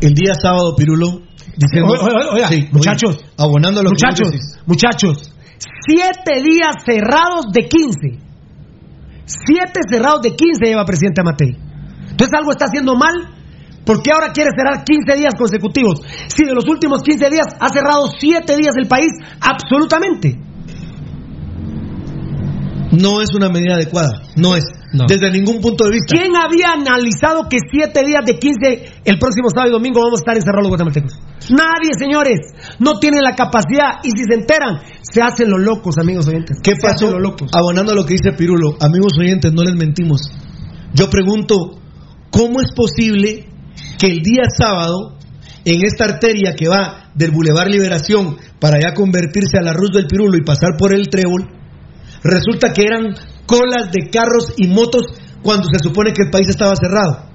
El 0.00 0.14
día 0.14 0.32
sábado, 0.34 0.74
Pirulo, 0.74 1.20
diciendo... 1.56 1.92
Oiga, 1.92 2.04
oiga, 2.04 2.32
oiga, 2.32 2.48
Sí, 2.48 2.68
muchachos, 2.72 3.24
abonando 3.36 3.82
lo 3.82 3.90
que 3.90 3.94
muchachos, 3.94 4.58
muchachos, 4.66 5.32
7 5.86 6.42
días 6.42 6.76
cerrados 6.84 7.46
de 7.52 7.68
15. 7.68 8.18
7 9.24 9.72
cerrados 9.88 10.22
de 10.22 10.34
15 10.34 10.64
lleva 10.64 10.84
presidente 10.84 11.22
Matei. 11.22 11.56
Entonces 12.10 12.32
algo 12.36 12.52
está 12.52 12.66
haciendo 12.66 12.96
mal. 12.96 13.36
¿Por 13.84 14.02
qué 14.02 14.12
ahora 14.12 14.32
quiere 14.32 14.50
cerrar 14.54 14.84
15 14.84 15.18
días 15.18 15.34
consecutivos? 15.36 16.02
Si 16.28 16.44
de 16.44 16.54
los 16.54 16.68
últimos 16.68 17.02
15 17.02 17.30
días 17.30 17.46
ha 17.58 17.68
cerrado 17.68 18.06
7 18.06 18.56
días 18.56 18.74
el 18.76 18.86
país, 18.86 19.08
absolutamente. 19.40 20.38
No 22.92 23.22
es 23.22 23.30
una 23.34 23.48
medida 23.48 23.74
adecuada, 23.74 24.22
no 24.36 24.56
es, 24.56 24.64
desde 25.06 25.30
ningún 25.30 25.60
punto 25.60 25.84
de 25.84 25.90
vista. 25.90 26.16
¿Quién 26.16 26.34
había 26.34 26.72
analizado 26.72 27.48
que 27.48 27.58
7 27.70 28.00
días 28.04 28.24
de 28.26 28.38
15 28.38 29.02
el 29.04 29.18
próximo 29.18 29.48
sábado 29.48 29.70
y 29.70 29.72
domingo 29.72 30.00
vamos 30.00 30.18
a 30.18 30.22
estar 30.22 30.36
encerrados 30.36 30.64
los 30.64 30.70
guatemaltecos? 30.70 31.12
Nadie, 31.50 31.94
señores. 31.96 32.40
No 32.80 32.98
tienen 32.98 33.22
la 33.22 33.34
capacidad 33.36 34.02
y 34.02 34.10
si 34.10 34.24
se 34.24 34.34
enteran, 34.34 34.80
se 35.02 35.22
hacen 35.22 35.50
los 35.50 35.60
locos, 35.60 35.98
amigos 35.98 36.26
oyentes. 36.26 36.58
¿Qué 36.62 36.72
Se 36.72 36.80
pasó? 36.82 37.06
hacen 37.06 37.12
los 37.12 37.22
locos. 37.22 37.50
Abonando 37.54 37.92
a 37.92 37.94
lo 37.94 38.04
que 38.04 38.14
dice 38.14 38.32
Pirulo, 38.36 38.76
amigos 38.80 39.12
oyentes, 39.18 39.52
no 39.52 39.62
les 39.62 39.74
mentimos. 39.76 40.22
Yo 40.92 41.08
pregunto, 41.08 41.78
¿cómo 42.30 42.60
es 42.60 42.72
posible 42.74 43.46
que 43.98 44.08
el 44.08 44.22
día 44.22 44.42
sábado, 44.56 45.16
en 45.64 45.84
esta 45.84 46.04
arteria 46.06 46.56
que 46.56 46.68
va 46.68 47.10
del 47.14 47.30
Boulevard 47.30 47.68
Liberación 47.68 48.36
para 48.58 48.80
ya 48.80 48.94
convertirse 48.94 49.58
a 49.58 49.62
la 49.62 49.72
Ruz 49.72 49.90
del 49.92 50.06
Pirulo 50.06 50.36
y 50.36 50.42
pasar 50.44 50.76
por 50.76 50.92
el 50.94 51.08
Trébol, 51.08 51.59
resulta 52.22 52.72
que 52.72 52.82
eran 52.82 53.14
colas 53.46 53.90
de 53.92 54.10
carros 54.10 54.54
y 54.56 54.68
motos 54.68 55.06
cuando 55.42 55.66
se 55.72 55.82
supone 55.82 56.12
que 56.12 56.22
el 56.22 56.30
país 56.30 56.48
estaba 56.48 56.74
cerrado? 56.76 57.29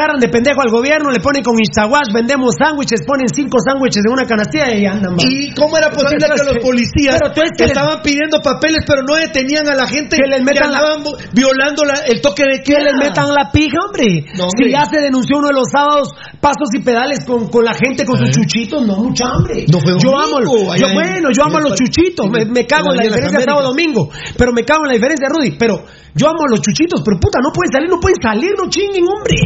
Agarran 0.00 0.20
de 0.20 0.28
pendejo 0.32 0.62
al 0.64 0.70
gobierno, 0.70 1.10
le 1.10 1.20
ponen 1.20 1.42
con 1.44 1.58
Instawash, 1.60 2.08
vendemos 2.14 2.56
sándwiches, 2.56 3.04
ponen 3.06 3.28
cinco 3.28 3.58
sándwiches 3.60 4.00
en 4.06 4.12
una 4.12 4.24
canastilla 4.24 4.72
y 4.72 4.86
andan. 4.86 5.12
va. 5.12 5.20
¿Y 5.28 5.52
cómo 5.52 5.76
era 5.76 5.90
posible 5.90 6.16
Pero, 6.24 6.34
que 6.36 6.42
los 6.44 6.56
pero, 6.56 6.64
policías 6.64 7.20
pero 7.20 7.34
que 7.34 7.40
les- 7.64 7.70
estaban 7.76 8.00
pidiendo 8.00 8.40
papeles 8.40 8.80
pero 8.86 9.02
no 9.02 9.14
detenían 9.16 9.68
a 9.68 9.74
la 9.74 9.86
gente 9.86 10.16
Que 10.16 10.24
les 10.26 10.40
metan 10.42 10.72
la- 10.72 10.78
andaban 10.78 11.04
vo- 11.04 11.18
violando 11.34 11.84
la- 11.84 12.00
el 12.08 12.22
toque 12.22 12.44
de 12.48 12.62
que 12.64 12.72
queda? 12.72 12.80
les 12.88 12.96
metan 12.96 13.28
la 13.28 13.52
pija, 13.52 13.76
hombre. 13.84 14.24
No, 14.40 14.48
hombre. 14.48 14.64
Si 14.64 14.72
ya 14.72 14.84
se 14.86 15.00
denunció 15.04 15.36
uno 15.36 15.48
de 15.48 15.54
los 15.60 15.68
sábados, 15.70 16.08
pasos 16.40 16.72
y 16.72 16.80
pedales 16.80 17.20
con, 17.26 17.50
con 17.50 17.62
la 17.64 17.74
gente 17.74 18.06
con 18.06 18.16
sus 18.16 18.28
Eh. 18.28 18.32
chuchitos, 18.32 18.80
no 18.86 18.96
mucha 19.04 19.28
hambre. 19.28 19.66
No 19.68 19.80
fue 19.80 19.92
yo 20.00 20.16
amo, 20.16 20.40
yo, 20.40 20.86
en- 20.88 20.94
bueno, 20.94 21.28
yo 21.36 21.44
amo 21.44 21.58
a 21.58 21.60
los 21.60 21.74
chuchitos, 21.76 22.24
me, 22.30 22.46
me 22.46 22.64
cago 22.66 22.90
en 22.92 22.96
la 22.96 23.04
en 23.04 23.10
la 23.10 23.16
diferencia 23.20 23.36
Américas. 23.36 23.44
sábado 23.44 23.68
domingo, 23.68 24.08
pero 24.38 24.52
me 24.52 24.62
cago 24.64 24.84
en 24.84 24.88
la 24.88 24.94
diferencia 24.94 25.28
Rudy, 25.28 25.56
pero 25.58 25.84
yo 26.14 26.28
amo 26.28 26.40
a 26.48 26.50
los 26.50 26.62
chuchitos, 26.62 27.02
pero 27.04 27.18
puta, 27.20 27.38
no 27.42 27.52
pueden 27.52 27.70
salir, 27.72 27.90
no 27.90 28.00
pueden 28.00 28.16
salir, 28.22 28.52
no 28.56 28.70
chinguen, 28.70 29.04
hombre. 29.06 29.36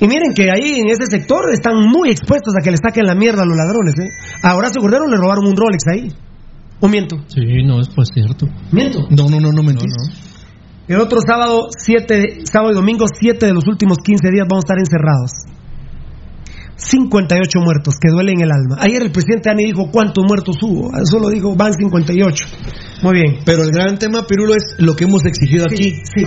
Y 0.00 0.06
miren 0.06 0.32
que 0.34 0.50
ahí 0.50 0.80
en 0.80 0.88
ese 0.88 1.06
sector 1.10 1.52
están 1.52 1.74
muy 1.76 2.10
expuestos 2.10 2.54
a 2.58 2.62
que 2.62 2.70
les 2.70 2.80
saquen 2.80 3.04
la 3.04 3.14
mierda 3.14 3.42
a 3.42 3.46
los 3.46 3.56
ladrones, 3.56 3.94
¿eh? 3.98 4.08
A 4.42 4.54
Horacio 4.54 4.80
Cordero 4.80 5.06
le 5.06 5.16
robaron 5.16 5.46
un 5.46 5.56
Rolex 5.56 5.82
ahí. 5.92 6.12
¿O 6.80 6.88
miento? 6.88 7.16
Sí, 7.26 7.64
no, 7.64 7.80
es 7.80 7.88
pues 7.88 8.08
cierto. 8.14 8.46
¿Miento? 8.70 9.00
No, 9.10 9.28
no, 9.28 9.40
no, 9.40 9.50
no 9.50 9.62
mentís. 9.62 9.92
El 10.86 11.00
otro 11.00 11.18
sábado, 11.20 11.68
siete, 11.76 12.46
sábado 12.50 12.72
y 12.72 12.74
domingo, 12.74 13.06
siete 13.20 13.46
de 13.46 13.52
los 13.52 13.66
últimos 13.66 13.98
15 13.98 14.30
días 14.30 14.46
vamos 14.48 14.64
a 14.64 14.66
estar 14.66 14.78
encerrados. 14.78 15.32
58 16.76 17.58
muertos, 17.60 17.94
que 18.00 18.10
duele 18.10 18.32
en 18.32 18.42
el 18.42 18.52
alma. 18.52 18.76
Ayer 18.78 19.02
el 19.02 19.10
presidente 19.10 19.50
Ani 19.50 19.64
dijo 19.64 19.90
cuántos 19.90 20.24
muertos 20.24 20.56
hubo. 20.62 20.90
Solo 21.04 21.28
dijo 21.28 21.56
van 21.56 21.74
58. 21.74 22.46
Muy 23.02 23.12
bien. 23.14 23.38
Pero 23.44 23.64
el 23.64 23.72
gran 23.72 23.98
tema, 23.98 24.22
Pirulo, 24.26 24.54
es 24.54 24.76
lo 24.78 24.94
que 24.94 25.04
hemos 25.04 25.24
exigido 25.26 25.64
aquí. 25.70 26.00
Sí. 26.04 26.24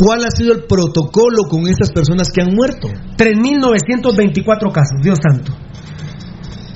¿Cuál 0.00 0.24
ha 0.24 0.30
sido 0.30 0.54
el 0.54 0.64
protocolo 0.64 1.44
con 1.48 1.68
estas 1.68 1.92
personas 1.92 2.28
que 2.32 2.40
han 2.42 2.54
muerto? 2.54 2.88
3.924 3.16 4.72
casos, 4.72 4.98
Dios 5.02 5.18
santo. 5.22 5.52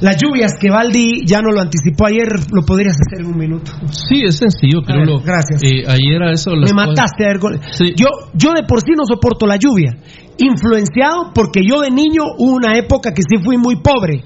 Las 0.01 0.17
lluvias 0.21 0.53
que 0.61 0.71
Valdi 0.71 1.25
ya 1.25 1.41
no 1.41 1.51
lo 1.53 1.63
anticipó 1.63 2.07
ayer, 2.07 2.29
lo 2.53 2.63
podrías 2.67 2.97
hacer 3.01 3.25
en 3.25 3.33
un 3.33 3.39
minuto. 3.39 3.71
Sí, 3.91 4.23
es 4.27 4.37
sencillo, 4.37 4.83
Pirulo. 4.85 5.21
gracias. 5.25 5.63
Eh, 5.63 5.85
ayer 5.87 6.21
a 6.23 6.33
eso 6.33 6.51
las 6.55 6.71
Me 6.71 6.75
cosas- 6.77 6.89
mataste 6.89 7.25
a 7.25 7.29
ver, 7.29 7.39
gol- 7.39 7.61
Sí. 7.73 7.95
Yo, 7.97 8.07
yo 8.35 8.53
de 8.53 8.65
por 8.69 8.81
sí 8.83 8.91
no 8.97 9.05
soporto 9.07 9.47
la 9.47 9.57
lluvia. 9.57 9.93
Influenciado 10.37 11.31
porque 11.35 11.63
yo 11.67 11.81
de 11.81 11.91
niño 11.91 12.23
hubo 12.39 12.55
una 12.57 12.77
época 12.77 13.13
que 13.15 13.23
sí 13.23 13.43
fui 13.43 13.57
muy 13.57 13.77
pobre. 13.77 14.25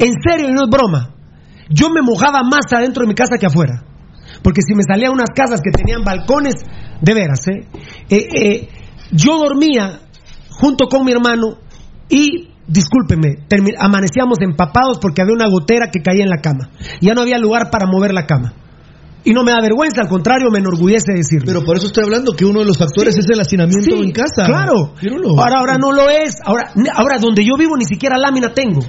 En 0.00 0.12
serio, 0.26 0.48
y 0.48 0.52
no 0.52 0.64
es 0.64 0.70
broma. 0.70 1.14
Yo 1.68 1.90
me 1.90 2.00
mojaba 2.02 2.42
más 2.42 2.64
adentro 2.72 3.02
de 3.02 3.08
mi 3.08 3.14
casa 3.14 3.36
que 3.38 3.46
afuera. 3.46 3.84
Porque 4.42 4.60
si 4.66 4.74
me 4.74 4.82
salía 4.82 5.08
a 5.08 5.12
unas 5.12 5.30
casas 5.34 5.60
que 5.62 5.70
tenían 5.70 6.02
balcones, 6.04 6.54
de 7.00 7.14
veras, 7.14 7.40
¿eh? 7.48 7.66
Eh, 8.10 8.26
eh, 8.34 8.68
yo 9.12 9.38
dormía 9.38 10.00
junto 10.50 10.86
con 10.88 11.04
mi 11.04 11.12
hermano 11.12 11.58
y, 12.08 12.48
discúlpeme, 12.66 13.44
amanecíamos 13.78 14.38
empapados 14.40 14.98
porque 15.00 15.22
había 15.22 15.34
una 15.34 15.48
gotera 15.48 15.90
que 15.90 16.00
caía 16.02 16.24
en 16.24 16.30
la 16.30 16.40
cama. 16.40 16.70
Ya 17.00 17.14
no 17.14 17.22
había 17.22 17.38
lugar 17.38 17.70
para 17.70 17.86
mover 17.86 18.12
la 18.12 18.26
cama. 18.26 18.54
Y 19.24 19.32
no 19.32 19.42
me 19.42 19.50
da 19.50 19.58
vergüenza, 19.60 20.00
al 20.00 20.08
contrario, 20.08 20.48
me 20.50 20.58
enorgullece 20.60 21.12
decirlo. 21.14 21.44
Pero 21.46 21.64
por 21.64 21.76
eso 21.76 21.88
estoy 21.88 22.04
hablando 22.04 22.32
que 22.32 22.44
uno 22.46 22.60
de 22.60 22.66
los 22.66 22.78
factores 22.78 23.16
es 23.18 23.26
el 23.28 23.38
hacinamiento 23.40 23.96
Sí, 23.96 24.02
en 24.02 24.12
casa. 24.12 24.46
Claro. 24.46 24.94
Ahora, 25.38 25.58
ahora 25.58 25.76
no 25.76 25.92
lo 25.92 26.08
es. 26.08 26.36
Ahora, 26.44 26.72
ahora 26.94 27.18
donde 27.18 27.44
yo 27.44 27.56
vivo 27.58 27.76
ni 27.76 27.84
siquiera 27.84 28.16
lámina 28.16 28.54
tengo. 28.54 28.80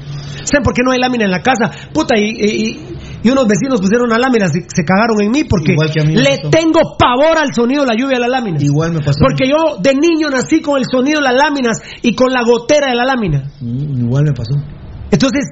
¿Saben 0.44 0.64
por 0.64 0.74
qué 0.74 0.82
no 0.86 0.92
hay 0.92 1.00
lámina 1.00 1.26
en 1.26 1.32
la 1.32 1.42
casa? 1.42 1.72
Puta, 1.92 2.16
y, 2.18 2.30
y- 2.30 2.98
y 3.22 3.30
unos 3.30 3.48
vecinos 3.48 3.82
pusieron 3.82 4.08
una 4.08 4.18
lámina, 4.18 4.48
se, 4.48 4.62
se 4.62 4.86
cagaron 4.86 5.22
en 5.22 5.32
mí 5.32 5.44
porque 5.44 5.76
mí 6.06 6.16
le 6.16 6.38
pasó. 6.38 6.50
tengo 6.50 6.80
pavor 6.98 7.38
al 7.38 7.54
sonido 7.54 7.82
de 7.82 7.88
la 7.88 7.94
lluvia 7.94 8.16
de 8.16 8.22
la 8.22 8.28
lámina. 8.30 8.58
Igual 8.62 8.94
me 8.94 9.00
pasó. 9.00 9.20
Porque 9.20 9.50
yo 9.50 9.78
de 9.82 9.94
niño 9.96 10.30
nací 10.30 10.62
con 10.62 10.78
el 10.78 10.86
sonido 10.90 11.20
de 11.20 11.26
las 11.26 11.36
láminas 11.36 11.78
y 12.02 12.16
con 12.16 12.32
la 12.32 12.44
gotera 12.44 12.90
de 12.90 12.96
la 12.96 13.04
lámina. 13.04 13.52
Mm, 13.60 14.06
igual 14.06 14.24
me 14.24 14.32
pasó. 14.32 14.56
Entonces, 15.12 15.46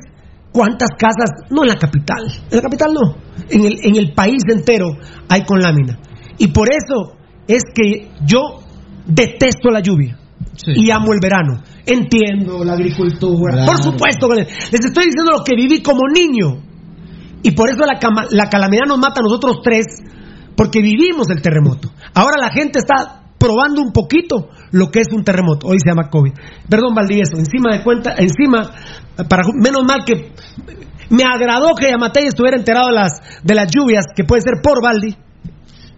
¿cuántas 0.51 0.89
casas? 0.97 1.29
No 1.49 1.63
en 1.63 1.69
la 1.69 1.75
capital. 1.75 2.23
En 2.49 2.55
la 2.55 2.61
capital 2.61 2.93
no. 2.93 3.17
En 3.49 3.65
el, 3.65 3.79
en 3.83 3.95
el 3.97 4.13
país 4.13 4.43
entero 4.47 4.87
hay 5.27 5.43
con 5.43 5.59
lámina. 5.59 5.99
Y 6.37 6.47
por 6.47 6.69
eso 6.69 7.17
es 7.47 7.63
que 7.73 8.09
yo 8.25 8.59
detesto 9.05 9.69
la 9.69 9.81
lluvia. 9.81 10.17
Sí. 10.55 10.71
Y 10.75 10.91
amo 10.91 11.13
el 11.13 11.19
verano. 11.21 11.61
Entiendo 11.85 12.63
la 12.63 12.73
agricultura. 12.73 13.53
Claro. 13.53 13.71
Por 13.71 13.83
supuesto. 13.83 14.29
les 14.33 14.47
estoy 14.71 15.05
diciendo 15.05 15.31
lo 15.37 15.43
que 15.43 15.55
viví 15.55 15.81
como 15.81 16.01
niño. 16.13 16.66
Y 17.43 17.51
por 17.51 17.69
eso 17.69 17.85
la, 17.85 17.99
la 18.31 18.49
calamidad 18.49 18.85
nos 18.87 18.99
mata 18.99 19.19
a 19.19 19.23
nosotros 19.23 19.61
tres. 19.63 19.85
Porque 20.55 20.81
vivimos 20.81 21.29
el 21.29 21.41
terremoto. 21.41 21.91
Ahora 22.15 22.37
la 22.39 22.49
gente 22.49 22.79
está 22.79 23.21
probando 23.37 23.81
un 23.81 23.91
poquito 23.91 24.49
lo 24.71 24.89
que 24.89 25.01
es 25.01 25.07
un 25.13 25.23
terremoto. 25.23 25.67
Hoy 25.67 25.77
se 25.79 25.89
llama 25.89 26.09
COVID. 26.09 26.33
Perdón, 26.67 26.95
Valdivieso. 26.95 27.37
Encima 27.37 27.75
de 27.75 27.83
cuenta, 27.83 28.15
encima, 28.17 28.71
para 29.29 29.43
menos 29.61 29.83
mal 29.83 30.03
que 30.03 30.31
me 31.09 31.23
agradó 31.23 31.75
que 31.75 31.89
Yamatei 31.89 32.27
estuviera 32.27 32.57
enterado 32.57 32.87
de 32.87 32.95
las, 32.95 33.11
de 33.43 33.55
las 33.55 33.71
lluvias 33.71 34.05
que 34.15 34.23
puede 34.23 34.41
ser 34.41 34.61
por 34.61 34.83
Valdi. 34.83 35.15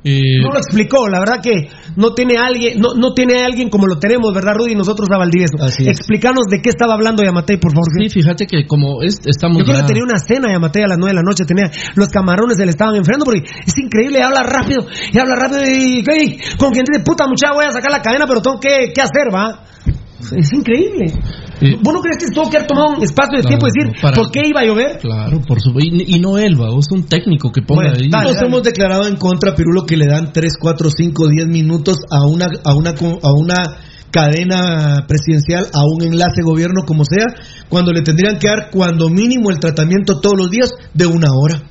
Eh, 0.02 0.40
No 0.42 0.52
lo 0.52 0.58
explicó, 0.60 1.10
la 1.10 1.20
verdad 1.20 1.42
que 1.44 1.68
no 1.98 2.14
tiene 2.14 2.38
alguien, 2.38 2.80
no, 2.80 2.94
no 2.96 3.14
tiene 3.14 3.44
alguien 3.44 3.70
como 3.70 3.86
lo 3.86 4.00
tenemos, 4.00 4.34
¿verdad, 4.34 4.54
Rudy? 4.56 4.74
Nosotros 4.74 5.10
a 5.12 5.18
Valdivieso. 5.18 5.58
Explícanos 5.88 6.46
de 6.50 6.62
qué 6.62 6.70
estaba 6.70 6.94
hablando 6.94 7.22
Yamatei, 7.22 7.58
por 7.58 7.72
favor. 7.74 7.88
sí, 8.00 8.08
fíjate 8.10 8.46
que 8.46 8.66
como 8.66 9.04
es, 9.04 9.20
estamos 9.26 9.58
Yo 9.60 9.66
creo 9.66 9.76
ya- 9.76 9.82
que 9.82 9.88
tenía 9.88 10.04
una 10.04 10.18
cena 10.18 10.52
Yamatei 10.54 10.84
a 10.84 10.88
las 10.88 10.98
9 10.98 11.12
de 11.12 11.16
la 11.16 11.24
noche, 11.24 11.44
tenía 11.46 11.70
los 11.96 12.08
camarones 12.08 12.56
se 12.58 12.64
le 12.66 12.72
estaban 12.72 12.96
enfriando 12.96 13.26
porque 13.26 13.42
es 13.44 13.78
increíble, 13.78 14.22
habla 14.24 14.44
rápido, 14.44 14.86
y 15.12 15.18
habla 15.20 15.36
rápido 15.36 15.62
y, 15.66 16.00
y 16.00 16.38
con 16.58 16.72
quien 16.72 16.86
dice, 16.90 17.04
puta 17.04 17.28
muchacha, 17.28 17.54
voy 17.54 17.66
a 17.66 17.72
sacar 17.72 17.92
la 17.92 18.02
cadena, 18.02 18.26
pero 18.26 18.42
tengo 18.42 18.58
que, 18.60 18.94
que 18.94 19.02
hacer, 19.02 19.28
¿va? 19.34 19.64
Es 20.36 20.52
increíble. 20.54 21.06
Eh, 21.62 21.78
¿Vos 21.82 21.94
no 21.94 22.02
crees 22.02 22.18
que 22.20 22.32
tuvo 22.34 22.50
que 22.50 22.58
haber 22.58 22.68
tomado 22.68 22.98
un 22.98 23.04
espacio 23.04 23.38
de 23.38 23.44
Claro, 23.44 23.48
tiempo 23.58 23.68
y 23.68 23.72
decir 23.74 24.02
para- 24.02 24.16
por 24.16 24.32
qué 24.32 24.41
iba 24.48 24.62
a 24.62 24.66
llover? 24.66 24.98
Claro, 25.00 25.40
por 25.48 25.62
supuesto. 25.62 25.90
Y, 25.96 26.16
y 26.16 26.20
no 26.20 26.38
él, 26.38 26.60
va, 26.60 26.68
es 26.78 26.86
un 26.91 27.04
técnico 27.06 27.52
que 27.52 27.62
ponga 27.62 27.84
Bueno, 27.84 27.96
ahí. 27.98 28.10
dale, 28.10 28.26
Nos 28.26 28.36
dale. 28.36 28.48
hemos 28.48 28.64
declarado 28.64 29.08
en 29.08 29.16
contra, 29.16 29.56
Pirulo, 29.56 29.86
que 29.86 29.96
le 29.98 30.08
dan 30.08 30.32
3, 30.34 30.54
4, 30.60 30.90
5, 30.90 31.28
10 31.30 31.48
minutos 31.48 31.98
a 32.12 32.26
una, 32.26 32.48
a 32.64 32.74
una, 32.76 32.90
a 32.91 33.32
una 33.34 33.64
cadena 34.12 35.06
presidencial, 35.08 35.68
a 35.74 35.84
un 35.86 36.02
enlace 36.04 36.41
gobierno, 36.44 36.84
como 36.86 37.06
sea, 37.06 37.26
cuando 37.70 37.91
le 37.94 38.02
tendrían 38.02 38.40
que 38.40 38.48
dar 38.48 38.70
cuando 38.72 39.10
mínimo 39.10 39.52
el 39.52 39.60
tratamiento 39.60 40.20
todos 40.20 40.38
los 40.38 40.50
días 40.50 40.72
de 40.94 41.06
una 41.06 41.28
hora. 41.34 41.62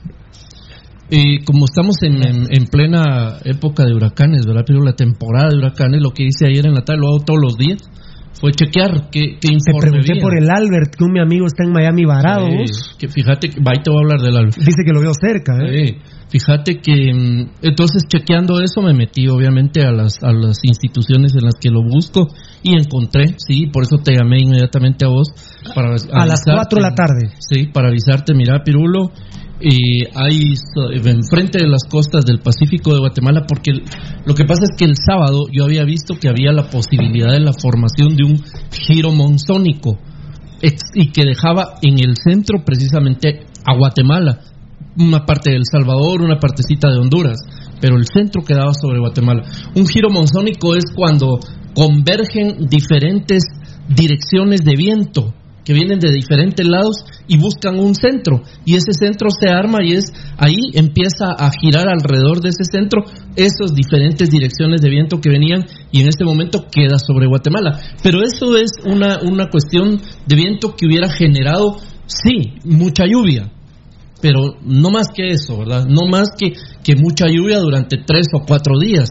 Eh, 1.10 1.42
como 1.44 1.64
estamos 1.64 1.96
en, 2.02 2.22
en- 2.22 2.46
en 2.50 2.66
plena 2.66 3.38
época 3.44 3.84
de 3.86 3.94
huracanes, 3.94 4.44
¿verdad? 4.46 4.62
Pero 4.66 4.82
la 4.84 4.92
temporada 4.94 5.48
de 5.50 5.56
huracanes, 5.56 6.02
lo 6.02 6.10
que 6.10 6.24
hice 6.24 6.46
ayer 6.46 6.66
en 6.66 6.74
la 6.74 6.82
tarde, 6.84 7.00
lo 7.00 7.08
hago 7.08 7.24
todos 7.24 7.40
los 7.42 7.56
días, 7.56 7.78
fue 8.40 8.52
chequear 8.52 9.10
qué, 9.10 9.38
qué 9.40 9.48
Te 9.48 9.72
pregunté 9.80 10.12
había. 10.12 10.22
por 10.22 10.36
el 10.38 10.48
Albert, 10.50 10.94
que 10.96 11.04
un 11.04 11.12
mi 11.12 11.20
amigo 11.20 11.46
está 11.46 11.64
en 11.64 11.72
Miami 11.72 12.04
varado. 12.04 12.46
Sí, 12.46 12.96
que 12.98 13.08
fíjate, 13.08 13.48
que, 13.50 13.56
ahí 13.64 13.82
te 13.82 13.90
voy 13.90 13.98
a 13.98 14.02
hablar 14.02 14.20
del 14.20 14.36
Albert. 14.36 14.56
Dice 14.58 14.82
que 14.84 14.92
lo 14.92 15.00
veo 15.00 15.12
cerca, 15.14 15.56
¿eh? 15.64 15.86
Sí, 15.86 15.96
fíjate 16.30 16.78
que 16.80 17.12
mm, 17.12 17.50
entonces 17.62 18.04
chequeando 18.06 18.60
eso 18.60 18.80
me 18.82 18.94
metí 18.94 19.26
obviamente 19.28 19.82
a 19.82 19.90
las, 19.90 20.22
a 20.22 20.32
las 20.32 20.58
instituciones 20.62 21.34
en 21.34 21.44
las 21.44 21.54
que 21.60 21.70
lo 21.70 21.82
busco 21.82 22.28
y 22.62 22.78
encontré, 22.78 23.34
sí, 23.38 23.66
por 23.72 23.82
eso 23.82 23.96
te 24.02 24.14
llamé 24.14 24.40
inmediatamente 24.40 25.04
a 25.04 25.08
vos 25.08 25.28
para 25.74 25.88
A 25.88 25.92
las 25.92 26.06
avisarte. 26.06 26.52
4 26.54 26.76
de 26.76 26.82
la 26.82 26.94
tarde. 26.94 27.30
Sí, 27.40 27.66
para 27.66 27.88
avisarte, 27.88 28.34
mira 28.34 28.62
Pirulo, 28.62 29.10
y 29.60 30.04
so- 30.74 30.90
enfrente 30.92 31.58
de 31.58 31.68
las 31.68 31.84
costas 31.88 32.24
del 32.24 32.40
Pacífico 32.40 32.92
de 32.92 33.00
Guatemala, 33.00 33.44
porque 33.46 33.72
lo 34.24 34.34
que 34.34 34.44
pasa 34.44 34.62
es 34.64 34.76
que 34.76 34.84
el 34.84 34.94
sábado 34.96 35.46
yo 35.52 35.64
había 35.64 35.84
visto 35.84 36.14
que 36.20 36.28
había 36.28 36.52
la 36.52 36.70
posibilidad 36.70 37.32
de 37.32 37.40
la 37.40 37.52
formación 37.52 38.16
de 38.16 38.24
un 38.24 38.42
giro 38.70 39.12
monzónico 39.12 39.98
y 40.94 41.10
que 41.12 41.24
dejaba 41.24 41.74
en 41.82 41.98
el 41.98 42.16
centro 42.16 42.64
precisamente 42.64 43.46
a 43.64 43.76
Guatemala, 43.76 44.40
una 44.96 45.24
parte 45.24 45.50
de 45.50 45.56
El 45.56 45.64
Salvador, 45.70 46.22
una 46.22 46.38
partecita 46.38 46.88
de 46.90 46.98
Honduras, 46.98 47.38
pero 47.80 47.96
el 47.96 48.06
centro 48.06 48.42
quedaba 48.42 48.72
sobre 48.74 48.98
Guatemala. 48.98 49.44
Un 49.76 49.86
giro 49.86 50.10
monzónico 50.10 50.74
es 50.74 50.84
cuando 50.94 51.38
convergen 51.74 52.66
diferentes 52.68 53.44
direcciones 53.88 54.64
de 54.64 54.74
viento 54.76 55.34
que 55.68 55.74
vienen 55.74 55.98
de 55.98 56.10
diferentes 56.10 56.66
lados 56.66 57.04
y 57.26 57.36
buscan 57.36 57.78
un 57.78 57.94
centro 57.94 58.40
y 58.64 58.76
ese 58.76 58.94
centro 58.98 59.28
se 59.28 59.50
arma 59.50 59.80
y 59.84 59.92
es 59.92 60.06
ahí 60.38 60.56
empieza 60.72 61.26
a 61.38 61.50
girar 61.60 61.86
alrededor 61.90 62.40
de 62.40 62.48
ese 62.48 62.64
centro 62.64 63.04
esas 63.36 63.74
diferentes 63.74 64.30
direcciones 64.30 64.80
de 64.80 64.88
viento 64.88 65.20
que 65.20 65.28
venían 65.28 65.66
y 65.92 66.00
en 66.00 66.08
este 66.08 66.24
momento 66.24 66.64
queda 66.72 66.96
sobre 66.98 67.26
Guatemala 67.26 67.78
pero 68.02 68.22
eso 68.22 68.56
es 68.56 68.70
una, 68.86 69.18
una 69.20 69.50
cuestión 69.50 70.00
de 70.24 70.36
viento 70.36 70.74
que 70.74 70.86
hubiera 70.86 71.10
generado 71.10 71.76
sí 72.06 72.54
mucha 72.64 73.04
lluvia 73.04 73.52
pero 74.22 74.56
no 74.64 74.90
más 74.90 75.08
que 75.14 75.28
eso, 75.28 75.58
¿verdad? 75.58 75.84
No 75.86 76.08
más 76.10 76.30
que, 76.36 76.54
que 76.82 76.96
mucha 76.96 77.26
lluvia 77.28 77.60
durante 77.60 77.98
tres 78.04 78.26
o 78.34 78.44
cuatro 78.44 78.76
días. 78.80 79.10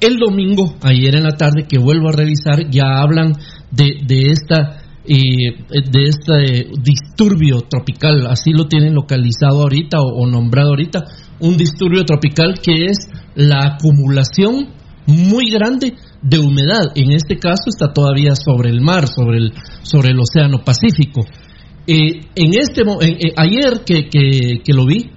El 0.00 0.16
domingo, 0.16 0.74
ayer 0.82 1.14
en 1.14 1.22
la 1.22 1.36
tarde, 1.36 1.66
que 1.68 1.78
vuelvo 1.78 2.08
a 2.08 2.16
revisar, 2.16 2.68
ya 2.68 3.00
hablan 3.00 3.34
de, 3.70 4.00
de 4.04 4.32
esta 4.32 4.85
eh, 5.08 5.64
de 5.90 6.04
este 6.04 6.70
disturbio 6.82 7.62
tropical, 7.68 8.26
así 8.26 8.52
lo 8.52 8.66
tienen 8.66 8.94
localizado 8.94 9.62
ahorita 9.62 9.98
o, 10.00 10.22
o 10.22 10.26
nombrado 10.26 10.70
ahorita, 10.70 11.04
un 11.40 11.56
disturbio 11.56 12.04
tropical 12.04 12.54
que 12.62 12.86
es 12.86 13.08
la 13.34 13.74
acumulación 13.74 14.74
muy 15.06 15.50
grande 15.50 15.94
de 16.22 16.38
humedad. 16.38 16.92
En 16.94 17.12
este 17.12 17.38
caso 17.38 17.68
está 17.68 17.92
todavía 17.92 18.34
sobre 18.34 18.70
el 18.70 18.80
mar, 18.80 19.06
sobre 19.06 19.38
el, 19.38 19.52
sobre 19.82 20.10
el 20.10 20.20
Océano 20.20 20.64
Pacífico. 20.64 21.24
Eh, 21.86 22.20
en 22.34 22.50
este, 22.58 22.82
eh, 22.82 23.32
ayer 23.36 23.84
que, 23.84 24.08
que, 24.08 24.60
que, 24.64 24.72
lo 24.72 24.86
vi, 24.86 25.10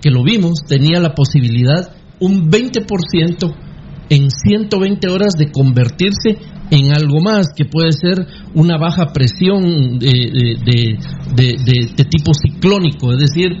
que 0.00 0.10
lo 0.10 0.22
vimos, 0.22 0.60
tenía 0.66 1.00
la 1.00 1.14
posibilidad 1.14 1.92
un 2.20 2.50
20% 2.50 3.67
en 4.10 4.30
120 4.30 5.08
horas 5.08 5.34
de 5.36 5.50
convertirse 5.50 6.38
en 6.70 6.92
algo 6.92 7.20
más, 7.20 7.48
que 7.56 7.64
puede 7.64 7.92
ser 7.92 8.26
una 8.54 8.76
baja 8.76 9.12
presión 9.12 9.98
de, 9.98 10.56
de, 11.34 12.04
tipo 12.10 12.32
ciclónico, 12.34 13.12
es 13.12 13.20
decir, 13.20 13.52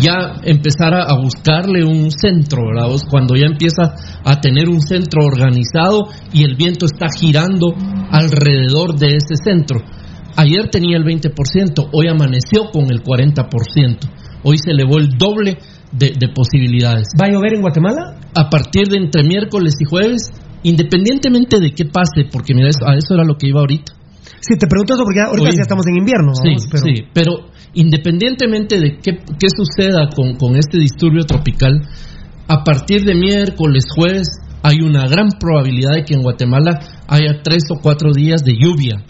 ya 0.00 0.40
empezar 0.44 0.94
a, 0.94 1.14
buscarle 1.20 1.84
un 1.84 2.10
centro, 2.10 2.66
¿verdad? 2.66 2.88
Cuando 3.10 3.34
ya 3.36 3.46
empieza 3.46 3.94
a 4.24 4.40
tener 4.40 4.68
un 4.68 4.80
centro 4.80 5.24
organizado 5.24 6.08
y 6.32 6.42
el 6.42 6.56
viento 6.56 6.86
está 6.86 7.06
girando 7.16 7.74
alrededor 8.10 8.98
de 8.98 9.16
ese 9.16 9.36
centro. 9.42 9.80
Ayer 10.36 10.68
tenía 10.70 10.96
el 10.96 11.04
20%, 11.04 11.88
hoy 11.92 12.08
amaneció 12.08 12.70
con 12.72 12.90
el 12.90 13.02
40%, 13.02 13.98
hoy 14.44 14.58
se 14.58 14.70
elevó 14.70 14.98
el 14.98 15.10
doble 15.18 15.58
de, 15.92 16.28
posibilidades. 16.34 17.08
¿Va 17.20 17.26
a 17.26 17.30
llover 17.30 17.54
en 17.54 17.62
Guatemala? 17.62 18.16
A 18.34 18.50
partir 18.50 18.88
de 18.88 18.98
entre 18.98 19.22
miércoles 19.24 19.74
y 19.80 19.84
jueves, 19.84 20.30
independientemente 20.62 21.60
de 21.60 21.72
qué 21.72 21.84
pase, 21.84 22.28
porque 22.30 22.54
mira, 22.54 22.68
a 22.68 22.94
eso 22.96 23.14
era 23.14 23.24
lo 23.24 23.36
que 23.36 23.48
iba 23.48 23.60
ahorita. 23.60 23.92
Sí, 24.40 24.56
te 24.58 24.66
pregunto 24.66 24.94
eso 24.94 25.04
porque 25.04 25.20
ahorita 25.20 25.50
ya 25.50 25.62
estamos 25.62 25.86
en 25.88 25.98
invierno. 25.98 26.32
sí, 26.34 26.54
pero... 26.70 26.82
sí, 26.84 27.04
pero 27.12 27.32
independientemente 27.74 28.78
de 28.78 28.98
qué, 29.02 29.18
qué 29.38 29.48
suceda 29.48 30.08
con, 30.14 30.36
con 30.36 30.56
este 30.56 30.78
disturbio 30.78 31.24
tropical, 31.24 31.82
a 32.48 32.64
partir 32.64 33.04
de 33.04 33.14
miércoles, 33.14 33.84
jueves, 33.94 34.28
hay 34.62 34.80
una 34.80 35.06
gran 35.06 35.28
probabilidad 35.38 35.94
de 35.94 36.04
que 36.04 36.14
en 36.14 36.22
Guatemala 36.22 36.80
haya 37.06 37.42
tres 37.42 37.64
o 37.70 37.80
cuatro 37.80 38.12
días 38.12 38.42
de 38.42 38.54
lluvia 38.54 39.04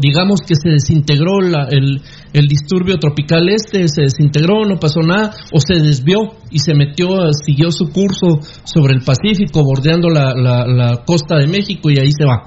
digamos 0.00 0.40
que 0.46 0.54
se 0.54 0.70
desintegró 0.70 1.40
el, 1.40 2.00
el, 2.32 2.48
disturbio 2.48 2.96
tropical 2.96 3.48
este, 3.48 3.88
se 3.88 4.02
desintegró, 4.02 4.64
no 4.64 4.78
pasó 4.78 5.00
nada, 5.00 5.34
o 5.52 5.60
se 5.60 5.74
desvió 5.74 6.20
y 6.50 6.58
se 6.58 6.74
metió, 6.74 7.08
siguió 7.44 7.70
su 7.70 7.90
curso 7.90 8.40
sobre 8.64 8.94
el 8.94 9.02
Pacífico, 9.02 9.62
bordeando 9.62 10.08
la, 10.08 10.32
la, 10.34 11.04
costa 11.04 11.36
de 11.36 11.46
México 11.46 11.90
y 11.90 11.98
ahí 11.98 12.10
se 12.12 12.24
va. 12.24 12.44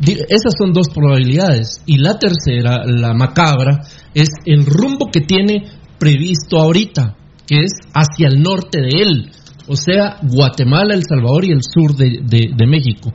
Esas 0.00 0.54
son 0.58 0.72
dos 0.72 0.88
probabilidades. 0.88 1.82
Y 1.86 1.98
la 1.98 2.18
tercera, 2.18 2.84
la 2.86 3.12
macabra, 3.12 3.80
es 4.14 4.30
el 4.46 4.64
rumbo 4.64 5.10
que 5.12 5.20
tiene 5.20 5.64
previsto 5.98 6.58
ahorita, 6.58 7.16
que 7.46 7.64
es 7.64 7.72
hacia 7.94 8.28
el 8.28 8.42
norte 8.42 8.80
de 8.80 9.02
él, 9.02 9.30
o 9.68 9.76
sea, 9.76 10.16
Guatemala, 10.22 10.94
El 10.94 11.04
Salvador 11.04 11.44
y 11.44 11.52
el 11.52 11.60
sur 11.62 11.94
de, 11.94 12.18
de 12.24 12.66
México 12.66 13.12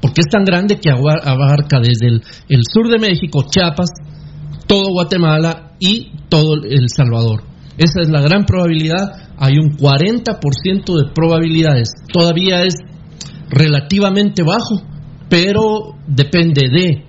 porque 0.00 0.22
es 0.22 0.28
tan 0.30 0.44
grande 0.44 0.78
que 0.80 0.90
abarca 0.90 1.78
desde 1.80 2.22
el, 2.48 2.62
sur 2.64 2.88
de 2.88 2.98
México, 2.98 3.44
Chiapas, 3.48 3.90
todo 4.66 4.92
Guatemala 4.92 5.72
y 5.78 6.12
todo 6.28 6.54
El 6.64 6.88
Salvador. 6.88 7.42
Esa 7.76 8.00
es 8.02 8.08
la 8.08 8.20
gran 8.20 8.44
probabilidad. 8.44 9.32
Hay 9.36 9.54
un 9.58 9.76
40% 9.76 10.84
de 10.96 11.12
probabilidades. 11.14 11.90
Todavía 12.12 12.62
es 12.64 12.74
relativamente 13.50 14.42
bajo, 14.42 14.82
pero 15.28 15.96
depende 16.06 16.68
de 16.68 17.04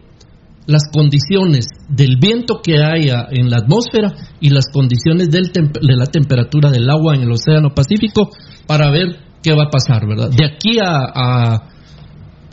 las 0.68 0.84
condiciones 0.92 1.68
del 1.90 2.18
viento 2.18 2.62
que 2.64 2.78
haya 2.78 3.28
en 3.30 3.50
la 3.50 3.58
atmósfera 3.58 4.14
y 4.40 4.50
las 4.50 4.66
condiciones 4.72 5.30
de 5.30 5.96
la 5.96 6.06
temperatura 6.06 6.72
del 6.72 6.90
agua 6.90 7.16
en 7.16 7.24
el 7.24 7.32
Océano 7.32 7.74
Pacífico 7.74 8.30
para 8.68 8.90
ver 8.92 9.18
qué 9.42 9.54
va 9.54 9.66
a 9.66 9.70
pasar, 9.70 10.08
¿verdad? 10.08 10.30
De 10.30 10.46
aquí 10.46 10.78
a 10.80 11.71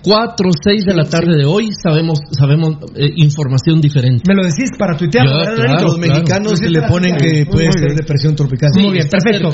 4 0.02 0.48
o 0.48 0.52
6 0.52 0.84
de 0.84 0.94
la 0.94 1.04
tarde 1.04 1.36
de 1.36 1.44
hoy 1.44 1.70
sabemos 1.72 2.20
sabemos 2.30 2.76
eh, 2.94 3.10
información 3.16 3.80
diferente. 3.80 4.22
Me 4.26 4.34
lo 4.34 4.42
decís 4.44 4.70
para 4.78 4.96
tuitear. 4.96 5.26
los 5.82 5.98
mexicanos 5.98 6.58
se 6.58 6.70
le 6.70 6.82
ponen 6.82 7.16
que 7.16 7.46
puede 7.50 7.72
ser 7.72 7.94
depresión 7.94 8.34
tropical. 8.36 8.70
Muy 8.74 8.92
bien, 8.92 9.08
perfecto. 9.08 9.50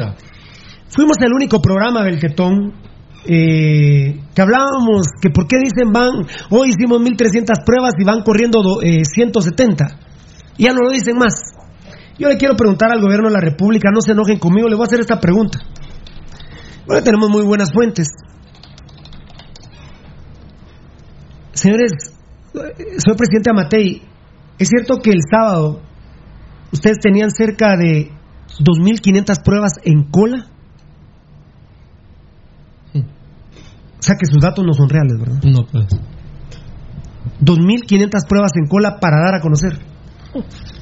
Fuimos 0.88 1.16
el 1.20 1.32
único 1.32 1.60
programa, 1.60 2.04
Belquetón, 2.04 2.72
eh, 3.26 4.20
que 4.34 4.42
hablábamos 4.42 5.08
que 5.20 5.30
por 5.30 5.46
qué 5.48 5.56
dicen 5.58 5.92
van, 5.92 6.26
hoy 6.50 6.68
hicimos 6.68 7.00
1300 7.00 7.58
pruebas 7.64 7.94
y 7.98 8.04
van 8.04 8.22
corriendo 8.22 8.60
170. 8.80 9.84
Eh, 9.84 9.88
ya 10.58 10.72
no 10.72 10.82
lo 10.82 10.90
dicen 10.90 11.16
más. 11.16 11.34
Yo 12.18 12.28
le 12.28 12.36
quiero 12.36 12.54
preguntar 12.54 12.90
al 12.92 13.00
gobierno 13.00 13.28
de 13.28 13.34
la 13.34 13.40
República, 13.40 13.88
no 13.92 14.00
se 14.00 14.12
enojen 14.12 14.38
conmigo, 14.38 14.68
le 14.68 14.76
voy 14.76 14.84
a 14.84 14.86
hacer 14.86 15.00
esta 15.00 15.18
pregunta. 15.18 15.58
Bueno, 16.86 17.02
tenemos 17.02 17.30
muy 17.30 17.42
buenas 17.42 17.72
fuentes. 17.72 18.06
Señores, 21.64 21.92
señor 22.52 23.16
presidente 23.16 23.48
Amatei, 23.48 24.02
es 24.58 24.68
cierto 24.68 25.00
que 25.00 25.12
el 25.12 25.20
sábado 25.30 25.80
ustedes 26.70 26.98
tenían 27.00 27.30
cerca 27.30 27.78
de 27.78 28.10
2.500 28.60 29.42
pruebas 29.42 29.72
en 29.82 30.02
cola. 30.10 30.50
O 32.94 34.02
sea 34.02 34.16
que 34.20 34.26
sus 34.26 34.42
datos 34.42 34.62
no 34.62 34.74
son 34.74 34.90
reales, 34.90 35.14
¿verdad? 35.18 35.42
No, 35.42 35.64
pues. 35.72 35.86
2.500 37.40 38.26
pruebas 38.28 38.52
en 38.56 38.66
cola 38.66 38.98
para 39.00 39.22
dar 39.24 39.36
a 39.36 39.40
conocer. 39.40 39.78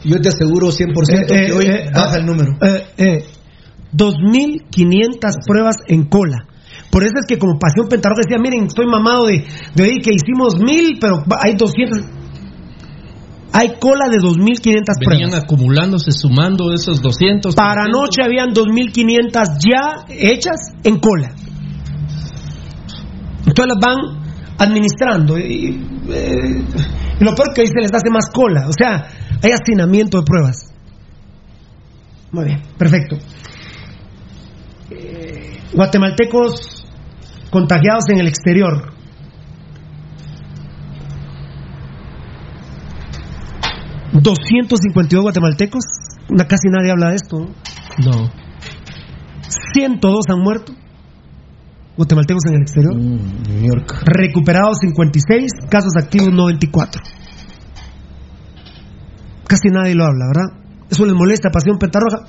Yo 0.02 0.20
te 0.20 0.30
aseguro 0.30 0.72
100% 0.72 0.90
eh, 0.90 1.26
que 1.28 1.46
eh, 1.46 1.52
hoy 1.52 1.66
eh, 1.66 1.92
baja 1.94 2.16
el 2.16 2.26
número. 2.26 2.58
2.500 2.58 5.46
pruebas 5.46 5.76
en 5.86 6.08
cola. 6.08 6.48
Por 6.92 7.04
eso 7.04 7.14
es 7.20 7.26
que 7.26 7.38
como 7.38 7.58
Pasión 7.58 7.88
Pentarroja 7.88 8.20
decía, 8.22 8.36
miren, 8.38 8.66
estoy 8.66 8.84
mamado 8.86 9.24
de, 9.24 9.46
de 9.74 9.82
oír 9.82 10.02
que 10.02 10.10
hicimos 10.12 10.58
mil, 10.58 10.98
pero 11.00 11.24
hay 11.42 11.54
200. 11.54 12.00
Hay 13.54 13.76
cola 13.80 14.10
de 14.10 14.18
2.500 14.18 14.60
pruebas. 14.60 14.96
Venían 15.08 15.34
acumulándose, 15.34 16.12
sumando 16.12 16.70
esos 16.70 17.00
200. 17.00 17.54
Para 17.54 17.84
anoche 17.84 18.22
habían 18.22 18.50
2.500 18.50 19.32
ya 19.66 20.04
hechas 20.10 20.72
en 20.84 20.98
cola. 20.98 21.34
Entonces 23.46 23.74
las 23.74 23.78
van 23.80 23.96
administrando. 24.58 25.38
Y, 25.38 25.80
eh, 26.10 26.64
lo 27.20 27.34
peor 27.34 27.54
que 27.54 27.62
hoy 27.62 27.68
se 27.68 27.80
les 27.80 27.90
hace 27.90 28.10
más 28.10 28.26
cola. 28.30 28.68
O 28.68 28.72
sea, 28.78 29.08
hay 29.42 29.52
hacinamiento 29.52 30.18
de 30.18 30.24
pruebas. 30.24 30.74
Muy 32.32 32.44
bien, 32.44 32.62
perfecto. 32.76 33.16
Eh, 34.90 35.58
guatemaltecos 35.72 36.81
contagiados 37.52 38.04
en 38.08 38.18
el 38.18 38.26
exterior. 38.26 38.94
¿252 44.14 45.20
guatemaltecos? 45.20 45.84
casi 46.48 46.68
nadie 46.70 46.90
habla 46.90 47.10
de 47.10 47.16
esto. 47.16 47.46
No. 48.04 48.30
102 49.74 50.24
han 50.30 50.40
muerto. 50.40 50.72
Guatemaltecos 51.96 52.42
en 52.46 52.54
el 52.54 52.62
exterior. 52.62 52.94
Mm, 52.94 53.42
New 53.48 53.68
York. 53.68 54.02
Recuperados 54.06 54.78
56, 54.80 55.52
casos 55.68 55.92
activos 55.98 56.32
94. 56.32 57.02
Casi 59.46 59.68
nadie 59.68 59.94
lo 59.94 60.06
habla, 60.06 60.26
¿verdad? 60.26 60.86
Eso 60.90 61.04
les 61.04 61.14
molesta, 61.14 61.50
Pasión 61.50 61.76
Pentarroja. 61.76 62.24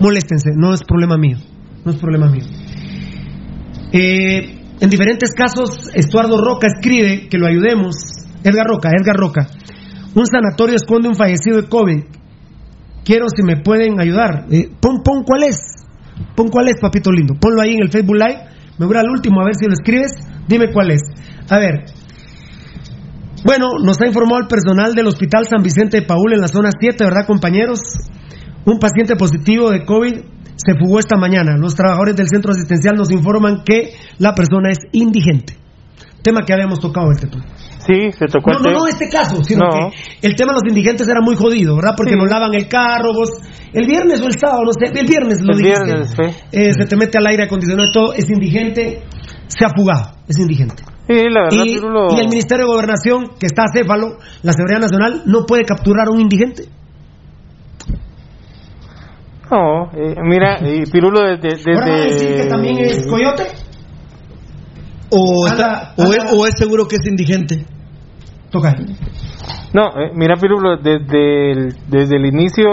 Moléstense, 0.00 0.50
no 0.56 0.74
es 0.74 0.82
problema 0.82 1.16
mío. 1.16 1.38
No 1.84 1.92
es 1.92 1.98
problema 1.98 2.28
mío. 2.28 2.44
Eh, 3.98 4.60
en 4.78 4.90
diferentes 4.90 5.32
casos, 5.32 5.88
Estuardo 5.94 6.36
Roca 6.36 6.66
escribe 6.66 7.28
que 7.30 7.38
lo 7.38 7.46
ayudemos. 7.46 7.96
Edgar 8.44 8.66
Roca, 8.66 8.90
Edgar 8.90 9.16
Roca. 9.16 9.48
Un 10.14 10.26
sanatorio 10.26 10.76
esconde 10.76 11.08
un 11.08 11.14
fallecido 11.14 11.62
de 11.62 11.68
COVID. 11.68 12.04
Quiero 13.04 13.26
si 13.34 13.42
me 13.42 13.62
pueden 13.62 13.98
ayudar. 13.98 14.46
Eh, 14.50 14.68
pon, 14.80 15.02
pon 15.02 15.22
cuál 15.24 15.44
es. 15.44 15.56
Pon 16.34 16.48
cuál 16.48 16.68
es, 16.68 16.76
papito 16.78 17.10
lindo. 17.10 17.34
Ponlo 17.40 17.62
ahí 17.62 17.72
en 17.72 17.82
el 17.82 17.90
Facebook 17.90 18.16
Live. 18.16 18.40
Me 18.78 18.84
voy 18.84 18.96
al 18.96 19.08
último 19.08 19.40
a 19.40 19.44
ver 19.46 19.54
si 19.54 19.66
lo 19.66 19.72
escribes. 19.72 20.12
Dime 20.46 20.70
cuál 20.72 20.90
es. 20.90 21.00
A 21.48 21.58
ver. 21.58 21.86
Bueno, 23.44 23.68
nos 23.82 23.98
ha 24.02 24.06
informado 24.06 24.40
el 24.40 24.46
personal 24.46 24.94
del 24.94 25.06
Hospital 25.06 25.46
San 25.48 25.62
Vicente 25.62 26.00
de 26.00 26.06
Paul 26.06 26.34
en 26.34 26.40
la 26.40 26.48
zona 26.48 26.68
7, 26.78 27.02
¿verdad, 27.02 27.26
compañeros? 27.26 27.80
Un 28.66 28.78
paciente 28.78 29.16
positivo 29.16 29.70
de 29.70 29.84
COVID 29.86 30.35
se 30.56 30.74
fugó 30.78 30.98
esta 30.98 31.16
mañana. 31.16 31.56
Los 31.56 31.74
trabajadores 31.74 32.16
del 32.16 32.28
centro 32.28 32.52
asistencial 32.52 32.96
nos 32.96 33.10
informan 33.10 33.62
que 33.64 33.94
la 34.18 34.34
persona 34.34 34.70
es 34.70 34.78
indigente. 34.92 35.56
Tema 36.22 36.40
que 36.44 36.52
habíamos 36.52 36.80
tocado 36.80 37.12
este 37.12 37.28
tema. 37.28 37.44
Sí, 37.86 38.10
se 38.18 38.26
tocó. 38.26 38.50
No, 38.50 38.58
no, 38.58 38.78
no 38.80 38.86
este 38.88 39.08
caso, 39.08 39.44
sino 39.44 39.68
que 39.70 40.26
el 40.26 40.34
tema 40.34 40.52
de 40.52 40.58
los 40.60 40.68
indigentes 40.68 41.06
era 41.06 41.20
muy 41.22 41.36
jodido, 41.36 41.76
¿verdad? 41.76 41.94
Porque 41.96 42.16
nos 42.16 42.28
lavan 42.28 42.52
el 42.54 42.66
carro, 42.66 43.12
vos. 43.14 43.30
El 43.72 43.86
viernes 43.86 44.20
o 44.20 44.26
el 44.26 44.32
sábado, 44.32 44.62
no 44.64 44.72
sé, 44.72 44.98
el 44.98 45.06
viernes 45.06 45.40
lo 45.42 45.56
dijiste. 45.56 45.92
Eh, 46.50 46.72
se 46.72 46.86
te 46.86 46.96
mete 46.96 47.18
al 47.18 47.26
aire 47.28 47.44
acondicionado 47.44 47.88
y 47.88 47.92
todo, 47.92 48.12
es 48.12 48.28
indigente, 48.28 49.04
se 49.46 49.64
ha 49.64 49.68
fugado, 49.76 50.16
es 50.26 50.36
indigente. 50.38 50.82
Sí, 51.06 51.22
la 51.30 51.42
verdad, 51.44 51.64
y, 51.64 52.16
y 52.16 52.20
el 52.20 52.28
Ministerio 52.28 52.66
de 52.66 52.72
Gobernación, 52.72 53.30
que 53.38 53.46
está 53.46 53.62
acéfalo, 53.62 54.16
la 54.42 54.52
Seguridad 54.52 54.80
Nacional, 54.80 55.22
no 55.26 55.46
puede 55.46 55.62
capturar 55.64 56.08
a 56.08 56.10
un 56.10 56.20
indigente. 56.20 56.64
No, 59.50 59.90
eh, 59.92 60.14
mira, 60.22 60.58
y 60.60 60.84
Pirulo 60.90 61.20
desde... 61.22 61.48
desde... 61.64 61.90
decir 62.10 62.36
que 62.42 62.48
también 62.48 62.78
es 62.78 63.06
coyote? 63.06 63.44
o, 65.10 65.46
está- 65.46 65.94
o 65.96 66.02
es, 66.04 66.32
o 66.36 66.46
es 66.46 66.54
seguro 66.58 66.86
que 66.88 66.96
es 66.96 67.06
indigente? 67.06 67.64
Toca. 68.50 68.74
No, 69.72 69.88
eh, 70.00 70.10
mira, 70.14 70.36
Pirulo, 70.36 70.76
desde 70.78 71.52
el, 71.52 71.74
desde 71.88 72.16
el 72.16 72.26
inicio 72.26 72.70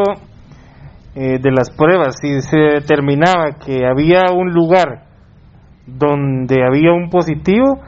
eh, 1.16 1.38
de 1.40 1.52
las 1.52 1.70
pruebas, 1.72 2.16
si 2.22 2.42
se 2.42 2.58
determinaba 2.58 3.58
que 3.64 3.86
había 3.86 4.32
un 4.34 4.52
lugar 4.52 5.04
donde 5.86 6.64
había 6.66 6.92
un 6.94 7.10
positivo, 7.10 7.80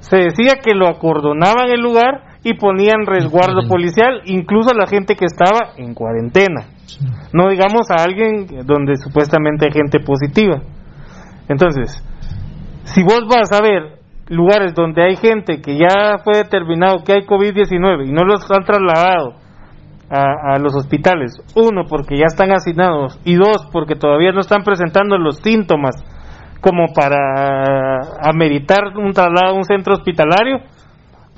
se 0.00 0.16
decía 0.16 0.54
que 0.62 0.74
lo 0.74 0.88
acordonaban 0.88 1.68
el 1.70 1.80
lugar 1.80 2.38
y 2.42 2.54
ponían 2.54 3.04
resguardo 3.04 3.68
policial, 3.68 4.22
incluso 4.24 4.70
a 4.70 4.74
la 4.78 4.86
gente 4.86 5.14
que 5.16 5.26
estaba 5.26 5.72
en 5.76 5.92
cuarentena. 5.92 6.66
No 7.32 7.48
digamos 7.48 7.90
a 7.90 8.02
alguien 8.02 8.46
donde 8.64 8.96
supuestamente 8.96 9.66
hay 9.66 9.72
gente 9.72 10.00
positiva. 10.00 10.62
Entonces, 11.48 12.02
si 12.84 13.02
vos 13.02 13.22
vas 13.28 13.52
a 13.52 13.62
ver 13.62 14.00
lugares 14.28 14.74
donde 14.74 15.02
hay 15.02 15.16
gente 15.16 15.60
que 15.60 15.76
ya 15.76 16.18
fue 16.22 16.36
determinado 16.36 17.02
que 17.04 17.12
hay 17.12 17.26
COVID-19 17.26 18.08
y 18.08 18.12
no 18.12 18.22
los 18.24 18.48
han 18.50 18.64
trasladado 18.64 19.34
a, 20.08 20.54
a 20.54 20.58
los 20.58 20.74
hospitales, 20.76 21.32
uno 21.56 21.84
porque 21.88 22.16
ya 22.16 22.26
están 22.26 22.52
asignados 22.52 23.18
y 23.24 23.34
dos 23.34 23.68
porque 23.72 23.96
todavía 23.96 24.32
no 24.32 24.40
están 24.40 24.62
presentando 24.62 25.18
los 25.18 25.38
síntomas 25.38 25.96
como 26.60 26.92
para 26.94 27.98
ameritar 28.22 28.96
un 28.96 29.12
traslado 29.12 29.54
a 29.54 29.56
un 29.56 29.64
centro 29.64 29.94
hospitalario, 29.94 30.58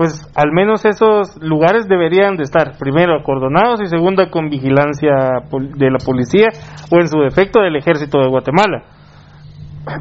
pues 0.03 0.20
al 0.35 0.51
menos 0.51 0.85
esos 0.85 1.41
lugares 1.41 1.87
deberían 1.87 2.35
de 2.35 2.43
estar 2.43 2.77
primero 2.77 3.15
acordonados 3.15 3.81
y 3.81 3.87
segunda 3.87 4.31
con 4.31 4.51
vigilancia 4.51 5.45
de 5.49 5.91
la 5.93 5.99
policía 6.05 6.49
o 6.91 6.99
en 6.99 7.07
su 7.07 7.20
defecto 7.20 7.61
del 7.61 7.77
ejército 7.77 8.19
de 8.19 8.29
Guatemala. 8.29 8.83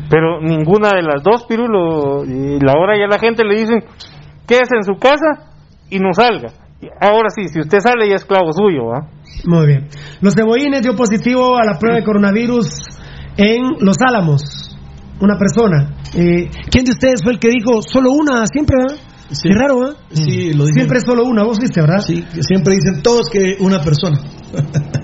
Pero 0.10 0.42
ninguna 0.42 0.90
de 0.96 1.04
las 1.04 1.22
dos, 1.22 1.46
Pirulo, 1.46 2.26
y 2.26 2.60
la 2.62 2.80
hora 2.80 2.98
ya 2.98 3.06
la 3.06 3.20
gente 3.20 3.44
le 3.44 3.60
dicen, 3.60 3.84
quédese 4.48 4.76
en 4.76 4.84
su 4.84 4.94
casa 4.94 5.52
y 5.92 6.00
no 6.00 6.14
salga. 6.14 6.50
Ahora 7.00 7.30
sí, 7.30 7.48
si 7.48 7.60
usted 7.60 7.78
sale 7.78 8.10
ya 8.10 8.16
es 8.16 8.24
esclavo 8.24 8.52
suyo, 8.54 8.88
¿va? 8.88 9.08
Muy 9.46 9.68
bien. 9.68 9.88
Los 10.20 10.34
cebollines 10.34 10.82
dio 10.82 10.96
positivo 10.96 11.58
a 11.58 11.64
la 11.64 11.78
prueba 11.78 12.00
de 12.00 12.04
coronavirus 12.04 12.66
en 13.38 13.62
Los 13.82 13.98
Álamos. 14.02 14.42
Una 15.20 15.38
persona. 15.38 15.94
Eh, 16.16 16.50
¿Quién 16.72 16.86
de 16.86 16.92
ustedes 16.92 17.22
fue 17.24 17.34
el 17.34 17.40
que 17.40 17.50
dijo 17.50 17.84
solo 17.84 18.10
una 18.14 18.48
siempre, 18.48 18.78
Qué 19.44 19.54
raro, 19.54 19.80
¿verdad? 19.80 19.96
Sí, 20.12 20.54
lo 20.54 20.64
dicen. 20.66 20.74
Siempre 20.76 20.98
es 21.00 21.04
solo 21.06 21.24
una, 21.26 21.44
vos 21.44 21.58
viste, 21.60 21.80
¿verdad? 21.82 22.00
Sí, 22.06 22.26
siempre 22.42 22.76
dicen 22.76 23.02
todos 23.02 23.30
que 23.32 23.58
una 23.60 23.82
persona. 23.82 24.20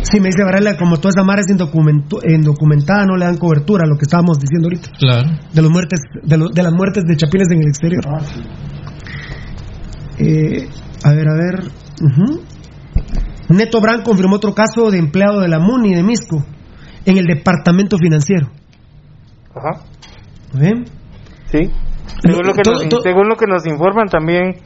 Sí, 0.00 0.20
me 0.20 0.28
dice 0.28 0.42
Varela, 0.42 0.76
como 0.78 0.96
toda 0.96 1.10
esa 1.10 1.22
mar 1.22 1.38
es 1.38 1.46
indocumentada, 1.50 3.04
no 3.04 3.16
le 3.16 3.26
dan 3.26 3.36
cobertura 3.36 3.84
a 3.84 3.86
lo 3.86 3.96
que 3.98 4.04
estábamos 4.04 4.38
diciendo 4.38 4.68
ahorita. 4.68 4.90
Claro. 4.98 5.28
De, 5.52 5.60
los 5.60 5.70
muertes, 5.70 6.00
de, 6.22 6.38
lo- 6.38 6.48
de 6.48 6.62
las 6.62 6.72
muertes 6.72 7.04
de 7.06 7.16
chapines 7.16 7.48
en 7.50 7.58
el 7.58 7.66
exterior. 7.68 8.04
Eh, 10.18 10.68
a 11.04 11.10
ver, 11.12 11.28
a 11.28 11.34
ver. 11.34 11.70
Neto 13.50 13.80
Brand 13.82 14.02
confirmó 14.02 14.36
otro 14.36 14.54
caso 14.54 14.90
de 14.90 14.98
empleado 14.98 15.40
de 15.40 15.48
la 15.48 15.58
MUNI 15.58 15.94
de 15.94 16.02
Misco 16.02 16.44
en 17.04 17.18
el 17.18 17.26
departamento 17.26 17.98
financiero. 17.98 18.48
Ajá. 19.54 19.84
¿Ven? 20.54 20.84
Sí. 21.50 21.70
Según 22.22 22.46
lo, 22.46 22.52
que 22.54 22.62
Todo- 22.62 22.74
nos, 22.74 22.88
todo- 22.88 23.00
según 23.02 23.28
lo 23.28 23.36
que 23.36 23.46
nos 23.46 23.66
informan 23.66 24.08
también, 24.08 24.56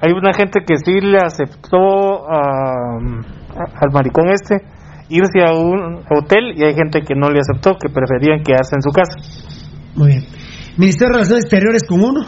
hay 0.00 0.12
una 0.12 0.32
gente 0.32 0.60
que 0.66 0.76
sí 0.84 1.00
le 1.00 1.18
aceptó 1.18 2.28
a- 2.30 2.98
a- 2.98 3.70
al 3.80 3.92
maricón 3.92 4.30
este 4.30 4.56
irse 5.08 5.42
a 5.44 5.52
un 5.52 6.02
hotel 6.08 6.54
y 6.56 6.64
hay 6.64 6.74
gente 6.74 7.00
que 7.02 7.14
no 7.14 7.28
le 7.30 7.40
aceptó, 7.40 7.74
que 7.74 7.88
preferían 7.88 8.42
quedarse 8.42 8.76
en 8.76 8.82
su 8.82 8.90
casa. 8.90 9.16
Muy 9.96 10.08
bien. 10.08 10.24
Ministerio 10.78 11.08
de 11.08 11.14
Relaciones 11.14 11.44
Exteriores 11.44 11.82
con 11.86 12.00
uno. 12.00 12.20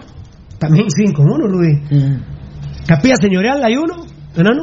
También 0.59 0.87
sí, 0.91 1.13
con 1.15 1.27
uno, 1.31 1.47
Rudy. 1.47 2.21
Capilla 2.87 3.15
Señorial, 3.21 3.63
hay 3.65 3.77
uno. 3.77 3.95
¿Enano? 4.35 4.63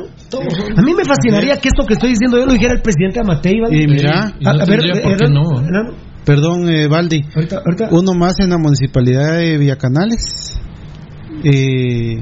A 0.77 0.81
mí 0.81 0.93
me 0.95 1.05
fascinaría 1.05 1.55
que 1.61 1.69
esto 1.69 1.85
que 1.85 1.93
estoy 1.93 2.09
diciendo 2.09 2.37
yo 2.39 2.45
lo 2.45 2.53
dijera 2.53 2.73
el 2.73 2.81
presidente 2.81 3.19
Amatei. 3.19 3.59
¿vale? 3.61 3.77
Y 3.83 3.87
mira, 3.87 4.19
a, 4.45 4.49
a 4.49 4.53
ver, 4.65 4.65
tendría 4.81 5.01
por 5.01 5.15
qué 5.17 5.25
Enano, 5.25 5.43
no. 5.43 5.59
Enano. 5.61 5.91
Perdón, 6.25 6.69
eh, 6.69 6.87
Valdi. 6.87 7.23
Uno 7.91 8.13
más 8.13 8.39
en 8.39 8.49
la 8.51 8.57
municipalidad 8.57 9.37
de 9.37 9.57
Villacanales. 9.57 10.59
Eh, 11.43 12.17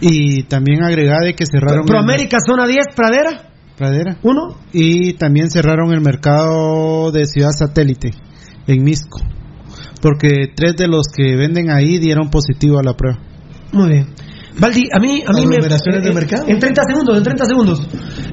y 0.00 0.42
también 0.44 0.82
agregade 0.82 1.34
que 1.34 1.44
cerraron. 1.46 1.84
Proamérica, 1.84 2.38
zona 2.46 2.66
10, 2.66 2.86
Pradera. 2.94 3.30
el- 3.30 3.76
Pradera. 3.76 4.16
Uno. 4.22 4.56
Y 4.72 5.14
también 5.14 5.50
cerraron 5.50 5.92
el 5.92 6.00
mercado 6.00 7.10
de 7.12 7.26
Ciudad 7.26 7.50
Satélite 7.56 8.10
en 8.66 8.82
Misco. 8.84 9.20
Porque 10.00 10.48
tres 10.54 10.76
de 10.76 10.88
los 10.88 11.06
que 11.14 11.36
venden 11.36 11.70
ahí 11.70 11.98
dieron 11.98 12.28
positivo 12.30 12.78
a 12.78 12.82
la 12.82 12.94
prueba. 12.94 13.18
Muy 13.72 13.88
bien. 13.90 14.06
Valdi, 14.58 14.88
a 14.92 14.98
mí, 14.98 15.22
a 15.26 15.32
mí 15.32 15.46
me. 15.46 15.56
Aglomeraciones 15.56 16.02
de 16.02 16.10
eh, 16.10 16.14
mercado. 16.14 16.44
En 16.48 16.58
30 16.58 16.82
segundos, 16.84 17.16
en 17.16 17.22
30 17.22 17.44
segundos. 17.46 17.88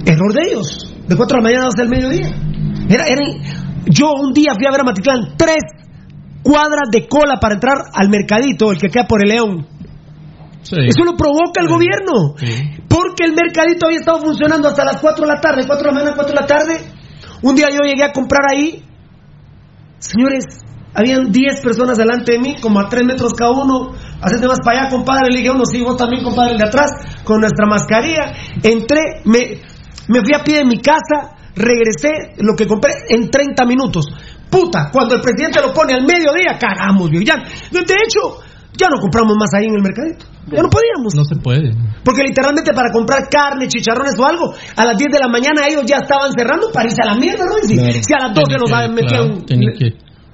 Error 0.06 0.34
de 0.34 0.42
ellos. 0.50 0.96
De 1.08 1.16
4 1.16 1.38
de 1.38 1.42
la 1.44 1.50
mañana 1.50 1.68
hasta 1.68 1.84
el 1.84 1.90
mediodía. 1.90 2.28
Era, 2.90 3.06
era, 3.08 3.22
yo 3.90 4.14
un 4.14 4.34
día 4.34 4.54
fui 4.56 4.66
a 4.68 4.72
ver 4.72 4.82
a 4.82 4.84
Matitlán, 4.84 5.36
tres 5.38 5.64
cuadras 6.44 6.90
de 6.92 7.08
cola 7.08 7.40
para 7.40 7.56
entrar 7.56 7.78
al 7.94 8.10
mercadito, 8.10 8.72
el 8.72 8.78
que 8.78 8.90
queda 8.90 9.06
por 9.08 9.22
el 9.22 9.30
León. 9.30 9.68
Eso 10.62 11.04
lo 11.06 11.16
provoca 11.16 11.62
el 11.62 11.68
gobierno. 11.68 12.36
Porque 12.88 13.26
el 13.26 13.34
mercadito 13.34 13.88
había 13.88 14.00
estado 14.00 14.20
funcionando 14.20 14.68
hasta 14.68 14.86
las 14.86 15.02
4 15.02 15.26
de 15.26 15.34
la 15.34 15.42
tarde, 15.42 15.64
4 15.66 15.78
de 15.78 15.88
la 15.88 15.94
mañana, 15.94 16.16
4 16.16 16.34
de 16.34 16.42
la 16.42 16.48
tarde. 16.48 16.82
Un 17.42 17.56
día 17.56 17.70
yo 17.70 17.80
llegué 17.84 18.04
a 18.04 18.12
comprar 18.12 18.42
ahí. 18.54 18.84
Señores, 20.00 20.46
habían 20.94 21.32
10 21.32 21.62
personas 21.62 21.98
delante 21.98 22.34
de 22.34 22.40
mí, 22.40 22.56
como 22.62 22.80
a 22.80 22.90
3 22.90 23.06
metros 23.06 23.34
cada 23.34 23.52
uno. 23.52 23.92
Hacete 24.22 24.48
más 24.48 24.60
para 24.64 24.82
allá, 24.82 24.90
compadre. 24.90 25.32
Le 25.32 25.38
dije 25.38 25.52
uno, 25.52 25.66
sí, 25.66 25.82
vos 25.82 25.98
también, 25.98 26.24
compadre, 26.24 26.54
el 26.54 26.58
de 26.58 26.68
atrás, 26.68 26.92
con 27.24 27.40
nuestra 27.40 27.66
mascarilla. 27.66 28.34
Entré, 28.62 29.22
me, 29.26 29.62
me 30.08 30.22
fui 30.22 30.34
a 30.36 30.44
pie 30.44 30.58
de 30.60 30.66
mi 30.66 30.80
casa, 30.80 31.38
regresé, 31.60 32.34
lo 32.40 32.56
que 32.56 32.66
compré 32.66 32.92
en 33.10 33.30
30 33.30 33.66
minutos. 33.66 34.06
Puta, 34.50 34.90
cuando 34.92 35.16
el 35.16 35.22
presidente 35.22 35.62
lo 35.62 35.74
pone 35.74 35.94
al 35.94 36.06
mediodía, 36.06 36.58
cagamos, 36.58 37.10
viejo. 37.10 37.24
Ya, 37.26 37.36
de 37.72 37.82
hecho, 37.82 38.42
ya 38.78 38.88
no 38.90 39.00
compramos 39.00 39.36
más 39.38 39.54
ahí 39.54 39.66
en 39.68 39.76
el 39.76 39.82
mercadito. 39.84 40.26
Ya 40.50 40.64
no 40.64 40.70
podíamos. 40.70 41.14
No 41.14 41.24
se 41.26 41.36
puede. 41.36 41.70
Porque 42.04 42.24
literalmente 42.24 42.74
para 42.74 42.90
comprar 42.92 43.30
carne, 43.30 43.68
chicharrones 43.68 44.18
o 44.18 44.26
algo, 44.26 44.54
a 44.76 44.86
las 44.86 44.98
10 44.98 45.12
de 45.14 45.20
la 45.20 45.28
mañana 45.28 45.68
ellos 45.68 45.84
ya 45.86 45.98
estaban 45.98 46.32
cerrando 46.34 46.72
para 46.74 46.86
irse 46.86 47.02
a 47.04 47.14
la 47.14 47.16
mierda, 47.16 47.46
¿no? 47.46 47.54
Si, 47.62 47.76
Claro. 47.76 47.94
si 47.94 48.14
a 48.14 48.20
las 48.26 48.34
12 48.34 48.46
Tiene 48.48 48.62
nos 48.62 48.72
habían 48.72 48.94
metido 48.96 49.26
un- 49.26 49.46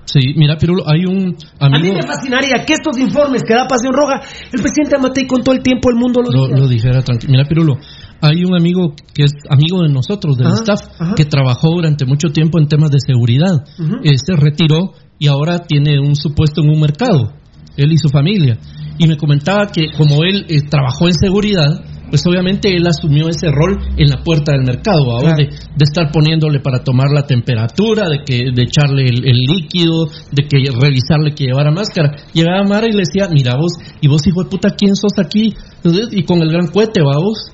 Sí, 0.07 0.19
mira, 0.37 0.55
Pirulo, 0.55 0.83
hay 0.87 1.03
un 1.05 1.35
A 1.59 1.67
mí 1.67 1.91
me 1.91 2.03
fascinaría 2.03 2.63
que 2.63 2.73
estos 2.73 2.95
informes 2.99 3.41
que 3.41 3.55
da 3.55 3.67
Pasión 3.67 3.91
Roja, 3.91 4.21
el 4.53 4.61
presidente 4.61 4.95
Amatei 4.97 5.25
con 5.25 5.41
todo 5.43 5.55
el 5.55 5.63
tiempo 5.63 5.89
el 5.89 5.95
mundo 5.95 6.21
los 6.21 6.31
lo, 6.33 6.47
lo 6.47 6.67
dijera 6.67 7.01
tranquilo. 7.01 7.31
Mira, 7.31 7.43
Pirulo, 7.49 7.73
hay 8.21 8.43
un 8.43 8.55
amigo 8.55 8.93
que 9.13 9.23
es 9.23 9.31
amigo 9.49 9.81
de 9.83 9.89
nosotros, 9.89 10.37
del 10.37 10.47
Ajá, 10.47 10.55
staff, 10.55 10.81
ajá. 10.99 11.15
que 11.15 11.25
trabajó 11.25 11.69
durante 11.71 12.05
mucho 12.05 12.29
tiempo 12.29 12.59
en 12.59 12.67
temas 12.67 12.89
de 12.91 12.99
seguridad. 13.05 13.63
Eh, 14.03 14.17
se 14.17 14.35
retiró 14.35 14.93
y 15.19 15.27
ahora 15.27 15.59
tiene 15.59 15.99
un 15.99 16.15
supuesto 16.15 16.61
en 16.61 16.69
un 16.69 16.79
mercado, 16.79 17.33
él 17.77 17.91
y 17.91 17.97
su 17.97 18.09
familia. 18.09 18.57
Y 18.97 19.07
me 19.07 19.17
comentaba 19.17 19.67
que 19.67 19.91
como 19.97 20.23
él 20.23 20.45
eh, 20.49 20.61
trabajó 20.69 21.07
en 21.07 21.13
seguridad, 21.13 21.67
pues 22.09 22.21
obviamente 22.27 22.69
él 22.73 22.85
asumió 22.87 23.27
ese 23.27 23.47
rol 23.51 23.77
en 23.97 24.07
la 24.09 24.23
puerta 24.23 24.53
del 24.53 24.63
mercado, 24.63 25.11
ahora 25.11 25.33
Claro. 25.35 25.51
de, 25.51 25.57
de 25.57 25.83
estar 25.83 26.11
poniéndole 26.11 26.59
para 26.59 26.83
tomar 26.83 27.07
la 27.13 27.23
temperatura, 27.25 28.07
de 28.07 28.19
que 28.25 28.51
de 28.53 28.61
echarle 28.63 29.03
el, 29.09 29.25
el 29.27 29.37
líquido, 29.37 30.05
de 30.31 30.47
que 30.47 30.57
revisarle 30.79 31.33
que 31.35 31.45
llevara 31.45 31.71
máscara. 31.71 32.15
Llegaba 32.33 32.63
Mara 32.63 32.87
y 32.87 32.91
le 32.93 32.99
decía, 33.05 33.27
mira 33.31 33.55
vos, 33.57 33.73
y 34.01 34.07
vos 34.07 34.25
hijo 34.27 34.43
de 34.43 34.49
puta, 34.49 34.69
¿quién 34.77 34.95
sos 34.95 35.13
aquí? 35.17 35.53
Entonces, 35.77 36.09
Y 36.11 36.23
con 36.23 36.41
el 36.41 36.49
gran 36.51 36.67
cohete, 36.67 37.01
va 37.01 37.17
vos, 37.17 37.51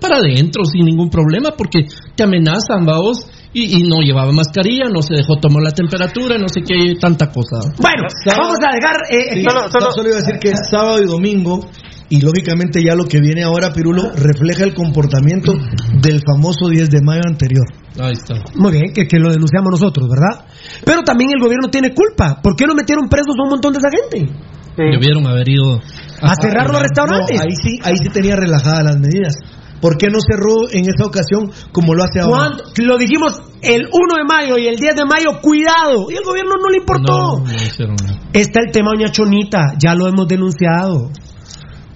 para 0.00 0.16
adentro 0.18 0.64
sin 0.64 0.84
ningún 0.84 1.10
problema, 1.10 1.50
porque 1.56 1.86
te 2.14 2.22
amenazan, 2.22 2.86
va 2.88 2.98
vos, 2.98 3.26
y, 3.52 3.80
y 3.80 3.88
no 3.88 4.00
llevaba 4.00 4.32
mascarilla, 4.32 4.88
no 4.88 5.02
se 5.02 5.14
dejó 5.14 5.36
tomar 5.36 5.62
la 5.62 5.72
temperatura, 5.72 6.38
no 6.38 6.48
sé 6.48 6.60
qué, 6.66 6.94
tanta 7.00 7.28
cosa. 7.30 7.58
Bueno, 7.80 8.04
vamos 8.26 8.58
a 8.66 8.74
dejar... 8.74 8.96
eh, 9.10 9.34
Sí, 9.34 9.40
eh, 9.40 9.44
solo, 9.70 9.92
solo 9.92 10.08
iba 10.08 10.18
a 10.18 10.20
decir 10.20 10.38
que 10.40 10.50
es 10.50 10.60
sábado 10.70 11.02
y 11.02 11.06
domingo 11.06 11.60
y 12.08 12.20
lógicamente 12.20 12.82
ya 12.84 12.94
lo 12.94 13.04
que 13.04 13.20
viene 13.20 13.42
ahora, 13.42 13.72
Pirulo, 13.72 14.10
refleja 14.14 14.64
el 14.64 14.74
comportamiento 14.74 15.52
del 16.00 16.20
famoso 16.20 16.68
10 16.68 16.90
de 16.90 17.00
mayo 17.02 17.22
anterior. 17.26 17.64
Ahí 17.98 18.12
está. 18.12 18.34
Muy 18.54 18.72
bien, 18.72 18.92
que, 18.94 19.06
que 19.06 19.18
lo 19.18 19.30
denunciamos 19.30 19.70
nosotros, 19.70 20.08
¿verdad? 20.08 20.46
Pero 20.84 21.02
también 21.02 21.30
el 21.34 21.40
gobierno 21.40 21.68
tiene 21.68 21.94
culpa. 21.94 22.40
¿Por 22.42 22.54
qué 22.54 22.66
no 22.66 22.74
metieron 22.74 23.08
presos 23.08 23.34
a 23.38 23.42
un 23.44 23.50
montón 23.50 23.72
de 23.72 23.78
esa 23.78 23.88
gente? 23.90 24.32
Debieron 24.76 25.26
haber 25.26 25.48
ido 25.48 25.80
A 26.22 26.34
cerrar 26.36 26.70
los 26.70 26.80
restaurantes. 26.82 27.36
No, 27.36 27.42
ahí 27.42 27.54
sí, 27.62 27.78
ahí 27.82 27.96
sí 27.96 28.08
tenía 28.10 28.36
relajadas 28.36 28.84
las 28.84 28.98
medidas. 28.98 29.34
¿Por 29.82 29.98
qué 29.98 30.06
no 30.06 30.20
cerró 30.20 30.70
en 30.70 30.86
esa 30.86 31.04
ocasión 31.04 31.50
como 31.72 31.92
lo 31.92 32.04
hace 32.04 32.20
ahora? 32.20 32.50
Lo 32.78 32.96
dijimos 32.96 33.42
el 33.62 33.88
1 33.90 34.16
de 34.16 34.24
mayo 34.24 34.56
y 34.56 34.68
el 34.68 34.76
10 34.76 34.94
de 34.94 35.04
mayo, 35.04 35.40
cuidado. 35.42 36.06
Y 36.08 36.14
el 36.14 36.22
gobierno 36.24 36.52
no 36.62 36.68
le 36.70 36.78
importó. 36.78 37.12
No, 37.12 37.44
no. 37.44 38.30
Está 38.32 38.60
el 38.64 38.70
tema 38.70 38.90
Doña 38.94 39.10
Chonita, 39.10 39.74
ya 39.76 39.96
lo 39.96 40.06
hemos 40.06 40.28
denunciado. 40.28 41.10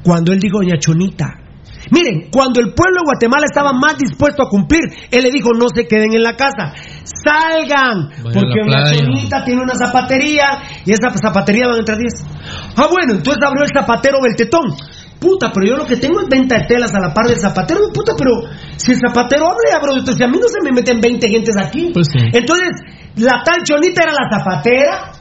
Cuando 0.03 0.33
él 0.33 0.41
dijo 0.41 0.59
Doña 0.59 0.79
Chonita. 0.81 1.47
Miren, 1.93 2.29
cuando 2.33 2.61
el 2.61 2.75
pueblo 2.75 3.03
de 3.03 3.05
Guatemala 3.05 3.45
estaba 3.47 3.73
más 3.73 3.97
dispuesto 3.99 4.43
a 4.43 4.49
cumplir, 4.49 4.83
él 5.13 5.23
le 5.23 5.31
dijo 5.31 5.51
no 5.55 5.67
se 5.73 5.87
queden 5.87 6.13
en 6.13 6.25
la 6.25 6.35
casa. 6.35 6.75
salgan, 7.05 8.11
porque 8.21 8.63
una 8.65 8.85
chonita 8.91 9.45
tiene 9.45 9.63
una 9.63 9.75
zapatería 9.75 10.59
y 10.85 10.93
esa 10.93 11.11
zapatería 11.11 11.67
van 11.67 11.77
a 11.77 11.79
entrar 11.79 11.99
10. 11.99 12.13
Ah, 12.77 12.89
bueno, 12.91 13.15
entonces 13.15 13.39
abrió 13.47 13.63
el 13.63 13.71
zapatero 13.73 14.19
Beltetón. 14.21 14.75
Puta, 15.18 15.51
pero 15.52 15.66
yo 15.66 15.76
lo 15.76 15.86
que 15.86 15.97
tengo 15.97 16.20
es 16.20 16.28
venta 16.28 16.59
de 16.59 16.66
telas 16.66 16.94
a 16.94 17.01
la 17.01 17.14
par 17.14 17.26
del 17.26 17.38
zapatero, 17.40 17.80
puta, 17.93 18.12
pero 18.18 18.32
si 18.76 18.93
el 18.93 18.98
zapatero 18.98 19.47
abre, 19.47 19.72
abro, 19.74 19.97
entonces 19.97 20.20
a 20.22 20.28
mí 20.28 20.36
no 20.38 20.47
se 20.48 20.60
me 20.62 20.72
meten 20.72 21.01
20 21.01 21.28
gentes 21.28 21.55
aquí. 21.59 21.90
Pues 21.94 22.09
sí. 22.12 22.18
Entonces, 22.32 22.68
la 23.16 23.43
tal 23.43 23.62
chonita 23.64 24.02
era 24.05 24.12
la 24.12 24.28
zapatera, 24.30 25.12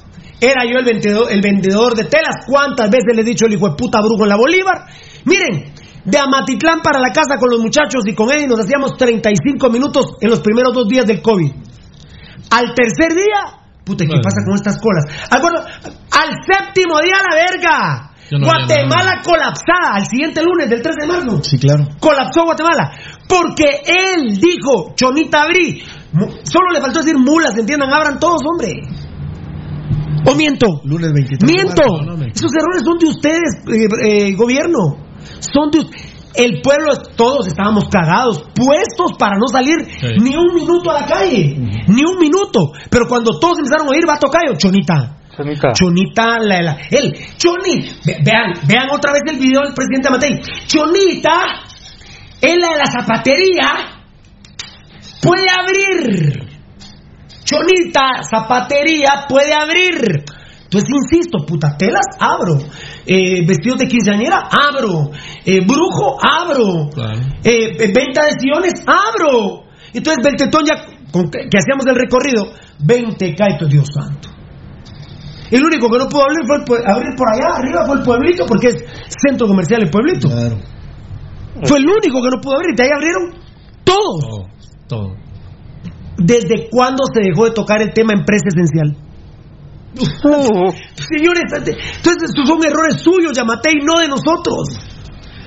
era 0.42 0.66
yo 0.66 0.80
el 0.80 0.86
vendedor, 0.86 1.32
el 1.32 1.42
vendedor 1.42 1.96
de 1.96 2.04
telas. 2.06 2.36
¿Cuántas 2.46 2.90
veces 2.90 3.16
le 3.16 3.22
he 3.22 3.26
dicho 3.26 3.46
el 3.46 3.54
hijo 3.54 3.70
de 3.70 3.76
puta 3.76 4.00
brujo 4.02 4.24
en 4.24 4.30
la 4.30 4.36
Bolívar? 4.36 4.86
Miren, 5.24 5.74
de 6.04 6.18
Amatitlán 6.20 6.82
para 6.82 7.00
la 7.00 7.10
casa 7.14 7.40
con 7.40 7.50
los 7.50 7.62
muchachos 7.62 8.04
y 8.06 8.14
con 8.14 8.30
Eddie 8.32 8.48
nos 8.48 8.60
hacíamos 8.60 8.98
35 8.98 9.70
minutos 9.70 10.18
en 10.20 10.30
los 10.30 10.42
primeros 10.42 10.74
dos 10.74 10.88
días 10.90 11.06
del 11.06 11.22
COVID. 11.22 11.52
Al 12.52 12.74
tercer 12.76 13.16
día, 13.16 13.64
puta, 13.86 14.04
¿qué 14.04 14.10
Bueno. 14.10 14.22
pasa 14.22 14.44
con 14.46 14.56
estas 14.56 14.78
colas? 14.78 15.06
Al, 15.32 15.42
bueno, 15.42 15.60
al 16.12 16.30
séptimo 16.46 17.00
día, 17.02 17.16
la 17.28 17.36
verga. 17.36 18.05
Yo 18.30 18.38
no 18.40 18.48
Guatemala 18.48 19.22
colapsada 19.24 19.96
al 19.96 20.06
siguiente 20.08 20.42
lunes 20.44 20.70
del 20.70 20.82
3 20.82 20.96
de 21.00 21.08
marzo. 21.08 21.44
Sí, 21.44 21.58
claro. 21.60 21.88
Colapsó 22.00 22.44
Guatemala. 22.44 22.92
Porque 23.28 23.82
él 23.86 24.38
dijo, 24.40 24.94
Chonita 24.96 25.44
Abrí, 25.44 25.84
solo 26.44 26.72
le 26.74 26.82
faltó 26.82 27.00
decir 27.00 27.18
mulas, 27.18 27.58
entiendan, 27.58 27.94
abran 27.94 28.20
todos, 28.20 28.42
hombre. 28.46 28.74
¿O 30.28 30.34
miento? 30.36 30.82
Lunes 30.86 31.12
23. 31.14 31.40
de 31.40 31.46
Miento. 31.46 31.82
marzo. 31.88 32.04
no, 32.04 32.18
no, 32.18 32.26
Esos 32.26 32.52
errores 32.54 32.84
son 32.84 32.98
de 32.98 33.06
ustedes, 33.08 33.52
eh, 33.68 33.88
eh, 34.30 34.34
gobierno. 34.36 34.98
Son 35.40 35.70
de 35.70 35.86
El 36.38 36.62
pueblo, 36.62 36.94
todos 37.16 37.48
estábamos 37.48 37.86
cagados, 37.90 38.44
puestos 38.56 39.14
para 39.18 39.38
no 39.38 39.48
salir 39.48 39.78
Sí. 39.88 40.08
ni 40.20 40.36
un 40.36 40.54
minuto 40.54 40.90
a 40.92 41.02
la 41.02 41.06
calle. 41.06 41.56
Ni 41.88 42.04
un 42.04 42.18
minuto. 42.20 42.72
Pero 42.90 43.08
cuando 43.08 43.40
todos 43.40 43.60
empezaron 43.60 43.88
a 43.88 43.92
oír, 43.92 44.04
va 44.10 44.16
a 44.16 44.20
tocar 44.20 44.42
Chonita. 44.58 45.15
Chonita. 45.36 45.72
Chonita, 45.74 46.40
la, 46.40 46.62
la, 46.62 46.78
él, 46.92 47.14
Choni, 47.38 47.82
ve- 48.06 48.18
vean, 48.24 48.54
vean 48.68 48.90
otra 48.92 49.12
vez 49.14 49.22
el 49.32 49.38
video 49.40 49.62
del 49.62 49.74
presidente 49.74 50.10
Matei. 50.10 50.42
Chonita, 50.68 51.42
es 52.42 52.56
la 52.58 52.70
de 52.70 52.78
la 52.78 52.86
zapatería, 52.86 53.68
puede 55.22 55.46
abrir. 55.50 56.50
Chonita, 57.44 58.24
zapatería, 58.30 59.26
puede 59.28 59.54
abrir. 59.54 60.24
Entonces, 60.64 60.90
insisto, 60.90 61.46
puta, 61.46 61.78
telas, 61.78 62.06
abro. 62.20 62.58
Eh, 63.06 63.46
vestidos 63.46 63.78
de 63.80 63.88
quinceañera, 63.88 64.50
abro. 64.50 65.12
Eh, 65.46 65.62
brujo, 65.66 66.18
abro. 66.22 66.90
Claro. 66.94 67.20
Eh, 67.44 67.92
venta 67.94 68.26
de 68.26 68.32
sillones, 68.40 68.74
abro. 68.86 69.64
Entonces, 69.94 70.24
Beltetón 70.24 70.66
ya, 70.66 70.76
que, 70.86 71.48
que 71.50 71.58
hacíamos 71.58 71.86
el 71.88 71.96
recorrido, 71.96 72.52
20 72.80 73.36
caitos, 73.36 73.70
Dios 73.70 73.88
santo. 73.94 74.30
El 75.56 75.64
único 75.64 75.90
que 75.90 75.98
no 75.98 76.08
pudo 76.10 76.24
abrir, 76.24 76.46
fue 76.46 76.78
abrir 76.86 77.16
por 77.16 77.28
allá 77.34 77.58
arriba 77.58 77.86
fue 77.86 77.96
el 77.98 78.04
pueblito, 78.04 78.46
porque 78.46 78.68
es 78.68 78.76
centro 79.28 79.48
comercial 79.48 79.84
el 79.84 79.90
pueblito. 79.90 80.28
Claro. 80.28 80.58
Fue 81.64 81.78
el 81.78 81.86
único 81.88 82.22
que 82.22 82.30
no 82.36 82.42
pudo 82.42 82.56
abrir, 82.56 82.76
de 82.76 82.84
ahí 82.84 82.90
abrieron 82.94 83.34
todos. 83.84 84.20
Todo. 84.20 84.48
Todo. 84.88 85.16
¿Desde 86.18 86.70
cuándo 86.70 87.04
se 87.14 87.22
dejó 87.22 87.46
de 87.46 87.52
tocar 87.52 87.82
el 87.82 87.94
tema 87.94 88.14
empresa 88.14 88.46
esencial? 88.48 88.96
Señores, 89.96 91.44
entonces 91.54 92.24
estos 92.30 92.48
son 92.48 92.60
errores 92.66 93.02
suyos, 93.02 93.36
Yamatei, 93.36 93.76
no 93.84 94.00
de 94.00 94.08
nosotros. 94.08 94.78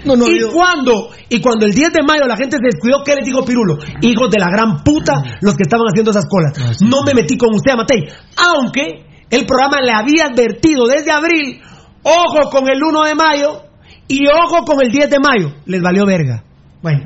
No, 0.05 0.17
no, 0.17 0.29
¿Y 0.29 0.41
yo- 0.41 0.53
cuándo? 0.53 1.11
Y 1.29 1.41
cuando 1.41 1.67
el 1.67 1.73
10 1.73 1.93
de 1.93 2.03
mayo 2.07 2.25
la 2.27 2.37
gente 2.37 2.57
se 2.57 2.65
descuidó, 2.65 3.03
¿qué 3.05 3.15
les 3.17 3.27
dijo 3.27 3.45
Pirulo? 3.45 3.79
Hijos 4.01 4.31
de 4.31 4.39
la 4.39 4.49
gran 4.49 4.83
puta, 4.85 5.13
los 5.43 5.55
que 5.55 5.65
estaban 5.65 5.87
haciendo 5.89 6.13
esas 6.13 6.25
colas. 6.29 6.53
Ah, 6.59 6.73
sí. 6.73 6.85
No 6.89 7.03
me 7.05 7.15
metí 7.15 7.37
con 7.37 7.53
usted, 7.55 7.75
Matei. 7.77 8.05
Aunque 8.37 9.05
el 9.31 9.47
programa 9.47 9.81
le 9.81 9.93
había 9.93 10.27
advertido 10.27 10.87
desde 10.87 11.11
abril, 11.11 11.61
ojo 12.03 12.51
con 12.51 12.69
el 12.69 12.83
1 12.83 13.05
de 13.05 13.15
mayo 13.15 13.63
y 14.09 14.27
ojo 14.27 14.65
con 14.65 14.83
el 14.83 14.91
10 14.91 15.11
de 15.11 15.19
mayo. 15.19 15.55
Les 15.67 15.83
valió 15.83 16.07
verga. 16.07 16.43
Bueno. 16.83 17.01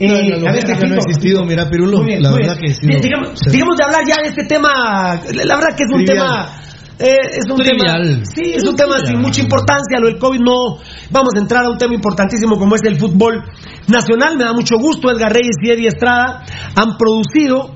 No, 0.00 0.14
eh, 0.16 0.32
a 0.48 0.52
ver, 0.52 0.88
no 0.88 0.94
ha 0.94 0.98
existido, 0.98 1.44
mira, 1.44 1.68
Pirulo. 1.70 2.02
Bien, 2.02 2.20
la 2.22 2.32
verdad 2.32 2.56
bien. 2.60 2.74
que 2.74 2.74
sí. 2.74 2.86
Digamos, 3.08 3.38
digamos 3.52 3.76
de 3.76 3.84
hablar 3.84 4.02
ya 4.08 4.16
de 4.22 4.28
este 4.30 4.44
tema, 4.44 5.20
la 5.32 5.54
verdad 5.54 5.76
que 5.76 5.84
es 5.84 5.90
un 5.92 6.04
Trivial. 6.04 6.26
tema... 6.26 6.60
eh, 6.98 7.16
es 7.36 7.44
un 7.48 7.56
Trivial. 7.56 8.02
tema 8.02 8.24
sí 8.24 8.50
es 8.50 8.62
Es 8.62 8.68
un 8.68 8.74
tema 8.74 8.98
sin 8.98 9.20
mucha 9.20 9.40
importancia 9.40 10.00
lo 10.00 10.08
del 10.08 10.18
covid 10.18 10.40
no 10.40 10.78
vamos 11.10 11.30
a 11.36 11.38
entrar 11.38 11.64
a 11.64 11.70
un 11.70 11.78
tema 11.78 11.94
importantísimo 11.94 12.58
como 12.58 12.74
es 12.74 12.82
el 12.84 12.96
fútbol 12.98 13.44
nacional 13.86 14.36
me 14.36 14.44
da 14.44 14.52
mucho 14.52 14.76
gusto 14.78 15.08
Edgar 15.10 15.32
Reyes 15.32 15.56
y 15.62 15.70
Eddie 15.70 15.88
Estrada 15.88 16.42
han 16.74 16.96
producido 16.96 17.72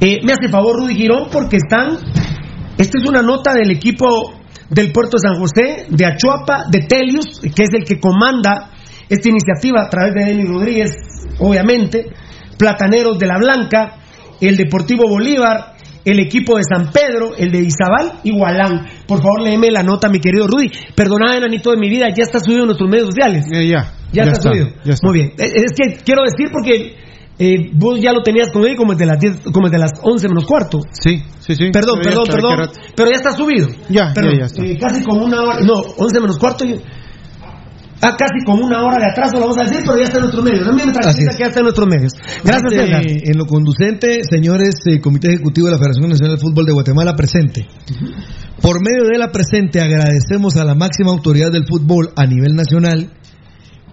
eh, 0.00 0.20
me 0.24 0.32
hace 0.32 0.48
favor 0.50 0.76
Rudy 0.76 0.94
Girón 0.94 1.28
porque 1.32 1.56
están 1.56 1.98
esta 2.78 2.98
es 2.98 3.08
una 3.08 3.22
nota 3.22 3.52
del 3.52 3.70
equipo 3.70 4.32
del 4.68 4.92
puerto 4.92 5.18
San 5.18 5.38
José 5.38 5.86
de 5.88 6.06
Achuapa 6.06 6.64
de 6.70 6.80
Telius 6.88 7.40
que 7.40 7.62
es 7.62 7.70
el 7.72 7.84
que 7.84 8.00
comanda 8.00 8.70
esta 9.08 9.28
iniciativa 9.28 9.82
a 9.82 9.88
través 9.88 10.14
de 10.14 10.24
Denis 10.24 10.48
Rodríguez 10.48 10.90
obviamente 11.38 12.06
Plataneros 12.58 13.18
de 13.18 13.26
la 13.26 13.38
Blanca 13.38 13.96
el 14.40 14.56
Deportivo 14.56 15.08
Bolívar 15.08 15.72
el 16.04 16.18
equipo 16.18 16.56
de 16.56 16.64
San 16.64 16.90
Pedro, 16.90 17.36
el 17.36 17.52
de 17.52 17.60
Izabal 17.60 18.20
y 18.24 18.32
Gualán. 18.32 18.86
Por 19.06 19.18
favor, 19.18 19.42
léeme 19.42 19.70
la 19.70 19.82
nota, 19.82 20.08
mi 20.08 20.18
querido 20.18 20.46
Rudy. 20.46 20.70
Perdona, 20.94 21.36
enanito 21.36 21.70
de 21.70 21.76
mi 21.76 21.88
vida, 21.88 22.08
ya 22.08 22.24
está 22.24 22.40
subido 22.40 22.62
en 22.62 22.66
nuestros 22.66 22.90
medios 22.90 23.06
sociales. 23.06 23.46
Eh, 23.52 23.68
ya. 23.68 23.92
Ya, 24.12 24.24
está, 24.24 24.50
subido. 24.50 24.68
ya 24.84 24.94
está. 24.94 25.06
Muy 25.06 25.18
bien. 25.18 25.32
Eh, 25.38 25.52
Es 25.54 25.72
que 25.76 26.02
quiero 26.04 26.22
decir 26.24 26.50
porque 26.52 26.96
eh, 27.38 27.70
vos 27.74 27.98
ya 28.00 28.12
lo 28.12 28.22
tenías 28.22 28.50
con 28.52 28.64
él 28.64 28.76
como 28.76 28.92
desde 28.92 29.06
las 29.06 29.18
10, 29.18 29.40
como 29.52 29.68
desde 29.68 29.78
las 29.78 29.92
11 30.02 30.28
menos 30.28 30.44
cuarto. 30.46 30.80
Sí, 30.92 31.22
sí, 31.40 31.54
sí. 31.54 31.70
Perdón, 31.72 32.00
perdón, 32.02 32.24
perdón. 32.28 32.58
rato. 32.58 32.72
Pero 32.94 33.10
ya 33.10 33.16
está 33.16 33.32
subido. 33.32 33.68
Ya, 33.88 34.12
Perdón, 34.14 34.32
ya, 34.34 34.38
ya 34.40 34.44
está. 34.46 34.62
eh, 34.64 34.78
casi 34.78 35.02
como 35.02 35.24
una 35.24 35.42
hora. 35.42 35.60
No, 35.60 35.74
11 35.96 36.20
menos 36.20 36.38
cuarto. 36.38 36.64
y- 36.64 36.80
Ah, 38.04 38.16
casi 38.18 38.44
como 38.44 38.64
una 38.66 38.82
hora 38.82 38.98
de 38.98 39.12
atraso, 39.12 39.34
lo 39.34 39.42
vamos 39.42 39.58
a 39.58 39.62
decir, 39.62 39.78
pero 39.86 39.96
ya 39.96 40.02
está 40.02 40.16
en 40.16 40.22
nuestros 40.22 40.44
medios. 40.44 40.66
También 40.66 40.88
me 40.88 40.92
tranquiliza 40.92 41.30
que 41.36 41.38
ya 41.38 41.46
está 41.46 41.60
en 41.60 41.64
nuestros 41.66 41.86
medios. 41.88 42.12
Gracias, 42.42 42.72
Este. 42.72 43.30
En 43.30 43.38
lo 43.38 43.46
conducente, 43.46 44.22
señores, 44.28 44.74
eh, 44.86 45.00
Comité 45.00 45.28
Ejecutivo 45.28 45.68
de 45.68 45.74
la 45.74 45.78
Federación 45.78 46.08
Nacional 46.10 46.34
de 46.34 46.40
Fútbol 46.42 46.66
de 46.66 46.72
Guatemala 46.72 47.14
presente. 47.14 47.64
Por 48.60 48.80
medio 48.82 49.04
de 49.08 49.18
la 49.18 49.30
presente 49.30 49.80
agradecemos 49.80 50.56
a 50.56 50.64
la 50.64 50.74
máxima 50.74 51.10
autoridad 51.12 51.52
del 51.52 51.64
fútbol 51.64 52.10
a 52.16 52.26
nivel 52.26 52.54
nacional, 52.56 53.08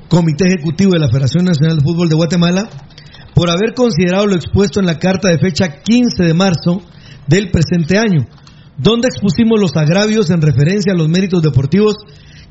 Comité 0.09 0.47
Ejecutivo 0.47 0.93
de 0.93 0.99
la 0.99 1.07
Federación 1.09 1.45
Nacional 1.45 1.77
de 1.77 1.83
Fútbol 1.83 2.09
de 2.09 2.15
Guatemala, 2.15 2.67
por 3.33 3.49
haber 3.49 3.73
considerado 3.73 4.27
lo 4.27 4.35
expuesto 4.35 4.79
en 4.79 4.85
la 4.85 4.99
carta 4.99 5.29
de 5.29 5.39
fecha 5.39 5.81
15 5.81 6.23
de 6.23 6.33
marzo 6.33 6.81
del 7.27 7.51
presente 7.51 7.97
año, 7.97 8.27
donde 8.77 9.07
expusimos 9.07 9.59
los 9.59 9.75
agravios 9.75 10.29
en 10.29 10.41
referencia 10.41 10.93
a 10.93 10.95
los 10.95 11.09
méritos 11.09 11.41
deportivos 11.41 11.95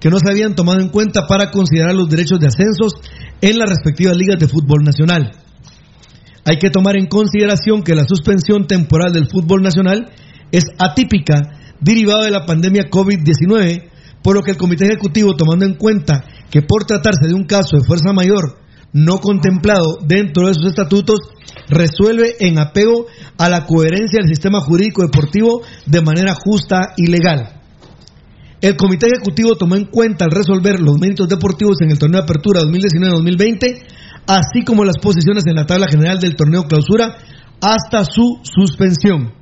que 0.01 0.11
no 0.11 0.19
se 0.19 0.31
habían 0.31 0.55
tomado 0.55 0.81
en 0.81 0.91
cuenta 0.91 1.27
para 1.27 1.51
considerar 1.51 1.95
los 1.95 2.09
derechos 2.09 2.39
de 2.39 2.47
ascensos 2.47 2.95
en 3.41 3.59
las 3.59 3.69
respectivas 3.69 4.17
ligas 4.17 4.39
de 4.39 4.49
fútbol 4.49 4.85
nacional. 4.85 5.33
Hay 6.45 6.59
que 6.59 6.71
tomar 6.71 6.97
en 6.97 7.07
consideración 7.07 7.83
que 7.83 7.95
la 7.95 8.05
suspensión 8.05 8.67
temporal 8.67 9.13
del 9.13 9.29
fútbol 9.29 9.63
nacional 9.63 10.11
es 10.53 10.65
atípica 10.79 11.43
derivada 11.81 12.25
de 12.25 12.31
la 12.31 12.47
pandemia 12.47 12.89
COVID-19, 12.91 13.89
por 14.23 14.37
lo 14.37 14.43
que 14.43 14.53
el 14.53 14.57
Comité 14.57 14.87
Ejecutivo, 14.87 15.37
tomando 15.37 15.65
en 15.65 15.75
cuenta 15.75 16.25
que 16.51 16.63
por 16.63 16.85
tratarse 16.85 17.27
de 17.27 17.35
un 17.35 17.45
caso 17.45 17.77
de 17.77 17.85
fuerza 17.85 18.13
mayor 18.13 18.59
no 18.93 19.19
contemplado 19.19 19.99
dentro 20.07 20.49
de 20.49 20.55
sus 20.55 20.67
estatutos, 20.67 21.19
resuelve 21.69 22.37
en 22.41 22.59
apego 22.59 23.07
a 23.37 23.49
la 23.49 23.67
coherencia 23.67 24.21
del 24.21 24.29
sistema 24.29 24.61
jurídico 24.61 25.03
deportivo 25.03 25.63
de 25.87 26.01
manera 26.01 26.35
justa 26.35 26.95
y 26.97 27.07
legal. 27.07 27.59
El 28.61 28.77
Comité 28.77 29.07
Ejecutivo 29.07 29.55
tomó 29.57 29.77
en 29.77 29.85
cuenta 29.85 30.25
al 30.25 30.33
resolver 30.33 30.81
los 30.81 30.99
méritos 30.99 31.29
deportivos 31.29 31.81
en 31.81 31.91
el 31.91 31.99
torneo 31.99 32.21
de 32.21 32.25
apertura 32.25 32.63
2019-2020, 32.63 33.83
así 34.27 34.65
como 34.65 34.85
las 34.85 34.99
posiciones 34.99 35.45
en 35.47 35.55
la 35.55 35.67
tabla 35.67 35.87
general 35.89 36.19
del 36.19 36.35
torneo 36.35 36.65
clausura 36.65 37.17
hasta 37.61 38.05
su 38.05 38.41
suspensión. 38.43 39.33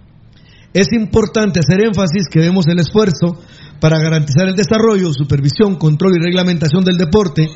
Es 0.74 0.89
importante 0.93 1.60
hacer 1.60 1.86
énfasis 1.86 2.28
que 2.31 2.40
vemos 2.40 2.66
el 2.68 2.78
esfuerzo 2.78 3.40
para 3.81 3.98
garantizar 3.98 4.48
el 4.48 4.57
desarrollo, 4.57 5.12
supervisión, 5.12 5.77
control 5.77 6.16
y 6.16 6.24
reglamentación 6.24 6.85
del 6.85 6.97
deporte 6.97 7.48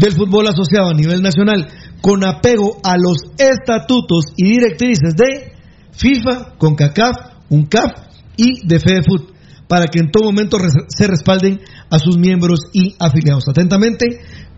del 0.00 0.12
fútbol 0.12 0.48
asociado 0.48 0.90
a 0.90 0.94
nivel 0.94 1.22
nacional 1.22 1.66
con 2.00 2.24
apego 2.24 2.78
a 2.82 2.96
los 2.96 3.18
estatutos 3.38 4.26
y 4.36 4.50
directrices 4.50 5.14
de 5.16 5.52
FIFA, 5.92 6.56
CONCACAF, 6.58 7.16
UNCAF 7.50 7.92
y 8.36 8.66
de 8.66 8.78
FEDEFUT 8.78 9.38
para 9.68 9.86
que 9.86 10.00
en 10.00 10.10
todo 10.10 10.24
momento 10.24 10.56
se 10.88 11.06
respalden 11.06 11.60
a 11.90 11.98
sus 11.98 12.16
miembros 12.16 12.60
y 12.72 12.96
afiliados. 12.98 13.44
Atentamente, 13.48 14.06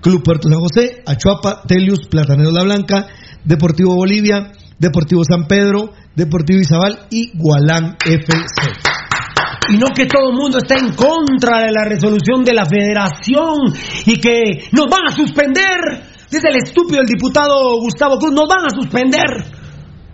Club 0.01 0.23
Puerto 0.23 0.49
San 0.49 0.61
José, 0.61 1.03
Achuapa, 1.05 1.63
Telius, 1.67 2.07
Platanero 2.09 2.53
La 2.53 2.63
Blanca, 2.63 3.09
Deportivo 3.45 3.97
Bolivia, 3.97 4.53
Deportivo 4.79 5.23
San 5.25 5.47
Pedro, 5.47 5.93
Deportivo 6.15 6.61
Izabal 6.61 7.07
y 7.11 7.37
Gualán 7.37 7.97
FC. 8.05 9.10
Y 9.69 9.77
no 9.77 9.89
que 9.95 10.07
todo 10.07 10.31
el 10.31 10.37
mundo 10.37 10.59
está 10.59 10.77
en 10.79 10.95
contra 10.95 11.61
de 11.61 11.73
la 11.73 11.85
resolución 11.85 12.43
de 12.45 12.55
la 12.55 12.65
federación 12.65 13.73
y 14.07 14.21
que 14.21 14.69
nos 14.73 14.87
van 14.89 15.09
a 15.09 15.15
suspender. 15.15 16.11
Dice 16.31 16.49
el 16.49 16.57
estúpido 16.57 17.01
el 17.01 17.07
diputado 17.07 17.79
Gustavo 17.81 18.19
Cruz, 18.19 18.33
nos 18.33 18.49
van 18.49 18.67
a 18.67 18.71
suspender. 18.71 19.45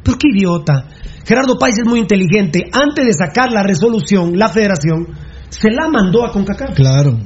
Pero 0.02 0.18
qué 0.18 0.28
idiota. 0.34 0.88
Gerardo 1.26 1.58
Páez 1.58 1.78
es 1.78 1.88
muy 1.88 2.00
inteligente. 2.00 2.64
Antes 2.72 3.04
de 3.04 3.12
sacar 3.12 3.52
la 3.52 3.62
resolución, 3.62 4.38
la 4.38 4.48
federación 4.48 5.08
se 5.48 5.70
la 5.70 5.88
mandó 5.88 6.24
a 6.24 6.30
CONCACAF. 6.30 6.74
Claro. 6.74 7.18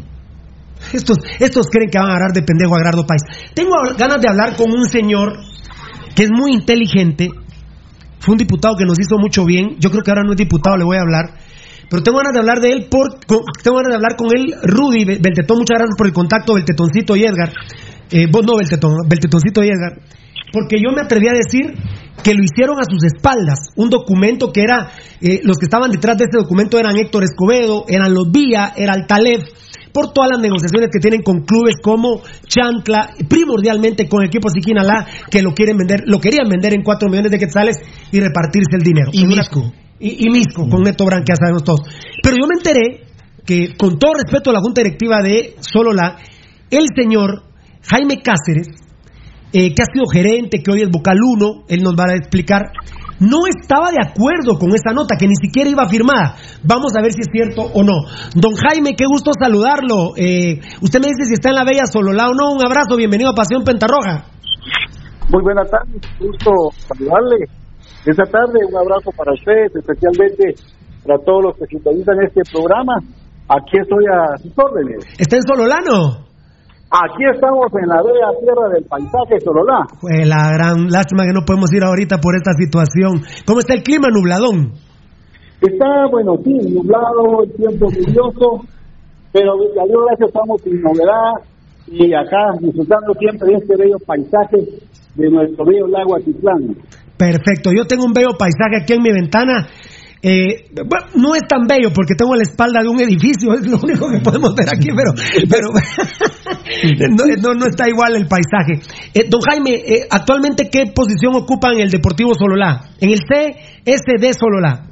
Estos, 0.92 1.18
estos 1.38 1.66
creen 1.68 1.90
que 1.90 1.98
van 1.98 2.08
a 2.08 2.14
agarrar 2.14 2.32
de 2.32 2.42
pendejo 2.42 2.74
a 2.74 2.78
Gerardo 2.78 3.06
Páez. 3.06 3.22
Tengo 3.54 3.76
ganas 3.98 4.20
de 4.20 4.28
hablar 4.28 4.56
con 4.56 4.72
un 4.72 4.86
señor 4.86 5.38
que 6.14 6.24
es 6.24 6.30
muy 6.30 6.52
inteligente. 6.52 7.30
Fue 8.18 8.32
un 8.32 8.38
diputado 8.38 8.76
que 8.76 8.84
nos 8.84 8.98
hizo 8.98 9.18
mucho 9.18 9.44
bien. 9.44 9.76
Yo 9.78 9.90
creo 9.90 10.02
que 10.02 10.10
ahora 10.10 10.24
no 10.24 10.32
es 10.32 10.38
diputado, 10.38 10.76
le 10.76 10.84
voy 10.84 10.96
a 10.96 11.02
hablar. 11.02 11.39
Pero 11.90 12.02
tengo 12.02 12.18
ganas 12.18 12.32
de 12.32 12.38
hablar 12.38 12.60
de 12.60 12.72
él, 12.72 12.86
por, 12.88 13.18
con- 13.26 13.42
tengo 13.62 13.76
ganas 13.78 13.90
de 13.90 13.96
hablar 13.96 14.16
con 14.16 14.28
él, 14.34 14.54
Rudy 14.62 15.04
Bel- 15.04 15.20
Beltetón, 15.20 15.58
muchas 15.58 15.76
gracias 15.78 15.96
por 15.98 16.06
el 16.06 16.12
contacto, 16.12 16.54
Beltetoncito 16.54 17.16
y 17.16 17.24
Edgar. 17.24 17.52
Eh, 18.10 18.26
vos 18.30 18.46
no, 18.46 18.56
Beltetón, 18.56 18.94
Beltetoncito 19.08 19.62
y 19.64 19.68
Edgar. 19.68 19.98
Porque 20.52 20.76
yo 20.82 20.90
me 20.94 21.00
atreví 21.02 21.28
a 21.28 21.32
decir 21.32 21.74
que 22.24 22.34
lo 22.34 22.42
hicieron 22.42 22.76
a 22.78 22.84
sus 22.88 23.04
espaldas. 23.04 23.70
Un 23.76 23.88
documento 23.90 24.52
que 24.52 24.62
era, 24.62 24.90
eh, 25.20 25.40
los 25.44 25.56
que 25.58 25.66
estaban 25.66 25.90
detrás 25.90 26.16
de 26.18 26.24
ese 26.24 26.38
documento 26.38 26.78
eran 26.78 26.96
Héctor 26.96 27.24
Escobedo, 27.24 27.84
eran 27.88 28.12
los 28.14 28.30
Vía, 28.32 28.72
era 28.76 28.94
el 28.94 29.06
Taleb, 29.06 29.42
por 29.92 30.12
todas 30.12 30.30
las 30.30 30.40
negociaciones 30.40 30.90
que 30.92 31.00
tienen 31.00 31.22
con 31.22 31.40
clubes 31.44 31.74
como 31.82 32.20
Chancla, 32.46 33.10
primordialmente 33.28 34.08
con 34.08 34.22
el 34.22 34.28
equipo 34.28 34.48
Siquinalá, 34.48 35.06
que 35.30 35.42
lo 35.42 35.52
quieren 35.54 35.76
vender, 35.76 36.02
lo 36.06 36.20
querían 36.20 36.48
vender 36.48 36.74
en 36.74 36.82
4 36.82 37.08
millones 37.08 37.30
de 37.32 37.38
quetzales 37.38 37.76
y 38.12 38.20
repartirse 38.20 38.76
el 38.76 38.82
dinero. 38.82 39.10
Y 39.12 39.24
Misco. 39.26 39.72
Y, 40.00 40.26
y 40.26 40.30
Misco, 40.30 40.68
con 40.68 40.82
Neto 40.82 41.04
Brand, 41.04 41.24
que 41.24 41.32
ya 41.32 41.36
sabemos 41.36 41.62
todos. 41.62 41.80
Pero 42.22 42.36
yo 42.40 42.46
me 42.48 42.56
enteré 42.56 43.06
que, 43.44 43.76
con 43.76 43.98
todo 43.98 44.14
respeto 44.14 44.50
a 44.50 44.54
la 44.54 44.60
Junta 44.60 44.82
Directiva 44.82 45.20
de 45.22 45.56
Solola, 45.60 46.16
el 46.70 46.86
señor 46.96 47.42
Jaime 47.82 48.22
Cáceres, 48.22 48.68
eh, 49.52 49.74
que 49.74 49.82
ha 49.82 49.92
sido 49.92 50.06
gerente, 50.06 50.62
que 50.62 50.70
hoy 50.70 50.82
es 50.82 50.90
vocal 50.90 51.18
1, 51.20 51.64
él 51.68 51.82
nos 51.82 51.94
va 51.94 52.04
a 52.08 52.16
explicar, 52.16 52.72
no 53.18 53.46
estaba 53.46 53.90
de 53.90 53.98
acuerdo 54.00 54.58
con 54.58 54.70
esa 54.70 54.94
nota, 54.94 55.16
que 55.18 55.26
ni 55.26 55.34
siquiera 55.34 55.68
iba 55.68 55.88
firmada. 55.88 56.36
Vamos 56.62 56.92
a 56.96 57.02
ver 57.02 57.12
si 57.12 57.20
es 57.20 57.28
cierto 57.30 57.62
o 57.62 57.82
no. 57.82 58.06
Don 58.34 58.54
Jaime, 58.54 58.94
qué 58.96 59.04
gusto 59.06 59.32
saludarlo. 59.38 60.16
Eh, 60.16 60.60
usted 60.80 61.00
me 61.00 61.08
dice 61.08 61.26
si 61.26 61.34
está 61.34 61.50
en 61.50 61.56
la 61.56 61.64
Bella 61.64 61.84
Solola 61.84 62.28
o 62.28 62.34
no. 62.34 62.52
Un 62.52 62.64
abrazo, 62.64 62.96
bienvenido 62.96 63.30
a 63.30 63.34
Pasión 63.34 63.62
Pentarroja. 63.64 64.24
Muy 65.28 65.42
buena 65.42 65.62
tarde, 65.64 66.00
gusto 66.18 66.50
saludarle. 66.88 67.59
Esta 68.06 68.24
tarde 68.24 68.58
un 68.66 68.76
abrazo 68.76 69.10
para 69.16 69.32
ustedes, 69.32 69.74
especialmente 69.76 70.54
para 71.04 71.18
todos 71.24 71.44
los 71.44 71.56
que 71.56 71.66
sintonizan 71.66 72.16
este 72.22 72.42
programa. 72.52 72.94
Aquí 73.48 73.78
estoy 73.80 74.04
a 74.06 74.36
sus 74.38 74.52
órdenes. 74.56 75.04
¿Está 75.18 75.36
en 75.36 75.42
Sololano? 75.42 76.30
Aquí 76.90 77.22
estamos 77.32 77.70
en 77.80 77.88
la 77.88 78.02
bella 78.02 78.34
tierra 78.42 78.68
del 78.74 78.84
paisaje 78.84 79.38
Sololá. 79.44 79.86
Fue 80.00 80.26
la 80.26 80.50
gran 80.50 80.90
lástima 80.90 81.22
que 81.22 81.32
no 81.32 81.46
podemos 81.46 81.72
ir 81.72 81.84
ahorita 81.84 82.18
por 82.18 82.34
esta 82.34 82.50
situación. 82.58 83.22
¿Cómo 83.46 83.60
está 83.60 83.74
el 83.74 83.82
clima, 83.84 84.08
nubladón? 84.10 84.74
Está, 85.60 86.06
bueno, 86.10 86.34
sí, 86.42 86.50
nublado, 86.74 87.44
el 87.44 87.52
tiempo 87.54 87.86
lluvioso, 87.90 88.66
pero 89.32 89.52
a 89.52 89.86
Dios 89.86 90.02
gracias 90.08 90.28
estamos 90.28 90.60
sin 90.62 90.82
novedad 90.82 91.46
y 91.86 92.14
acá 92.14 92.58
disfrutando 92.60 93.14
siempre 93.14 93.48
de 93.50 93.54
este 93.58 93.76
bello 93.76 93.98
paisaje 94.06 94.58
de 95.14 95.30
nuestro 95.30 95.64
bello 95.64 95.86
lago 95.86 96.16
Atitlán. 96.16 96.74
Perfecto, 97.20 97.70
yo 97.70 97.84
tengo 97.84 98.06
un 98.06 98.14
bello 98.14 98.32
paisaje 98.38 98.80
aquí 98.80 98.94
en 98.94 99.02
mi 99.02 99.12
ventana. 99.12 99.68
Eh, 100.22 100.72
bueno, 100.88 101.06
no 101.16 101.34
es 101.34 101.42
tan 101.46 101.66
bello 101.66 101.92
porque 101.94 102.14
tengo 102.16 102.34
la 102.34 102.44
espalda 102.44 102.80
de 102.80 102.88
un 102.88 102.98
edificio, 102.98 103.52
es 103.60 103.66
lo 103.68 103.76
único 103.76 104.08
que 104.10 104.20
podemos 104.20 104.54
ver 104.54 104.68
aquí, 104.72 104.88
pero, 104.96 105.12
pero 105.44 105.68
no, 107.10 107.24
no, 107.42 107.54
no 107.60 107.66
está 107.66 107.90
igual 107.90 108.16
el 108.16 108.26
paisaje. 108.26 108.80
Eh, 109.12 109.28
don 109.28 109.42
Jaime, 109.42 109.74
eh, 109.84 110.08
actualmente 110.10 110.70
qué 110.72 110.86
posición 110.94 111.34
ocupa 111.34 111.72
en 111.74 111.80
el 111.80 111.90
Deportivo 111.90 112.32
Sololá? 112.32 112.88
En 112.98 113.10
el 113.10 113.20
CSD 113.20 114.32
Sololá. 114.32 114.86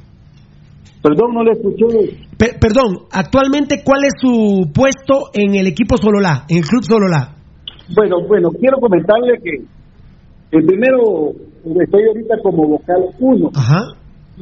Perdón, 1.01 1.33
no 1.33 1.43
le 1.43 1.53
escuché. 1.53 2.15
Per- 2.37 2.59
perdón, 2.59 3.07
actualmente 3.11 3.81
cuál 3.83 4.03
es 4.03 4.13
su 4.21 4.69
puesto 4.71 5.31
en 5.33 5.55
el 5.55 5.65
equipo 5.65 5.97
Sololá, 5.97 6.45
en 6.47 6.57
el 6.57 6.63
club 6.63 6.83
Sololá? 6.83 7.33
Bueno, 7.95 8.17
bueno, 8.27 8.49
quiero 8.51 8.77
comentarle 8.79 9.39
que 9.41 9.65
el 10.51 10.65
primero 10.65 11.33
estoy 11.81 12.03
ahorita 12.07 12.35
como 12.41 12.67
vocal 12.67 13.05
1. 13.19 13.51
Ajá. 13.55 13.81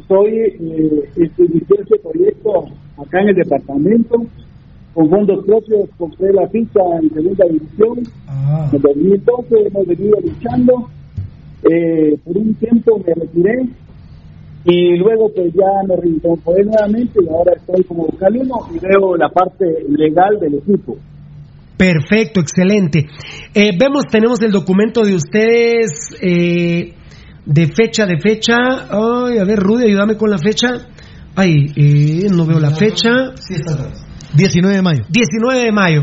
Soy 0.07 0.29
eh, 0.29 1.09
este, 1.15 1.99
proyecto 1.99 2.65
acá 2.97 3.21
en 3.21 3.29
el 3.29 3.35
departamento 3.35 4.25
con 4.93 5.09
fondos 5.11 5.45
propios, 5.45 5.89
compré 5.97 6.33
la 6.33 6.47
ficha 6.47 6.79
en 6.99 7.13
segunda 7.13 7.45
división. 7.45 7.99
En 8.73 8.81
2012 8.81 9.55
hemos 9.67 9.85
venido 9.85 10.17
luchando. 10.19 10.89
Eh, 11.71 12.17
por 12.23 12.37
un 12.37 12.53
tiempo 12.55 12.99
me 13.05 13.13
retiré 13.13 13.69
y 14.65 14.97
luego 14.97 15.31
pues 15.33 15.53
ya 15.53 15.87
me 15.87 15.95
reincorporé 15.95 16.63
nuevamente 16.65 17.19
y 17.23 17.29
ahora 17.29 17.53
estoy 17.55 17.83
como 17.83 18.07
vocal 18.07 18.37
1 18.37 18.55
y 18.73 18.79
veo 18.79 19.15
la 19.17 19.29
parte 19.29 19.65
legal 19.87 20.39
del 20.39 20.55
equipo. 20.55 20.97
Perfecto, 21.77 22.39
excelente. 22.39 23.05
Eh, 23.53 23.71
vemos, 23.77 24.05
tenemos 24.11 24.41
el 24.41 24.51
documento 24.51 25.03
de 25.03 25.13
ustedes 25.13 26.17
eh, 26.21 26.95
de 27.47 27.67
fecha, 27.67 28.05
de 28.05 28.19
fecha. 28.19 28.55
Ay, 28.89 29.37
a 29.39 29.45
ver, 29.45 29.57
Rudy, 29.59 29.85
ayúdame 29.85 30.17
con 30.17 30.29
la 30.29 30.37
fecha. 30.37 30.87
Ay, 31.35 31.71
eh, 31.75 32.27
no 32.29 32.45
veo 32.45 32.59
la 32.59 32.71
fecha. 32.71 33.31
19 34.33 34.75
de 34.75 34.81
mayo. 34.81 35.03
19 35.09 35.63
de 35.63 35.71
mayo. 35.71 36.01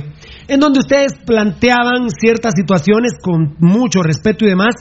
En 0.49 0.61
donde 0.61 0.81
ustedes 0.81 1.13
planteaban 1.27 2.09
ciertas 2.11 2.55
situaciones 2.57 3.13
con 3.21 3.57
mucho 3.59 4.03
respeto 4.03 4.45
y 4.45 4.49
demás, 4.49 4.75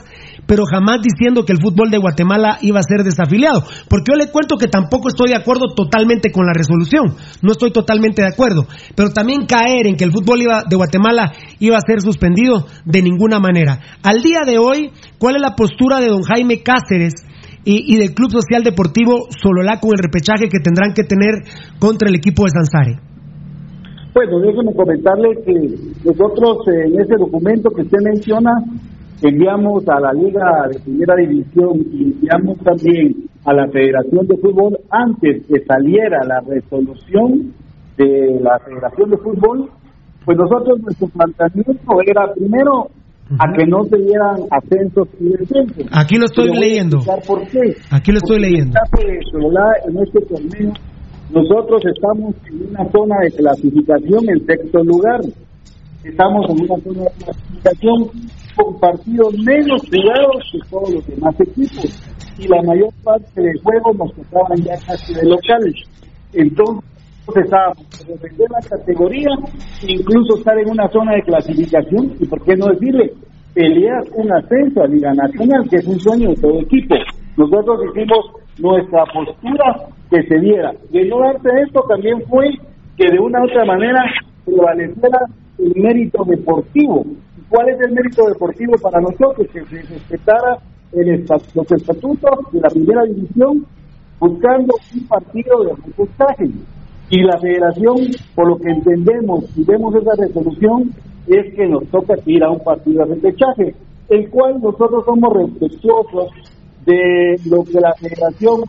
pero 0.46 0.64
jamás 0.70 1.00
diciendo 1.02 1.44
que 1.44 1.52
el 1.52 1.60
fútbol 1.60 1.90
de 1.90 1.98
Guatemala 1.98 2.58
iba 2.62 2.78
a 2.78 2.82
ser 2.82 3.02
desafiliado. 3.04 3.62
Porque 3.88 4.12
yo 4.12 4.16
le 4.16 4.30
cuento 4.30 4.56
que 4.56 4.68
tampoco 4.68 5.08
estoy 5.08 5.28
de 5.30 5.36
acuerdo 5.36 5.74
totalmente 5.74 6.30
con 6.30 6.46
la 6.46 6.52
resolución. 6.52 7.14
No 7.42 7.52
estoy 7.52 7.70
totalmente 7.70 8.22
de 8.22 8.28
acuerdo. 8.28 8.66
Pero 8.94 9.10
también 9.10 9.46
caer 9.46 9.86
en 9.86 9.96
que 9.96 10.04
el 10.04 10.12
fútbol 10.12 10.42
iba- 10.42 10.64
de 10.68 10.76
Guatemala 10.76 11.32
iba 11.60 11.76
a 11.76 11.80
ser 11.86 12.00
suspendido 12.00 12.66
de 12.84 13.02
ninguna 13.02 13.38
manera. 13.38 13.80
Al 14.02 14.22
día 14.22 14.40
de 14.46 14.58
hoy, 14.58 14.90
¿cuál 15.18 15.36
es 15.36 15.42
la 15.42 15.54
postura 15.56 16.00
de 16.00 16.08
don 16.08 16.22
Jaime 16.22 16.62
Cáceres? 16.62 17.14
Y, 17.66 17.94
y 17.94 17.96
del 17.98 18.12
Club 18.12 18.30
Social 18.30 18.62
Deportivo 18.62 19.26
Sololá 19.42 19.80
con 19.80 19.92
el 19.96 20.02
repechaje 20.02 20.50
que 20.50 20.60
tendrán 20.60 20.92
que 20.92 21.02
tener 21.04 21.48
contra 21.78 22.10
el 22.10 22.14
equipo 22.14 22.44
de 22.44 22.50
Sansare. 22.50 23.00
Bueno, 24.12 24.38
déjeme 24.40 24.72
comentarle 24.76 25.28
que 25.44 25.52
nosotros 26.04 26.58
eh, 26.68 26.86
en 26.92 27.00
ese 27.00 27.14
documento 27.18 27.70
que 27.70 27.82
usted 27.82 27.98
menciona 28.04 28.50
enviamos 29.28 29.88
a 29.88 30.00
la 30.00 30.12
Liga 30.12 30.68
de 30.70 30.80
Primera 30.80 31.16
División 31.16 31.80
y 31.92 32.12
enviamos 32.12 32.58
también 32.58 33.14
a 33.44 33.52
la 33.54 33.68
Federación 33.68 34.26
de 34.26 34.36
Fútbol 34.36 34.78
antes 34.90 35.46
que 35.46 35.64
saliera 35.64 36.20
la 36.26 36.40
resolución 36.40 37.52
de 37.96 38.40
la 38.40 38.58
Federación 38.58 39.10
de 39.10 39.16
Fútbol, 39.18 39.70
pues 40.24 40.38
nosotros 40.38 40.80
nuestro 40.80 41.08
planteamiento 41.08 42.00
era 42.06 42.32
primero 42.34 42.88
a 43.38 43.52
que 43.52 43.66
no 43.66 43.84
se 43.84 43.96
dieran 43.96 44.36
ascensos 44.50 45.08
y 45.20 45.30
descensos. 45.30 45.86
Aquí 45.92 46.16
lo 46.16 46.26
estoy 46.26 46.48
leyendo. 46.58 46.98
explicar 46.98 47.22
¿Por 47.26 47.46
qué? 47.48 47.76
Aquí 47.90 48.12
lo 48.12 48.18
estoy 48.18 48.38
Porque 48.38 48.50
leyendo. 48.50 48.78
En 49.86 49.98
este 49.98 50.20
torneo, 50.20 50.72
nosotros 51.30 51.82
estamos 51.86 52.34
en 52.46 52.68
una 52.68 52.90
zona 52.90 53.16
de 53.22 53.30
clasificación 53.32 54.28
en 54.28 54.46
sexto 54.46 54.84
lugar. 54.84 55.20
Estamos 56.04 56.46
en 56.50 56.64
una 56.64 56.82
zona 56.82 57.02
de 57.04 57.24
clasificación 57.24 58.10
con 58.56 58.78
partidos 58.78 59.34
menos 59.38 59.82
jugados 59.82 60.44
que 60.52 60.58
todos 60.70 60.90
los 60.90 61.06
demás 61.06 61.34
equipos. 61.40 62.02
Y 62.38 62.48
la 62.48 62.62
mayor 62.62 62.90
parte 63.02 63.40
de 63.40 63.52
juegos 63.62 63.96
nos 63.96 64.12
tocaban 64.14 64.58
ya 64.62 64.76
casi 64.86 65.14
de 65.14 65.24
locales. 65.24 65.74
Entonces, 66.32 66.84
estábamos 67.36 67.84
por 67.84 68.06
defender 68.06 68.50
la 68.50 68.68
categoría, 68.68 69.30
incluso 69.86 70.38
estar 70.38 70.58
en 70.58 70.70
una 70.70 70.88
zona 70.88 71.14
de 71.14 71.22
clasificación, 71.22 72.12
y 72.18 72.26
por 72.26 72.42
qué 72.44 72.56
no 72.56 72.66
decirle, 72.66 73.12
pelear 73.54 74.02
un 74.14 74.32
ascenso 74.32 74.82
a 74.82 74.88
Liga 74.88 75.14
Nacional, 75.14 75.68
que 75.70 75.76
es 75.76 75.86
un 75.86 76.00
sueño 76.00 76.30
de 76.30 76.36
todo 76.36 76.60
equipo. 76.60 76.96
Nosotros 77.36 77.80
hicimos 77.90 78.18
nuestra 78.58 79.04
postura 79.12 79.88
que 80.10 80.22
se 80.24 80.38
diera. 80.40 80.72
De 80.90 81.04
no 81.06 81.20
darse 81.20 81.48
esto 81.66 81.82
también 81.88 82.20
fue 82.28 82.46
que 82.96 83.06
de 83.10 83.18
una 83.18 83.40
u 83.40 83.44
otra 83.44 83.64
manera 83.64 84.04
prevaleciera 84.44 85.18
el 85.58 85.72
mérito 85.76 86.24
deportivo. 86.24 87.04
¿Y 87.54 87.56
¿Cuál 87.56 87.68
es 87.68 87.80
el 87.82 87.92
mérito 87.92 88.26
deportivo 88.26 88.72
para 88.82 89.00
nosotros? 89.00 89.46
Que 89.52 89.64
se 89.66 89.82
respetara 89.82 90.58
el 90.92 91.24
los 91.54 91.72
estatutos 91.72 92.52
de 92.52 92.60
la 92.60 92.68
primera 92.68 93.04
división 93.04 93.64
buscando 94.18 94.74
un 94.92 95.06
partido 95.06 95.62
de 95.62 95.74
repechaje. 95.86 96.50
Y 97.10 97.22
la 97.22 97.38
federación, 97.38 97.96
por 98.34 98.48
lo 98.48 98.56
que 98.56 98.70
entendemos 98.70 99.44
y 99.56 99.62
vemos 99.62 99.94
esa 99.94 100.16
resolución, 100.18 100.90
es 101.28 101.54
que 101.54 101.68
nos 101.68 101.84
toca 101.90 102.14
ir 102.26 102.42
a 102.42 102.50
un 102.50 102.58
partido 102.58 103.04
de 103.04 103.14
repechaje, 103.14 103.74
el 104.08 104.30
cual 104.30 104.60
nosotros 104.60 105.04
somos 105.04 105.32
respetuosos 105.32 106.32
de 106.84 107.36
lo 107.46 107.62
que 107.62 107.80
la 107.80 107.94
federación 107.94 108.64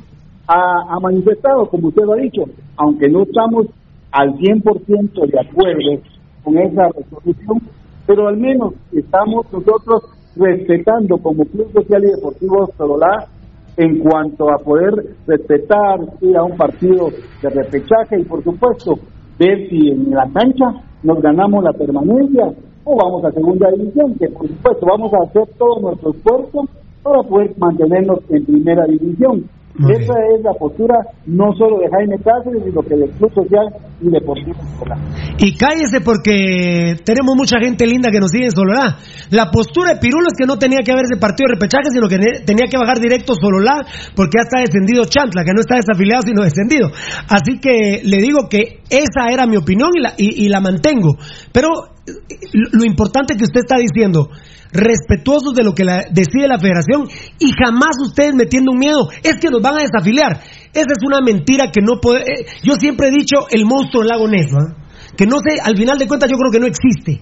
ha, 0.47 0.95
ha 0.95 0.99
manifestado, 0.99 1.67
como 1.69 1.87
usted 1.87 2.03
lo 2.03 2.13
ha 2.13 2.17
dicho, 2.17 2.43
aunque 2.77 3.09
no 3.09 3.23
estamos 3.23 3.65
al 4.11 4.35
100% 4.35 5.25
de 5.25 5.39
acuerdo 5.39 6.01
con 6.43 6.57
esa 6.59 6.83
resolución, 6.89 7.61
pero 8.06 8.27
al 8.27 8.38
menos 8.38 8.73
estamos 8.91 9.45
nosotros 9.52 10.03
respetando 10.36 11.18
como 11.18 11.45
Club 11.45 11.72
Social 11.73 12.03
y 12.03 12.11
Deportivo 12.11 12.69
Sololá 12.77 13.27
en 13.77 13.99
cuanto 13.99 14.52
a 14.52 14.57
poder 14.57 14.94
respetar, 15.27 15.99
ir 16.22 16.38
a 16.38 16.44
un 16.44 16.56
partido 16.56 17.10
de 17.41 17.49
repechaje 17.49 18.19
y 18.19 18.23
por 18.23 18.44
supuesto 18.44 18.94
ver 19.38 19.69
si 19.69 19.90
en 19.90 20.11
la 20.11 20.30
cancha 20.34 20.65
nos 21.03 21.22
ganamos 21.22 21.64
la 21.64 21.73
permanencia 21.73 22.53
o 22.86 22.95
vamos 22.95 23.26
a 23.26 23.32
segunda 23.32 23.69
división, 23.72 24.15
que 24.15 24.30
por 24.30 24.48
supuesto 24.48 24.86
vamos 24.86 25.11
a 25.14 25.23
hacer 25.23 25.44
todo 25.57 25.80
nuestro 25.82 26.11
esfuerzo 26.11 26.65
para 27.03 27.23
poder 27.23 27.53
mantenernos 27.57 28.19
en 28.30 28.45
primera 28.45 28.86
división. 28.86 29.49
Esa 29.76 30.14
es 30.31 30.41
la 30.41 30.53
postura 30.53 30.95
no 31.26 31.52
solo 31.57 31.80
de 31.80 31.89
Jaime 31.91 32.15
Cáceres, 32.23 32.64
sino 32.64 32.81
que 32.81 32.95
del 32.95 33.11
Club 33.11 33.31
Social 33.34 33.68
y 33.99 34.10
Deportivo 34.10 34.56
Solá. 34.80 34.95
Y 35.38 35.57
cállese 35.57 35.99
porque 35.99 36.95
tenemos 37.03 37.35
mucha 37.35 37.60
gente 37.60 37.85
linda 37.85 38.10
que 38.10 38.19
nos 38.19 38.31
sigue 38.31 38.45
en 38.45 38.52
Sololá. 38.52 38.95
La 39.31 39.52
postura 39.52 39.93
de 39.93 39.99
Pirulo 39.99 40.27
es 40.27 40.38
que 40.38 40.47
no 40.47 40.57
tenía 40.57 40.80
que 40.80 40.93
haberse 40.93 41.19
partido 41.19 41.49
de 41.49 41.56
repechaje, 41.56 41.91
sino 41.91 42.07
que 42.07 42.18
tenía 42.45 42.68
que 42.72 42.77
bajar 42.77 42.99
directo 42.99 43.34
Sololá, 43.35 43.84
porque 44.15 44.39
ya 44.39 44.43
está 44.47 44.60
descendido 44.61 45.03
Chantla, 45.03 45.43
que 45.43 45.52
no 45.53 45.60
está 45.60 45.76
desafiliado, 45.76 46.23
sino 46.23 46.43
descendido. 46.43 46.88
Así 47.27 47.60
que 47.60 47.99
le 48.02 48.18
digo 48.23 48.47
que 48.49 48.80
esa 48.89 49.27
era 49.30 49.45
mi 49.45 49.57
opinión 49.57 49.89
y 49.93 50.02
la, 50.02 50.14
y, 50.18 50.45
y 50.45 50.47
la 50.47 50.61
mantengo. 50.61 51.18
Pero 51.52 51.94
lo 52.72 52.86
importante 52.86 53.36
que 53.36 53.45
usted 53.45 53.61
está 53.61 53.77
diciendo, 53.77 54.30
respetuosos 54.72 55.53
de 55.53 55.64
lo 55.64 55.73
que 55.73 55.86
decide 56.11 56.48
la 56.48 56.60
federación 56.60 57.07
y 57.40 57.52
jamás 57.52 57.98
ustedes 58.02 58.36
metiendo 58.36 58.72
un 58.72 58.80
miedo, 58.80 59.10
es 59.23 59.40
que 59.40 59.49
nos 59.49 59.61
van 59.61 59.80
a 59.80 59.84
desafiliar. 59.84 60.41
Esa 60.73 60.91
es 60.91 61.03
una 61.06 61.22
mentira 61.22 61.72
que 61.72 61.82
no 61.82 61.99
puede... 62.02 62.22
eh, 62.22 62.45
yo 62.64 62.76
siempre 62.76 63.07
he 63.07 63.11
dicho 63.11 63.48
el 63.49 63.65
monstruo 63.65 64.03
del 64.03 64.10
lago 64.10 64.27
Ness, 64.27 64.52
que 65.18 65.26
no 65.26 65.38
sé, 65.38 65.60
al 65.64 65.77
final 65.77 65.98
de 65.98 66.07
cuentas 66.07 66.30
yo 66.30 66.38
creo 66.38 66.52
que 66.52 66.60
no 66.60 66.68
existe. 66.68 67.22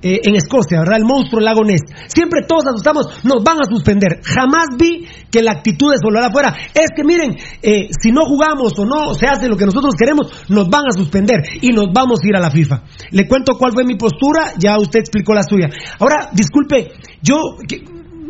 Eh, 0.00 0.20
en 0.22 0.36
Escocia, 0.36 0.78
¿verdad? 0.80 0.98
El 0.98 1.04
monstruo 1.04 1.40
lago 1.40 1.64
Ness. 1.64 1.80
Siempre 2.06 2.42
todos 2.46 2.66
asustamos, 2.66 3.24
nos 3.24 3.42
van 3.42 3.58
a 3.60 3.64
suspender. 3.68 4.20
Jamás 4.22 4.66
vi 4.78 5.06
que 5.30 5.42
la 5.42 5.52
actitud 5.52 5.90
de 5.90 5.98
Sololá 6.00 6.30
fuera, 6.30 6.54
es 6.74 6.86
que 6.94 7.02
miren, 7.04 7.36
eh, 7.62 7.88
si 8.00 8.12
no 8.12 8.24
jugamos 8.26 8.78
o 8.78 8.84
no 8.86 9.14
se 9.14 9.26
hace 9.26 9.48
lo 9.48 9.56
que 9.56 9.64
nosotros 9.66 9.94
queremos, 9.98 10.30
nos 10.48 10.68
van 10.68 10.84
a 10.86 10.92
suspender 10.96 11.42
y 11.60 11.70
nos 11.70 11.86
vamos 11.92 12.20
a 12.22 12.28
ir 12.28 12.36
a 12.36 12.40
la 12.40 12.50
FIFA. 12.50 12.82
Le 13.10 13.26
cuento 13.26 13.54
cuál 13.58 13.72
fue 13.72 13.84
mi 13.84 13.96
postura, 13.96 14.52
ya 14.58 14.78
usted 14.78 15.00
explicó 15.00 15.34
la 15.34 15.42
suya. 15.42 15.68
Ahora, 15.98 16.30
disculpe, 16.32 16.92
yo, 17.22 17.36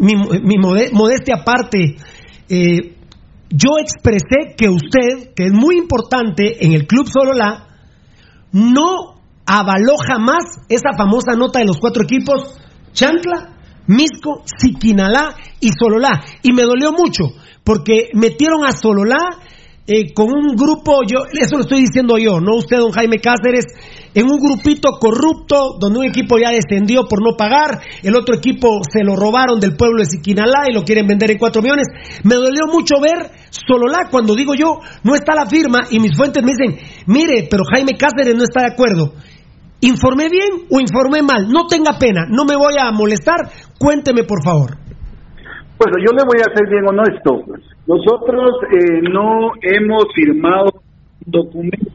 mi, 0.01 0.15
mi 0.17 0.57
mode- 0.57 0.91
modestia 0.93 1.37
aparte, 1.43 1.97
eh, 2.49 2.95
yo 3.51 3.79
expresé 3.81 4.55
que 4.57 4.69
usted, 4.69 5.35
que 5.35 5.45
es 5.47 5.53
muy 5.53 5.77
importante 5.77 6.65
en 6.65 6.73
el 6.73 6.87
Club 6.87 7.09
Sololá, 7.09 7.67
no 8.53 9.18
avaló 9.49 9.97
jamás 9.97 10.45
esa 10.69 10.93
famosa 10.97 11.33
nota 11.35 11.61
de 11.61 11.65
los 11.65 11.79
cuatro 11.79 12.03
equipos, 12.03 12.55
Chancla, 12.93 13.57
Misco, 13.87 14.43
Siquinalá 14.45 15.35
y 15.59 15.71
Sololá. 15.73 16.23
Y 16.43 16.53
me 16.53 16.63
dolió 16.65 16.93
mucho, 16.93 17.25
porque 17.65 18.11
metieron 18.13 18.67
a 18.67 18.73
Sololá 18.73 19.41
eh, 19.87 20.13
con 20.13 20.27
un 20.27 20.55
grupo, 20.55 21.01
yo, 21.11 21.25
eso 21.33 21.57
lo 21.57 21.63
estoy 21.63 21.81
diciendo 21.81 22.19
yo, 22.19 22.41
no 22.41 22.57
usted, 22.57 22.77
don 22.77 22.93
Jaime 22.93 23.21
Cáceres, 23.21 23.65
en 24.13 24.27
un 24.31 24.37
grupito 24.37 24.91
corrupto, 25.01 25.79
donde 25.81 26.01
un 26.01 26.05
equipo 26.05 26.37
ya 26.39 26.51
descendió 26.51 27.09
por 27.09 27.23
no 27.23 27.35
pagar, 27.35 27.81
el 28.03 28.15
otro 28.15 28.35
equipo 28.35 28.81
se 28.93 29.03
lo 29.03 29.17
robaron 29.17 29.61
del 29.61 29.77
pueblo 29.77 30.01
de 30.01 30.11
Siquinalá 30.11 30.67
y 30.69 30.75
lo 30.75 30.85
quieren 30.85 31.07
vender 31.07 31.31
en 31.31 31.39
cuatro 31.39 31.63
millones. 31.63 31.87
Me 32.23 32.35
dolió 32.35 32.67
mucho 32.71 32.97
ver 33.01 33.31
Sololá 33.49 34.09
cuando 34.11 34.35
digo 34.35 34.55
yo, 34.55 34.79
no 35.05 35.15
está 35.15 35.35
la 35.35 35.47
firma 35.47 35.87
y 35.91 36.01
mis 36.01 36.15
fuentes 36.15 36.43
me 36.45 36.53
dicen, 36.53 36.87
mire, 37.07 37.49
pero 37.51 37.65
Jaime 37.73 37.97
Cáceres 37.97 38.37
no 38.37 38.45
está 38.45 38.61
de 38.61 38.73
acuerdo. 38.73 39.15
¿Informé 39.81 40.29
bien 40.29 40.67
o 40.71 40.81
informé 40.81 41.23
mal? 41.23 41.49
No 41.49 41.67
tenga 41.67 41.99
pena, 41.99 42.27
no 42.29 42.45
me 42.45 42.57
voy 42.57 42.75
a 42.81 42.91
molestar, 42.91 43.49
cuénteme 43.79 44.25
por 44.25 44.43
favor. 44.43 44.77
Bueno, 45.79 45.95
yo 46.05 46.13
le 46.13 46.25
voy 46.25 46.41
a 46.41 46.53
ser 46.53 46.69
bien 46.69 46.85
honesto. 46.89 47.45
Nosotros 47.87 48.51
eh, 48.73 49.01
no 49.03 49.53
hemos 49.63 50.05
firmado 50.15 50.83
documento 51.25 51.93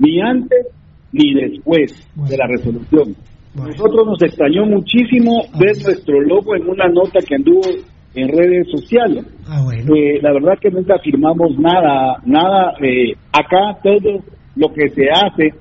ni 0.00 0.20
antes 0.20 0.66
ni 1.12 1.34
después 1.34 1.92
de 2.28 2.36
la 2.36 2.46
resolución. 2.48 3.14
Nosotros 3.54 4.06
nos 4.06 4.22
extrañó 4.22 4.66
muchísimo 4.66 5.42
ver 5.58 5.74
nuestro 5.82 6.20
logo 6.20 6.54
en 6.54 6.68
una 6.68 6.88
nota 6.88 7.20
que 7.26 7.36
anduvo 7.36 7.62
en 8.14 8.28
redes 8.28 8.66
sociales. 8.70 9.24
Eh, 9.72 10.18
la 10.20 10.32
verdad 10.32 10.58
que 10.60 10.70
nunca 10.70 10.98
firmamos 10.98 11.56
nada, 11.58 12.18
nada. 12.24 12.74
eh, 12.82 13.14
acá 13.32 13.78
todo 13.82 14.22
lo 14.56 14.68
que 14.72 14.88
se 14.90 15.08
hace, 15.10 15.54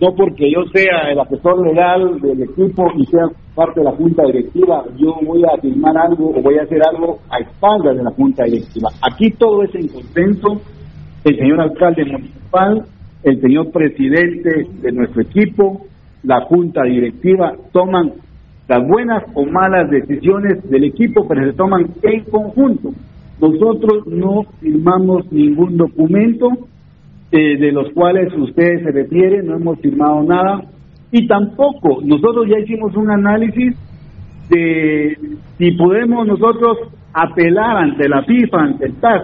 no 0.00 0.14
porque 0.14 0.50
yo 0.50 0.64
sea 0.72 1.10
el 1.10 1.18
asesor 1.20 1.66
legal 1.66 2.20
del 2.20 2.42
equipo 2.42 2.90
y 2.96 3.06
sea 3.06 3.26
parte 3.54 3.80
de 3.80 3.84
la 3.84 3.92
junta 3.92 4.24
directiva, 4.24 4.84
yo 4.98 5.14
voy 5.24 5.42
a 5.44 5.60
firmar 5.60 5.96
algo 5.96 6.30
o 6.30 6.42
voy 6.42 6.58
a 6.58 6.62
hacer 6.62 6.80
algo 6.86 7.20
a 7.30 7.38
espaldas 7.38 7.96
de 7.96 8.02
la 8.02 8.10
junta 8.10 8.44
directiva. 8.44 8.90
Aquí 9.00 9.30
todo 9.30 9.62
es 9.62 9.74
en 9.74 9.88
consenso. 9.88 10.60
El 11.24 11.36
señor 11.38 11.60
alcalde 11.60 12.04
municipal, 12.04 12.84
el 13.22 13.40
señor 13.40 13.70
presidente 13.72 14.66
de 14.82 14.92
nuestro 14.92 15.22
equipo, 15.22 15.86
la 16.22 16.42
junta 16.42 16.82
directiva 16.82 17.54
toman 17.72 18.12
las 18.68 18.86
buenas 18.86 19.24
o 19.34 19.44
malas 19.46 19.88
decisiones 19.90 20.68
del 20.68 20.84
equipo, 20.84 21.26
pero 21.26 21.50
se 21.50 21.56
toman 21.56 21.86
en 22.02 22.24
conjunto. 22.24 22.90
Nosotros 23.40 24.06
no 24.06 24.42
firmamos 24.60 25.30
ningún 25.32 25.76
documento 25.76 26.50
eh, 27.32 27.58
de 27.58 27.72
los 27.72 27.92
cuales 27.92 28.32
ustedes 28.36 28.82
se 28.82 28.92
refieren, 28.92 29.46
no 29.46 29.56
hemos 29.56 29.80
firmado 29.80 30.22
nada 30.22 30.62
y 31.10 31.26
tampoco 31.26 32.00
nosotros 32.02 32.46
ya 32.48 32.58
hicimos 32.58 32.94
un 32.96 33.10
análisis 33.10 33.74
de 34.48 35.16
si 35.58 35.70
podemos 35.72 36.26
nosotros 36.26 36.78
apelar 37.12 37.78
ante 37.78 38.08
la 38.08 38.22
FIFA, 38.22 38.58
ante 38.58 38.86
el 38.86 38.94
TAS 39.00 39.22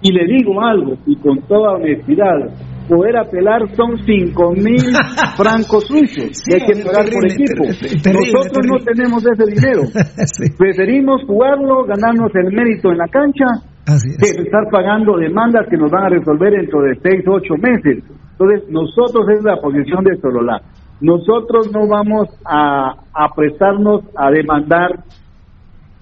y 0.00 0.12
le 0.12 0.26
digo 0.26 0.60
algo 0.62 0.96
y 1.06 1.16
con 1.16 1.40
toda 1.42 1.72
honestidad 1.72 2.50
poder 2.88 3.16
apelar 3.16 3.62
son 3.74 3.96
cinco 4.04 4.52
mil 4.52 4.80
francos 5.36 5.86
suizos 5.86 6.42
que 6.44 6.54
hay 6.54 6.66
que 6.66 6.84
pagar 6.84 7.06
por 7.10 7.24
equipo. 7.24 7.64
terrible, 8.02 8.32
Nosotros 8.32 8.66
no 8.68 8.78
tenemos 8.84 9.24
ese 9.24 9.50
dinero. 9.50 9.82
Preferimos 10.58 11.22
jugarlo, 11.26 11.84
ganarnos 11.84 12.30
el 12.34 12.52
mérito 12.54 12.90
en 12.90 12.98
la 12.98 13.08
cancha, 13.08 13.46
que 13.86 14.42
estar 14.42 14.64
pagando 14.70 15.16
demandas 15.16 15.66
que 15.68 15.76
nos 15.76 15.90
van 15.90 16.04
a 16.04 16.08
resolver 16.08 16.52
dentro 16.52 16.80
de 16.82 16.94
seis 17.02 17.26
o 17.28 17.32
ocho 17.34 17.54
meses. 17.56 18.02
Entonces, 18.32 18.68
nosotros 18.70 19.26
es 19.36 19.44
la 19.44 19.56
posición 19.60 20.02
de 20.04 20.16
Sololá. 20.20 20.60
Nosotros 21.00 21.70
no 21.72 21.86
vamos 21.86 22.28
a, 22.46 22.94
a 23.12 23.28
prestarnos 23.34 24.02
a 24.16 24.30
demandar 24.30 24.90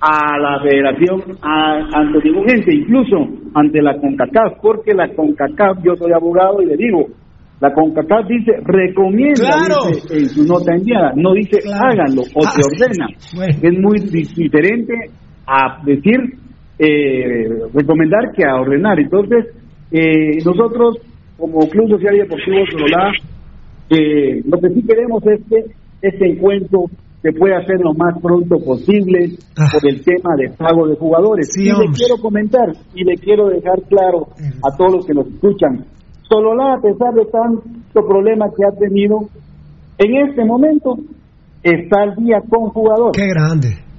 a 0.01 0.39
la 0.39 0.61
federación 0.63 1.23
a- 1.43 1.89
ante 1.95 2.19
ningún 2.29 2.45
ente, 2.51 2.75
incluso 2.75 3.17
ante 3.55 3.81
la 3.83 3.97
CONCACAF, 3.99 4.61
porque 4.61 4.95
la 4.95 5.09
CONCACAF, 5.15 5.79
yo 5.85 5.95
soy 5.97 6.13
abogado 6.13 6.61
y 6.63 6.67
le 6.67 6.77
digo, 6.77 7.07
la 7.61 7.73
CONCACAF 7.73 8.27
dice, 8.29 8.53
recomienda 8.65 9.35
Claro. 9.67 9.87
dice, 9.89 10.15
en 10.19 10.29
su 10.29 10.45
nota 10.45 10.75
enviada, 10.75 11.13
no 11.17 11.33
dice 11.35 11.59
háganlo 11.73 12.23
o 12.35 12.41
Ah, 12.45 12.53
te 12.55 12.63
ordena. 12.67 13.07
Es 13.63 13.79
muy 13.79 13.99
di- 14.01 14.29
diferente 14.35 14.93
a 15.47 15.81
decir, 15.85 16.19
eh, 16.85 17.49
recomendar 17.73 18.33
que 18.35 18.45
a 18.45 18.57
ordenar. 18.57 18.99
Entonces, 18.99 19.47
eh, 19.93 20.39
nosotros, 20.45 20.99
como 21.39 21.69
Club 21.69 21.91
Social 21.91 22.17
y 22.17 22.19
Deportivo 22.19 22.59
Sololá, 22.73 23.13
eh, 23.89 24.43
lo 24.45 24.59
que 24.59 24.69
sí 24.71 24.85
queremos 24.85 25.23
es 25.27 25.41
que 25.49 25.65
este 26.03 26.31
encuentro 26.31 26.87
se 27.23 27.31
pueda 27.35 27.59
hacer 27.59 27.79
lo 27.79 27.95
más 27.95 28.21
pronto 28.21 28.57
posible 28.59 29.31
por 29.55 29.89
el 29.89 30.03
tema 30.03 30.35
de 30.37 30.51
pago 30.57 30.89
de 30.89 30.97
jugadores. 30.97 31.57
y 31.57 31.67
le 31.67 31.93
quiero 31.95 32.17
comentar 32.21 32.73
y 32.97 33.05
le 33.05 33.15
quiero 33.15 33.49
dejar 33.49 33.81
claro 33.89 34.27
a 34.37 34.77
todos 34.77 34.95
los 34.95 35.07
que 35.07 35.15
nos 35.15 35.29
escuchan. 35.29 35.85
Sololá, 36.29 36.75
a 36.75 36.81
pesar 36.81 37.15
de 37.15 37.27
tanto 37.27 38.09
problema 38.09 38.47
que 38.57 38.65
ha 38.65 38.77
tenido, 38.77 39.29
en 39.99 40.29
este 40.29 40.45
momento 40.45 40.97
está 41.63 42.03
al 42.03 42.17
día 42.17 42.41
con 42.49 42.71
jugadores. 42.71 43.13
Qué 43.15 43.29
grande. 43.29 43.92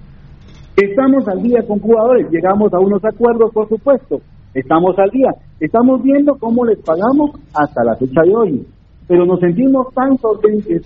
Estamos 0.76 1.28
al 1.28 1.44
día 1.44 1.62
con 1.68 1.80
jugadores, 1.80 2.32
llegamos 2.32 2.74
a 2.74 2.80
unos 2.80 3.06
acuerdos, 3.06 3.52
por 3.54 3.70
supuesto. 3.70 4.22
Estamos 4.56 4.98
al 4.98 5.10
día. 5.12 5.30
Estamos 5.60 6.02
viendo 6.02 6.36
cómo 6.40 6.66
les 6.66 6.80
pagamos 6.80 7.32
hasta 7.54 7.84
la 7.84 7.96
fecha 7.96 8.22
de 8.24 8.36
hoy. 8.36 8.68
Pero 9.08 9.24
nos 9.26 9.40
sentimos 9.40 9.94
tan 9.94 10.18
solventes 10.18 10.82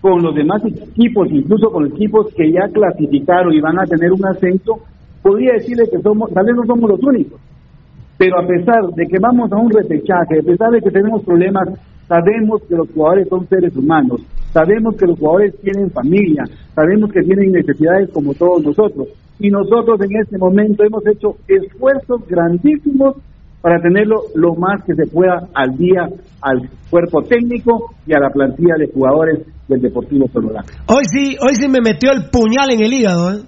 con 0.00 0.22
los 0.22 0.36
demás 0.36 0.62
equipos, 0.64 1.28
incluso 1.32 1.68
con 1.70 1.84
los 1.84 1.92
equipos 1.94 2.32
que 2.36 2.52
ya 2.52 2.68
clasificaron 2.68 3.52
y 3.52 3.60
van 3.60 3.80
a 3.80 3.84
tener 3.86 4.12
un 4.12 4.24
ascenso. 4.24 4.78
Podría 5.20 5.54
decirle 5.54 5.88
que 5.90 6.00
somos, 6.00 6.32
tal 6.32 6.44
vez 6.46 6.54
no 6.54 6.64
somos 6.66 6.90
los 6.90 7.02
únicos. 7.02 7.40
Pero 8.16 8.38
a 8.38 8.46
pesar 8.46 8.86
de 8.94 9.06
que 9.06 9.18
vamos 9.18 9.50
a 9.50 9.56
un 9.56 9.70
repechaje, 9.70 10.38
a 10.38 10.46
pesar 10.46 10.70
de 10.70 10.80
que 10.80 10.90
tenemos 10.90 11.24
problemas, 11.24 11.70
sabemos 12.06 12.62
que 12.68 12.76
los 12.76 12.88
jugadores 12.92 13.28
son 13.28 13.48
seres 13.48 13.74
humanos, 13.76 14.20
sabemos 14.52 14.94
que 14.94 15.06
los 15.06 15.18
jugadores 15.18 15.58
tienen 15.60 15.90
familia, 15.90 16.44
sabemos 16.72 17.10
que 17.10 17.22
tienen 17.22 17.50
necesidades 17.50 18.10
como 18.10 18.32
todos 18.34 18.62
nosotros. 18.62 19.08
Y 19.38 19.50
nosotros 19.50 20.00
en 20.00 20.20
este 20.22 20.38
momento 20.38 20.84
hemos 20.84 21.02
hecho 21.06 21.36
esfuerzos 21.48 22.26
grandísimos 22.28 23.16
para 23.60 23.80
tenerlo 23.80 24.24
lo 24.34 24.54
más 24.54 24.84
que 24.84 24.94
se 24.94 25.06
pueda 25.06 25.48
al 25.54 25.76
día 25.78 26.06
al 26.42 26.68
cuerpo 26.90 27.22
técnico 27.22 27.94
y 28.06 28.12
a 28.12 28.20
la 28.20 28.28
plantilla 28.30 28.74
de 28.78 28.92
jugadores 28.92 29.40
del 29.68 29.80
Deportivo 29.80 30.28
Sololá. 30.32 30.60
Hoy 30.86 31.04
sí, 31.10 31.36
hoy 31.40 31.54
sí 31.54 31.68
me 31.68 31.80
metió 31.80 32.12
el 32.12 32.28
puñal 32.30 32.70
en 32.72 32.82
el 32.82 32.92
hígado. 32.92 33.32
¿eh? 33.32 33.42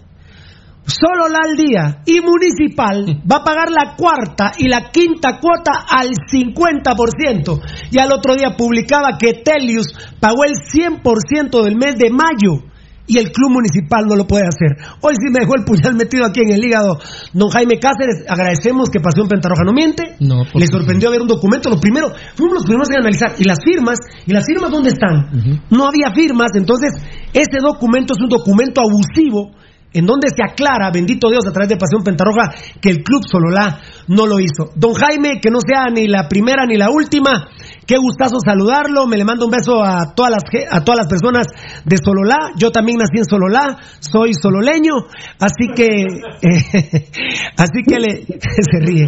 Solo 0.87 1.29
la 1.29 1.39
al 1.45 1.57
día 1.57 2.03
y 2.07 2.21
Municipal 2.21 3.21
va 3.31 3.37
a 3.37 3.45
pagar 3.45 3.71
la 3.71 3.95
cuarta 3.97 4.53
y 4.57 4.69
la 4.69 4.91
quinta 4.91 5.39
cuota 5.39 5.85
al 5.87 6.09
50%. 6.09 7.61
Y 7.91 7.99
al 7.99 8.13
otro 8.13 8.37
día 8.37 8.57
publicaba 8.57 9.19
que 9.19 9.43
Telius 9.45 9.93
pagó 10.19 10.45
el 10.45 10.55
100% 10.55 11.63
del 11.63 11.77
mes 11.77 11.99
de 11.99 12.11
mayo 12.11 12.65
y 13.07 13.19
el 13.19 13.31
club 13.33 13.51
municipal 13.51 14.05
no 14.09 14.17
lo 14.17 14.27
puede 14.27 14.45
hacer. 14.45 14.77
Hoy 15.01 15.15
sí 15.15 15.31
me 15.31 15.41
dejó 15.41 15.55
el 15.57 15.65
puñal 15.65 15.95
metido 15.99 16.25
aquí 16.27 16.41
en 16.43 16.53
el 16.53 16.65
hígado. 16.65 16.99
Don 17.33 17.49
Jaime 17.51 17.79
Cáceres, 17.79 18.25
agradecemos 18.29 18.91
que 18.91 19.01
Pasión 19.01 19.29
Pentarroja 19.29 19.63
no 19.65 19.73
miente. 19.73 20.17
No, 20.21 20.43
Le 20.55 20.67
sorprendió 20.67 21.11
ver 21.11 21.23
un 21.23 21.29
documento. 21.29 21.71
Lo 21.71 21.81
primero, 21.81 22.09
fuimos 22.35 22.55
los 22.55 22.65
primeros 22.65 22.89
en 22.91 22.99
analizar. 22.99 23.35
¿Y 23.39 23.45
las 23.45 23.59
firmas? 23.63 23.99
¿Y 24.27 24.33
las 24.33 24.45
firmas 24.47 24.71
dónde 24.71 24.91
están? 24.91 25.63
No 25.71 25.87
había 25.87 26.13
firmas. 26.15 26.51
Entonces, 26.55 26.93
ese 27.33 27.59
documento 27.61 28.15
es 28.15 28.21
un 28.23 28.29
documento 28.29 28.81
abusivo 28.81 29.53
en 29.93 30.05
donde 30.05 30.29
se 30.29 30.43
aclara, 30.43 30.91
bendito 30.91 31.31
Dios, 31.31 31.47
a 31.49 31.53
través 31.53 31.71
de 31.71 31.77
Pasión 31.79 32.03
Pentarroja, 32.03 32.53
que 32.83 32.91
el 32.91 33.03
Club 33.03 33.23
Sololá 33.27 33.81
no 34.09 34.27
lo 34.27 34.39
hizo. 34.41 34.71
Don 34.75 34.93
Jaime, 34.93 35.41
que 35.41 35.51
no 35.51 35.59
sea 35.67 35.87
ni 35.91 36.07
la 36.07 36.29
primera 36.29 36.67
ni 36.67 36.77
la 36.77 36.91
última, 36.91 37.49
qué 37.87 37.97
gustazo 37.99 38.37
saludarlo, 38.45 39.07
me 39.07 39.17
le 39.17 39.25
mando 39.25 39.45
un 39.47 39.51
beso 39.53 39.83
a 39.83 40.15
todas 40.15 40.33
las, 40.33 40.43
a 40.71 40.85
todas 40.85 40.99
las 40.99 41.07
personas 41.09 41.47
de 41.85 41.97
Sololá, 41.99 42.53
yo 42.57 42.71
también 42.71 42.99
nací 42.99 43.19
en 43.19 43.25
Sololá, 43.25 43.79
soy 44.01 44.33
sololeño, 44.35 44.95
así 45.39 45.69
que, 45.75 45.87
eh, 45.87 47.09
así 47.57 47.83
que 47.87 47.99
le, 47.99 48.27
se 48.71 48.79
ríe. 48.81 49.07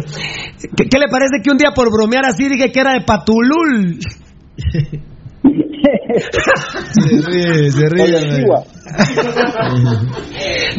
¿Qué, 0.77 0.85
qué 0.89 0.99
le 0.99 1.07
parece 1.11 1.41
que 1.43 1.51
un 1.51 1.57
día 1.57 1.71
por 1.75 1.91
bromear 1.91 2.25
así 2.25 2.47
dije 2.47 2.71
que 2.71 2.79
era 2.79 2.93
de 2.93 3.01
Patulul? 3.01 3.99
Se 6.91 7.01
ríe, 7.31 7.71
se 7.71 7.85
ríe. 7.89 8.45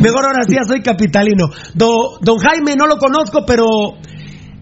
Mejor 0.03 0.25
ahora 0.27 0.43
sí, 0.47 0.55
ya 0.55 0.65
soy 0.65 0.83
capitalino. 0.83 1.47
Do- 1.75 2.19
don 2.21 2.39
Jaime 2.39 2.75
no 2.77 2.87
lo 2.87 2.97
conozco, 2.99 3.45
pero 3.47 3.65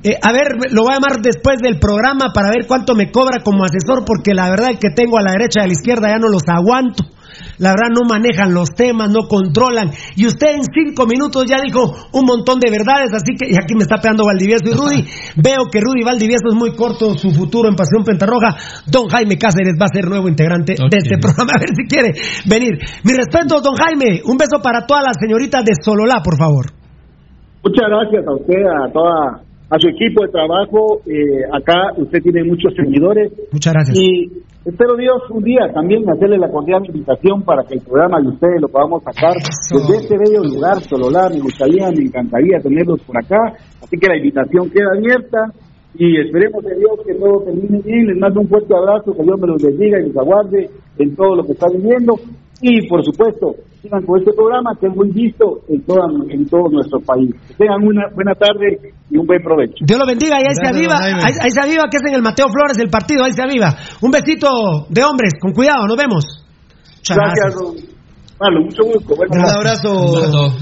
eh, 0.02 0.14
a 0.22 0.32
ver, 0.32 0.70
lo 0.70 0.82
voy 0.82 0.92
a 0.92 1.00
llamar 1.00 1.20
después 1.20 1.58
del 1.58 1.78
programa 1.80 2.30
para 2.32 2.50
ver 2.50 2.66
cuánto 2.66 2.94
me 2.94 3.10
cobra 3.10 3.42
como 3.42 3.64
asesor, 3.64 4.04
porque 4.04 4.32
la 4.32 4.48
verdad 4.48 4.70
es 4.70 4.78
que 4.78 4.90
tengo 4.90 5.18
a 5.18 5.22
la 5.22 5.32
derecha 5.32 5.60
y 5.60 5.64
a 5.64 5.66
la 5.66 5.72
izquierda 5.72 6.08
ya 6.08 6.18
no 6.18 6.28
los 6.28 6.46
aguanto. 6.46 7.04
La 7.58 7.70
verdad 7.70 7.90
no 7.90 8.06
manejan 8.08 8.54
los 8.54 8.70
temas, 8.70 9.10
no 9.10 9.26
controlan. 9.26 9.90
Y 10.14 10.26
usted 10.26 10.54
en 10.54 10.62
cinco 10.62 11.06
minutos 11.06 11.46
ya 11.46 11.58
dijo 11.60 11.90
un 12.12 12.24
montón 12.24 12.60
de 12.60 12.70
verdades, 12.70 13.10
así 13.12 13.34
que 13.34 13.50
y 13.50 13.54
aquí 13.54 13.74
me 13.74 13.82
está 13.82 13.98
pegando 13.98 14.24
Valdivieso 14.24 14.70
y 14.70 14.74
Rudy. 14.74 15.04
Veo 15.36 15.66
que 15.70 15.80
Rudy 15.80 16.04
Valdivieso 16.04 16.48
es 16.48 16.54
muy 16.54 16.74
corto 16.74 17.18
su 17.18 17.30
futuro 17.30 17.68
en 17.68 17.74
Pasión 17.74 18.04
Pentarroja. 18.04 18.54
Don 18.86 19.08
Jaime 19.08 19.36
Cáceres 19.36 19.74
va 19.74 19.86
a 19.86 19.94
ser 19.94 20.06
nuevo 20.06 20.28
integrante 20.28 20.74
de 20.74 20.96
este 20.96 21.18
programa, 21.18 21.52
a 21.56 21.58
ver 21.58 21.74
si 21.74 21.84
quiere 21.90 22.14
venir. 22.46 22.78
Mi 23.02 23.12
respeto, 23.12 23.60
don 23.60 23.74
Jaime. 23.74 24.22
Un 24.24 24.36
beso 24.36 24.62
para 24.62 24.86
todas 24.86 25.02
las 25.02 25.16
señoritas 25.18 25.64
de 25.64 25.72
Sololá, 25.82 26.22
por 26.22 26.38
favor. 26.38 26.66
Muchas 27.64 27.86
gracias 27.90 28.24
a 28.26 28.34
usted, 28.34 28.62
a 28.62 28.92
toda 28.92 29.47
a 29.70 29.78
su 29.78 29.88
equipo 29.88 30.24
de 30.24 30.32
trabajo. 30.32 31.00
Eh, 31.06 31.44
acá 31.52 31.92
usted 31.96 32.22
tiene 32.22 32.44
muchos 32.44 32.72
seguidores. 32.74 33.32
Muchas 33.52 33.72
gracias. 33.72 33.98
Y 33.98 34.30
espero 34.64 34.96
Dios 34.96 35.22
un 35.30 35.44
día 35.44 35.70
también 35.72 36.08
hacerle 36.08 36.38
la 36.38 36.50
cordial 36.50 36.84
invitación 36.86 37.42
para 37.42 37.64
que 37.64 37.74
el 37.74 37.80
programa 37.82 38.20
de 38.20 38.28
ustedes 38.28 38.60
lo 38.60 38.68
podamos 38.68 39.02
sacar 39.02 39.34
desde 39.36 39.96
este 39.96 40.16
bello 40.18 40.42
lugar, 40.44 40.80
Sololá. 40.80 41.28
Me 41.28 41.40
gustaría, 41.40 41.90
me 41.90 42.04
encantaría 42.04 42.58
tenerlos 42.60 43.00
por 43.02 43.16
acá. 43.18 43.54
Así 43.82 43.96
que 43.98 44.08
la 44.08 44.16
invitación 44.16 44.70
queda 44.70 44.92
abierta 44.96 45.52
y 45.94 46.20
esperemos 46.20 46.64
de 46.64 46.76
Dios 46.76 46.92
que 47.06 47.14
todo 47.14 47.44
termine 47.44 47.80
bien. 47.84 48.06
Les 48.06 48.18
mando 48.18 48.40
un 48.40 48.48
fuerte 48.48 48.74
abrazo, 48.74 49.12
que 49.12 49.22
Dios 49.22 49.40
me 49.40 49.46
los 49.48 49.62
bendiga 49.62 50.00
y 50.00 50.08
los 50.08 50.16
aguarde 50.16 50.70
en 50.98 51.16
todo 51.16 51.36
lo 51.36 51.44
que 51.44 51.52
están 51.52 51.70
viviendo. 51.72 52.14
Y 52.60 52.89
por 52.89 53.05
supuesto, 53.05 53.55
sigan 53.80 54.05
con 54.05 54.18
este 54.18 54.32
programa 54.32 54.70
que 54.80 54.86
es 54.89 54.94
muy 54.97 55.10
visto 55.10 55.60
en, 55.68 55.80
toda, 55.82 56.06
en 56.28 56.44
todo 56.48 56.68
nuestro 56.70 56.98
país. 57.01 57.30
Que 57.47 57.55
tengan 57.55 57.82
una 57.86 58.02
buena 58.14 58.35
tarde 58.35 58.93
y 59.10 59.16
un 59.16 59.26
buen 59.26 59.40
provecho. 59.43 59.76
Dios 59.86 59.98
lo 59.98 60.06
bendiga 60.06 60.36
y 60.43 60.48
ahí 60.48 60.55
se 60.55 60.66
aviva, 60.66 60.98
ahí, 60.98 61.32
ahí 61.40 61.51
se 61.51 61.60
aviva 61.60 61.85
que 61.90 61.97
es 61.98 62.02
en 62.09 62.14
el 62.14 62.22
Mateo 62.22 62.48
Flores 62.48 62.76
el 62.78 62.90
partido, 62.90 63.22
ahí 63.24 63.32
se 63.32 63.43
aviva. 63.43 63.74
Un 64.02 64.10
besito 64.10 64.86
de 64.90 65.05
hombres, 65.05 65.35
con 65.40 65.52
cuidado, 65.52 65.86
nos 65.86 65.97
vemos. 65.97 66.24
Muchas 66.98 67.16
Gracias, 67.16 67.55
don 67.55 67.74
Marlon. 68.40 68.64
Mucho 68.64 68.82
gusto. 68.85 69.14
Un 69.30 69.47
abrazo, 69.47 69.89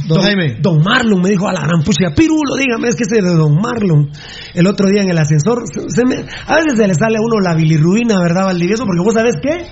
don 0.08 0.20
Jaime. 0.22 0.56
Don 0.60 0.82
Marlon 0.82 1.20
me 1.22 1.30
dijo 1.30 1.48
a 1.48 1.52
la 1.52 1.60
gran 1.60 1.82
pucha, 1.82 2.08
Pirulo, 2.14 2.56
dígame, 2.58 2.88
es 2.88 2.96
que 2.96 3.04
ese 3.04 3.22
de 3.22 3.34
Don 3.34 3.54
Marlon. 3.60 4.10
El 4.54 4.66
otro 4.66 4.86
día 4.88 5.02
en 5.02 5.10
el 5.10 5.18
ascensor, 5.18 5.62
se- 5.66 5.88
se 5.88 6.04
me- 6.06 6.24
a 6.46 6.56
veces 6.56 6.76
se 6.76 6.86
le 6.86 6.94
sale 6.94 7.16
a 7.16 7.20
uno 7.20 7.40
la 7.40 7.54
bilirruina, 7.54 8.20
¿verdad, 8.20 8.44
Valdivieso? 8.46 8.84
Porque 8.84 9.00
vos 9.02 9.14
sabés 9.14 9.36
qué. 9.42 9.64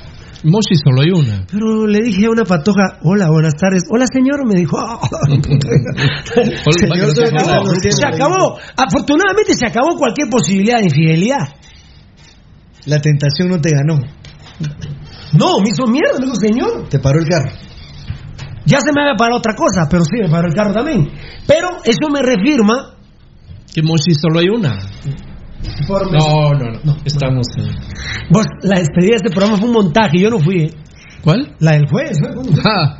Moshi 0.42 0.74
solo 0.82 1.02
hay 1.02 1.10
una. 1.10 1.46
Pero 1.50 1.86
le 1.86 2.02
dije 2.02 2.26
a 2.26 2.30
una 2.30 2.44
patoja, 2.44 2.98
hola, 3.02 3.28
buenas 3.30 3.54
tardes. 3.54 3.84
Hola, 3.90 4.06
señor, 4.12 4.46
me 4.46 4.58
dijo. 4.58 4.76
Señor, 6.78 7.14
se 7.14 7.24
acabó, 7.26 7.64
se 7.80 8.06
acabó. 8.06 8.58
Afortunadamente 8.76 9.54
se 9.54 9.66
acabó 9.66 9.96
cualquier 9.96 10.28
posibilidad 10.28 10.78
de 10.78 10.84
infidelidad. 10.84 11.48
La 12.86 12.98
tentación 12.98 13.48
no 13.48 13.60
te 13.60 13.70
ganó. 13.70 14.00
No, 15.32 15.58
me 15.60 15.70
hizo 15.70 15.86
mierda, 15.86 16.18
me 16.18 16.26
dijo, 16.26 16.36
señor. 16.36 16.88
Te 16.88 16.98
paró 16.98 17.20
el 17.20 17.28
carro. 17.28 17.50
Ya 18.66 18.80
se 18.80 18.92
me 18.94 19.02
había 19.02 19.16
parado 19.16 19.38
otra 19.38 19.54
cosa, 19.54 19.86
pero 19.90 20.04
sí, 20.04 20.20
me 20.20 20.30
paró 20.30 20.48
el 20.48 20.54
carro 20.54 20.72
también. 20.72 21.10
Pero 21.46 21.78
eso 21.84 22.08
me 22.10 22.22
reafirma. 22.22 22.96
Que 23.74 23.82
Moshi 23.82 24.14
solo 24.14 24.40
hay 24.40 24.48
una. 24.48 24.78
No, 25.88 26.52
no, 26.52 26.70
no. 26.72 26.80
no. 26.84 26.96
Estamos. 27.04 27.46
Vos, 28.30 28.44
la 28.62 28.78
despedida 28.78 29.10
de 29.10 29.16
este 29.16 29.30
programa 29.30 29.56
fue 29.58 29.68
un 29.68 29.74
montaje, 29.74 30.18
yo 30.18 30.30
no 30.30 30.38
fui. 30.38 30.62
¿eh? 30.64 30.70
¿Cuál? 31.22 31.54
La 31.60 31.72
del 31.72 31.88
juez. 31.88 32.18
¿eh? 32.18 32.60
Ah, 32.66 32.98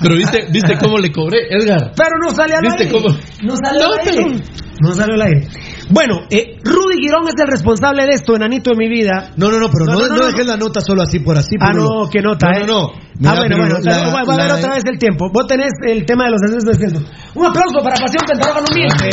pero 0.00 0.16
viste, 0.16 0.46
viste 0.50 0.76
cómo 0.76 0.98
le 0.98 1.12
cobré, 1.12 1.38
Edgar. 1.50 1.92
Pero 1.96 2.10
no 2.20 2.30
sale 2.34 2.54
al 2.54 2.62
¿Viste 2.62 2.84
aire. 2.84 2.92
cómo? 2.92 3.14
No 3.44 3.54
salió 3.56 3.80
No, 3.86 3.92
al 3.94 3.98
aire. 4.00 4.10
pero- 4.12 4.58
No 4.80 4.92
salió 4.92 5.14
al 5.14 5.22
aire. 5.22 5.48
Bueno, 5.90 6.14
eh, 6.30 6.56
Rudy 6.64 6.98
Girón 7.00 7.28
es 7.28 7.34
el 7.40 7.46
responsable 7.48 8.04
de 8.04 8.14
esto, 8.14 8.34
enanito 8.34 8.70
de 8.70 8.76
mi 8.76 8.88
vida. 8.88 9.30
No, 9.36 9.50
no, 9.50 9.58
no, 9.60 9.68
pero 9.70 9.86
no, 9.86 9.92
No, 9.92 9.98
no, 10.00 10.08
no, 10.08 10.16
no, 10.18 10.26
dejes 10.26 10.46
la 10.46 10.56
nota 10.56 10.80
solo 10.80 11.02
así 11.02 11.20
por 11.20 11.36
así. 11.38 11.54
Ah, 11.60 11.72
no, 11.72 12.08
qué 12.10 12.20
nota, 12.20 12.50
No, 12.50 12.56
¿eh? 12.56 12.60
no, 12.60 12.66
no. 12.66 12.86
ah, 12.90 13.00
Mira, 13.18 13.32
bueno, 13.38 13.56
Pirulo, 13.56 13.74
bueno, 13.74 13.78
la- 13.84 14.10
voy, 14.10 14.22
voy 14.26 14.34
a 14.34 14.38
ver 14.38 14.48
la- 14.50 14.56
otra 14.56 14.74
vez 14.74 14.84
el 14.84 14.98
tiempo. 14.98 15.30
Vos 15.32 15.46
tenés 15.46 15.70
el 15.86 16.04
tema 16.04 16.24
de 16.24 16.30
los 16.32 16.42
ascensos 16.42 16.76
descensos. 16.76 17.04
Un 17.36 17.46
aplauso 17.46 17.78
para 17.82 17.96
Pasión 17.96 18.24
Pentarroja, 18.26 18.60
no 18.60 18.74
miente. 18.74 19.08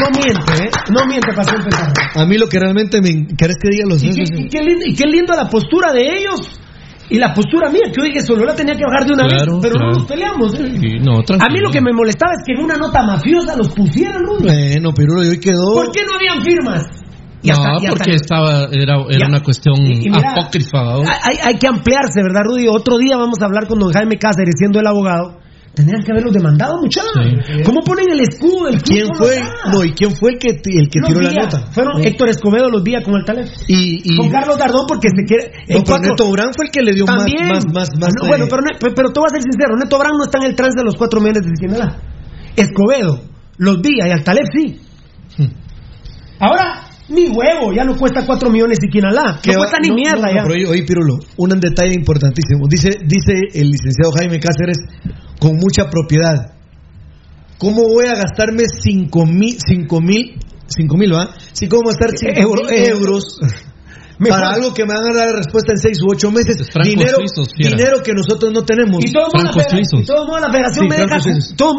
No 0.00 0.10
miente, 0.10 0.64
¿eh? 0.64 0.70
No 0.92 1.06
miente 1.06 1.32
Pasión 1.34 1.62
Pentarroja. 1.62 2.20
A 2.22 2.26
mí 2.26 2.36
lo 2.38 2.48
que 2.48 2.58
realmente 2.58 3.00
me... 3.00 3.26
¿Querés 3.36 3.56
que 3.62 3.70
diga 3.70 3.84
los 3.88 4.02
Y 4.02 4.10
qué, 4.10 4.22
y 4.36 4.48
qué 4.48 4.60
lindo, 4.62 4.84
y 4.86 4.94
qué 4.94 5.06
lindo 5.06 5.34
la 5.34 5.48
postura 5.48 5.92
de 5.92 6.02
ellos 6.18 6.60
y 7.10 7.18
la 7.18 7.34
postura 7.34 7.68
mía, 7.70 7.82
que 7.94 8.02
dije, 8.02 8.20
solo 8.22 8.44
la 8.46 8.54
tenía 8.56 8.74
que 8.74 8.82
bajar 8.84 9.06
de 9.06 9.12
una 9.12 9.28
Claro, 9.28 9.52
vez, 9.52 9.60
pero 9.62 9.74
claro. 9.74 9.92
no 9.92 9.98
nos 9.98 10.08
peleamos. 10.08 10.54
¿eh? 10.54 10.72
Sí, 10.80 10.98
no, 11.04 11.18
A 11.20 11.48
mí 11.50 11.58
lo 11.60 11.70
que 11.70 11.80
me 11.82 11.92
molestaba 11.92 12.32
es 12.32 12.42
que 12.46 12.54
en 12.54 12.64
una 12.64 12.76
nota 12.78 13.02
mafiosa 13.04 13.54
los 13.56 13.68
pusieran, 13.74 14.22
Rudy. 14.24 14.44
Bueno, 14.44 14.90
y 15.22 15.28
hoy 15.28 15.38
quedó... 15.38 15.74
¿Por 15.74 15.92
qué 15.92 16.00
no 16.04 16.14
habían 16.16 16.42
firmas? 16.42 16.86
Y 17.42 17.48
No, 17.48 17.52
hasta- 17.54 17.72
y 17.72 17.76
hasta- 17.76 17.88
porque 17.90 18.14
estaba, 18.14 18.64
era, 18.72 19.26
una 19.28 19.40
cuestión 19.40 19.74
Y- 19.84 20.06
y 20.06 20.10
mira, 20.10 20.32
apócrifa. 20.32 20.82
¿no? 20.82 21.02
Hay, 21.02 21.36
hay 21.44 21.54
que 21.58 21.68
ampliarse, 21.68 22.22
¿verdad, 22.22 22.40
Rudy? 22.44 22.68
Otro 22.68 22.96
día 22.96 23.18
vamos 23.18 23.36
a 23.42 23.44
hablar 23.44 23.66
con 23.68 23.78
don 23.78 23.92
Jaime 23.92 24.16
Cáceres, 24.16 24.54
siendo 24.56 24.80
el 24.80 24.86
abogado. 24.86 25.43
Tendrían 25.74 26.04
que 26.04 26.12
haberlos 26.12 26.32
demandado, 26.32 26.78
muchachos. 26.80 27.10
¿Cómo 27.64 27.80
ponen 27.82 28.08
el 28.12 28.20
escudo 28.20 28.66
del 28.66 28.80
club 28.80 28.94
¿Quién 28.96 29.08
fue? 29.18 29.40
No, 29.72 29.82
¿y 29.84 29.90
quién 29.92 30.14
fue 30.14 30.32
el 30.34 30.38
que, 30.38 30.50
el 30.50 30.88
que 30.88 31.00
Los 31.00 31.08
tiró 31.08 31.20
la 31.20 31.32
nota? 31.32 31.66
Fueron. 31.72 32.00
Héctor 32.04 32.28
Escobedo, 32.28 32.70
los 32.70 32.82
vía 32.84 33.02
con 33.02 33.14
el 33.16 33.24
talento. 33.24 33.50
Y, 33.66 34.00
y- 34.04 34.16
Con 34.16 34.30
Carlos 34.30 34.56
Dardón, 34.56 34.86
porque 34.86 35.08
se 35.08 35.24
quiere. 35.24 35.50
No, 35.70 35.82
pero 35.84 35.98
Neto 35.98 36.30
Brand 36.30 36.52
fue 36.56 36.66
el 36.66 36.70
que 36.70 36.80
le 36.82 36.92
dio 36.94 37.06
más- 37.06 37.16
También. 37.24 37.48
más- 37.48 37.64
más- 37.66 37.88
más, 37.98 38.10
No, 38.20 38.26
eh, 38.26 38.28
bueno, 38.28 38.46
pero, 38.48 38.62
no- 38.62 38.78
pero, 38.78 38.94
pero 38.94 39.08
te 39.12 39.18
voy 39.18 39.26
a 39.26 39.34
ser 39.34 39.42
sincero: 39.42 39.76
Neto 39.76 39.98
Brand 39.98 40.14
no 40.16 40.24
está 40.24 40.38
en 40.38 40.44
el 40.44 40.54
trance 40.54 40.78
de 40.78 40.84
los 40.84 40.94
4 40.94 41.20
millones 41.20 41.42
de 41.42 41.50
Sinaloa. 41.56 41.96
Escobedo, 42.54 43.20
los 43.58 43.80
Villa 43.82 44.06
y 44.06 44.10
Altalef 44.12 44.46
sí. 44.56 44.80
Ahora, 46.38 46.82
ni 47.08 47.28
huevo, 47.28 47.72
ya 47.74 47.84
no 47.84 47.96
cuesta 47.96 48.24
4 48.26 48.50
millones 48.50 48.78
y 48.82 48.88
Quinalá. 48.88 49.38
que 49.42 49.52
No 49.52 49.58
va- 49.58 49.64
cuesta 49.64 49.78
ni 49.80 49.88
no, 49.88 49.94
mierda 49.94 50.20
no, 50.20 50.26
no, 50.26 50.34
ya. 50.34 50.42
pero 50.42 50.54
oye, 50.54 50.66
oye, 50.66 50.82
Pirulo, 50.84 51.14
un 51.36 51.48
detalle 51.60 51.94
importantísimo. 51.94 52.66
Dice, 52.68 52.90
dice 53.04 53.34
el 53.54 53.70
licenciado 53.70 54.12
Jaime 54.16 54.38
Cáceres 54.40 54.78
con 55.40 55.56
mucha 55.56 55.90
propiedad. 55.90 56.54
¿Cómo 57.58 57.82
voy 57.88 58.06
a 58.06 58.14
gastarme 58.14 58.64
5 58.68 59.26
mil, 59.26 59.56
5 59.64 60.00
mil, 60.00 60.38
5 60.66 60.96
mil, 60.96 61.12
¿va? 61.14 61.30
Sí, 61.52 61.68
¿cómo 61.68 61.82
gastar 61.88 62.10
5 62.16 62.32
Euro- 62.40 62.64
mil 62.64 62.74
euros? 62.84 63.38
Mejor. 64.18 64.38
Para 64.38 64.50
algo 64.54 64.72
que 64.72 64.86
me 64.86 64.94
van 64.94 65.10
a 65.10 65.14
dar 65.14 65.34
respuesta 65.34 65.72
en 65.72 65.78
6 65.78 65.98
u 66.02 66.10
8 66.12 66.30
meses. 66.30 66.56
francos 66.70 66.86
Dinero, 66.94 67.16
suizos, 67.18 67.48
dinero 67.58 67.98
que 68.04 68.12
nosotros 68.14 68.52
no 68.54 68.62
tenemos. 68.62 69.02
Y 69.04 69.10
todo 69.10 69.26
modo, 69.26 69.42
la, 69.42 69.52
Francos 69.52 69.62
federa- 69.64 69.74
suizos. 69.74 70.00
y 70.00 70.06
todo 70.06 70.24
modo 70.24 70.38
la 70.38 70.50
federación 70.52 70.84
Sí, 70.84 70.88
me 70.88 70.96
deja, 70.96 71.18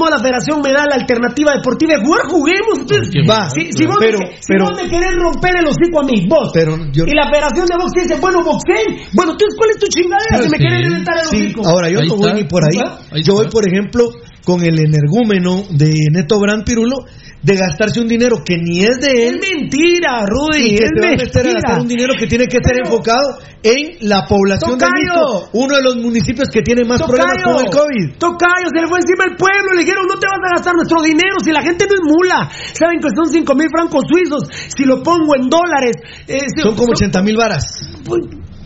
la 0.10 0.20
federación 0.20 0.62
da 0.74 0.84
la 0.86 0.96
alternativa 0.96 1.54
deportiva 1.56 1.94
de 1.96 2.02
jugar, 2.04 2.22
juguemos. 2.28 2.76
Entonces, 2.80 3.08
Qué 3.14 3.22
Va, 3.24 3.50
si, 3.50 3.72
si 3.72 3.86
vos, 3.86 3.96
pero- 4.00 4.20
me, 4.20 4.28
si 4.36 4.48
pero- 4.52 4.66
vos 4.66 4.74
me 4.76 4.90
querés 4.90 5.16
romper 5.16 5.54
el 5.60 5.66
hocico 5.68 6.00
a 6.00 6.04
mí, 6.04 6.28
vos, 6.28 6.52
Pero 6.54 6.76
yo- 6.92 7.06
y 7.08 7.14
la 7.16 7.26
federación 7.32 7.66
de 7.68 7.76
box 7.80 7.92
dice, 8.04 8.16
bueno, 8.20 8.44
boxeen, 8.44 8.90
bueno, 9.16 9.32
entonces, 9.32 9.56
¿cuál 9.58 9.70
es 9.72 9.78
tu 9.80 9.88
chingadera? 9.88 10.38
Sí, 10.38 10.44
si 10.44 10.50
me 10.52 10.58
sí. 10.58 10.64
querés 10.64 10.82
reventar 10.90 11.16
el 11.20 11.26
Sí, 11.28 11.38
hocico. 11.40 11.62
ahora 11.68 11.88
yo 11.90 12.00
Ahí 12.02 12.08
no 12.08 12.16
voy 12.16 12.28
está. 12.30 12.36
ni 12.36 12.44
por 12.48 12.62
ahí. 12.64 12.78
¿Ah? 12.84 13.00
Ahí 13.12 13.24
Yo 13.24 13.34
voy, 13.36 13.48
por 13.48 13.64
ejemplo, 13.68 14.10
con 14.46 14.64
el 14.64 14.80
energúmeno 14.80 15.64
de 15.72 15.92
Neto 16.12 16.40
Brand 16.40 16.64
Pirulo 16.64 17.06
de 17.42 17.56
gastarse 17.58 18.00
un 18.02 18.08
dinero 18.08 18.38
que 18.46 18.58
ni 18.58 18.82
es 18.82 18.98
de 18.98 19.28
él. 19.28 19.38
Es 19.38 19.42
mentira, 19.42 20.26
Rudy. 20.26 20.66
Y 20.66 20.78
que 20.78 20.84
es 20.86 20.90
se 20.90 21.02
va 21.02 21.08
a 21.08 21.18
meter 21.18 21.48
a 21.48 21.54
gastar 21.54 21.82
un 21.82 21.88
dinero 21.88 22.14
que 22.18 22.26
tiene 22.28 22.46
que 22.46 22.58
ser 22.64 22.78
enfocado 22.84 23.38
en 23.62 23.98
la 24.10 24.26
población 24.26 24.78
de 24.80 24.86
Tocayo. 24.86 25.50
uno 25.54 25.76
de 25.76 25.82
los 25.84 25.96
municipios 25.98 26.50
que 26.50 26.62
tiene 26.62 26.86
más 26.86 27.02
problemas 27.02 27.38
con 27.44 27.58
el 27.66 27.70
COVID. 27.70 28.18
Tocayo, 28.18 28.68
se 28.74 28.82
le 28.82 28.88
fue 28.88 28.98
encima 28.98 29.26
el 29.30 29.36
pueblo, 29.36 29.74
le 29.74 29.82
dijeron, 29.82 30.06
no 30.08 30.18
te 30.18 30.26
vas 30.26 30.42
a 30.42 30.56
gastar 30.58 30.74
nuestro 30.74 31.02
dinero, 31.02 31.38
si 31.44 31.52
la 31.52 31.62
gente 31.62 31.86
no 31.86 31.94
es 31.94 32.02
mula. 32.06 32.50
Saben 32.74 33.00
que 33.00 33.10
son 33.14 33.30
5 33.30 33.56
mil 33.56 33.68
francos 33.70 34.04
suizos, 34.10 34.44
si 34.76 34.86
lo 34.86 35.04
pongo 35.04 35.36
en 35.36 35.50
dólares. 35.50 35.98
eh, 36.28 36.46
Son 36.62 36.76
como 36.76 36.94
80 36.94 37.22
mil 37.22 37.38
varas. 37.38 37.66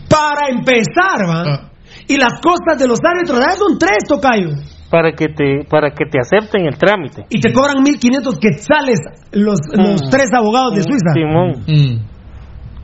Para 0.08 0.48
empezar, 0.48 1.20
¿va? 1.28 1.42
Ah. 1.46 1.70
Y 2.08 2.16
las 2.16 2.40
costas 2.40 2.78
de 2.78 2.88
los 2.88 2.98
árbitros, 3.04 3.38
son 3.58 3.78
tres, 3.78 4.04
Tocayo. 4.08 4.56
Para 4.90 5.12
que 5.12 5.28
te 5.28 5.64
para 5.68 5.90
que 5.90 6.04
te 6.10 6.18
acepten 6.18 6.66
el 6.66 6.76
trámite. 6.76 7.24
Y 7.30 7.40
te 7.40 7.52
cobran 7.52 7.82
1500 7.82 8.38
quetzales 8.38 8.98
los, 9.32 9.58
los 9.72 10.02
Mm. 10.02 10.10
tres 10.10 10.30
abogados 10.34 10.74
de 10.74 10.82
Suiza. 10.82 11.12
Simón. 11.14 11.64
Mm. 11.66 12.06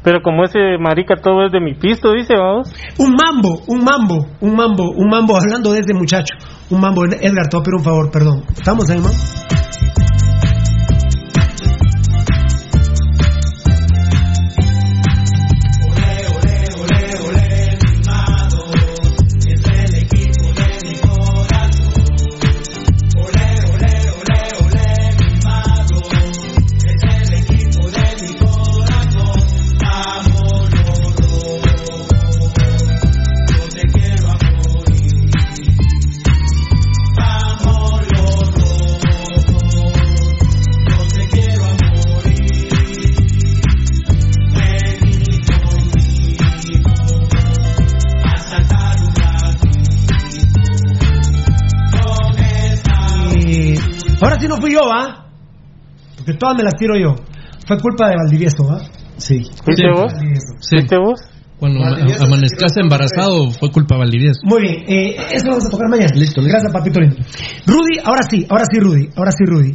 Pero 0.05 0.23
como 0.23 0.45
ese 0.45 0.79
marica 0.79 1.17
todo 1.17 1.47
es 1.47 1.53
de 1.53 1.59
mi 1.61 1.75
pisto, 1.75 2.13
dice, 2.13 2.35
vamos. 2.37 2.73
Un 2.99 3.13
mambo, 3.13 3.61
un 3.67 3.83
mambo, 3.83 4.27
un 4.41 4.55
mambo, 4.55 4.91
un 4.93 5.09
mambo, 5.11 5.37
hablando 5.37 5.73
de 5.73 5.81
ese 5.81 5.95
muchacho. 5.95 6.35
Un 6.71 6.81
mambo, 6.81 7.05
Edgar, 7.07 7.49
te 7.49 7.57
voy 7.57 7.61
a 7.61 7.65
pedir 7.65 7.75
un 7.79 7.85
favor, 7.85 8.11
perdón. 8.13 8.45
¿Estamos 8.57 8.89
ahí, 8.89 8.99
mambo? 8.99 9.56
Sí 54.41 54.49
no 54.49 54.57
fui 54.57 54.73
yo, 54.73 54.81
¿ah? 54.93 55.27
Porque 56.17 56.35
todas 56.35 56.57
me 56.57 56.63
las 56.65 56.75
tiro 56.75 56.97
yo. 56.97 57.15
Fue 57.67 57.79
culpa 57.81 58.09
de 58.09 58.17
Valdivieso, 58.17 58.71
¿ah? 58.71 58.81
Sí. 59.17 59.43
¿Fuiste 59.65 59.83
Sí. 59.83 59.89
vos? 59.95 60.13
Sí. 60.61 60.77
¿Fuiste 60.77 60.97
vos? 60.99 61.21
Cuando 61.59 61.81
a- 61.83 62.25
amanezcase 62.27 62.81
embarazado 62.81 63.51
fue 63.51 63.71
culpa 63.73 63.95
de 63.95 64.01
Valdivieso. 64.01 64.41
Muy 64.45 64.61
bien, 64.63 64.75
eh, 64.89 65.17
eso 65.33 65.47
lo 65.47 65.53
vamos 65.53 65.67
a 65.67 65.71
tocar 65.71 65.89
mañana. 65.89 66.13
Listo, 66.15 66.41
listo. 66.41 66.43
Gracias, 66.43 66.73
papito 66.73 67.01
lindo. 67.01 67.17
Rudy, 67.67 67.99
ahora 68.05 68.21
sí, 68.29 68.47
ahora 68.49 68.65
sí, 68.71 68.79
Rudy, 68.79 69.09
ahora 69.17 69.31
sí, 69.33 69.45
Rudy. 69.47 69.73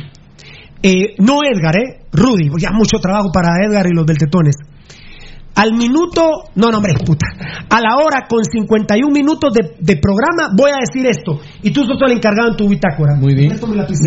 Eh, 0.84 1.16
no 1.20 1.40
Edgar, 1.44 1.76
¿eh? 1.76 2.06
Rudy, 2.12 2.50
porque 2.50 2.64
ya 2.64 2.72
mucho 2.72 2.98
trabajo 3.00 3.30
para 3.34 3.50
Edgar 3.66 3.86
y 3.88 3.96
los 3.96 4.06
beltetones. 4.06 4.56
Al 5.56 5.74
minuto, 5.74 6.22
no, 6.56 6.72
no, 6.72 6.78
hombre, 6.78 6.94
puta. 7.06 7.28
A 7.70 7.82
la 7.82 7.98
hora 7.98 8.26
con 8.30 8.44
51 8.46 9.12
minutos 9.12 9.54
de, 9.54 9.76
de 9.80 9.98
programa, 9.98 10.54
voy 10.56 10.72
a 10.72 10.78
decir 10.80 11.06
esto. 11.06 11.40
Y 11.62 11.72
tú 11.72 11.84
sos 11.84 11.98
el 12.06 12.14
encargado 12.14 12.52
en 12.52 12.56
tu 12.58 12.70
bitácora. 12.70 13.16
Muy 13.20 13.36
bien. 13.36 13.60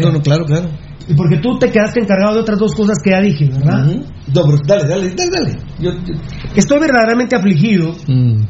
No, 0.03 0.11
no, 0.13 0.21
claro, 0.23 0.45
claro. 0.47 0.69
Y 1.07 1.13
porque 1.15 1.37
tú 1.37 1.59
te 1.59 1.71
quedaste 1.71 2.01
encargado 2.01 2.35
de 2.37 2.41
otras 2.41 2.59
dos 2.59 2.75
cosas 2.75 2.97
que 3.05 3.11
ya 3.11 3.21
dije, 3.21 3.45
¿verdad? 3.51 3.87
Ujú. 3.87 4.05
No, 4.35 4.43
pero 4.47 4.59
dale, 4.67 4.89
dale, 4.89 5.15
dale, 5.15 5.31
dale. 5.31 5.59
Yo- 5.79 5.93
yo- 5.93 6.15
Estoy 6.57 6.79
verdaderamente 6.81 7.37
afligido, 7.37 7.95
Mm. 8.09 8.41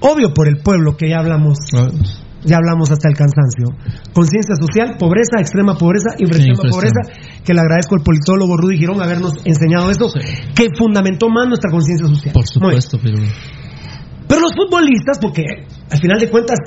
obvio 0.00 0.32
por 0.32 0.48
el 0.48 0.56
pueblo 0.62 0.96
que 0.96 1.10
ya 1.10 1.18
hablamos 1.18 1.58
Ah, 1.76 1.88
ya 2.44 2.56
hablamos 2.56 2.90
hasta 2.90 3.08
el 3.08 3.16
cansancio. 3.16 3.68
Conciencia 4.12 4.54
social, 4.56 4.96
pobreza, 4.98 5.40
extrema 5.40 5.74
pobreza, 5.76 6.16
infraextrema 6.18 6.62
Sí, 6.62 6.70
pobreza, 6.70 7.00
que 7.44 7.54
le 7.54 7.60
agradezco 7.60 7.96
al 7.96 8.02
politólogo 8.02 8.56
Rudy 8.56 8.78
Girón 8.78 9.02
habernos 9.02 9.34
enseñado 9.44 9.90
eso, 9.90 10.08
que 10.54 10.68
fundamentó 10.76 11.28
más 11.28 11.48
nuestra 11.48 11.70
conciencia 11.70 12.06
social. 12.06 12.32
Por 12.32 12.46
supuesto, 12.46 12.98
pero 13.02 13.18
Pero 14.28 14.40
los 14.40 14.52
futbolistas, 14.54 15.18
porque 15.20 15.44
al 15.90 15.98
final 15.98 16.18
de 16.18 16.30
cuentas, 16.30 16.58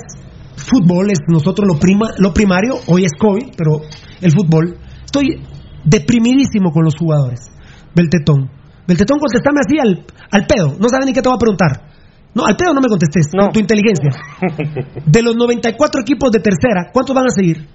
fútbol 0.56 1.10
es 1.10 1.18
nosotros 1.28 1.66
lo, 1.66 1.78
prima, 1.78 2.10
lo 2.18 2.32
primario, 2.32 2.78
hoy 2.86 3.04
es 3.04 3.12
COVID, 3.18 3.54
pero 3.56 3.82
el 4.20 4.32
fútbol, 4.32 4.78
estoy 5.04 5.42
deprimidísimo 5.84 6.70
con 6.70 6.84
los 6.84 6.94
jugadores. 6.96 7.50
Beltetón. 7.94 8.50
Beltetón, 8.86 9.18
contestame 9.18 9.60
así 9.60 9.78
al, 9.78 10.04
al 10.30 10.46
pedo, 10.46 10.76
no 10.78 10.88
sabe 10.88 11.06
ni 11.06 11.12
qué 11.12 11.22
te 11.22 11.28
va 11.28 11.36
a 11.36 11.38
preguntar. 11.38 11.93
No, 12.34 12.44
al 12.46 12.56
pedo 12.56 12.74
no 12.74 12.80
me 12.80 12.88
contestes, 12.88 13.28
No. 13.32 13.44
con 13.46 13.52
tu 13.52 13.60
inteligencia. 13.60 14.10
De 15.06 15.22
los 15.22 15.36
94 15.36 16.00
equipos 16.02 16.30
de 16.32 16.40
tercera, 16.40 16.90
¿cuántos 16.92 17.14
van 17.14 17.26
a 17.26 17.30
seguir? 17.30 17.66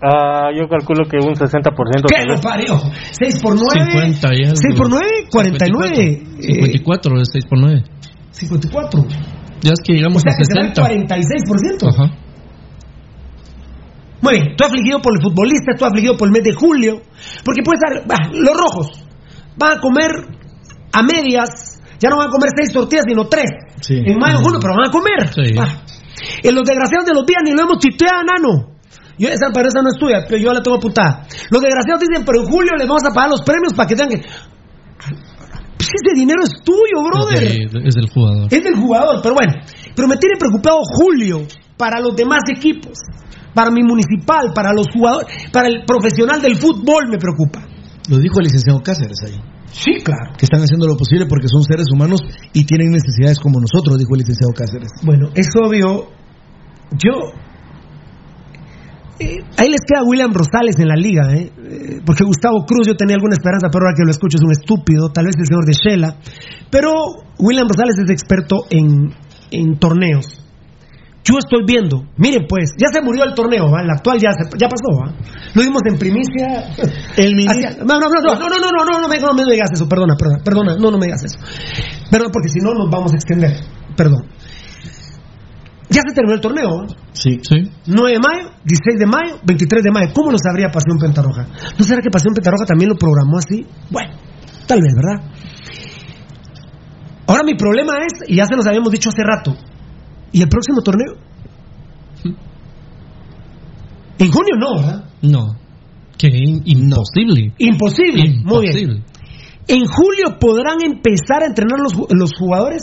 Ah, 0.00 0.50
yo 0.54 0.68
calculo 0.68 1.04
que 1.08 1.16
un 1.16 1.34
60%. 1.34 2.06
¿Qué 2.06 2.24
lo 2.26 2.40
parió? 2.40 2.78
6 3.12 3.42
por 3.42 3.54
9. 3.54 3.92
50 3.92 4.34
y 4.34 4.44
algo. 4.44 4.56
6 4.56 4.74
por 4.76 4.90
9, 4.90 5.06
49. 5.30 6.22
54 6.40 7.18
de 7.18 7.24
6 7.24 7.44
por 7.46 7.58
9. 7.60 7.84
54. 8.30 9.04
Ya 9.62 9.70
es 9.72 9.80
que 9.84 9.92
O 9.92 9.96
llegamos 9.96 10.22
sea 10.22 10.32
a 10.32 10.36
que 10.38 10.44
será 10.44 10.66
el 10.66 10.74
60. 10.74 11.86
46%. 11.86 11.88
Ajá. 11.88 12.14
Muy 14.20 14.34
bien, 14.34 14.50
estoy 14.50 14.66
afligido 14.68 15.00
por 15.02 15.12
el 15.16 15.22
futbolista, 15.22 15.72
estoy 15.72 15.88
afligido 15.88 16.16
por 16.16 16.28
el 16.28 16.32
mes 16.32 16.44
de 16.44 16.52
julio. 16.52 17.02
Porque 17.44 17.62
puede 17.64 17.78
estar, 17.82 18.06
bah, 18.06 18.30
los 18.32 18.56
rojos 18.56 19.04
van 19.56 19.78
a 19.78 19.80
comer 19.80 20.10
a 20.92 21.02
medias, 21.02 21.80
ya 21.98 22.08
no 22.08 22.18
van 22.18 22.28
a 22.28 22.30
comer 22.30 22.50
seis 22.56 22.72
tortillas, 22.72 23.04
sino 23.08 23.26
tres. 23.26 23.50
Sí. 23.82 24.00
En 24.02 24.18
mayo, 24.18 24.38
junio, 24.38 24.58
pero 24.62 24.74
van 24.78 24.88
a 24.88 24.90
comer. 24.90 25.28
Sí. 25.34 25.54
En 26.42 26.54
los 26.54 26.64
desgraciados 26.64 27.04
de 27.06 27.14
los 27.14 27.26
días 27.26 27.42
ni 27.44 27.50
lo 27.52 27.62
hemos 27.62 27.78
chiteado, 27.78 28.22
nano. 28.24 28.72
Yo, 29.18 29.28
esa, 29.28 29.50
pero 29.52 29.68
esa 29.68 29.82
no 29.82 29.90
es 29.90 29.98
tuya, 29.98 30.24
pero 30.26 30.38
yo 30.40 30.52
la 30.54 30.62
tengo 30.62 30.78
apuntada. 30.78 31.26
Los 31.50 31.60
desgraciados 31.60 32.00
dicen, 32.00 32.24
pero 32.24 32.40
en 32.42 32.46
julio 32.50 32.72
les 32.78 32.88
vamos 32.88 33.02
a 33.04 33.12
pagar 33.12 33.30
los 33.30 33.42
premios 33.42 33.74
para 33.74 33.86
que 33.88 33.94
tengan 33.94 34.18
que. 34.18 34.26
Pues 35.76 35.88
ese 35.98 36.14
dinero 36.14 36.42
es 36.42 36.50
tuyo, 36.64 37.02
brother. 37.04 37.42
De- 37.70 37.88
es 37.88 37.94
del 37.94 38.08
jugador. 38.08 38.48
Es 38.50 38.62
del 38.64 38.76
jugador, 38.76 39.20
pero 39.22 39.34
bueno. 39.34 39.52
Pero 39.94 40.08
me 40.08 40.16
tiene 40.16 40.36
preocupado 40.38 40.78
Julio 40.96 41.42
para 41.76 42.00
los 42.00 42.14
demás 42.16 42.40
equipos. 42.48 42.98
Para 43.54 43.70
mi 43.70 43.82
municipal, 43.82 44.52
para 44.54 44.72
los 44.72 44.86
jugadores, 44.94 45.28
para 45.52 45.68
el 45.68 45.84
profesional 45.84 46.40
del 46.40 46.56
fútbol 46.56 47.08
me 47.10 47.18
preocupa. 47.18 47.66
Lo 48.08 48.18
dijo 48.18 48.38
el 48.38 48.44
licenciado 48.44 48.80
Cáceres 48.80 49.18
ahí. 49.26 49.38
Sí, 49.72 49.94
claro. 50.04 50.32
Que 50.36 50.44
están 50.44 50.60
haciendo 50.60 50.86
lo 50.86 50.96
posible 50.96 51.26
porque 51.26 51.48
son 51.48 51.62
seres 51.62 51.86
humanos 51.92 52.20
y 52.52 52.64
tienen 52.64 52.90
necesidades 52.92 53.38
como 53.40 53.58
nosotros, 53.58 53.98
dijo 53.98 54.14
el 54.14 54.20
licenciado 54.20 54.52
Cáceres. 54.52 54.90
Bueno, 55.02 55.30
es 55.34 55.48
obvio. 55.56 56.08
Yo. 56.92 57.32
eh, 59.18 59.38
ahí 59.56 59.68
les 59.70 59.80
queda 59.80 60.04
William 60.04 60.32
Rosales 60.32 60.78
en 60.78 60.88
la 60.88 60.94
liga, 60.96 61.32
¿eh? 61.32 61.50
Eh, 61.56 62.00
Porque 62.04 62.24
Gustavo 62.24 62.64
Cruz, 62.66 62.86
yo 62.86 62.96
tenía 62.96 63.16
alguna 63.16 63.34
esperanza, 63.34 63.68
pero 63.72 63.86
ahora 63.86 63.96
que 63.96 64.04
lo 64.04 64.10
escucho 64.10 64.36
es 64.38 64.44
un 64.44 64.52
estúpido. 64.52 65.10
Tal 65.10 65.26
vez 65.26 65.36
el 65.38 65.46
señor 65.46 65.64
de 65.64 65.72
Shela. 65.72 66.16
Pero 66.70 66.92
William 67.38 67.66
Rosales 67.68 67.96
es 68.04 68.10
experto 68.10 68.66
en, 68.70 69.14
en 69.50 69.78
torneos. 69.78 70.41
Yo 71.24 71.38
estoy 71.38 71.62
viendo, 71.64 72.02
miren 72.16 72.46
pues, 72.48 72.70
ya 72.76 72.88
se 72.92 73.00
murió 73.00 73.22
el 73.24 73.34
torneo, 73.34 73.70
¿va? 73.70 73.82
el 73.82 73.90
actual 73.90 74.18
ya, 74.18 74.30
se- 74.32 74.58
ya 74.58 74.66
pasó, 74.68 74.90
¿va? 74.98 75.14
lo 75.54 75.62
dimos 75.62 75.80
en 75.86 75.96
primicia. 75.96 76.74
El 77.16 77.36
ministro. 77.36 77.86
No, 77.86 77.94
no, 78.00 78.08
no, 78.10 78.20
no, 78.20 78.34
no, 78.34 78.48
no, 78.48 78.58
no, 78.58 78.70
no, 78.70 78.84
no, 78.84 79.00
no, 79.02 79.08
me, 79.08 79.18
no 79.20 79.32
me 79.32 79.44
digas 79.52 79.70
eso, 79.72 79.88
perdona, 79.88 80.14
perdona, 80.18 80.42
perdona, 80.42 80.76
no, 80.76 80.90
no 80.90 80.98
me 80.98 81.06
digas 81.06 81.22
eso. 81.24 81.38
Perdón, 82.10 82.30
porque 82.32 82.48
si 82.48 82.58
no 82.58 82.74
nos 82.74 82.90
vamos 82.90 83.12
a 83.12 83.16
extender, 83.16 83.54
perdón. 83.96 84.26
Ya 85.90 86.00
se 86.08 86.14
terminó 86.14 86.34
el 86.34 86.40
torneo, 86.40 86.68
¿va? 86.70 86.86
Sí. 87.12 87.38
Sí. 87.42 87.70
9 87.86 88.12
de 88.14 88.18
mayo, 88.18 88.50
16 88.64 88.98
de 88.98 89.06
mayo, 89.06 89.38
23 89.44 89.82
de 89.84 89.90
mayo. 89.92 90.10
¿Cómo 90.14 90.32
lo 90.32 90.38
sabría 90.38 90.70
Pasión 90.70 90.98
Pentarroja? 90.98 91.46
¿No 91.78 91.84
será 91.84 92.00
que 92.02 92.10
Pasión 92.10 92.34
Pentarroja 92.34 92.64
también 92.64 92.88
lo 92.90 92.96
programó 92.96 93.38
así? 93.38 93.64
Bueno, 93.90 94.14
tal 94.66 94.80
vez, 94.80 94.92
¿verdad? 94.96 95.30
Ahora 97.26 97.42
mi 97.44 97.54
problema 97.54 97.94
es, 97.98 98.28
y 98.28 98.36
ya 98.36 98.46
se 98.46 98.56
los 98.56 98.66
habíamos 98.66 98.90
dicho 98.90 99.10
hace 99.10 99.22
rato, 99.22 99.54
¿y 100.32 100.42
el 100.42 100.48
próximo 100.48 100.80
torneo? 100.82 101.14
En 104.18 104.30
junio 104.30 104.54
no, 104.58 104.76
¿verdad? 104.76 105.04
No. 105.22 105.56
Que 106.18 106.28
imposible. 106.64 107.52
Imposible. 107.58 108.40
Muy 108.44 108.68
bien. 108.72 109.04
¿En 109.68 109.86
julio 109.86 110.38
podrán 110.40 110.78
empezar 110.84 111.42
a 111.42 111.46
entrenar 111.46 111.78
los, 111.80 111.94
los 112.10 112.30
jugadores? 112.38 112.82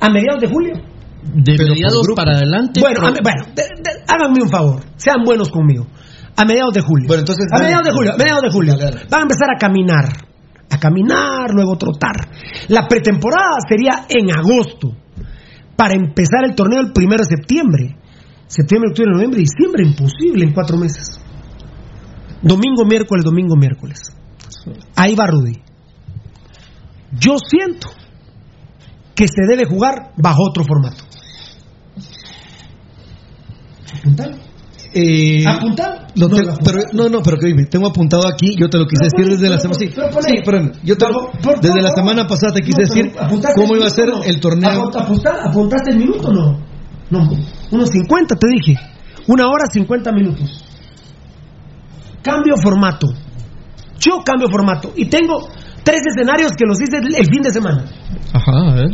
¿A 0.00 0.10
mediados 0.10 0.40
de 0.40 0.48
julio? 0.48 0.74
De 1.22 1.54
Pero 1.56 1.74
mediados 1.74 2.06
para 2.16 2.32
adelante. 2.36 2.80
Bueno, 2.80 3.00
a- 3.06 3.10
bueno 3.22 3.44
de- 3.54 3.62
de- 3.62 4.04
háganme 4.08 4.42
un 4.42 4.48
favor, 4.48 4.82
sean 4.96 5.22
buenos 5.24 5.50
conmigo. 5.50 5.86
A 6.36 6.44
mediados 6.44 6.72
de 6.74 6.80
julio. 6.80 7.06
Bueno, 7.06 7.20
entonces, 7.20 7.46
a 7.52 7.56
dale. 7.56 7.64
mediados 7.66 7.86
de 7.86 7.92
julio, 7.92 8.12
a 8.12 8.16
mediados 8.16 8.42
de 8.42 8.50
julio. 8.50 8.72
Dale, 8.78 8.84
dale. 8.96 9.06
Van 9.10 9.20
a 9.20 9.22
empezar 9.24 9.48
a 9.54 9.58
caminar, 9.58 10.04
a 10.70 10.78
caminar, 10.78 11.50
luego 11.52 11.76
trotar. 11.76 12.16
La 12.68 12.88
pretemporada 12.88 13.58
sería 13.68 14.06
en 14.08 14.30
agosto, 14.34 14.96
para 15.80 15.94
empezar 15.94 16.44
el 16.44 16.54
torneo 16.54 16.82
el 16.82 16.92
primero 16.92 17.24
de 17.24 17.36
septiembre. 17.36 17.96
Septiembre, 18.46 18.90
octubre, 18.90 19.12
noviembre, 19.14 19.40
diciembre, 19.40 19.82
imposible 19.82 20.44
en 20.44 20.52
cuatro 20.52 20.76
meses. 20.76 21.18
Domingo, 22.42 22.84
miércoles, 22.84 23.24
domingo, 23.24 23.56
miércoles. 23.56 23.98
Ahí 24.94 25.14
va 25.14 25.26
Rudy. 25.26 25.54
Yo 27.18 27.36
siento 27.38 27.88
que 29.14 29.26
se 29.26 29.46
debe 29.48 29.64
jugar 29.64 30.12
bajo 30.18 30.42
otro 30.50 30.64
formato. 30.64 31.02
Eh, 34.92 35.44
Apuntar. 35.46 36.08
lo 36.16 36.28
No, 36.28 36.36
pero, 36.64 36.78
no, 36.92 37.08
no, 37.08 37.22
pero 37.22 37.36
que 37.38 37.46
dime, 37.46 37.66
tengo 37.66 37.86
apuntado 37.86 38.26
aquí, 38.26 38.56
yo 38.58 38.68
te 38.68 38.76
lo 38.78 38.86
quise 38.86 39.06
Pero 39.10 39.28
decir 39.28 39.38
desde 39.38 39.48
la 39.48 39.58
pero 39.60 39.74
semana 39.74 39.78
sí, 39.78 39.92
pero 39.94 40.22
sí, 40.22 40.34
espérame, 40.36 40.72
yo 40.82 40.96
te 40.96 41.06
lo- 41.08 41.30
desde 41.60 41.80
la 41.82 41.90
semana 41.90 42.26
pasada 42.26 42.54
te 42.54 42.60
quise 42.62 42.82
No, 42.82 42.88
pero 42.88 43.02
decir 43.04 43.20
¿apuntaste 43.22 43.60
cómo 43.60 43.76
iba 43.76 43.86
a 43.86 43.90
ser 43.90 44.10
el 44.26 44.40
torneo. 44.40 44.90
Apu- 44.90 45.00
apunta- 45.00 45.38
¿Apuntaste 45.44 45.90
el 45.92 45.98
minuto 45.98 46.28
o 46.28 46.32
no? 46.32 46.58
No, 47.10 47.28
unos 47.70 47.88
50 47.90 48.34
te 48.36 48.46
dije. 48.48 48.74
Una 49.28 49.46
hora 49.48 49.66
50 49.70 50.10
minutos. 50.12 50.64
Cambio 52.22 52.56
formato. 52.56 53.06
Yo 54.00 54.22
cambio 54.24 54.48
formato. 54.48 54.92
Y 54.96 55.06
tengo 55.08 55.48
tres 55.84 56.02
escenarios 56.06 56.52
que 56.56 56.64
los 56.66 56.80
hice 56.80 56.98
el, 56.98 57.14
el 57.14 57.26
fin 57.26 57.42
de 57.42 57.52
semana. 57.52 57.84
Ajá, 58.32 58.70
a 58.72 58.74
ver. 58.74 58.90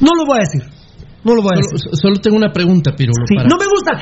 No 0.00 0.14
lo 0.16 0.26
voy 0.26 0.38
a 0.38 0.40
decir. 0.40 0.62
No 1.24 1.34
lo 1.34 1.42
voy 1.42 1.52
a 1.54 1.56
decir. 1.56 1.78
Solo, 1.78 1.96
solo 1.96 2.16
tengo 2.20 2.36
una 2.36 2.52
pregunta, 2.52 2.92
Pirulo. 2.94 3.24
Sí, 3.26 3.34
para- 3.36 3.48
No 3.48 3.56
me 3.56 3.66
gusta. 3.66 3.92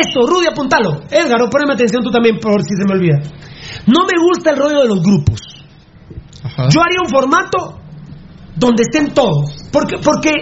Esto, 0.00 0.26
Rudy, 0.26 0.46
apuntalo. 0.50 1.02
Edgar, 1.10 1.38
poneme 1.50 1.74
atención 1.74 2.02
tú 2.02 2.10
también 2.10 2.38
por 2.38 2.62
si 2.62 2.74
se 2.76 2.84
me 2.86 2.94
olvida. 2.94 3.18
No 3.86 4.04
me 4.06 4.16
gusta 4.20 4.50
el 4.50 4.56
rollo 4.56 4.80
de 4.82 4.88
los 4.88 5.02
grupos. 5.02 5.40
Ajá. 6.42 6.68
Yo 6.70 6.80
haría 6.82 6.98
un 7.04 7.10
formato 7.10 7.78
donde 8.56 8.82
estén 8.82 9.12
todos. 9.14 9.68
Porque, 9.72 9.96
porque, 10.02 10.32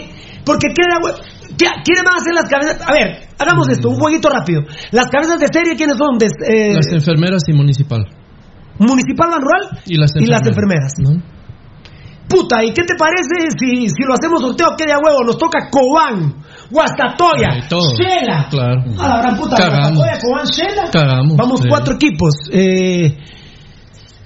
porque 0.44 0.68
queda. 0.74 0.98
hue- 1.02 1.18
¿Qué- 1.58 1.66
¿Quiénes 1.84 2.04
van 2.04 2.14
a 2.14 2.20
hacer 2.22 2.32
las 2.34 2.48
cabezas? 2.48 2.80
A 2.88 2.92
ver, 2.92 3.28
hagamos 3.38 3.68
esto, 3.68 3.90
un 3.90 3.96
jueguito 3.96 4.30
rápido. 4.30 4.62
Las 4.92 5.06
cabezas 5.08 5.38
de 5.40 5.48
serie, 5.52 5.74
¿quiénes 5.76 5.98
son? 5.98 6.16
De, 6.16 6.26
eh, 6.26 6.74
Las 6.74 6.90
enfermeras 6.92 7.42
y 7.48 7.52
municipal. 7.52 8.06
Municipal 8.78 9.28
Ban 9.28 9.40
Rural 9.42 9.82
Y 9.84 9.96
las 9.98 10.12
y 10.16 10.24
las 10.26 10.40
enfermeras. 10.46 10.92
enfermeras. 10.96 11.20
Puta, 12.30 12.62
¿y 12.64 12.72
qué 12.72 12.82
te 12.84 12.94
parece 12.96 13.50
si, 13.58 13.88
si 13.88 14.02
lo 14.06 14.14
hacemos 14.14 14.40
sorteo? 14.40 14.68
¿Qué 14.78 14.86
de 14.86 14.92
a 14.92 14.98
huevo? 14.98 15.24
Nos 15.24 15.36
toca 15.36 15.68
Cobán, 15.68 16.32
Guastatoya. 16.70 17.66
Shela. 17.98 18.46
Claro. 18.48 18.82
A 18.98 19.08
la 19.08 19.18
gran 19.22 19.36
puta, 19.36 19.56
Cagamos. 19.56 19.98
Guastatoya, 19.98 20.20
Cobán, 20.22 20.46
Shela. 20.46 20.90
Cagamos. 20.92 21.36
Vamos 21.36 21.60
sí. 21.60 21.68
cuatro 21.68 21.94
equipos. 21.94 22.30
Eh, 22.52 23.18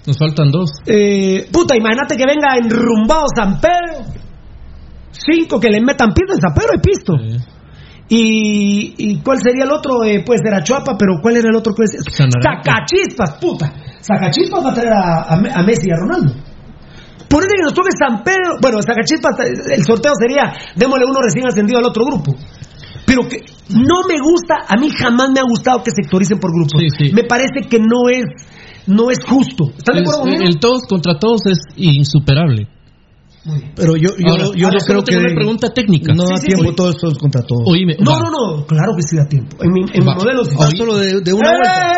Nos 0.06 0.18
faltan 0.18 0.50
dos. 0.50 0.70
eh, 0.86 1.48
puta, 1.50 1.74
imagínate 1.76 2.14
que 2.16 2.26
venga 2.26 2.56
enrumbado 2.58 3.24
San 3.34 3.58
Pedro. 3.58 4.04
Cinco 5.10 5.58
que 5.58 5.70
le 5.70 5.80
metan 5.80 6.12
pisto 6.12 6.34
en 6.34 6.40
San 6.40 6.52
Pedro 6.52 6.70
hay 6.74 6.80
pisto. 6.80 7.14
Y, 8.06 8.94
¿Y 8.98 9.22
cuál 9.22 9.38
sería 9.40 9.64
el 9.64 9.72
otro? 9.72 10.04
Eh, 10.04 10.22
puede 10.26 10.40
ser 10.44 10.52
Achuapa, 10.54 10.94
pero 10.98 11.14
¿cuál 11.22 11.36
era 11.38 11.48
el 11.48 11.56
otro? 11.56 11.72
Sacachispas, 11.74 13.38
puta. 13.40 13.72
Sacachispas 14.00 14.62
va 14.64 14.70
a 14.70 14.74
traer 14.74 14.92
a, 14.92 15.22
a 15.22 15.34
a 15.60 15.62
Messi 15.62 15.88
y 15.88 15.90
a 15.90 15.96
Ronaldo. 15.96 16.34
Por 17.34 17.42
eso 17.42 17.50
que 17.58 17.64
nos 17.66 17.74
toque 17.74 17.90
San 17.98 18.22
Pedro. 18.22 18.62
Bueno, 18.62 18.78
Sacachispas, 18.80 19.34
el 19.74 19.82
sorteo 19.84 20.12
sería, 20.14 20.54
démosle 20.76 21.04
uno 21.04 21.18
recién 21.20 21.44
ascendido 21.48 21.80
al 21.80 21.86
otro 21.86 22.04
grupo. 22.06 22.30
Pero 23.04 23.26
que 23.26 23.42
no 23.74 24.06
me 24.06 24.14
gusta, 24.22 24.62
a 24.68 24.76
mí 24.76 24.88
jamás 24.88 25.30
me 25.34 25.40
ha 25.40 25.42
gustado 25.42 25.82
que 25.82 25.90
sectoricen 25.90 26.38
por 26.38 26.52
grupos. 26.54 26.80
Me 27.12 27.24
parece 27.24 27.66
que 27.68 27.80
no 27.80 28.08
es, 28.08 28.22
no 28.86 29.10
es 29.10 29.18
justo. 29.26 29.64
¿Están 29.76 29.96
de 29.96 30.00
El, 30.02 30.06
acuerdo 30.06 30.20
conmigo? 30.22 30.44
el 30.46 30.60
todos 30.60 30.82
contra 30.88 31.18
todos 31.18 31.40
es 31.50 31.58
insuperable. 31.76 32.68
Pero 33.76 33.92
yo, 33.96 34.08
yo, 34.16 34.30
Ahora, 34.30 34.44
yo 34.56 34.66
ahora 34.68 34.78
no 34.80 34.84
creo 34.86 35.04
que 35.04 35.16
una 35.18 35.34
pregunta 35.34 35.68
técnica. 35.68 36.14
no 36.14 36.24
da 36.24 36.38
Sí, 36.38 36.46
tiempo 36.46 36.70
sí. 36.70 36.76
todos 36.76 36.96
todos 36.96 37.18
contra 37.18 37.42
todos. 37.42 37.60
Oíme, 37.66 37.94
No, 38.00 38.12
va. 38.12 38.18
no, 38.20 38.30
no, 38.30 38.64
claro 38.66 38.92
que 38.96 39.02
sí 39.02 39.16
da 39.18 39.26
tiempo. 39.28 39.58
En 39.62 39.70
mi, 39.70 39.80
en 39.82 40.00
mi 40.02 40.14
modelo 40.14 40.44
sí. 40.46 40.56
Solo 40.78 40.96
de, 40.96 41.20
de 41.20 41.32
una 41.34 41.50
¡Eh! 41.50 41.52
vuelta. 41.52 41.92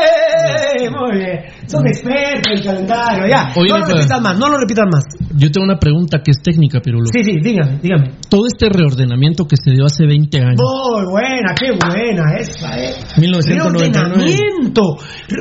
Muy 0.91 1.19
bien. 1.19 1.39
Son 1.67 1.87
expertos 1.87 2.53
en 2.55 2.63
calendario, 2.63 3.27
ya. 3.29 3.53
Oye, 3.57 3.69
no 3.71 3.79
lo 3.79 3.87
repitas 3.87 4.21
más, 4.21 4.39
no 4.39 4.49
lo 4.49 4.59
repitas 4.59 4.87
más. 4.91 5.05
Yo 5.37 5.51
tengo 5.51 5.65
una 5.65 5.79
pregunta 5.79 6.19
que 6.25 6.31
es 6.31 6.43
técnica, 6.43 6.81
Pirulo. 6.81 7.07
Sí, 7.13 7.23
sí, 7.25 7.39
dígame, 7.43 7.79
dígame. 7.83 8.11
Todo 8.29 8.47
este 8.47 8.69
reordenamiento 8.69 9.45
que 9.47 9.57
se 9.57 9.71
dio 9.73 9.85
hace 9.87 10.07
20 10.07 10.39
años. 10.39 10.61
Muy 10.61 11.05
buena, 11.11 11.55
qué 11.59 11.73
buena 11.73 12.37
esa, 12.39 12.79
eh. 12.79 12.95
1999. 13.19 14.15
Reordenamiento. 14.15 14.83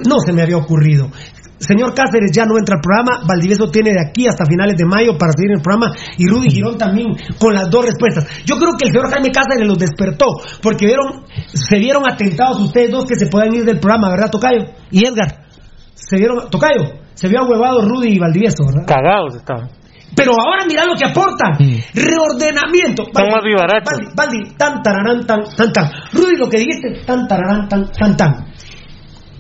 No 0.07 0.19
se 0.26 0.34
me 0.34 0.41
había 0.41 0.57
ocurrido. 0.57 1.10
Señor 1.57 1.94
Cáceres 1.94 2.32
ya 2.34 2.45
no 2.45 2.57
entra 2.57 2.76
al 2.76 2.82
programa, 2.82 3.26
Valdivieso 3.27 3.69
tiene 3.72 3.91
de 3.91 4.02
aquí 4.02 4.27
hasta 4.27 4.45
finales 4.45 4.76
de 4.77 4.86
mayo 4.86 5.18
para 5.18 5.32
seguir 5.32 5.52
en 5.52 5.57
el 5.57 5.64
programa 5.64 5.95
y 6.18 6.27
Rudy 6.27 6.49
Girón 6.49 6.77
también 6.77 7.15
con 7.40 7.53
las 7.53 7.69
dos 7.69 7.86
respuestas. 7.86 8.27
Yo 8.45 8.57
creo 8.57 8.73
que 8.77 8.88
el 8.88 8.91
señor 8.91 9.10
Jaime 9.10 9.32
Cáceres 9.32 9.68
los 9.68 9.77
despertó 9.77 10.26
porque 10.61 10.86
vieron, 10.86 11.23
se 11.53 11.80
vieron 11.80 12.03
atentados 12.10 12.60
ustedes 12.61 12.91
dos 12.91 13.06
que 13.06 13.15
se 13.15 13.27
puedan 13.27 13.53
ir 13.53 13.64
del 13.64 13.80
programa, 13.80 14.10
¿verdad, 14.10 14.30
Tocayo? 14.30 14.65
Y 14.91 15.06
Edgar, 15.06 15.45
se 15.94 16.18
vieron, 16.18 16.49
Tocayo, 16.49 16.99
se 17.14 17.30
vio 17.30 17.45
huevado 17.45 17.82
Rudy 17.82 18.15
y 18.15 18.19
Valdivieso, 18.19 18.65
¿verdad? 18.65 18.86
Cagados 18.86 19.36
estaban. 19.36 19.69
Pero 20.15 20.32
ahora 20.32 20.65
mira 20.68 20.86
lo 20.86 20.95
que 20.95 21.06
aportan. 21.06 21.57
Reordenamiento. 21.94 23.03
Son 23.14 23.30
más 23.30 23.44
vivarachos. 23.44 23.99
Baldi, 24.15 24.15
Baldi, 24.15 24.56
tan 24.57 24.82
tararán, 24.82 25.26
tan, 25.26 25.44
tan, 25.44 25.73
tan. 25.73 25.91
Rudy, 26.14 26.38
lo 26.38 26.48
que 26.48 26.60
dijiste, 26.60 27.03
tan 27.06 27.27
tararán, 27.27 27.68
tan, 27.68 27.91
tan, 27.91 28.15
tan. 28.15 28.45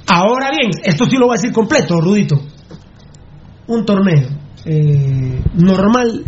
Ahora 0.07 0.51
bien, 0.51 0.71
esto 0.83 1.05
sí 1.05 1.17
lo 1.17 1.27
voy 1.27 1.35
a 1.37 1.41
decir 1.41 1.53
completo, 1.53 1.99
Rudito. 1.99 2.41
Un 3.67 3.85
torneo 3.85 4.29
eh, 4.65 5.41
normal 5.55 6.25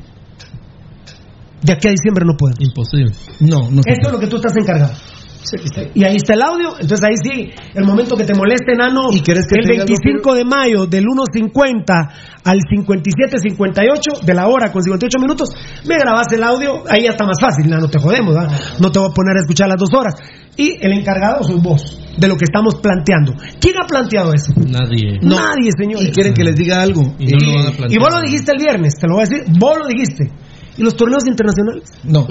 de 1.62 1.74
aquí 1.74 1.88
a 1.88 1.92
diciembre 1.92 2.26
no 2.26 2.36
puede. 2.38 2.56
Imposible. 2.60 3.14
No, 3.40 3.70
no. 3.70 3.82
Esto 3.86 4.08
es 4.08 4.12
lo 4.12 4.20
que 4.20 4.28
tú 4.28 4.38
estás 4.38 4.56
encargado. 4.56 4.94
Y 5.94 6.04
ahí 6.04 6.16
está 6.16 6.34
el 6.34 6.42
audio, 6.42 6.74
entonces 6.80 7.04
ahí 7.04 7.16
sí, 7.24 7.50
el 7.74 7.86
momento 7.86 8.16
que 8.16 8.26
te 8.26 8.34
moleste, 8.34 8.76
Nano, 8.78 9.10
¿Y 9.12 9.22
querés 9.22 9.46
que 9.48 9.60
el 9.60 9.66
te 9.66 9.72
diga 9.72 9.84
algo, 9.84 9.96
25 9.96 10.36
de 10.36 10.46
mayo 10.46 10.86
del 10.86 11.06
1.50 11.06 12.10
al 12.44 12.58
57.58 12.60 14.22
de 14.26 14.34
la 14.34 14.48
hora 14.48 14.72
con 14.72 14.82
58 14.82 15.20
minutos, 15.20 15.50
me 15.88 15.96
grabas 15.98 16.28
el 16.34 16.44
audio, 16.44 16.84
ahí 16.90 17.04
ya 17.04 17.12
está 17.12 17.26
más 17.26 17.38
fácil, 17.40 17.70
Nano, 17.70 17.90
te 17.90 18.00
jodemos, 18.00 18.36
¿verdad? 18.36 18.52
no 18.80 18.92
te 18.92 19.00
voy 19.00 19.10
a 19.10 19.14
poner 19.14 19.38
a 19.38 19.42
escuchar 19.42 19.68
las 19.68 19.78
dos 19.78 19.94
horas. 19.94 20.14
Y 20.58 20.84
el 20.84 20.92
encargado 20.92 21.44
soy 21.44 21.60
vos, 21.62 22.00
de 22.18 22.28
lo 22.28 22.36
que 22.36 22.46
estamos 22.46 22.76
planteando. 22.82 23.34
¿Quién 23.60 23.76
ha 23.78 23.86
planteado 23.86 24.34
eso? 24.34 24.54
Nadie. 24.56 25.20
Nadie, 25.22 25.70
señor. 25.78 26.02
Y 26.02 26.12
quieren 26.12 26.34
que 26.34 26.44
les 26.44 26.56
diga 26.56 26.82
algo. 26.82 27.16
Y 27.20 27.28
no 27.28 27.38
lo 27.46 27.54
van 27.54 27.68
a 27.68 27.94
Y 27.94 27.98
vos 28.00 28.10
lo 28.12 28.22
dijiste 28.22 28.52
el 28.54 28.58
viernes, 28.58 28.96
te 29.00 29.08
lo 29.08 29.16
voy 29.16 29.26
a 29.26 29.30
decir, 29.30 29.44
vos 29.60 29.78
lo 29.78 29.86
dijiste. 29.86 30.32
¿Y 30.78 30.84
los 30.84 30.96
torneos 30.96 31.24
internacionales? 31.28 31.84
No. 32.04 32.26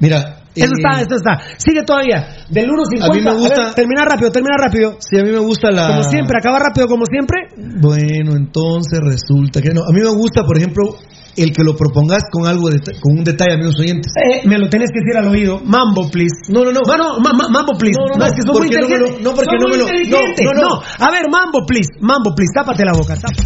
Mira. 0.00 0.39
Eso 0.54 0.72
está, 0.76 1.00
eso 1.00 1.14
está. 1.16 1.38
Sigue 1.58 1.82
todavía. 1.84 2.44
Del 2.50 2.68
1.50. 2.68 3.04
A 3.04 3.14
mí 3.14 3.20
me 3.22 3.34
gusta- 3.34 3.64
ver, 3.66 3.74
termina 3.74 4.04
rápido, 4.04 4.30
termina 4.32 4.56
rápido. 4.58 4.96
Sí, 4.98 5.18
a 5.18 5.22
mí 5.22 5.30
me 5.30 5.38
gusta 5.38 5.70
la. 5.70 5.86
Como 5.88 6.02
siempre, 6.04 6.36
acaba 6.38 6.58
rápido 6.58 6.86
como 6.88 7.04
siempre. 7.06 7.38
Bueno, 7.80 8.32
entonces 8.36 8.98
resulta 9.00 9.62
que 9.62 9.70
no. 9.70 9.82
A 9.82 9.92
mí 9.92 10.00
me 10.00 10.10
gusta, 10.10 10.42
por 10.44 10.58
ejemplo, 10.58 10.96
el 11.36 11.52
que 11.52 11.62
lo 11.62 11.76
propongas 11.76 12.24
con 12.32 12.46
algo, 12.48 12.68
de, 12.68 12.80
con 13.00 13.18
un 13.18 13.24
detalle, 13.24 13.54
amigos 13.54 13.78
oyentes. 13.78 14.12
Eh, 14.18 14.42
me 14.48 14.58
lo 14.58 14.68
tenés 14.68 14.90
que 14.92 14.98
decir 14.98 15.16
al 15.16 15.28
oído. 15.28 15.60
Mambo, 15.64 16.10
please. 16.10 16.50
No, 16.52 16.64
no, 16.64 16.72
no. 16.72 16.80
Bueno, 16.84 17.18
ma- 17.22 17.32
ma- 17.32 17.48
mambo, 17.48 17.78
please. 17.78 17.94
No, 17.98 18.08
no, 18.08 18.16
no, 18.18 18.26
es 18.26 18.32
que 18.34 18.42
son 18.42 18.52
muy 18.58 18.66
porque 18.68 18.76
no 18.82 18.88
me 18.88 18.98
lo- 18.98 19.06
inteligentes. 19.06 19.24
no, 19.24 19.34
porque 19.34 19.50
Son 19.50 19.58
no 19.60 19.68
muy 19.68 19.76
me 19.78 19.82
lo- 19.84 19.86
no, 19.88 19.96
inteligentes. 20.02 20.44
no, 20.44 20.52
no. 20.60 20.82
A 20.98 21.10
ver, 21.12 21.22
mambo, 21.30 21.64
please. 21.64 21.88
Mambo, 22.00 22.34
please. 22.34 22.50
Tápate 22.52 22.84
la 22.84 22.92
boca. 22.92 23.14
táp- 23.14 23.38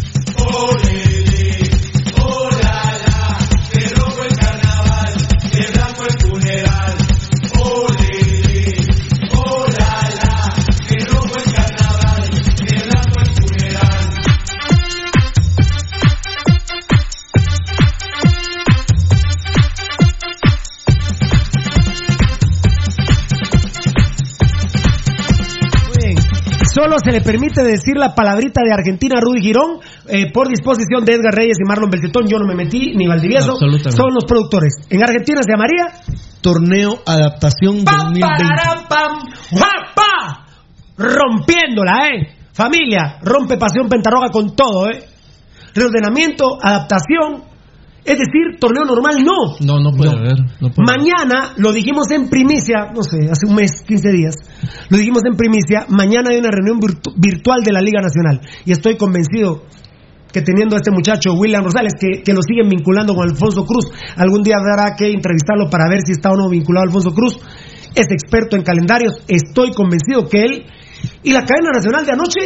Solo 26.75 26.97
se 27.01 27.11
le 27.13 27.21
permite 27.21 27.63
decir 27.63 27.95
la 27.95 28.13
palabrita 28.13 28.59
de 28.61 28.73
Argentina 28.73 29.15
a 29.17 29.21
Rudy 29.21 29.41
Girón 29.41 29.79
eh, 30.09 30.29
por 30.33 30.49
disposición 30.49 31.05
de 31.05 31.13
Edgar 31.13 31.33
Reyes 31.33 31.55
y 31.63 31.65
Marlon 31.65 31.89
Beltetón. 31.89 32.27
Yo 32.27 32.37
no 32.37 32.45
me 32.45 32.53
metí, 32.53 32.93
ni 32.97 33.07
Valdivieso. 33.07 33.55
Son 33.55 34.13
los 34.13 34.25
productores. 34.25 34.75
En 34.89 35.01
Argentina 35.01 35.41
se 35.41 35.51
llamaría 35.53 35.87
Torneo 36.41 36.99
Adaptación 37.05 37.85
Pam, 37.85 38.13
2020. 38.13 38.19
pararán, 38.21 38.87
pam, 38.89 39.19
¡Guapa! 39.51 40.47
Rompiéndola, 40.97 42.09
¿eh? 42.09 42.35
Familia, 42.51 43.19
rompe 43.21 43.57
Pasión 43.57 43.87
Pentarroja 43.87 44.27
con 44.29 44.53
todo, 44.53 44.89
¿eh? 44.89 45.01
Reordenamiento, 45.73 46.57
adaptación, 46.61 47.43
es 48.05 48.19
decir, 48.19 48.59
torneo 48.59 48.85
normal 48.85 49.23
no. 49.23 49.55
No, 49.59 49.79
no 49.79 49.91
puede 49.91 50.11
haber. 50.11 50.39
No 50.61 50.69
puede 50.69 50.91
haber. 50.91 50.99
Mañana, 50.99 51.53
lo 51.57 51.73
dijimos 51.73 52.11
en 52.11 52.29
primicia, 52.29 52.91
no 52.93 53.01
sé, 53.01 53.29
hace 53.31 53.47
un 53.47 53.55
mes, 53.55 53.81
15 53.81 54.11
días, 54.11 54.35
lo 54.89 54.97
dijimos 54.97 55.21
en 55.25 55.35
primicia, 55.35 55.85
mañana 55.89 56.29
hay 56.31 56.37
una 56.39 56.49
reunión 56.51 56.79
virtu- 56.79 57.13
virtual 57.17 57.61
de 57.63 57.71
la 57.71 57.81
Liga 57.81 58.01
Nacional 58.01 58.41
y 58.65 58.71
estoy 58.71 58.97
convencido 58.97 59.63
que 60.31 60.41
teniendo 60.41 60.75
a 60.75 60.79
este 60.79 60.91
muchacho, 60.91 61.33
William 61.33 61.63
Rosales, 61.63 61.93
que, 61.99 62.21
que 62.21 62.33
lo 62.33 62.41
siguen 62.41 62.67
vinculando 62.69 63.15
con 63.15 63.29
Alfonso 63.29 63.65
Cruz, 63.65 63.87
algún 64.17 64.43
día 64.43 64.55
habrá 64.59 64.93
que 64.97 65.07
entrevistarlo 65.11 65.69
para 65.69 65.87
ver 65.89 66.01
si 66.05 66.11
está 66.11 66.31
o 66.31 66.35
no 66.35 66.49
vinculado 66.49 66.83
a 66.83 66.87
Alfonso 66.87 67.11
Cruz, 67.11 67.39
es 67.95 68.07
experto 68.11 68.57
en 68.57 68.63
calendarios, 68.63 69.23
estoy 69.29 69.71
convencido 69.71 70.27
que 70.27 70.41
él 70.43 70.65
y 71.23 71.31
la 71.31 71.45
cadena 71.45 71.71
nacional 71.73 72.05
de 72.05 72.11
anoche 72.11 72.39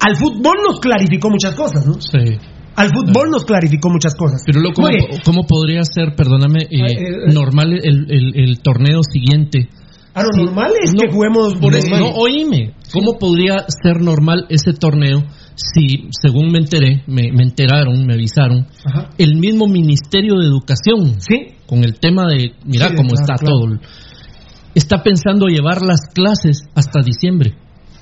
al 0.00 0.16
fútbol 0.16 0.58
nos 0.66 0.80
clarificó 0.80 1.30
muchas 1.30 1.54
cosas, 1.54 1.86
¿no? 1.86 1.94
Sí. 2.00 2.36
Al 2.74 2.88
fútbol 2.88 3.30
nos 3.30 3.44
clarificó 3.44 3.88
muchas 3.90 4.14
cosas. 4.14 4.42
Pero 4.46 4.60
luego, 4.60 4.74
¿cómo, 4.74 4.88
cómo 5.24 5.46
podría 5.46 5.82
ser, 5.84 6.14
perdóname, 6.16 6.60
eh, 6.62 6.66
eh, 6.70 6.96
eh. 7.28 7.32
normal 7.32 7.72
el, 7.82 8.10
el- 8.10 8.32
el 8.34 8.58
torneo 8.60 9.00
siguiente? 9.02 9.68
A 10.14 10.22
lo 10.22 10.28
Sí. 10.34 10.42
normal 10.44 10.72
es 10.82 10.92
que 10.92 11.10
juguemos 11.10 11.54
Por 11.54 11.74
eso, 11.74 11.88
normal. 11.88 12.10
no, 12.12 12.16
oíme, 12.18 12.74
¿cómo 12.92 13.18
podría 13.18 13.64
ser 13.82 14.00
normal 14.02 14.44
ese 14.50 14.72
torneo 14.74 15.22
si, 15.54 16.08
según 16.20 16.50
me 16.50 16.58
enteré, 16.58 17.02
me, 17.06 17.30
me 17.32 17.42
enteraron, 17.44 18.04
me 18.06 18.14
avisaron, 18.14 18.66
Ajá. 18.84 19.10
el 19.18 19.36
mismo 19.36 19.66
Ministerio 19.68 20.38
de 20.38 20.46
Educación, 20.46 21.16
con 21.66 21.84
el 21.84 21.98
tema 21.98 22.26
de, 22.26 22.52
mira 22.64 22.88
Sí, 22.88 22.94
cómo 22.96 23.10
claro, 23.10 23.22
está 23.22 23.34
claro. 23.36 23.56
todo, 23.58 23.80
está 24.74 25.02
pensando 25.02 25.46
llevar 25.46 25.82
las 25.82 26.00
clases 26.12 26.62
hasta 26.74 27.00
diciembre 27.02 27.54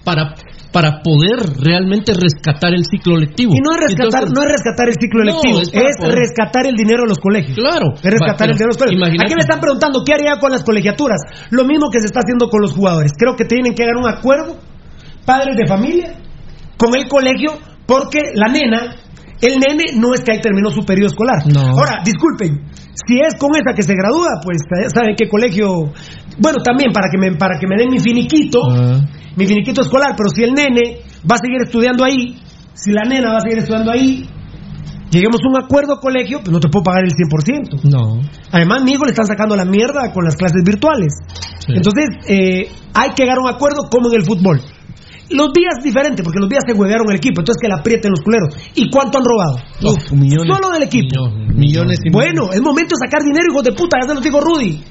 para 0.05 0.35
para 0.73 1.03
poder 1.03 1.39
realmente 1.59 2.13
rescatar 2.15 2.73
el 2.75 2.85
ciclo 2.85 3.17
lectivo. 3.17 3.53
Y 3.55 3.59
no 3.61 3.75
es 3.75 3.81
rescatar, 3.91 4.23
Entonces- 4.23 4.33
no 4.35 4.43
es 4.43 4.51
rescatar 4.53 4.89
el 4.89 4.95
ciclo 5.01 5.19
No, 5.25 5.31
electivo, 5.31 5.59
es 5.61 5.69
es, 5.69 5.73
para 5.75 5.91
poder- 5.99 6.19
rescatar 6.19 6.67
el 6.67 6.75
dinero 6.77 7.03
de 7.03 7.09
los 7.09 7.19
colegios. 7.19 7.57
Claro. 7.59 7.87
Es 7.97 8.11
rescatar 8.11 8.47
el 8.49 8.55
dinero 8.55 8.71
de 8.71 8.75
los 8.75 8.79
colegios. 8.79 9.01
imagínate- 9.03 9.25
Aquí 9.27 9.35
me 9.35 9.41
están 9.43 9.61
preguntando 9.61 10.03
qué 10.07 10.13
haría 10.15 10.37
con 10.39 10.51
las 10.53 10.63
colegiaturas. 10.63 11.21
Lo 11.51 11.65
mismo 11.65 11.91
que 11.91 11.99
se 11.99 12.07
está 12.07 12.21
haciendo 12.21 12.49
con 12.49 12.63
los 12.63 12.73
jugadores. 12.73 13.13
Creo 13.19 13.35
que 13.37 13.45
tienen 13.45 13.75
que 13.75 13.85
dar 13.85 13.97
un 13.97 14.09
acuerdo, 14.09 14.59
padres 15.27 15.57
de 15.57 15.67
familia, 15.67 16.15
con 16.77 16.95
el 16.95 17.09
colegio, 17.09 17.59
porque 17.87 18.31
la 18.35 18.47
nena, 18.53 18.95
el 19.43 19.55
nene 19.59 19.99
no 19.99 20.13
es 20.15 20.21
que 20.21 20.33
ahí 20.33 20.41
terminó 20.41 20.71
su 20.71 20.85
periodo 20.85 21.09
escolar. 21.09 21.43
Ahora, 21.71 22.01
disculpen, 22.05 22.63
si 23.07 23.15
es 23.21 23.35
con 23.39 23.51
esa 23.55 23.75
que 23.75 23.83
se 23.83 23.95
gradúa, 23.95 24.41
pues 24.45 24.59
ya 24.83 24.91
saben 24.91 25.15
qué 25.17 25.29
colegio. 25.29 25.93
Bueno, 26.39 26.59
también 26.63 26.93
para 26.93 27.09
que 27.11 27.19
me, 27.19 27.37
para 27.37 27.59
que 27.59 27.67
me 27.67 27.77
den 27.77 27.91
mi 27.91 28.01
finiquito, 28.01 28.61
Ah. 28.71 29.01
mi 29.37 29.47
finiquito 29.47 29.83
escolar, 29.83 30.15
pero 30.17 30.29
si 30.31 30.43
el 30.45 30.53
nene 30.53 31.01
va 31.29 31.37
a 31.37 31.39
seguir 31.39 31.63
estudiando 31.63 32.05
ahí, 32.05 32.37
si 32.75 32.93
la 32.93 33.03
nena 33.09 33.33
va 33.33 33.39
a 33.39 33.41
seguir 33.41 33.59
estudiando 33.59 33.91
ahí, 33.93 34.29
lleguemos 35.11 35.41
a 35.45 35.49
un 35.49 35.65
acuerdo 35.65 35.97
colegio, 36.01 36.39
pues 36.41 36.51
no 36.53 36.61
te 36.61 36.69
puedo 36.69 36.85
pagar 36.85 37.05
el 37.05 37.13
100%. 37.13 37.81
No. 37.91 38.21
Además, 38.53 38.83
mi 38.85 38.93
hijo 38.93 39.05
le 39.05 39.11
están 39.11 39.27
sacando 39.27 39.57
la 39.57 39.65
mierda 39.65 40.13
con 40.13 40.25
las 40.25 40.37
clases 40.37 40.63
virtuales. 40.65 41.13
Entonces, 41.69 42.07
eh, 42.29 42.69
hay 42.95 43.11
que 43.11 43.23
llegar 43.23 43.39
a 43.39 43.43
un 43.43 43.49
acuerdo 43.49 43.89
como 43.91 44.09
en 44.09 44.15
el 44.21 44.25
fútbol. 44.25 44.61
Los 45.31 45.53
días 45.53 45.83
diferentes, 45.83 46.25
porque 46.25 46.41
los 46.41 46.49
días 46.49 46.65
se 46.67 46.73
huevearon 46.75 47.07
el 47.11 47.17
equipo, 47.17 47.41
entonces 47.41 47.61
que 47.63 47.69
la 47.69 47.79
aprieten 47.79 48.11
los 48.11 48.21
culeros. 48.21 48.55
¿Y 48.75 48.91
cuánto 48.91 49.19
han 49.19 49.25
robado? 49.25 49.57
Uf, 49.83 50.13
millones. 50.13 50.53
Solo 50.53 50.71
del 50.71 50.83
equipo. 50.83 51.31
Millones 51.55 51.99
y 52.05 52.11
Bueno, 52.11 52.51
es 52.53 52.61
momento 52.61 52.97
de 52.99 53.07
sacar 53.07 53.23
dinero, 53.23 53.47
hijos 53.51 53.63
de 53.63 53.73
puta, 53.73 53.99
ya 54.03 54.09
se 54.09 54.15
los 54.15 54.25
dijo 54.25 54.41
Rudy. 54.41 54.83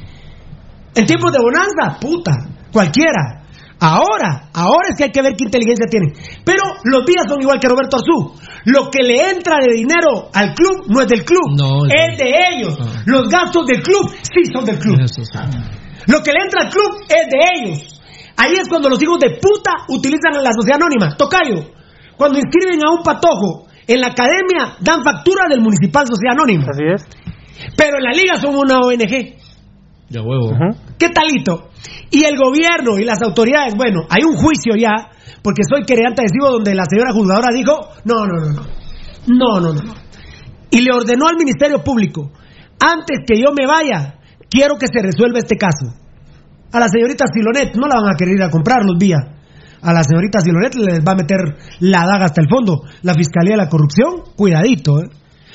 En 0.95 1.05
tiempos 1.05 1.31
de 1.31 1.39
bonanza, 1.39 1.99
puta, 1.99 2.31
cualquiera. 2.71 3.39
Ahora, 3.81 4.49
ahora 4.53 4.89
es 4.91 4.97
que 4.97 5.05
hay 5.05 5.11
que 5.11 5.21
ver 5.21 5.33
qué 5.37 5.45
inteligencia 5.45 5.87
tienen. 5.89 6.11
Pero 6.43 6.63
los 6.83 7.05
días 7.05 7.23
son 7.27 7.41
igual 7.41 7.59
que 7.59 7.67
Roberto 7.67 7.97
Arzú. 7.97 8.35
Lo 8.65 8.89
que 8.89 9.03
le 9.03 9.29
entra 9.29 9.57
de 9.61 9.73
dinero 9.73 10.29
al 10.33 10.53
club 10.53 10.83
no 10.87 11.01
es 11.01 11.07
del 11.07 11.23
club, 11.23 11.55
No, 11.57 11.85
es 11.85 11.93
es 12.11 12.17
de 12.17 12.31
ellos. 12.51 12.77
Los 13.05 13.29
gastos 13.29 13.65
del 13.67 13.81
club 13.81 14.11
sí 14.21 14.51
son 14.51 14.65
del 14.65 14.79
club. 14.79 14.99
Lo 16.07 16.21
que 16.21 16.31
le 16.33 16.43
entra 16.43 16.63
al 16.63 16.69
club 16.69 17.03
es 17.07 17.27
de 17.29 17.39
ellos. 17.55 17.98
Ahí 18.39 18.53
es 18.55 18.69
cuando 18.69 18.89
los 18.89 19.03
hijos 19.03 19.19
de 19.19 19.31
puta 19.31 19.83
utilizan 19.89 20.33
a 20.37 20.41
la 20.41 20.51
sociedad 20.53 20.79
anónima. 20.79 21.17
Tocayo. 21.17 21.75
Cuando 22.15 22.39
inscriben 22.39 22.79
a 22.85 22.91
un 22.91 23.03
patojo 23.03 23.67
en 23.85 23.99
la 23.99 24.07
academia, 24.07 24.77
dan 24.79 25.03
factura 25.03 25.47
del 25.49 25.59
municipal 25.59 26.07
sociedad 26.07 26.39
anónima. 26.39 26.67
Así 26.71 26.83
es. 26.87 27.03
Pero 27.75 27.97
en 27.97 28.03
la 28.03 28.11
liga 28.11 28.37
son 28.37 28.55
una 28.55 28.79
ONG. 28.79 29.35
Ya 30.07 30.21
huevo. 30.21 30.55
¿Qué 30.97 31.09
talito? 31.09 31.69
Y 32.11 32.23
el 32.23 32.37
gobierno 32.37 32.97
y 32.97 33.03
las 33.03 33.21
autoridades, 33.21 33.75
bueno, 33.75 34.07
hay 34.09 34.23
un 34.23 34.35
juicio 34.37 34.73
ya, 34.77 35.11
porque 35.43 35.63
soy 35.69 35.83
querellante 35.83 36.21
adhesivo 36.21 36.49
donde 36.49 36.73
la 36.73 36.85
señora 36.85 37.11
juzgadora 37.11 37.49
dijo, 37.53 37.89
no, 38.05 38.25
no, 38.25 38.39
no, 38.39 38.51
no. 38.53 38.79
No, 39.27 39.59
no, 39.59 39.73
no. 39.73 39.93
Y 40.71 40.79
le 40.79 40.95
ordenó 40.95 41.27
al 41.27 41.35
Ministerio 41.35 41.83
Público, 41.83 42.31
antes 42.79 43.19
que 43.27 43.35
yo 43.35 43.51
me 43.51 43.67
vaya, 43.67 44.15
quiero 44.49 44.77
que 44.77 44.87
se 44.87 45.01
resuelva 45.03 45.39
este 45.39 45.57
caso. 45.57 45.93
A 46.71 46.79
la 46.79 46.87
señorita 46.87 47.25
Silonet 47.33 47.75
no 47.75 47.87
la 47.87 47.99
van 48.01 48.13
a 48.13 48.17
querer 48.17 48.35
ir 48.35 48.43
a 48.43 48.49
comprar 48.49 48.83
los 48.85 48.97
días. 48.97 49.21
A 49.81 49.93
la 49.93 50.03
señorita 50.03 50.39
Silonet 50.39 50.75
les 50.75 50.99
va 50.99 51.13
a 51.13 51.15
meter 51.15 51.57
la 51.79 52.05
daga 52.05 52.25
hasta 52.25 52.41
el 52.41 52.47
fondo. 52.49 52.83
La 53.01 53.13
Fiscalía 53.13 53.53
de 53.53 53.63
la 53.63 53.69
Corrupción, 53.69 54.23
cuidadito, 54.35 54.99
¿eh? 55.01 55.09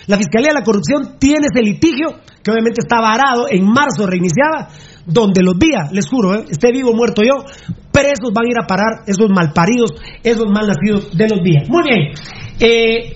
La 0.07 0.19
Fiscalía 0.19 0.49
de 0.49 0.61
la 0.61 0.65
Corrupción 0.65 1.17
tiene 1.19 1.47
ese 1.51 1.63
litigio 1.63 2.21
que 2.43 2.51
obviamente 2.51 2.83
está 2.83 3.01
varado, 3.01 3.47
en 3.51 3.65
marzo 3.65 4.07
reiniciaba, 4.07 4.69
donde 5.07 5.43
los 5.43 5.59
días, 5.59 5.91
les 5.93 6.07
juro, 6.09 6.35
¿eh? 6.35 6.45
esté 6.51 6.73
vivo 6.73 6.91
o 6.91 6.95
muerto 6.95 7.23
yo, 7.23 7.45
presos 7.91 8.33
van 8.35 8.45
a 8.47 8.51
ir 8.51 8.59
a 8.63 8.67
parar 8.67 9.05
esos 9.07 9.31
malparidos, 9.31 9.93
esos 10.23 10.47
malnacidos 10.47 11.17
de 11.17 11.29
los 11.29 11.43
días. 11.43 11.69
Muy 11.69 11.83
bien. 11.85 12.13
Eh, 12.61 13.15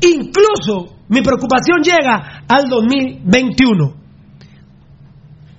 incluso 0.00 0.96
mi 1.08 1.22
preocupación 1.22 1.82
llega 1.82 2.44
al 2.48 2.68
2021. 2.68 4.03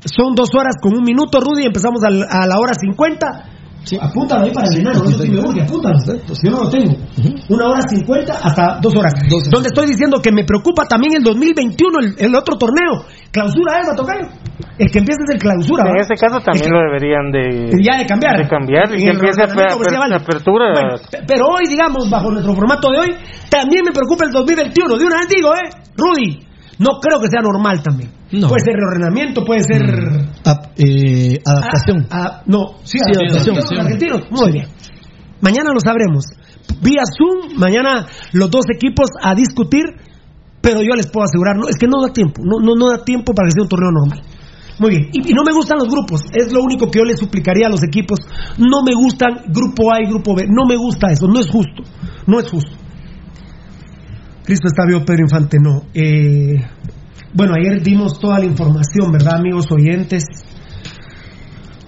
Son 0.06 0.36
dos 0.36 0.50
horas 0.58 0.76
con 0.82 0.96
un 0.98 1.04
minuto, 1.04 1.40
Rudy. 1.40 1.66
Empezamos 1.66 2.04
al- 2.04 2.28
a 2.30 2.46
la 2.48 2.58
hora 2.60 2.74
50. 2.74 3.52
Apúntalo 4.02 4.46
ahí 4.46 4.52
para 4.52 4.66
el 4.74 4.80
enano, 4.82 5.04
no 5.04 5.10
sé 5.12 5.26
si 5.26 5.30
me 5.30 5.38
urge, 5.46 5.62
apúntalo. 5.62 6.00
Si 6.00 6.42
yo 6.44 6.50
no 6.52 6.64
lo 6.64 6.70
tengo. 6.70 6.96
Una 7.50 7.66
hora 7.70 7.82
50 7.88 8.34
hasta 8.34 8.80
dos 8.82 8.96
horas. 8.96 9.14
Donde 9.52 9.70
estoy 9.70 9.86
diciendo 9.86 10.18
que 10.24 10.32
me 10.32 10.44
preocupa 10.44 10.86
también 10.88 11.14
el 11.18 11.22
2021, 11.24 12.00
el, 12.00 12.16
el 12.18 12.34
otro 12.36 12.58
torneo. 12.58 13.06
Clausura, 13.30 13.82
¿eh, 13.82 13.96
Tocayo? 13.96 14.26
El 14.80 14.90
que 14.90 15.00
empiece 15.00 15.22
es 15.28 15.36
el 15.36 15.40
clausura. 15.40 15.84
En 15.86 15.98
¿va? 15.98 16.02
ese 16.02 16.16
caso 16.16 16.40
también 16.42 16.66
Es 16.66 16.72
lo 16.72 16.80
deberían 16.82 17.30
de, 17.32 17.70
que- 17.78 17.84
ya 17.84 17.98
de 18.00 18.06
cambiar. 18.08 18.38
de 18.42 18.48
cambiar 18.48 18.90
y 18.90 19.04
En 19.04 19.06
que 19.06 19.10
empiece 19.22 19.42
a 19.42 19.46
apertura. 19.46 20.72
Bueno, 20.74 20.98
pe- 21.12 21.22
pero 21.28 21.46
hoy, 21.54 21.68
digamos, 21.70 22.10
bajo 22.10 22.32
nuestro 22.32 22.56
formato 22.56 22.90
de 22.90 22.98
hoy, 22.98 23.10
también 23.52 23.84
me 23.86 23.92
preocupa 23.92 24.26
el 24.26 24.32
2021. 24.32 24.98
De 24.98 25.06
una 25.06 25.18
vez 25.20 25.30
digo, 25.30 25.54
¿eh? 25.54 25.70
Rudy, 25.96 26.40
no 26.80 27.00
creo 27.02 27.20
que 27.22 27.28
sea 27.30 27.42
normal 27.42 27.82
también. 27.82 28.12
Puede 28.48 28.64
ser 28.66 28.74
reordenamiento, 28.76 29.44
puede 29.46 29.62
ser. 29.64 29.82
Ap- 30.46 30.72
eh, 30.78 31.40
adaptación. 31.46 32.08
Ah, 32.10 32.40
ah, 32.40 32.44
no, 32.48 32.78
sí, 32.84 32.98
Sí, 32.98 33.04
adaptación. 33.06 33.56
adaptación. 33.56 33.56
Los 33.56 33.86
argentinos, 33.86 34.22
muy 34.32 34.52
bien. 34.52 34.68
Mañana 35.42 35.72
lo 35.74 35.80
sabremos. 35.80 36.26
Vía 36.82 37.04
Zoom, 37.06 37.58
mañana 37.60 38.08
los 38.34 38.50
dos 38.50 38.66
equipos 38.74 39.10
a 39.22 39.34
discutir, 39.36 39.84
pero 40.62 40.82
yo 40.82 40.96
les 40.96 41.08
puedo 41.08 41.26
asegurar, 41.26 41.56
no, 41.58 41.68
es 41.70 41.78
que 41.78 41.88
no 41.88 42.02
da 42.02 42.12
tiempo, 42.12 42.42
no, 42.44 42.60
no, 42.66 42.76
no 42.76 42.90
da 42.90 43.04
tiempo 43.04 43.34
para 43.34 43.48
que 43.48 43.52
sea 43.54 43.64
un 43.64 43.70
torneo 43.70 43.92
normal. 43.92 44.22
Muy 44.80 44.90
bien, 44.90 45.10
y, 45.14 45.32
y 45.32 45.34
no 45.34 45.44
me 45.44 45.54
gustan 45.54 45.78
los 45.78 45.88
grupos, 45.88 46.22
es 46.34 46.52
lo 46.52 46.62
único 46.64 46.90
que 46.92 47.00
yo 47.00 47.06
les 47.06 47.20
suplicaría 47.20 47.68
a 47.68 47.70
los 47.70 47.82
equipos. 47.84 48.20
No 48.58 48.82
me 48.84 48.94
gustan 48.96 49.44
grupo 49.48 49.94
A 49.94 50.02
y 50.02 50.08
grupo 50.10 50.36
B, 50.36 50.48
no 50.50 50.66
me 50.68 50.76
gusta 50.76 51.12
eso, 51.12 51.28
no 51.28 51.40
es 51.40 51.48
justo, 51.50 51.84
no 52.28 52.40
es 52.40 52.50
justo. 52.50 52.72
Cristo 54.46 54.68
está 54.68 54.86
vivo, 54.86 55.04
Pedro 55.04 55.24
Infante 55.24 55.58
no. 55.60 55.84
Eh, 55.94 56.64
bueno, 57.34 57.56
ayer 57.56 57.82
dimos 57.82 58.20
toda 58.20 58.40
la 58.40 58.46
información, 58.46 59.12
¿verdad, 59.12 59.38
amigos 59.38 59.66
oyentes? 59.72 60.24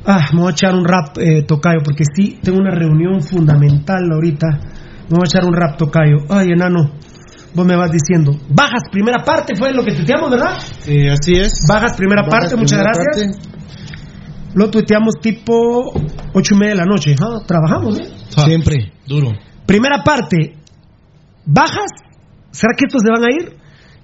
Ah, 0.05 0.29
me 0.34 0.39
voy 0.39 0.49
a 0.49 0.51
echar 0.51 0.73
un 0.73 0.85
rap, 0.85 1.17
eh, 1.19 1.43
Tocayo, 1.43 1.79
porque 1.84 2.03
sí, 2.15 2.39
tengo 2.41 2.59
una 2.59 2.71
reunión 2.71 3.21
fundamental 3.21 4.09
ahorita. 4.11 4.47
Me 5.09 5.17
voy 5.17 5.23
a 5.23 5.27
echar 5.27 5.45
un 5.45 5.53
rap, 5.53 5.77
Tocayo. 5.77 6.25
Ay, 6.29 6.47
enano, 6.51 6.91
vos 7.53 7.65
me 7.65 7.75
vas 7.75 7.91
diciendo. 7.91 8.31
Bajas, 8.49 8.84
primera 8.91 9.23
parte, 9.23 9.55
fue 9.55 9.71
lo 9.73 9.84
que 9.84 9.93
tuiteamos, 9.93 10.31
¿verdad? 10.31 10.57
Eh, 10.88 11.11
así 11.11 11.34
es. 11.34 11.59
Bajas, 11.69 11.95
primera 11.95 12.23
Bajas, 12.23 12.39
parte, 12.39 12.55
muchas 12.55 12.79
gracias. 12.79 13.38
Lo 14.55 14.71
tuiteamos 14.71 15.15
tipo 15.21 15.93
ocho 16.34 16.55
y 16.55 16.57
media 16.57 16.73
de 16.73 16.77
la 16.79 16.85
noche. 16.85 17.15
Ah, 17.21 17.39
trabajamos, 17.45 17.99
¿eh? 17.99 18.09
Siempre. 18.29 18.93
Duro. 19.05 19.31
Primera 19.65 20.03
parte, 20.03 20.55
bajas. 21.45 22.06
¿Será 22.57 22.73
que 22.75 22.85
estos 22.88 23.03
se 23.05 23.11
van 23.11 23.23
a 23.23 23.31
ir? 23.31 23.55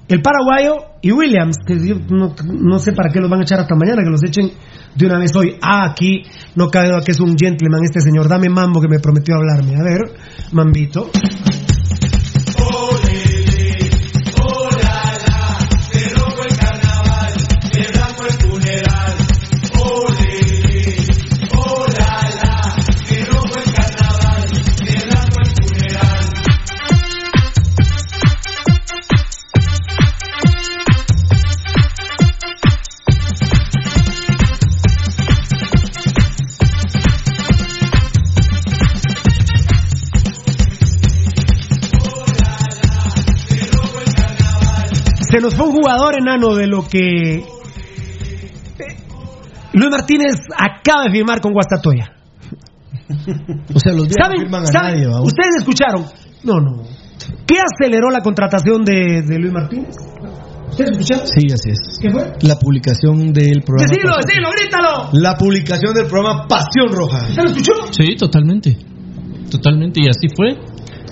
El 0.07 0.21
paraguayo 0.21 0.75
y 1.01 1.11
Williams, 1.11 1.57
que 1.65 1.75
yo 1.87 1.95
no, 2.11 2.35
no 2.45 2.77
sé 2.77 2.91
para 2.91 3.09
qué 3.11 3.19
los 3.19 3.27
van 3.27 3.39
a 3.39 3.43
echar 3.43 3.59
hasta 3.59 3.73
mañana, 3.73 4.03
que 4.03 4.11
los 4.11 4.23
echen 4.23 4.51
de 4.93 5.05
una 5.07 5.17
vez 5.17 5.31
hoy. 5.35 5.57
Ah, 5.59 5.89
aquí 5.89 6.21
no 6.55 6.69
cabe 6.69 6.89
duda 6.89 7.01
que 7.03 7.13
es 7.13 7.19
un 7.19 7.33
gentleman 7.35 7.81
este 7.83 7.99
señor. 7.99 8.27
Dame 8.27 8.49
mambo 8.49 8.79
que 8.79 8.87
me 8.87 8.99
prometió 8.99 9.35
hablarme. 9.35 9.75
A 9.75 9.83
ver, 9.83 10.01
mambito. 10.51 11.09
Se 45.33 45.39
nos 45.41 45.55
fue 45.55 45.65
un 45.67 45.73
jugador 45.73 46.15
enano 46.17 46.53
de 46.55 46.67
lo 46.67 46.87
que. 46.87 47.43
Luis 49.73 49.89
Martínez 49.89 50.35
acaba 50.55 51.05
de 51.05 51.11
firmar 51.11 51.41
con 51.41 51.51
Guastatoya. 51.53 52.13
O 53.73 53.79
sea, 53.79 53.93
los 53.93 54.07
días 54.07 54.17
no 54.19 54.25
¿Saben? 54.25 54.39
firman 54.41 54.63
a 54.63 54.67
¿Saben? 54.67 54.93
nadie. 55.03 55.07
¿Ustedes 55.23 55.55
escucharon? 55.59 56.05
No, 56.43 56.59
no. 56.59 56.83
¿Qué 57.47 57.55
aceleró 57.59 58.09
la 58.11 58.21
contratación 58.21 58.83
de, 58.83 59.23
de 59.23 59.39
Luis 59.39 59.51
Martínez? 59.53 59.95
¿Ustedes 60.69 60.91
escucharon? 60.91 61.27
Sí, 61.27 61.47
así 61.53 61.69
es. 61.71 61.99
¿Qué 62.01 62.11
fue? 62.11 62.33
La 62.41 62.59
publicación 62.59 63.33
del 63.33 63.61
programa. 63.65 63.89
Decilo, 63.89 64.11
Pasión- 64.13 64.27
decilo, 64.27 64.49
grítalo. 64.51 65.09
La 65.13 65.35
publicación 65.37 65.93
del 65.95 66.05
programa 66.05 66.47
Pasión 66.47 66.91
Roja. 66.91 67.17
¿Usted 67.29 67.43
lo 67.43 67.49
escuchó? 67.49 67.71
Sí, 67.91 68.15
totalmente. 68.15 68.77
Totalmente, 69.49 70.01
y 70.03 70.07
así 70.07 70.27
fue. 70.35 70.57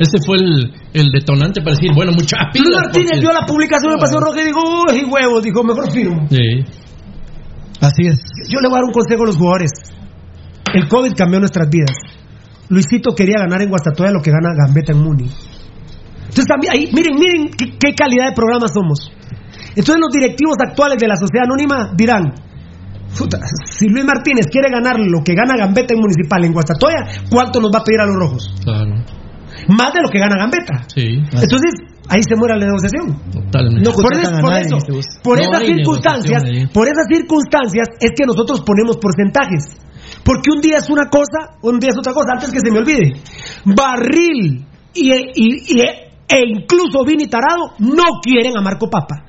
Ese 0.01 0.17
fue 0.25 0.37
el, 0.37 0.73
el 0.93 1.11
detonante 1.11 1.61
para 1.61 1.75
decir, 1.75 1.91
bueno, 1.93 2.11
mucha 2.11 2.37
Luis. 2.55 2.65
Martínez 2.75 3.09
porque- 3.11 3.19
vio 3.21 3.31
la 3.33 3.45
publicación 3.45 3.91
de 3.93 3.97
Pasión 3.99 4.21
Roja 4.21 4.41
y 4.41 4.45
dijo, 4.45 4.59
uy, 4.89 5.03
huevos, 5.05 5.43
dijo, 5.43 5.63
mejor 5.63 5.91
firmo. 5.91 6.27
Sí. 6.29 6.65
Así 7.81 8.03
es. 8.07 8.17
Yo 8.49 8.59
le 8.61 8.67
voy 8.67 8.77
a 8.77 8.81
dar 8.81 8.85
un 8.85 8.91
consejo 8.93 9.23
a 9.23 9.25
los 9.27 9.37
jugadores. 9.37 9.71
El 10.73 10.87
COVID 10.87 11.13
cambió 11.15 11.39
nuestras 11.39 11.69
vidas. 11.69 11.91
Luisito 12.69 13.13
quería 13.13 13.35
ganar 13.39 13.61
en 13.61 13.69
Guastatoya 13.69 14.11
lo 14.11 14.21
que 14.21 14.31
gana 14.31 14.53
Gambetta 14.55 14.93
en 14.93 14.99
Muni. 15.03 15.27
Entonces 16.21 16.45
también 16.47 16.73
ahí, 16.73 16.89
miren, 16.93 17.15
miren 17.19 17.49
qué, 17.51 17.77
qué 17.77 17.93
calidad 17.93 18.27
de 18.29 18.33
programa 18.33 18.67
somos. 18.69 19.11
Entonces 19.75 19.97
los 19.99 20.09
directivos 20.13 20.55
actuales 20.65 20.97
de 20.97 21.07
la 21.07 21.15
sociedad 21.15 21.43
anónima 21.45 21.91
dirán, 21.97 22.33
"Puta, 23.17 23.37
si 23.65 23.87
Luis 23.89 24.05
Martínez 24.05 24.47
quiere 24.49 24.69
ganar 24.71 24.95
lo 24.99 25.21
que 25.23 25.33
gana 25.33 25.57
Gambetta 25.57 25.93
en 25.93 25.99
Municipal 25.99 26.45
en 26.45 26.53
Guastatoya, 26.53 27.27
¿cuánto 27.29 27.59
nos 27.59 27.71
va 27.75 27.79
a 27.79 27.83
pedir 27.83 27.99
a 27.99 28.05
los 28.05 28.15
rojos? 28.15 28.55
Claro. 28.63 29.03
Más 29.77 29.93
de 29.93 30.01
lo 30.01 30.09
que 30.09 30.19
gana 30.19 30.35
Gambetta. 30.37 30.83
Sí. 30.87 31.17
Entonces, 31.31 31.71
ahí 32.09 32.21
se 32.27 32.35
muere 32.35 32.57
la 32.59 32.65
negociación. 32.65 33.15
Totalmente. 33.31 33.81
No 33.87 33.91
por, 33.95 34.03
contratan 34.03 34.33
es- 34.33 34.37
a 34.37 34.41
por 34.41 34.51
nadie, 34.51 34.67
eso, 34.67 34.77
por 35.23 35.37
No 35.37 35.43
esas 35.43 35.61
circunstancias, 35.77 36.43
por 36.73 36.85
esas 36.87 37.05
circunstancias 37.13 37.87
es 37.99 38.11
que 38.15 38.25
nosotros 38.25 38.61
ponemos 38.65 38.97
porcentajes. 38.97 39.63
Porque 40.23 40.49
un 40.53 40.61
día 40.61 40.77
es 40.77 40.89
una 40.89 41.09
cosa, 41.09 41.57
un 41.63 41.79
día 41.79 41.89
es 41.91 41.97
otra 41.97 42.13
cosa. 42.13 42.33
Antes 42.33 42.51
que 42.51 42.59
se 42.59 42.71
me 42.71 42.79
olvide, 42.79 43.13
Barril 43.65 44.65
y, 44.93 45.11
y- 45.11 45.79
y- 45.79 45.81
e 45.81 46.39
incluso 46.47 47.03
Vini 47.05 47.27
Tarado 47.27 47.73
no 47.79 48.03
quieren 48.23 48.57
a 48.57 48.61
Marco 48.61 48.89
Papa. 48.89 49.25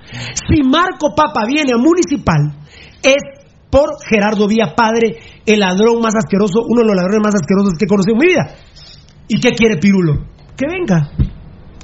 Si 0.48 0.62
Marco 0.62 1.14
Papa 1.16 1.44
viene 1.46 1.72
a 1.74 1.78
Municipal 1.78 2.58
es 3.02 3.22
por 3.70 3.88
Gerardo 4.08 4.46
Vía 4.46 4.74
Padre, 4.76 5.18
el 5.46 5.60
ladrón 5.60 6.00
más 6.00 6.14
asqueroso, 6.14 6.60
uno 6.68 6.82
de 6.82 6.86
los 6.88 6.94
ladrones 6.96 7.20
más 7.24 7.34
asquerosos 7.34 7.72
que 7.78 7.86
he 7.86 7.88
conocido 7.88 8.14
en 8.14 8.20
mi 8.20 8.26
vida. 8.26 8.54
¿Y 9.28 9.40
qué 9.40 9.50
quiere 9.50 9.78
Pirulo? 9.78 10.26
Que 10.56 10.66
venga. 10.66 11.10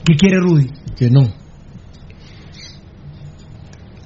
¿Qué 0.05 0.15
quiere 0.17 0.39
Rudy? 0.41 0.71
Que 0.97 1.11
no. 1.11 1.23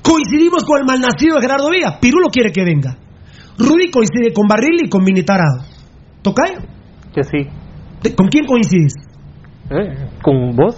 Coincidimos 0.02 0.64
con 0.64 0.78
el 0.80 0.84
malnacido 0.84 1.36
de 1.36 1.43
Gerardo 1.43 1.70
Vía. 1.70 1.98
Pirulo 2.01 2.28
quiere 2.28 2.51
que 2.52 2.64
venga. 2.64 2.97
Rudy 3.59 3.90
coincide 3.90 4.32
con 4.32 4.48
Barril 4.48 4.84
y 4.84 4.89
con 4.89 5.05
Vini 5.05 5.22
Tarado. 5.22 5.64
¿Tocayo? 6.22 6.59
Que 7.14 7.22
sí. 7.22 7.48
¿De- 8.02 8.14
¿Con 8.14 8.28
quién 8.28 8.47
coincides? 8.47 8.94
¿Eh? 9.70 10.09
¿Con 10.22 10.56
vos? 10.56 10.76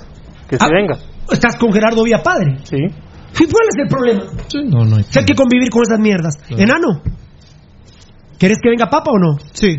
Que 0.48 0.56
se 0.58 0.64
Ah, 0.64 0.68
venga. 0.70 0.98
Estás 1.30 1.56
con 1.56 1.72
Gerardo 1.72 2.02
Vía 2.04 2.22
Padre. 2.22 2.58
Sí. 2.64 2.76
¿Y 2.76 3.46
cuál 3.46 3.66
es 3.68 3.76
el 3.82 3.88
problema? 3.88 4.22
Sí, 4.48 4.58
no, 4.68 4.84
no 4.84 4.96
hay 4.96 5.04
hay 5.16 5.24
que 5.24 5.34
convivir 5.34 5.70
con 5.70 5.82
esas 5.82 5.98
mierdas. 5.98 6.34
Enano, 6.50 7.02
¿querés 8.38 8.58
que 8.62 8.68
venga 8.68 8.90
Papa 8.90 9.10
o 9.10 9.18
no? 9.18 9.38
Sí. 9.52 9.76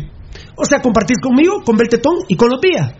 O 0.56 0.64
sea, 0.64 0.80
compartís 0.82 1.18
conmigo, 1.22 1.62
con 1.64 1.76
Beltetón 1.76 2.16
y 2.28 2.36
con 2.36 2.50
los 2.50 2.60
Díaz. 2.60 2.92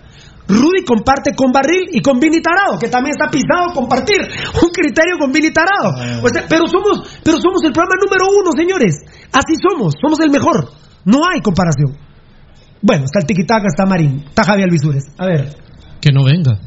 Rudy 0.49 0.85
comparte 0.87 1.35
con 1.35 1.51
Barril 1.51 1.89
y 1.93 2.01
con 2.01 2.21
Vini 2.21 2.41
Tarado, 2.41 2.79
que 2.79 2.89
también 2.89 3.15
está 3.19 3.29
pisado 3.31 3.75
compartir 3.75 4.19
un 4.21 4.69
criterio 4.71 5.19
con 5.19 5.33
Vini 5.33 5.51
Tarado. 5.51 5.91
Ah. 5.99 6.21
O 6.23 6.29
sea, 6.29 6.45
pero 6.49 6.67
somos, 6.69 7.03
pero 7.25 7.39
somos 7.39 7.63
el 7.65 7.73
programa 7.73 7.97
número 8.05 8.27
uno, 8.31 8.53
señores. 8.57 8.95
Así 9.33 9.55
somos, 9.61 9.95
somos 10.01 10.21
el 10.21 10.31
mejor. 10.31 10.71
No 11.05 11.19
hay 11.29 11.41
comparación. 11.41 11.97
Bueno, 12.81 13.05
está 13.07 13.19
el 13.21 13.27
Tiquitaca, 13.27 13.67
está 13.67 13.87
Marín, 13.87 14.23
está 14.29 14.45
Javier 14.45 14.69
Luisures. 14.69 15.05
A 15.19 15.27
ver, 15.27 15.57
Que 16.01 16.13
no 16.13 16.23
venga. 16.25 16.61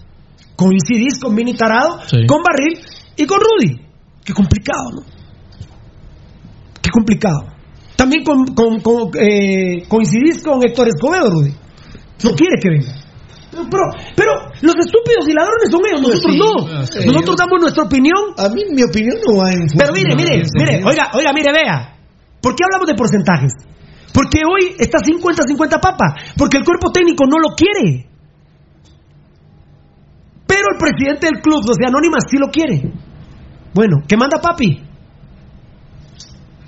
coincidís 0.57 1.17
con 1.21 1.33
Vini 1.35 1.53
Tarado, 1.53 1.99
Sí. 2.07 2.25
con 2.27 2.41
Barril 2.43 2.79
y 3.15 3.25
con 3.25 3.39
Rudy. 3.39 3.79
Qué 4.25 4.33
complicado, 4.33 4.89
¿no? 4.95 5.01
Qué 6.81 6.89
complicado. 6.91 7.45
También 7.95 8.23
con, 8.23 8.45
con- 8.53 8.79
con, 8.81 9.11
eh, 9.19 9.83
coincidís 9.87 10.41
con 10.43 10.63
Héctor 10.63 10.87
Escobedo, 10.89 11.29
Rudy. 11.29 11.53
No 12.23 12.31
quiere 12.31 12.55
que 12.61 12.69
venga. 12.69 12.93
Pero, 13.51 13.63
pero, 13.69 13.83
pero 14.15 14.31
los 14.61 14.75
estúpidos 14.77 15.27
y 15.27 15.33
ladrones 15.33 15.69
son 15.71 15.81
ellos, 15.85 16.01
nosotros 16.01 16.21
Pues 16.23 16.33
sí, 16.33 16.39
no. 16.39 16.85
sí. 16.85 17.07
Nosotros 17.07 17.35
damos 17.37 17.57
nuestra 17.61 17.83
opinión. 17.83 18.19
A 18.37 18.49
mí 18.49 18.61
mi 18.71 18.83
opinión 18.83 19.17
no 19.25 19.37
va 19.41 19.51
en 19.51 19.65
Pero 19.75 19.91
mire, 19.93 20.15
mire, 20.15 20.43
mire, 20.53 20.83
oiga, 20.85 21.09
oiga, 21.13 21.33
mire, 21.33 21.51
vea. 21.51 21.97
¿Por 22.41 22.55
qué 22.55 22.63
hablamos 22.63 22.87
de 22.87 22.93
porcentajes? 22.95 23.53
Porque 24.13 24.41
hoy 24.45 24.75
está 24.77 24.99
50-50 24.99 25.81
papa. 25.81 26.15
Porque 26.37 26.57
el 26.57 26.63
cuerpo 26.63 26.91
técnico 26.91 27.25
no 27.25 27.37
lo 27.37 27.55
quiere. 27.55 28.07
Pero 30.45 30.65
el 30.73 30.77
presidente 30.77 31.27
del 31.27 31.41
club, 31.41 31.61
los 31.67 31.77
de 31.77 31.85
Anónimas, 31.87 32.23
sí 32.29 32.37
lo 32.37 32.47
quiere. 32.47 32.91
Bueno, 33.73 33.97
¿qué 34.07 34.17
manda 34.17 34.41
papi? 34.41 34.83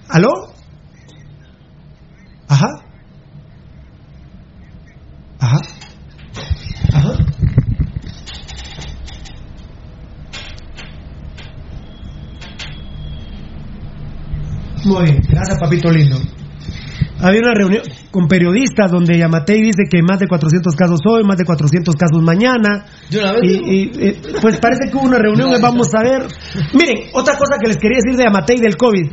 ¿Aló? 0.09 0.29
Ajá. 2.47 2.67
Ajá. 5.39 5.57
Muy 14.85 15.03
bien, 15.03 15.21
gracias 15.29 15.59
papito 15.59 15.91
lindo. 15.91 16.17
Había 17.19 17.41
una 17.41 17.53
reunión 17.53 17.83
con 18.09 18.27
periodistas 18.27 18.91
donde 18.91 19.17
Yamatei 19.17 19.61
dice 19.61 19.83
que 19.89 20.01
más 20.01 20.19
de 20.19 20.27
400 20.27 20.75
casos 20.75 20.99
hoy, 21.07 21.23
más 21.23 21.37
de 21.37 21.45
400 21.45 21.95
casos 21.95 22.21
mañana. 22.23 22.85
¿De 23.09 23.19
una 23.19 23.33
vez? 23.33 23.41
Y, 23.43 23.53
y, 23.53 23.91
eh, 23.99 24.21
pues 24.41 24.59
parece 24.59 24.89
que 24.89 24.97
hubo 24.97 25.05
una 25.05 25.19
reunión, 25.19 25.53
vamos 25.61 25.93
a 25.93 26.01
ver. 26.01 26.23
Miren, 26.73 27.09
otra 27.13 27.37
cosa 27.37 27.57
que 27.61 27.67
les 27.67 27.77
quería 27.77 27.99
decir 28.03 28.17
de 28.17 28.23
Yamatei 28.23 28.57
del 28.57 28.75
COVID. 28.75 29.11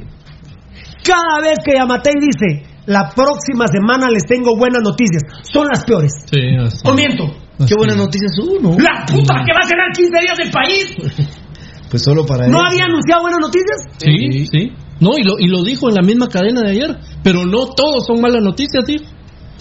Cada 1.04 1.40
vez 1.42 1.58
que 1.62 1.74
Yamatei 1.76 2.14
dice, 2.18 2.64
la 2.86 3.10
próxima 3.14 3.66
semana 3.68 4.08
les 4.08 4.24
tengo 4.24 4.56
buenas 4.56 4.82
noticias, 4.82 5.22
son 5.42 5.68
las 5.68 5.84
peores. 5.84 6.12
Sí, 6.24 6.40
así. 6.58 6.88
¿O 6.88 6.94
miento? 6.94 7.24
Qué 7.66 7.74
buenas 7.76 7.96
noticias 7.96 8.32
uno. 8.40 8.70
La 8.78 9.04
puta 9.04 9.34
que 9.44 9.52
va 9.52 9.60
a 9.60 9.68
cerrar 9.68 9.90
15 9.92 10.20
días 10.20 10.38
del 10.38 10.50
país. 10.50 11.38
Pues 11.90 12.02
solo 12.02 12.26
para 12.26 12.46
¿No 12.46 12.60
había 12.60 12.84
anunciado 12.84 13.22
buenas 13.22 13.40
noticias? 13.40 13.78
Sí, 13.96 14.46
sí. 14.52 14.72
No, 15.00 15.10
y 15.16 15.22
lo, 15.22 15.38
y 15.38 15.46
lo 15.48 15.62
dijo 15.62 15.88
en 15.88 15.94
la 15.94 16.02
misma 16.02 16.28
cadena 16.28 16.62
de 16.62 16.70
ayer. 16.70 16.96
Pero 17.22 17.44
no 17.46 17.66
todos 17.66 18.06
son 18.06 18.20
malas 18.20 18.42
noticias, 18.42 18.84
tío. 18.84 19.00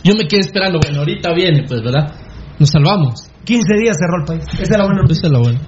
Yo 0.04 0.14
me 0.16 0.28
quedé 0.28 0.42
esperando, 0.42 0.80
bueno, 0.82 1.00
ahorita 1.00 1.34
viene, 1.34 1.64
pues, 1.68 1.82
¿verdad? 1.84 2.14
Nos 2.60 2.70
salvamos. 2.70 3.30
15 3.46 3.62
días 3.82 3.98
cerró 3.98 4.20
el 4.22 4.26
país. 4.26 4.44
Esa 4.54 4.64
es 4.64 4.70
la 4.78 4.86
buena 4.86 5.02
noticia. 5.02 5.20
Esa 5.20 5.28
es 5.28 5.34
la 5.34 5.40
buena. 5.40 5.60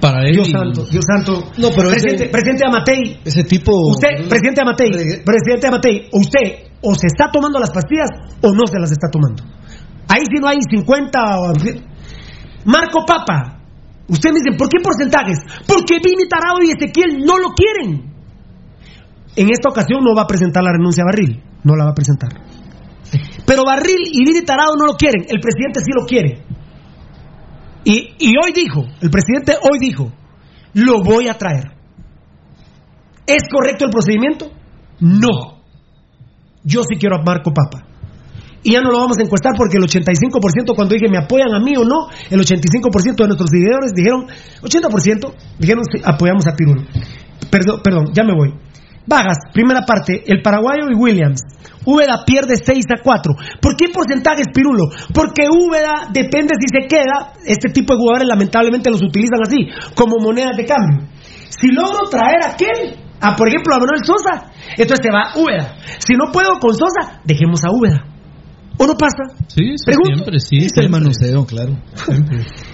Para 0.00 0.22
él. 0.28 0.32
Dios 0.34 0.48
santo, 0.50 0.84
Dios 0.90 1.04
santo. 1.06 1.50
No, 1.58 1.68
pero 1.74 1.88
presidente, 1.90 2.24
ese- 2.24 2.32
presidente 2.32 2.66
Amatei, 2.66 3.20
Ese 3.24 3.44
tipo. 3.44 3.72
usted, 3.88 4.28
presidente 4.28 4.60
Amatei, 4.60 4.90
presidente 5.24 5.66
Amatei, 5.68 6.08
usted 6.12 6.68
o 6.82 6.94
se 6.94 7.06
está 7.06 7.30
tomando 7.32 7.58
las 7.58 7.70
pastillas 7.70 8.10
o 8.42 8.52
no 8.52 8.66
se 8.66 8.78
las 8.78 8.90
está 8.92 9.08
tomando. 9.10 9.42
Ahí 10.08 10.22
sí 10.30 10.38
no 10.40 10.48
hay 10.48 10.58
50 10.70 11.18
o... 11.40 11.52
Marco 12.66 13.04
Papa, 13.06 13.58
usted 14.08 14.30
me 14.32 14.40
dice, 14.40 14.56
¿por 14.58 14.68
qué 14.68 14.78
porcentajes? 14.82 15.38
Porque 15.66 15.98
Vini 16.04 16.28
Tarado 16.28 16.58
y 16.62 16.70
Ezequiel 16.72 17.24
no 17.24 17.38
lo 17.38 17.48
quieren. 17.54 18.15
En 19.36 19.50
esta 19.50 19.68
ocasión 19.68 20.02
no 20.02 20.14
va 20.16 20.22
a 20.22 20.26
presentar 20.26 20.64
la 20.64 20.72
renuncia 20.72 21.02
a 21.02 21.06
Barril, 21.06 21.42
no 21.62 21.76
la 21.76 21.84
va 21.84 21.90
a 21.90 21.94
presentar. 21.94 22.30
Pero 23.46 23.64
Barril 23.64 24.00
y 24.12 24.24
Vini 24.24 24.42
Tarado 24.44 24.72
no 24.78 24.86
lo 24.86 24.94
quieren, 24.94 25.26
el 25.28 25.40
presidente 25.40 25.80
sí 25.80 25.90
lo 25.94 26.06
quiere. 26.06 26.42
Y, 27.84 28.34
hoy 28.36 28.52
dijo, 28.52 28.82
el 29.00 29.10
presidente 29.10 29.54
hoy 29.62 29.78
dijo, 29.78 30.10
lo 30.74 31.04
voy 31.04 31.28
a 31.28 31.34
traer. 31.34 31.70
¿Es 33.24 33.44
correcto 33.48 33.84
el 33.84 33.90
procedimiento? 33.90 34.50
No. 34.98 35.62
Yo 36.64 36.82
sí 36.82 36.98
quiero 36.98 37.16
a 37.16 37.22
Marco 37.22 37.52
Papa. 37.52 37.86
Y 38.64 38.72
ya 38.72 38.80
no 38.80 38.90
lo 38.90 38.98
vamos 38.98 39.18
a 39.18 39.22
encuestar 39.22 39.52
porque 39.56 39.76
el 39.76 39.84
85% 39.84 40.74
cuando 40.74 40.94
dije 40.94 41.08
me 41.08 41.18
apoyan 41.18 41.54
a 41.54 41.60
mí 41.60 41.76
o 41.76 41.84
no, 41.84 42.08
el 42.28 42.40
85% 42.40 43.14
de 43.14 43.26
nuestros 43.28 43.50
seguidores 43.50 43.92
dijeron, 43.94 44.26
80% 44.62 45.34
dijeron 45.60 45.84
apoyamos 46.02 46.44
a 46.48 46.56
Pirulo. 46.56 46.82
Perdón, 47.48 47.80
perdón, 47.84 48.06
ya 48.12 48.24
me 48.24 48.34
voy. 48.34 48.52
Vagas, 49.06 49.38
primera 49.52 49.82
parte, 49.82 50.24
el 50.26 50.42
paraguayo 50.42 50.90
y 50.90 50.94
Williams. 50.94 51.40
Úbeda 51.84 52.24
pierde 52.26 52.56
6 52.56 52.84
a 52.98 53.02
4. 53.02 53.34
¿Por 53.60 53.76
qué 53.76 53.86
porcentajes 53.94 54.48
Pirulo? 54.52 54.88
Porque 55.14 55.46
Úbeda 55.48 56.08
depende 56.12 56.54
si 56.58 56.66
se 56.66 56.88
queda, 56.88 57.34
este 57.46 57.70
tipo 57.70 57.94
de 57.94 58.00
jugadores 58.00 58.28
lamentablemente 58.28 58.90
los 58.90 59.02
utilizan 59.02 59.40
así, 59.42 59.68
como 59.94 60.16
monedas 60.18 60.56
de 60.56 60.66
cambio. 60.66 61.08
Si 61.48 61.68
logro 61.68 62.08
traer 62.10 62.42
a 62.42 62.50
aquel, 62.54 62.96
a 63.20 63.36
por 63.36 63.48
ejemplo 63.48 63.74
a 63.74 63.78
Manuel 63.78 64.04
Sosa, 64.04 64.50
entonces 64.76 65.06
se 65.06 65.12
va 65.12 65.40
Úbeda. 65.40 65.76
Si 65.98 66.14
no 66.14 66.32
puedo 66.32 66.58
con 66.58 66.74
Sosa, 66.74 67.20
dejemos 67.24 67.60
a 67.64 67.70
Úbeda. 67.70 68.04
¿O 68.78 68.86
no 68.86 68.94
pasa? 68.94 69.32
Sí, 69.46 69.74
siempre, 69.78 70.38
sí. 70.40 70.58
Es 70.58 70.72
el 70.76 70.90
manoseo, 70.90 71.46
claro. 71.46 71.78
Siempre. 71.94 72.44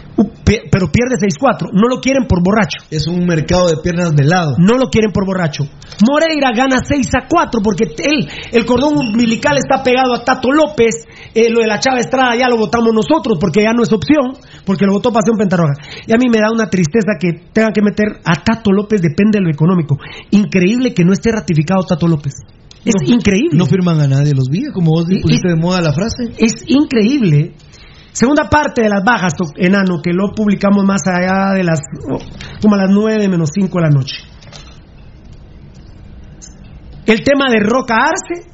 Pero 0.45 0.89
pierde 0.91 1.17
6-4. 1.17 1.71
No 1.73 1.89
lo 1.89 2.01
quieren 2.01 2.27
por 2.29 2.43
borracho. 2.43 2.79
Es 2.91 3.07
un 3.07 3.25
mercado 3.27 3.69
de 3.69 3.77
piernas 3.83 4.15
de 4.15 4.25
lado. 4.25 4.55
No 4.59 4.77
lo 4.79 4.89
quieren 4.91 5.13
por 5.13 5.27
borracho. 5.27 5.65
Moreira 6.09 6.51
gana 6.55 6.79
6 6.87 7.07
a 7.15 7.27
4 7.29 7.61
porque 7.63 7.85
él, 7.85 8.29
el 8.53 8.65
cordón 8.67 8.97
umbilical 8.99 9.57
está 9.59 9.83
pegado 9.83 10.15
a 10.15 10.25
Tato 10.25 10.51
López. 10.51 10.95
Eh, 11.35 11.51
lo 11.51 11.61
de 11.61 11.67
la 11.67 11.79
Chava 11.79 11.99
Estrada 12.01 12.35
ya 12.37 12.49
lo 12.49 12.57
votamos 12.57 12.93
nosotros 12.93 13.39
porque 13.41 13.63
ya 13.63 13.73
no 13.73 13.83
es 13.83 13.93
opción, 13.93 14.33
porque 14.65 14.85
lo 14.87 14.93
votó 14.93 15.13
Pasión 15.13 15.37
Pentarroja. 15.37 15.75
Y 16.07 16.13
a 16.13 16.17
mí 16.17 16.27
me 16.29 16.41
da 16.41 16.51
una 16.53 16.67
tristeza 16.69 17.13
que 17.21 17.33
tengan 17.53 17.73
que 17.73 17.83
meter 17.83 18.21
a 18.25 18.43
Tato 18.43 18.73
López, 18.73 19.01
depende 19.01 19.39
de 19.39 19.45
lo 19.45 19.51
económico. 19.51 19.97
Increíble 20.31 20.93
que 20.95 21.05
no 21.05 21.13
esté 21.13 21.31
ratificado 21.33 21.85
Tato 21.85 22.07
López. 22.07 22.35
Es 22.85 22.95
No- 23.07 23.15
increíble. 23.15 23.57
No 23.57 23.67
firman 23.67 24.01
a 24.01 24.09
nadie 24.09 24.33
los 24.35 24.47
días, 24.49 24.73
como 24.75 24.91
vos 24.91 25.05
pusiste 25.23 25.49
de 25.49 25.57
moda 25.57 25.81
la 25.81 25.93
frase. 25.93 26.25
Es 26.39 26.65
increíble. 26.67 27.55
Segunda 28.13 28.45
parte 28.51 28.83
de 28.83 28.91
las 28.91 29.03
bajas, 29.03 29.33
enano, 29.57 30.03
que 30.03 30.13
lo 30.13 30.33
publicamos 30.35 30.85
más 30.85 31.01
allá 31.07 31.55
de 31.55 31.65
las. 31.65 31.81
como 32.61 32.75
a 32.75 32.79
las 32.79 32.91
9 32.91 33.29
menos 33.29 33.49
5 33.55 33.79
de 33.79 33.83
la 33.83 33.89
noche. 33.89 34.17
El 37.07 37.23
tema 37.25 37.47
de 37.51 37.59
Roca 37.61 37.97
Arce, 37.97 38.49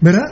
¿verdad? 0.00 0.26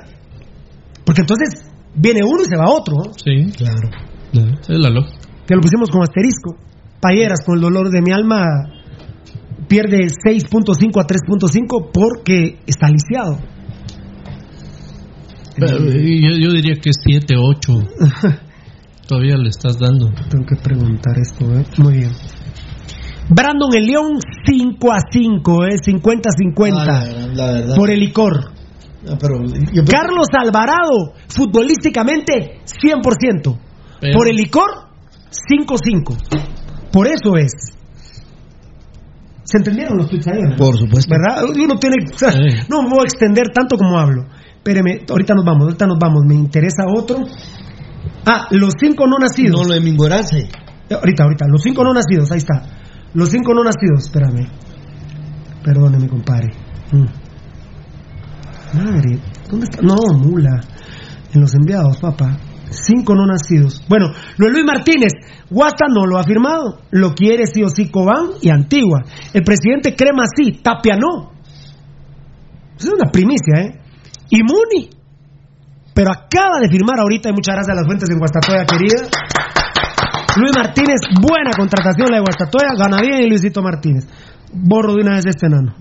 Porque 1.05 1.21
entonces 1.21 1.65
viene 1.95 2.23
uno 2.25 2.43
y 2.43 2.45
se 2.45 2.57
va 2.57 2.65
otro. 2.69 2.97
¿no? 2.97 3.13
Sí, 3.13 3.53
claro. 3.57 3.89
Es 4.33 4.79
la 4.79 4.91
lógica. 4.91 5.17
Que 5.47 5.55
lo 5.55 5.61
pusimos 5.61 5.89
con 5.89 6.03
asterisco. 6.03 6.57
Payeras, 7.01 7.45
con 7.47 7.57
el 7.57 7.63
dolor 7.63 7.91
de 7.91 8.03
mi 8.03 8.13
alma, 8.13 8.43
pierde 9.69 9.99
6.5 9.99 11.01
a 11.01 11.07
3.5 11.07 11.91
porque 11.93 12.59
está 12.67 12.89
lisiado. 12.89 13.39
Yo, 15.59 16.37
yo 16.37 16.51
diría 16.51 16.75
que 16.75 16.91
7, 16.93 17.35
8. 17.39 17.73
Todavía 19.07 19.37
le 19.37 19.49
estás 19.51 19.79
dando. 19.79 20.11
Tengo 20.29 20.45
que 20.47 20.57
preguntar 20.57 21.17
esto, 21.19 21.45
¿eh? 21.57 21.65
Muy 21.79 21.95
bien. 21.99 22.11
Brandon 23.29 23.75
el 23.75 23.87
León 23.87 24.19
5 24.45 24.93
a 24.93 24.99
5, 25.11 25.65
¿eh? 25.67 25.77
50-50. 25.85 26.73
Ah, 26.77 26.85
la 26.85 27.01
verdad, 27.05 27.35
la 27.37 27.53
verdad. 27.53 27.77
por 27.77 27.91
el 27.91 28.01
licor. 28.01 28.51
Ah, 29.09 29.17
pero 29.21 29.45
yo- 29.73 29.85
Carlos 29.85 30.27
Alvarado, 30.33 31.15
futbolísticamente 31.29 32.61
100%. 32.65 33.59
Pero- 34.01 34.17
Por 34.19 34.29
el 34.29 34.37
licor, 34.37 34.71
5-5. 35.31 36.17
Por 36.93 37.07
eso 37.07 37.37
es. 37.37 37.53
¿Se 39.45 39.59
entendieron 39.59 39.99
los 39.99 40.09
tweets 40.11 40.27
ayer? 40.27 40.57
Por 40.57 40.77
supuesto. 40.77 41.15
¿Verdad? 41.15 41.45
Uno 41.45 41.79
tiene. 41.79 41.97
o 42.13 42.19
sea, 42.19 42.31
No 42.69 42.83
me 42.83 42.89
voy 42.91 43.01
a 43.01 43.05
extender 43.05 43.49
tanto 43.55 43.77
como 43.77 43.99
hablo. 43.99 44.25
Espéreme, 44.57 45.03
ahorita 45.09 45.35
nos 45.35 45.45
vamos, 45.45 45.65
ahorita 45.67 45.87
nos 45.87 45.99
vamos. 46.01 46.23
Me 46.27 46.35
interesa 46.35 46.83
otro. 46.93 47.19
Ah, 48.27 48.49
los 48.51 48.75
cinco 48.79 49.07
no 49.07 49.19
nacidos. 49.19 49.63
No 49.63 49.69
lo 49.69 49.75
de 49.75 49.81
Mingorace. 49.81 50.49
Ahorita, 50.91 51.25
ahorita. 51.25 51.47
Los 51.49 51.63
cinco 51.63 51.85
no 51.85 51.93
nacidos, 51.93 52.31
ahí 52.33 52.39
está. 52.39 52.63
Los 53.15 53.31
cinco 53.31 53.55
no 53.55 53.63
nacidos, 53.65 54.05
espérame. 54.05 54.49
Perdóneme, 55.65 56.09
compadre. 56.09 56.53
Mm. 56.93 57.07
Madre, 58.77 59.19
¿dónde 59.51 59.67
está? 59.71 59.83
No, 59.83 59.97
mula. 60.19 60.61
En 61.33 61.41
los 61.41 61.55
enviados, 61.55 61.99
papá. 61.99 62.37
Cinco 62.71 63.15
no 63.15 63.27
nacidos. 63.27 63.85
Bueno, 63.89 64.09
de 64.39 64.51
Luis 64.51 64.65
Martínez, 64.65 65.13
Guasta 65.49 65.87
no 65.89 66.05
lo 66.05 66.19
ha 66.19 66.25
firmado. 66.25 66.81
Lo 66.91 67.15
quiere 67.15 67.47
sí 67.47 67.63
o 67.63 67.69
sí 67.69 67.91
Cobán 67.91 68.31
y 68.43 68.51
Antigua. 68.51 69.03
El 69.33 69.45
presidente 69.45 69.95
Crema 69.95 70.25
sí, 70.37 70.61
Tapia 70.63 70.97
no. 70.97 71.33
Esa 72.77 72.89
es 72.89 72.93
una 72.93 73.11
primicia, 73.11 73.61
¿eh? 73.61 73.81
Y 74.31 74.43
Muni. 74.43 74.91
Pero 75.97 76.13
acaba 76.13 76.61
de 76.61 76.69
firmar 76.69 77.01
ahorita, 77.01 77.31
y 77.31 77.33
muchas 77.33 77.57
gracias 77.57 77.73
a 77.73 77.81
las 77.81 77.87
fuentes 77.89 78.07
de 78.07 78.17
Guastatoya, 78.21 78.67
querida. 78.69 79.09
Luis 80.37 80.53
Martínez, 80.53 81.01
buena 81.25 81.57
contratación 81.57 82.11
la 82.13 82.21
de 82.21 82.23
Guastatoya, 82.23 82.77
gana 82.77 83.01
bien 83.01 83.25
y 83.25 83.31
Luisito 83.31 83.63
Martínez. 83.63 84.05
Borro 84.53 84.93
de 84.93 85.01
una 85.01 85.17
vez 85.17 85.25
este 85.25 85.47
enano. 85.47 85.73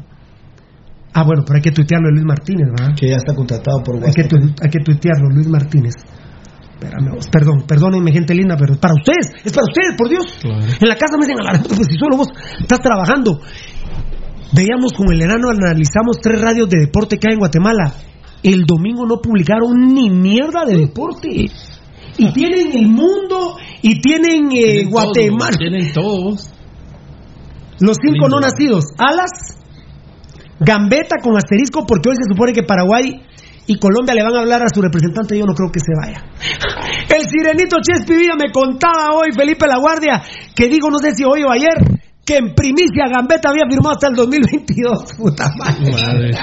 Ah, 1.12 1.24
bueno, 1.24 1.44
pero 1.46 1.58
hay 1.58 1.62
que 1.62 1.72
tuitearlo 1.72 2.08
de 2.08 2.14
Luis 2.14 2.24
Martínez, 2.24 2.64
¿verdad? 2.72 2.96
Que 2.96 3.10
ya 3.10 3.18
está 3.18 3.36
contratado 3.36 3.84
por 3.84 4.00
Hay 4.00 4.14
que, 4.14 4.24
hay 4.24 4.70
que 4.72 4.80
tuitearlo, 4.80 5.36
Luis 5.36 5.48
Martínez. 5.48 5.96
Espérame, 6.80 7.12
vos, 7.12 7.28
perdón, 7.28 7.68
perdónenme, 7.68 8.14
gente 8.14 8.34
linda, 8.34 8.56
pero 8.56 8.72
es 8.72 8.80
para 8.80 8.94
ustedes, 8.96 9.36
es 9.44 9.52
para 9.52 9.68
ustedes, 9.68 9.96
por 9.98 10.08
Dios. 10.08 10.24
En 10.80 10.88
la 10.88 10.96
casa 10.96 11.20
me 11.20 11.28
dicen, 11.28 11.44
a 11.44 11.52
la 11.52 11.60
pues 11.60 11.88
si 11.92 11.98
solo 12.00 12.16
vos 12.16 12.28
estás 12.60 12.80
trabajando. 12.80 13.42
Veíamos 14.56 14.94
con 14.94 15.12
el 15.12 15.22
enano, 15.22 15.50
analizamos 15.52 16.24
tres 16.24 16.40
radios 16.40 16.70
de 16.70 16.88
deporte 16.88 17.18
que 17.18 17.28
hay 17.28 17.34
en 17.34 17.40
Guatemala. 17.40 18.15
El 18.46 18.66
domingo 18.68 19.08
no 19.08 19.18
publicaron 19.18 19.96
ni 19.96 20.12
mierda 20.12 20.66
de 20.66 20.78
deporte. 20.78 21.50
Y 22.18 22.32
tienen 22.32 22.78
el 22.78 22.90
mundo, 22.90 23.58
y 23.82 24.00
tienen 24.00 24.52
eh, 24.52 24.86
Tienen 24.86 24.90
Guatemala. 24.92 25.58
Tienen 25.58 25.92
todos. 25.92 26.54
Los 27.80 27.98
cinco 28.00 28.28
Lindo. 28.28 28.30
no 28.30 28.40
nacidos. 28.42 28.86
Alas, 29.00 29.32
Gambeta 30.60 31.16
con 31.24 31.36
asterisco, 31.36 31.88
porque 31.88 32.10
hoy 32.10 32.18
se 32.18 32.32
supone 32.32 32.54
que 32.54 32.62
Paraguay 32.62 33.20
y 33.66 33.80
Colombia 33.80 34.14
le 34.14 34.22
van 34.22 34.36
a 34.36 34.42
hablar 34.42 34.62
a 34.62 34.70
su 34.72 34.80
representante. 34.80 35.40
Yo 35.40 35.46
no 35.46 35.56
creo 35.56 35.72
que 35.72 35.80
se 35.80 35.96
vaya. 36.00 36.24
El 37.10 37.28
sirenito 37.28 37.78
Chespi 37.82 38.16
Villa 38.16 38.36
me 38.36 38.52
contaba 38.52 39.10
hoy, 39.16 39.32
Felipe 39.36 39.66
La 39.66 39.80
Guardia, 39.80 40.22
que 40.56 40.68
digo, 40.68 40.92
no 40.92 41.00
sé 41.00 41.16
si 41.16 41.24
hoy 41.24 41.42
o 41.42 41.50
ayer, 41.50 41.74
que 42.24 42.38
en 42.38 42.54
primicia 42.54 43.10
Gambetta 43.10 43.50
había 43.50 43.64
firmado 43.68 43.96
hasta 43.96 44.10
el 44.10 44.16
2022. 44.16 45.14
Puta 45.18 45.50
madre. 45.58 46.38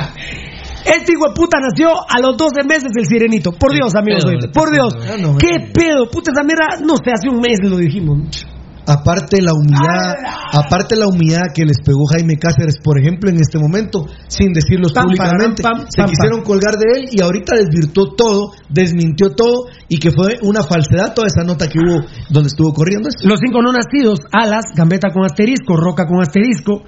Este 0.85 1.13
hijo 1.13 1.29
de 1.29 1.35
puta 1.35 1.59
nació 1.61 1.91
a 1.91 2.21
los 2.21 2.37
12 2.37 2.65
meses 2.67 2.91
el 2.97 3.07
sirenito. 3.07 3.53
Por 3.53 3.73
Dios, 3.73 3.95
amigos, 3.95 4.25
pedo, 4.25 4.53
por 4.53 4.73
Dios. 4.73 4.95
Ah, 5.01 5.17
no, 5.19 5.37
¿Qué 5.37 5.71
pedo? 5.73 6.11
Puta, 6.11 6.33
esa 6.33 6.43
mierda, 6.43 6.85
no 6.85 6.97
sé, 6.97 7.13
hace 7.13 7.29
un 7.29 7.41
mes 7.41 7.59
lo 7.63 7.77
dijimos. 7.77 8.47
Aparte 8.85 9.41
la 9.41 9.53
humillada, 9.55 10.51
aparte 10.51 10.97
la 10.97 11.07
humillada 11.07 11.53
que 11.55 11.65
les 11.65 11.79
pegó 11.85 12.05
Jaime 12.07 12.37
Cáceres, 12.37 12.79
por 12.83 12.99
ejemplo, 12.99 13.31
en 13.31 13.37
este 13.37 13.57
momento, 13.57 14.07
sin 14.27 14.53
decirlo 14.53 14.89
Pam, 14.93 15.05
públicamente, 15.05 15.63
pam, 15.63 15.79
pam, 15.79 15.87
se 15.89 16.03
quisieron 16.03 16.43
colgar 16.43 16.75
de 16.77 16.99
él 16.99 17.09
y 17.13 17.23
ahorita 17.23 17.55
desvirtuó 17.55 18.15
todo, 18.17 18.51
desmintió 18.69 19.37
todo 19.37 19.67
y 19.89 19.99
que 19.99 20.11
fue 20.11 20.39
una 20.43 20.65
falsedad 20.65 21.15
toda 21.15 21.29
esa 21.29 21.45
nota 21.45 21.69
que 21.69 21.79
hubo 21.79 22.05
donde 22.29 22.49
estuvo 22.49 22.73
corriendo. 22.73 23.09
Los 23.23 23.39
cinco 23.39 23.63
no 23.63 23.73
nacidos, 23.73 24.19
Alas, 24.33 24.65
Gambeta 24.75 25.11
con 25.13 25.25
asterisco, 25.25 25.77
Roca 25.77 26.05
con 26.07 26.21
asterisco. 26.21 26.83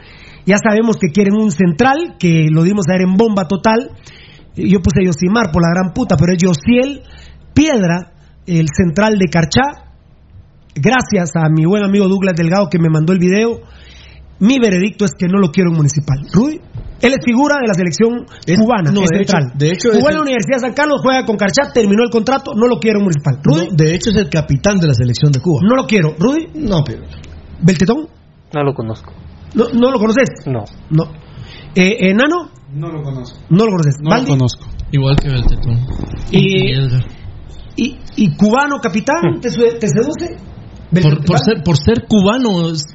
Ya 0.46 0.56
sabemos 0.62 0.96
que 0.96 1.08
quieren 1.08 1.34
un 1.34 1.50
central, 1.50 2.16
que 2.18 2.48
lo 2.50 2.62
dimos 2.62 2.84
a 2.88 2.92
ver 2.92 3.02
en 3.02 3.16
bomba 3.16 3.46
total. 3.48 3.90
Yo 4.54 4.80
puse 4.80 5.04
Yosimar 5.04 5.50
por 5.52 5.62
la 5.62 5.70
gran 5.74 5.92
puta, 5.92 6.16
pero 6.16 6.32
es 6.32 6.38
Yosiel 6.42 7.02
Piedra, 7.54 8.12
el 8.46 8.66
central 8.76 9.14
de 9.18 9.26
Carchá. 9.30 9.90
Gracias 10.74 11.30
a 11.36 11.48
mi 11.48 11.64
buen 11.64 11.84
amigo 11.84 12.08
Douglas 12.08 12.34
Delgado 12.36 12.68
que 12.68 12.78
me 12.78 12.88
mandó 12.90 13.12
el 13.12 13.18
video. 13.18 13.60
Mi 14.40 14.58
veredicto 14.58 15.04
es 15.04 15.12
que 15.16 15.26
no 15.28 15.38
lo 15.38 15.50
quiero 15.50 15.70
en 15.70 15.76
municipal. 15.76 16.18
Rudy, 16.32 16.60
él 17.00 17.12
es 17.12 17.24
figura 17.24 17.56
de 17.62 17.68
la 17.68 17.74
selección 17.74 18.26
cubana, 18.58 18.90
no, 18.90 19.02
es 19.02 19.08
de 19.10 19.22
hecho- 19.22 19.36
central. 19.38 19.52
de 19.58 19.70
hecho 19.70 19.88
Jugó 19.92 20.08
en 20.10 20.16
la 20.16 20.22
Universidad 20.22 20.56
de 20.56 20.60
San 20.60 20.72
Carlos, 20.74 21.00
juega 21.02 21.24
con 21.24 21.36
Carchá, 21.36 21.72
terminó 21.72 22.02
el 22.02 22.10
contrato, 22.10 22.50
no 22.54 22.66
lo 22.66 22.78
quiero 22.80 22.98
en 22.98 23.04
municipal. 23.04 23.38
Rudy, 23.42 23.68
No, 23.70 23.76
de 23.76 23.94
hecho 23.94 24.10
es 24.10 24.16
el 24.16 24.28
capitán 24.28 24.78
de 24.78 24.88
la 24.88 24.94
selección 24.94 25.30
de 25.30 25.40
Cuba. 25.40 25.60
no 25.62 25.76
lo 25.76 25.86
quiero. 25.86 26.14
Rudy, 26.18 26.48
No, 26.54 26.82
pero 26.84 27.02
Beltetón, 27.62 28.08
No 28.52 28.62
lo 28.62 28.74
conozco. 28.74 29.12
¿No, 29.54 29.68
no 29.72 29.90
lo 29.90 29.98
conoces? 29.98 30.28
No. 30.46 30.64
No. 30.90 31.04
Eh, 31.74 32.10
¿Enano? 32.10 32.50
No 32.72 32.88
lo 32.88 33.02
conozco. 33.02 33.38
No 33.50 33.64
lo 33.64 33.70
conoces. 33.72 33.96
No 34.00 34.16
lo 34.16 34.24
conozco. 34.24 34.66
Igual 34.92 35.16
que 35.16 35.28
Beltetón. 35.28 35.80
Y- 36.30 36.72
Edgar. 36.72 37.04
¿Y, 37.76 37.98
y 38.16 38.36
cubano 38.36 38.78
capitán? 38.80 39.40
¿Te, 39.40 39.50
su- 39.50 39.62
te 39.80 39.88
seduce? 39.88 40.36
Por, 41.02 41.24
por 41.24 41.38
ser, 41.40 41.62
por 41.64 41.76
ser 41.76 42.06
cubano. 42.06 42.70
es- 42.70 42.86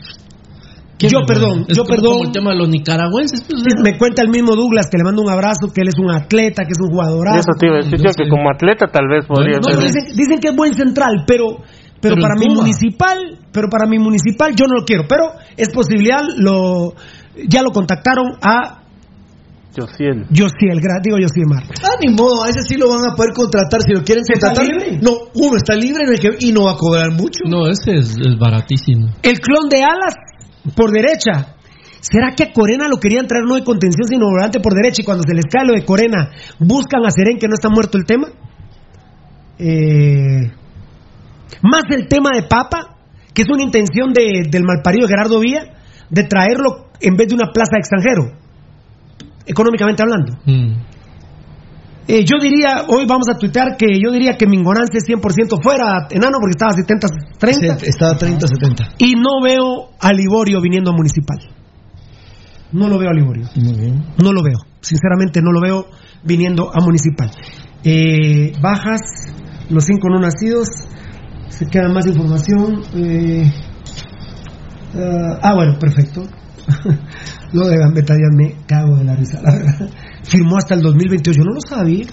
¿qué 0.98 1.07
Yo 1.10 1.19
perdón, 1.27 1.65
es 1.68 1.76
yo 1.77 1.84
como- 1.84 1.95
perdón. 1.95 2.11
Como 2.14 2.23
el 2.26 2.31
tema 2.31 2.52
de 2.52 2.57
los 2.57 2.69
nicaragüenses. 2.69 3.44
pues, 3.48 3.61
Me 3.84 3.98
cuenta 3.98 4.22
el 4.22 4.30
mismo 4.30 4.56
Douglas 4.56 4.88
que 4.90 4.98
le 4.98 5.03
mando 5.03 5.22
un 5.22 5.30
abrazo, 5.30 5.68
que 5.73 5.81
él 5.81 5.90
es 5.90 5.95
un 5.99 6.11
atleta, 6.11 6.64
que 6.64 6.72
es 6.72 6.80
un 6.81 6.90
jugadorazo. 6.91 7.40
Eso 7.40 7.60
te 7.60 7.68
iba 7.68 7.76
a 7.76 7.80
decir 7.84 7.99
yo, 7.99 8.11
que 8.15 8.30
como 8.30 8.49
atleta 8.49 8.88
tal 8.88 9.07
vez 9.10 9.26
podría 9.26 9.57
No, 9.57 9.64
ser. 9.69 9.80
dicen, 9.84 10.15
dicen 10.15 10.40
que 10.40 10.49
es 10.49 10.56
buen 10.56 10.73
central, 10.76 11.23
pero 11.27 11.45
pero, 12.02 12.16
Pero 12.16 12.22
para 12.22 12.36
mi 12.36 12.54
municipal, 12.54 13.18
pero 13.52 13.68
para 13.70 13.86
mi 13.88 14.00
municipal 14.00 14.54
yo 14.56 14.66
no 14.68 14.80
lo 14.80 14.86
quiero, 14.86 15.04
pero 15.08 15.32
es 15.58 15.70
posibilidad 15.70 16.22
lo 16.38 16.94
ya 17.48 17.62
lo 17.62 17.72
contactaron 17.72 18.34
a 18.42 18.78
Josiel. 19.76 20.26
Josiel, 20.36 20.82
digo 21.04 21.18
Josiel 21.22 21.46
Mar. 21.48 21.64
Ah, 21.84 21.96
ni 22.04 22.12
modo, 22.14 22.44
a 22.44 22.50
ese 22.50 22.62
sí 22.64 22.76
lo 22.76 22.90
van 22.90 23.06
a 23.12 23.16
poder 23.16 23.32
contratar 23.34 23.82
si 23.86 23.94
lo 23.94 24.04
quieren 24.04 24.24
¿Está 24.28 24.50
contratar. 24.50 24.66
libre? 24.68 25.00
No, 25.02 25.12
uno 25.36 25.56
está 25.58 25.76
libre 25.76 26.04
en 26.06 26.14
el 26.14 26.20
que- 26.20 26.38
y 26.46 26.52
no 26.52 26.64
va 26.66 26.72
a 26.72 26.76
cobrar 26.76 27.12
mucho. 27.12 27.40
No, 27.48 27.68
ese 27.68 27.94
es, 27.96 28.10
es 28.18 28.38
baratísimo. 28.40 29.08
El 29.22 29.40
clon 29.40 29.70
de 29.70 29.84
Alas 29.84 30.16
por 30.76 30.92
derecha. 30.92 31.56
¿Será 32.02 32.34
que 32.36 32.44
a 32.44 32.52
Corena 32.54 32.88
lo 32.88 32.98
querían 32.98 33.28
traer 33.28 33.44
no 33.46 33.56
de 33.56 33.64
contención 33.64 34.08
sino 34.08 34.26
volante 34.26 34.60
por 34.60 34.74
derecha 34.74 35.02
y 35.02 35.06
cuando 35.06 35.24
se 35.28 35.34
les 35.36 35.46
cae 35.46 35.66
lo 35.68 35.74
de 35.74 35.86
Corena 35.86 36.32
buscan 36.60 37.06
a 37.06 37.12
Serén 37.12 37.38
que 37.38 37.48
no 37.48 37.54
está 37.54 37.70
muerto 37.70 37.98
el 37.98 38.06
tema? 38.06 38.28
Eh, 39.60 40.52
más 41.62 41.84
el 41.90 42.08
tema 42.08 42.32
de 42.34 42.44
Papa, 42.44 42.98
que 43.34 43.44
es 43.44 43.50
una 43.50 43.64
intención 43.64 44.12
de- 44.14 44.48
del 44.50 44.64
malparido 44.64 45.08
Gerardo 45.08 45.40
Villa 45.40 45.64
de 46.10 46.24
traerlo 46.24 46.88
en 47.02 47.16
vez 47.16 47.28
de 47.30 47.36
una 47.36 47.52
plaza 47.54 47.72
de 47.74 47.80
extranjero, 47.80 48.38
económicamente 49.46 50.02
hablando. 50.04 50.34
Mm. 50.46 50.90
Eh, 52.08 52.26
yo 52.26 52.42
diría, 52.42 52.86
hoy 52.88 53.06
vamos 53.06 53.28
a 53.30 53.38
tuitear 53.38 53.78
que 53.78 53.86
yo 54.04 54.12
diría 54.12 54.36
que 54.36 54.48
Mingonance 54.48 54.98
es 54.98 55.06
100% 55.08 55.62
fuera, 55.62 56.08
enano, 56.10 56.38
porque 56.42 56.56
estaba 56.58 56.74
70-30. 56.74 57.84
Estaba 57.88 58.18
30-70. 58.18 58.96
Y 58.98 59.14
no 59.14 59.42
veo 59.44 59.92
a 60.00 60.12
Liborio 60.12 60.60
viniendo 60.60 60.90
a 60.90 60.94
Municipal. 60.94 61.38
No 62.72 62.88
lo 62.88 62.98
veo 62.98 63.10
a 63.10 63.14
Liborio. 63.14 63.46
No 64.18 64.34
lo 64.34 64.42
veo. 64.42 64.58
Sinceramente, 64.82 65.42
no 65.44 65.52
lo 65.52 65.62
veo 65.62 65.86
viniendo 66.24 66.72
a 66.74 66.80
Municipal. 66.84 67.30
Eh, 67.84 68.54
bajas, 68.60 69.02
los 69.70 69.86
cinco 69.86 70.10
no 70.10 70.20
nacidos. 70.20 70.68
Se 71.50 71.66
queda 71.66 71.90
más 71.90 72.06
información. 72.08 72.82
Eh, 72.96 73.52
ah, 74.96 75.40
ah, 75.42 75.56
bueno, 75.56 75.78
perfecto. 75.80 76.24
lo 77.54 77.68
de 77.68 77.78
Gambetta 77.78 78.14
ya 78.14 78.30
me 78.36 78.56
cago 78.66 78.98
de 78.98 79.04
la 79.04 79.16
risa, 79.16 79.42
la 79.42 79.52
verdad. 79.52 79.90
Firmó 80.24 80.58
hasta 80.58 80.76
el 80.76 80.82
2028. 80.82 81.38
Yo 81.38 81.44
no 81.44 81.54
lo 81.54 81.62
sabía. 81.62 82.06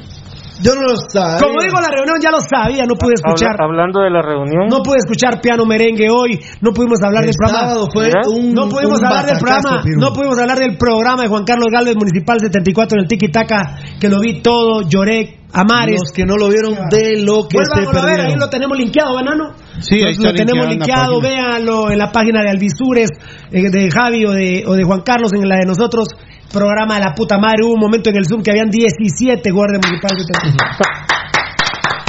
Yo 0.63 0.75
no 0.75 0.83
lo 0.83 0.97
sabía. 0.97 1.39
Como 1.39 1.61
digo, 1.63 1.81
la 1.81 1.89
reunión 1.89 2.17
ya 2.23 2.31
lo 2.31 2.41
sabía, 2.41 2.85
no 2.87 2.95
pude 2.97 3.15
escuchar. 3.15 3.53
Habla- 3.61 3.65
hablando 3.67 4.01
de 4.03 4.11
la 4.11 4.23
reunión. 4.23 4.67
No 4.69 4.83
pude 4.83 4.97
escuchar 4.99 5.41
piano 5.41 5.65
merengue 5.67 6.09
hoy, 6.11 6.41
no 6.61 6.73
pudimos 6.73 6.99
hablar 7.03 7.25
El 7.25 7.31
del 7.31 7.37
programa. 7.37 7.87
fue 7.93 8.11
un, 8.33 8.55
no 8.55 8.69
pudimos 8.69 8.99
un 9.01 9.07
hablar 9.07 9.27
del 9.27 9.39
programa, 9.39 9.83
Piru. 9.83 10.01
no 10.01 10.13
pudimos 10.13 10.39
hablar 10.39 10.59
del 10.59 10.77
programa 10.79 11.23
de 11.23 11.29
Juan 11.29 11.45
Carlos 11.45 11.67
Galvez 11.71 11.95
Municipal 11.97 12.39
74 12.41 12.97
en 12.99 13.03
el 13.05 13.09
Tiki 13.09 13.29
Taka, 13.31 13.77
que 14.01 14.09
lo 14.09 14.21
vi 14.21 14.41
todo, 14.43 14.83
lloré 14.89 15.41
a 15.53 15.63
mares. 15.65 16.01
Los 16.01 16.13
que 16.13 16.25
no 16.25 16.37
lo 16.37 16.49
vieron 16.49 16.75
de 16.91 17.23
lo 17.23 17.47
que 17.49 17.59
se 17.59 17.81
Vuélvanlo 17.81 17.91
a 17.91 18.05
ver, 18.05 18.11
ahí 18.13 18.17
perdieron. 18.17 18.41
lo 18.41 18.49
tenemos 18.51 18.79
linkeado, 18.79 19.15
banano. 19.15 19.45
Sí, 19.81 20.03
ahí 20.03 20.13
está 20.13 20.29
lo 20.29 20.35
tenemos 20.35 20.67
linkeado 20.69 21.21
véanlo 21.21 21.91
en 21.91 21.99
la 21.99 22.11
página 22.11 22.43
de 22.43 22.51
Alvisures, 22.51 23.11
eh, 23.53 23.71
de 23.71 23.91
Javi 23.91 24.25
o 24.27 24.33
de, 24.33 24.65
o 24.67 24.75
de 24.75 24.85
Juan 24.85 25.01
Carlos, 25.03 25.31
en 25.35 25.49
la 25.49 25.57
de 25.57 25.67
nosotros, 25.67 26.09
programa 26.53 26.95
de 26.95 27.01
la 27.01 27.15
puta 27.15 27.39
madre, 27.39 27.65
hubo 27.65 27.75
un 27.75 27.81
momento 27.81 28.11
en 28.11 28.17
el 28.17 28.27
Zoom 28.27 28.43
que 28.43 28.51
habían 28.51 28.71
17 28.71 29.51
guardias 29.51 29.81
municipales. 29.85 30.27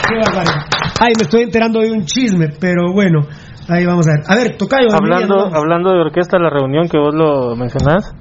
Qué 0.08 0.16
barbaridad. 0.16 0.66
Ay, 1.00 1.14
me 1.18 1.24
estoy 1.24 1.44
enterando 1.44 1.80
de 1.82 1.92
un 1.92 2.06
chisme, 2.06 2.50
pero 2.60 2.94
bueno, 2.94 3.28
ahí 3.70 3.86
vamos 3.86 4.08
a 4.08 4.12
ver. 4.12 4.24
A 4.28 4.36
ver, 4.36 4.58
Tocayo. 4.58 4.88
Hablando, 4.94 5.36
Emiliano, 5.36 5.58
hablando 5.58 5.92
de 5.92 6.00
orquesta, 6.02 6.40
la 6.40 6.50
reunión 6.50 6.88
que 6.88 6.98
vos 6.98 7.14
lo 7.14 7.56
mencionás, 7.56 8.14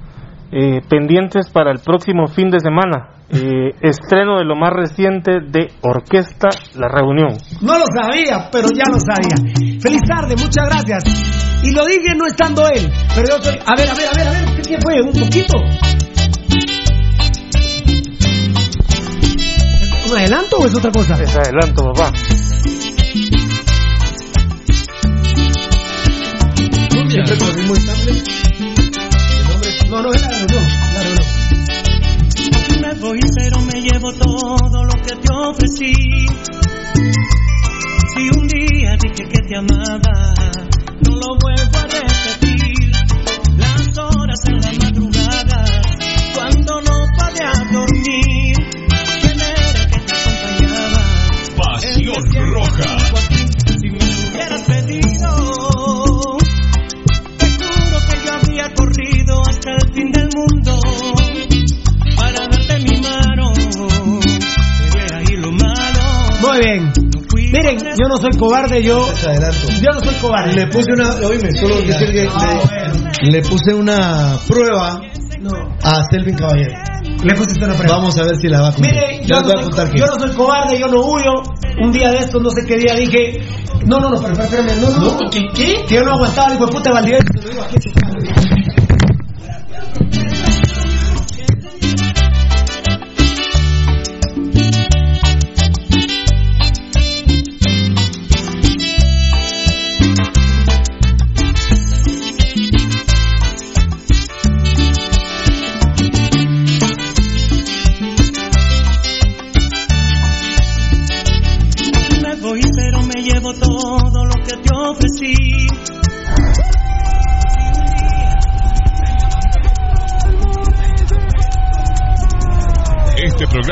eh, 0.51 0.81
pendientes 0.89 1.49
para 1.49 1.71
el 1.71 1.79
próximo 1.79 2.27
fin 2.27 2.49
de 2.49 2.59
semana. 2.59 3.09
eh, 3.29 3.71
estreno 3.81 4.37
de 4.37 4.45
lo 4.45 4.55
más 4.55 4.71
reciente 4.71 5.41
de 5.41 5.67
Orquesta 5.81 6.47
La 6.79 6.87
Reunión. 6.87 7.35
No 7.61 7.77
lo 7.77 7.83
sabía, 7.93 8.47
pero 8.49 8.69
ya 8.69 8.85
lo 8.89 8.99
sabía. 8.99 9.35
Feliz 9.81 10.01
tarde, 10.07 10.35
muchas 10.37 10.65
gracias. 10.69 11.46
Y 11.63 11.71
lo 11.71 11.85
dije 11.85 12.15
no 12.15 12.27
estando 12.27 12.67
él, 12.67 12.91
pero 13.15 13.27
yo 13.29 13.43
soy... 13.43 13.59
A 13.65 13.75
ver, 13.75 13.89
a 13.89 13.93
ver, 13.93 14.07
a 14.07 14.13
ver, 14.13 14.27
a 14.27 14.31
ver, 14.31 14.55
¿qué 14.55 14.61
tiempo 14.61 14.89
fue? 14.89 15.01
Un 15.01 15.11
poquito. 15.11 15.57
¿Es 20.05 20.11
un 20.11 20.17
adelanto 20.17 20.57
o 20.57 20.65
es 20.65 20.75
otra 20.75 20.91
cosa? 20.91 21.21
Es 21.21 21.35
adelanto, 21.35 21.83
papá. 21.93 22.13
Siempre 27.09 27.37
con 27.37 27.49
el 27.49 27.55
mismo 27.57 27.75
ensamble. 27.75 28.23
No, 29.89 30.01
no, 30.01 30.11
es 30.13 30.21
la 30.21 30.29
reunión, 30.29 30.63
la 30.93 31.03
reunión. 31.03 31.27
Me 32.81 32.93
voy, 33.01 33.19
pero 33.35 33.61
me 33.61 33.81
llevo 33.81 34.13
todo 34.13 34.83
lo 34.83 34.93
que 35.03 35.15
te 35.15 35.33
ofrecí. 35.33 35.93
Si 38.13 38.29
un 38.37 38.47
día 38.47 38.97
dije 39.01 39.27
que 39.29 39.41
te 39.47 39.55
amaba, 39.57 40.33
lo 41.19 41.35
vuelvo 41.41 41.77
a 41.77 41.87
repetir. 41.87 42.91
Las 43.57 43.97
horas 43.97 44.39
en 44.47 44.59
la 44.61 44.71
madrugada, 44.83 45.65
cuando 46.35 46.81
no 46.81 47.05
podía 47.17 47.51
dormir, 47.71 48.55
¿quién 49.21 49.39
era 49.39 49.87
que 49.89 49.99
te 49.99 50.13
acompañaba? 50.13 51.01
Pasión 51.57 52.53
Roja. 52.53 52.97
Si 53.79 53.89
me 53.89 53.99
lo 53.99 54.29
hubieras 54.29 54.63
pedido, 54.63 56.37
te 57.37 57.45
juro 57.51 57.97
que 58.09 58.25
yo 58.25 58.33
habría 58.33 58.73
corrido 58.73 59.41
hasta 59.47 59.71
el 59.71 59.93
fin 59.93 60.11
del 60.11 60.29
mundo 60.35 60.79
para 62.15 62.47
darte 62.47 62.79
mi 62.79 63.01
mano. 63.01 63.53
Era 64.95 65.17
ahí 65.17 65.35
lo 65.37 65.51
malo. 65.51 66.03
Muy 66.41 66.59
bien. 66.59 66.96
Miren, 67.51 67.77
yo 67.77 68.07
no 68.09 68.17
soy 68.17 68.31
cobarde, 68.37 68.83
yo... 68.83 69.07
Yo 69.81 69.91
no 69.93 69.99
soy 69.99 70.15
cobarde. 70.15 70.53
Le 70.53 70.67
puse 70.67 70.91
una, 70.91 71.15
oíme, 71.27 71.49
solo 71.59 71.75
decir 71.77 72.11
que 72.11 72.27
le, 73.23 73.31
le 73.31 73.41
puse 73.41 73.73
una 73.73 74.37
prueba 74.47 75.01
a 75.83 76.03
Selvin 76.11 76.35
Caballero. 76.35 76.73
Le 77.23 77.33
pusiste 77.35 77.65
una 77.65 77.73
prueba. 77.75 77.95
Vamos 77.97 78.17
a 78.17 78.23
ver 78.23 78.35
si 78.35 78.47
la 78.47 78.61
va 78.61 78.67
a 78.69 78.71
cumplir. 78.73 78.93
Mire, 78.93 79.19
Ya 79.21 79.41
yo 79.41 79.53
no, 79.53 79.59
a 79.59 79.63
soy, 79.63 79.99
yo 79.99 80.05
no 80.05 80.19
soy 80.19 80.35
cobarde, 80.35 80.79
yo 80.79 80.87
no 80.87 81.01
huyo. 81.05 81.31
Un 81.81 81.91
día 81.91 82.09
de 82.11 82.17
estos, 82.17 82.41
no 82.41 82.49
sé 82.49 82.65
qué 82.65 82.77
día, 82.77 82.95
dije... 82.95 83.39
No, 83.85 83.99
no, 83.99 84.09
no, 84.09 84.19
pero, 84.19 84.33
espérame, 84.43 84.81
no, 84.81 84.89
no. 84.89 85.29
¿qué? 85.29 85.39
qué? 85.53 85.85
Que 85.87 85.95
yo 85.95 86.03
no 86.03 86.13
aguantaba 86.13 86.57
puta 86.57 86.91
Valdivieso. 86.91 87.23
te 87.33 87.41
lo 87.41 87.49
digo 87.49 87.63
aquí, 87.63 88.56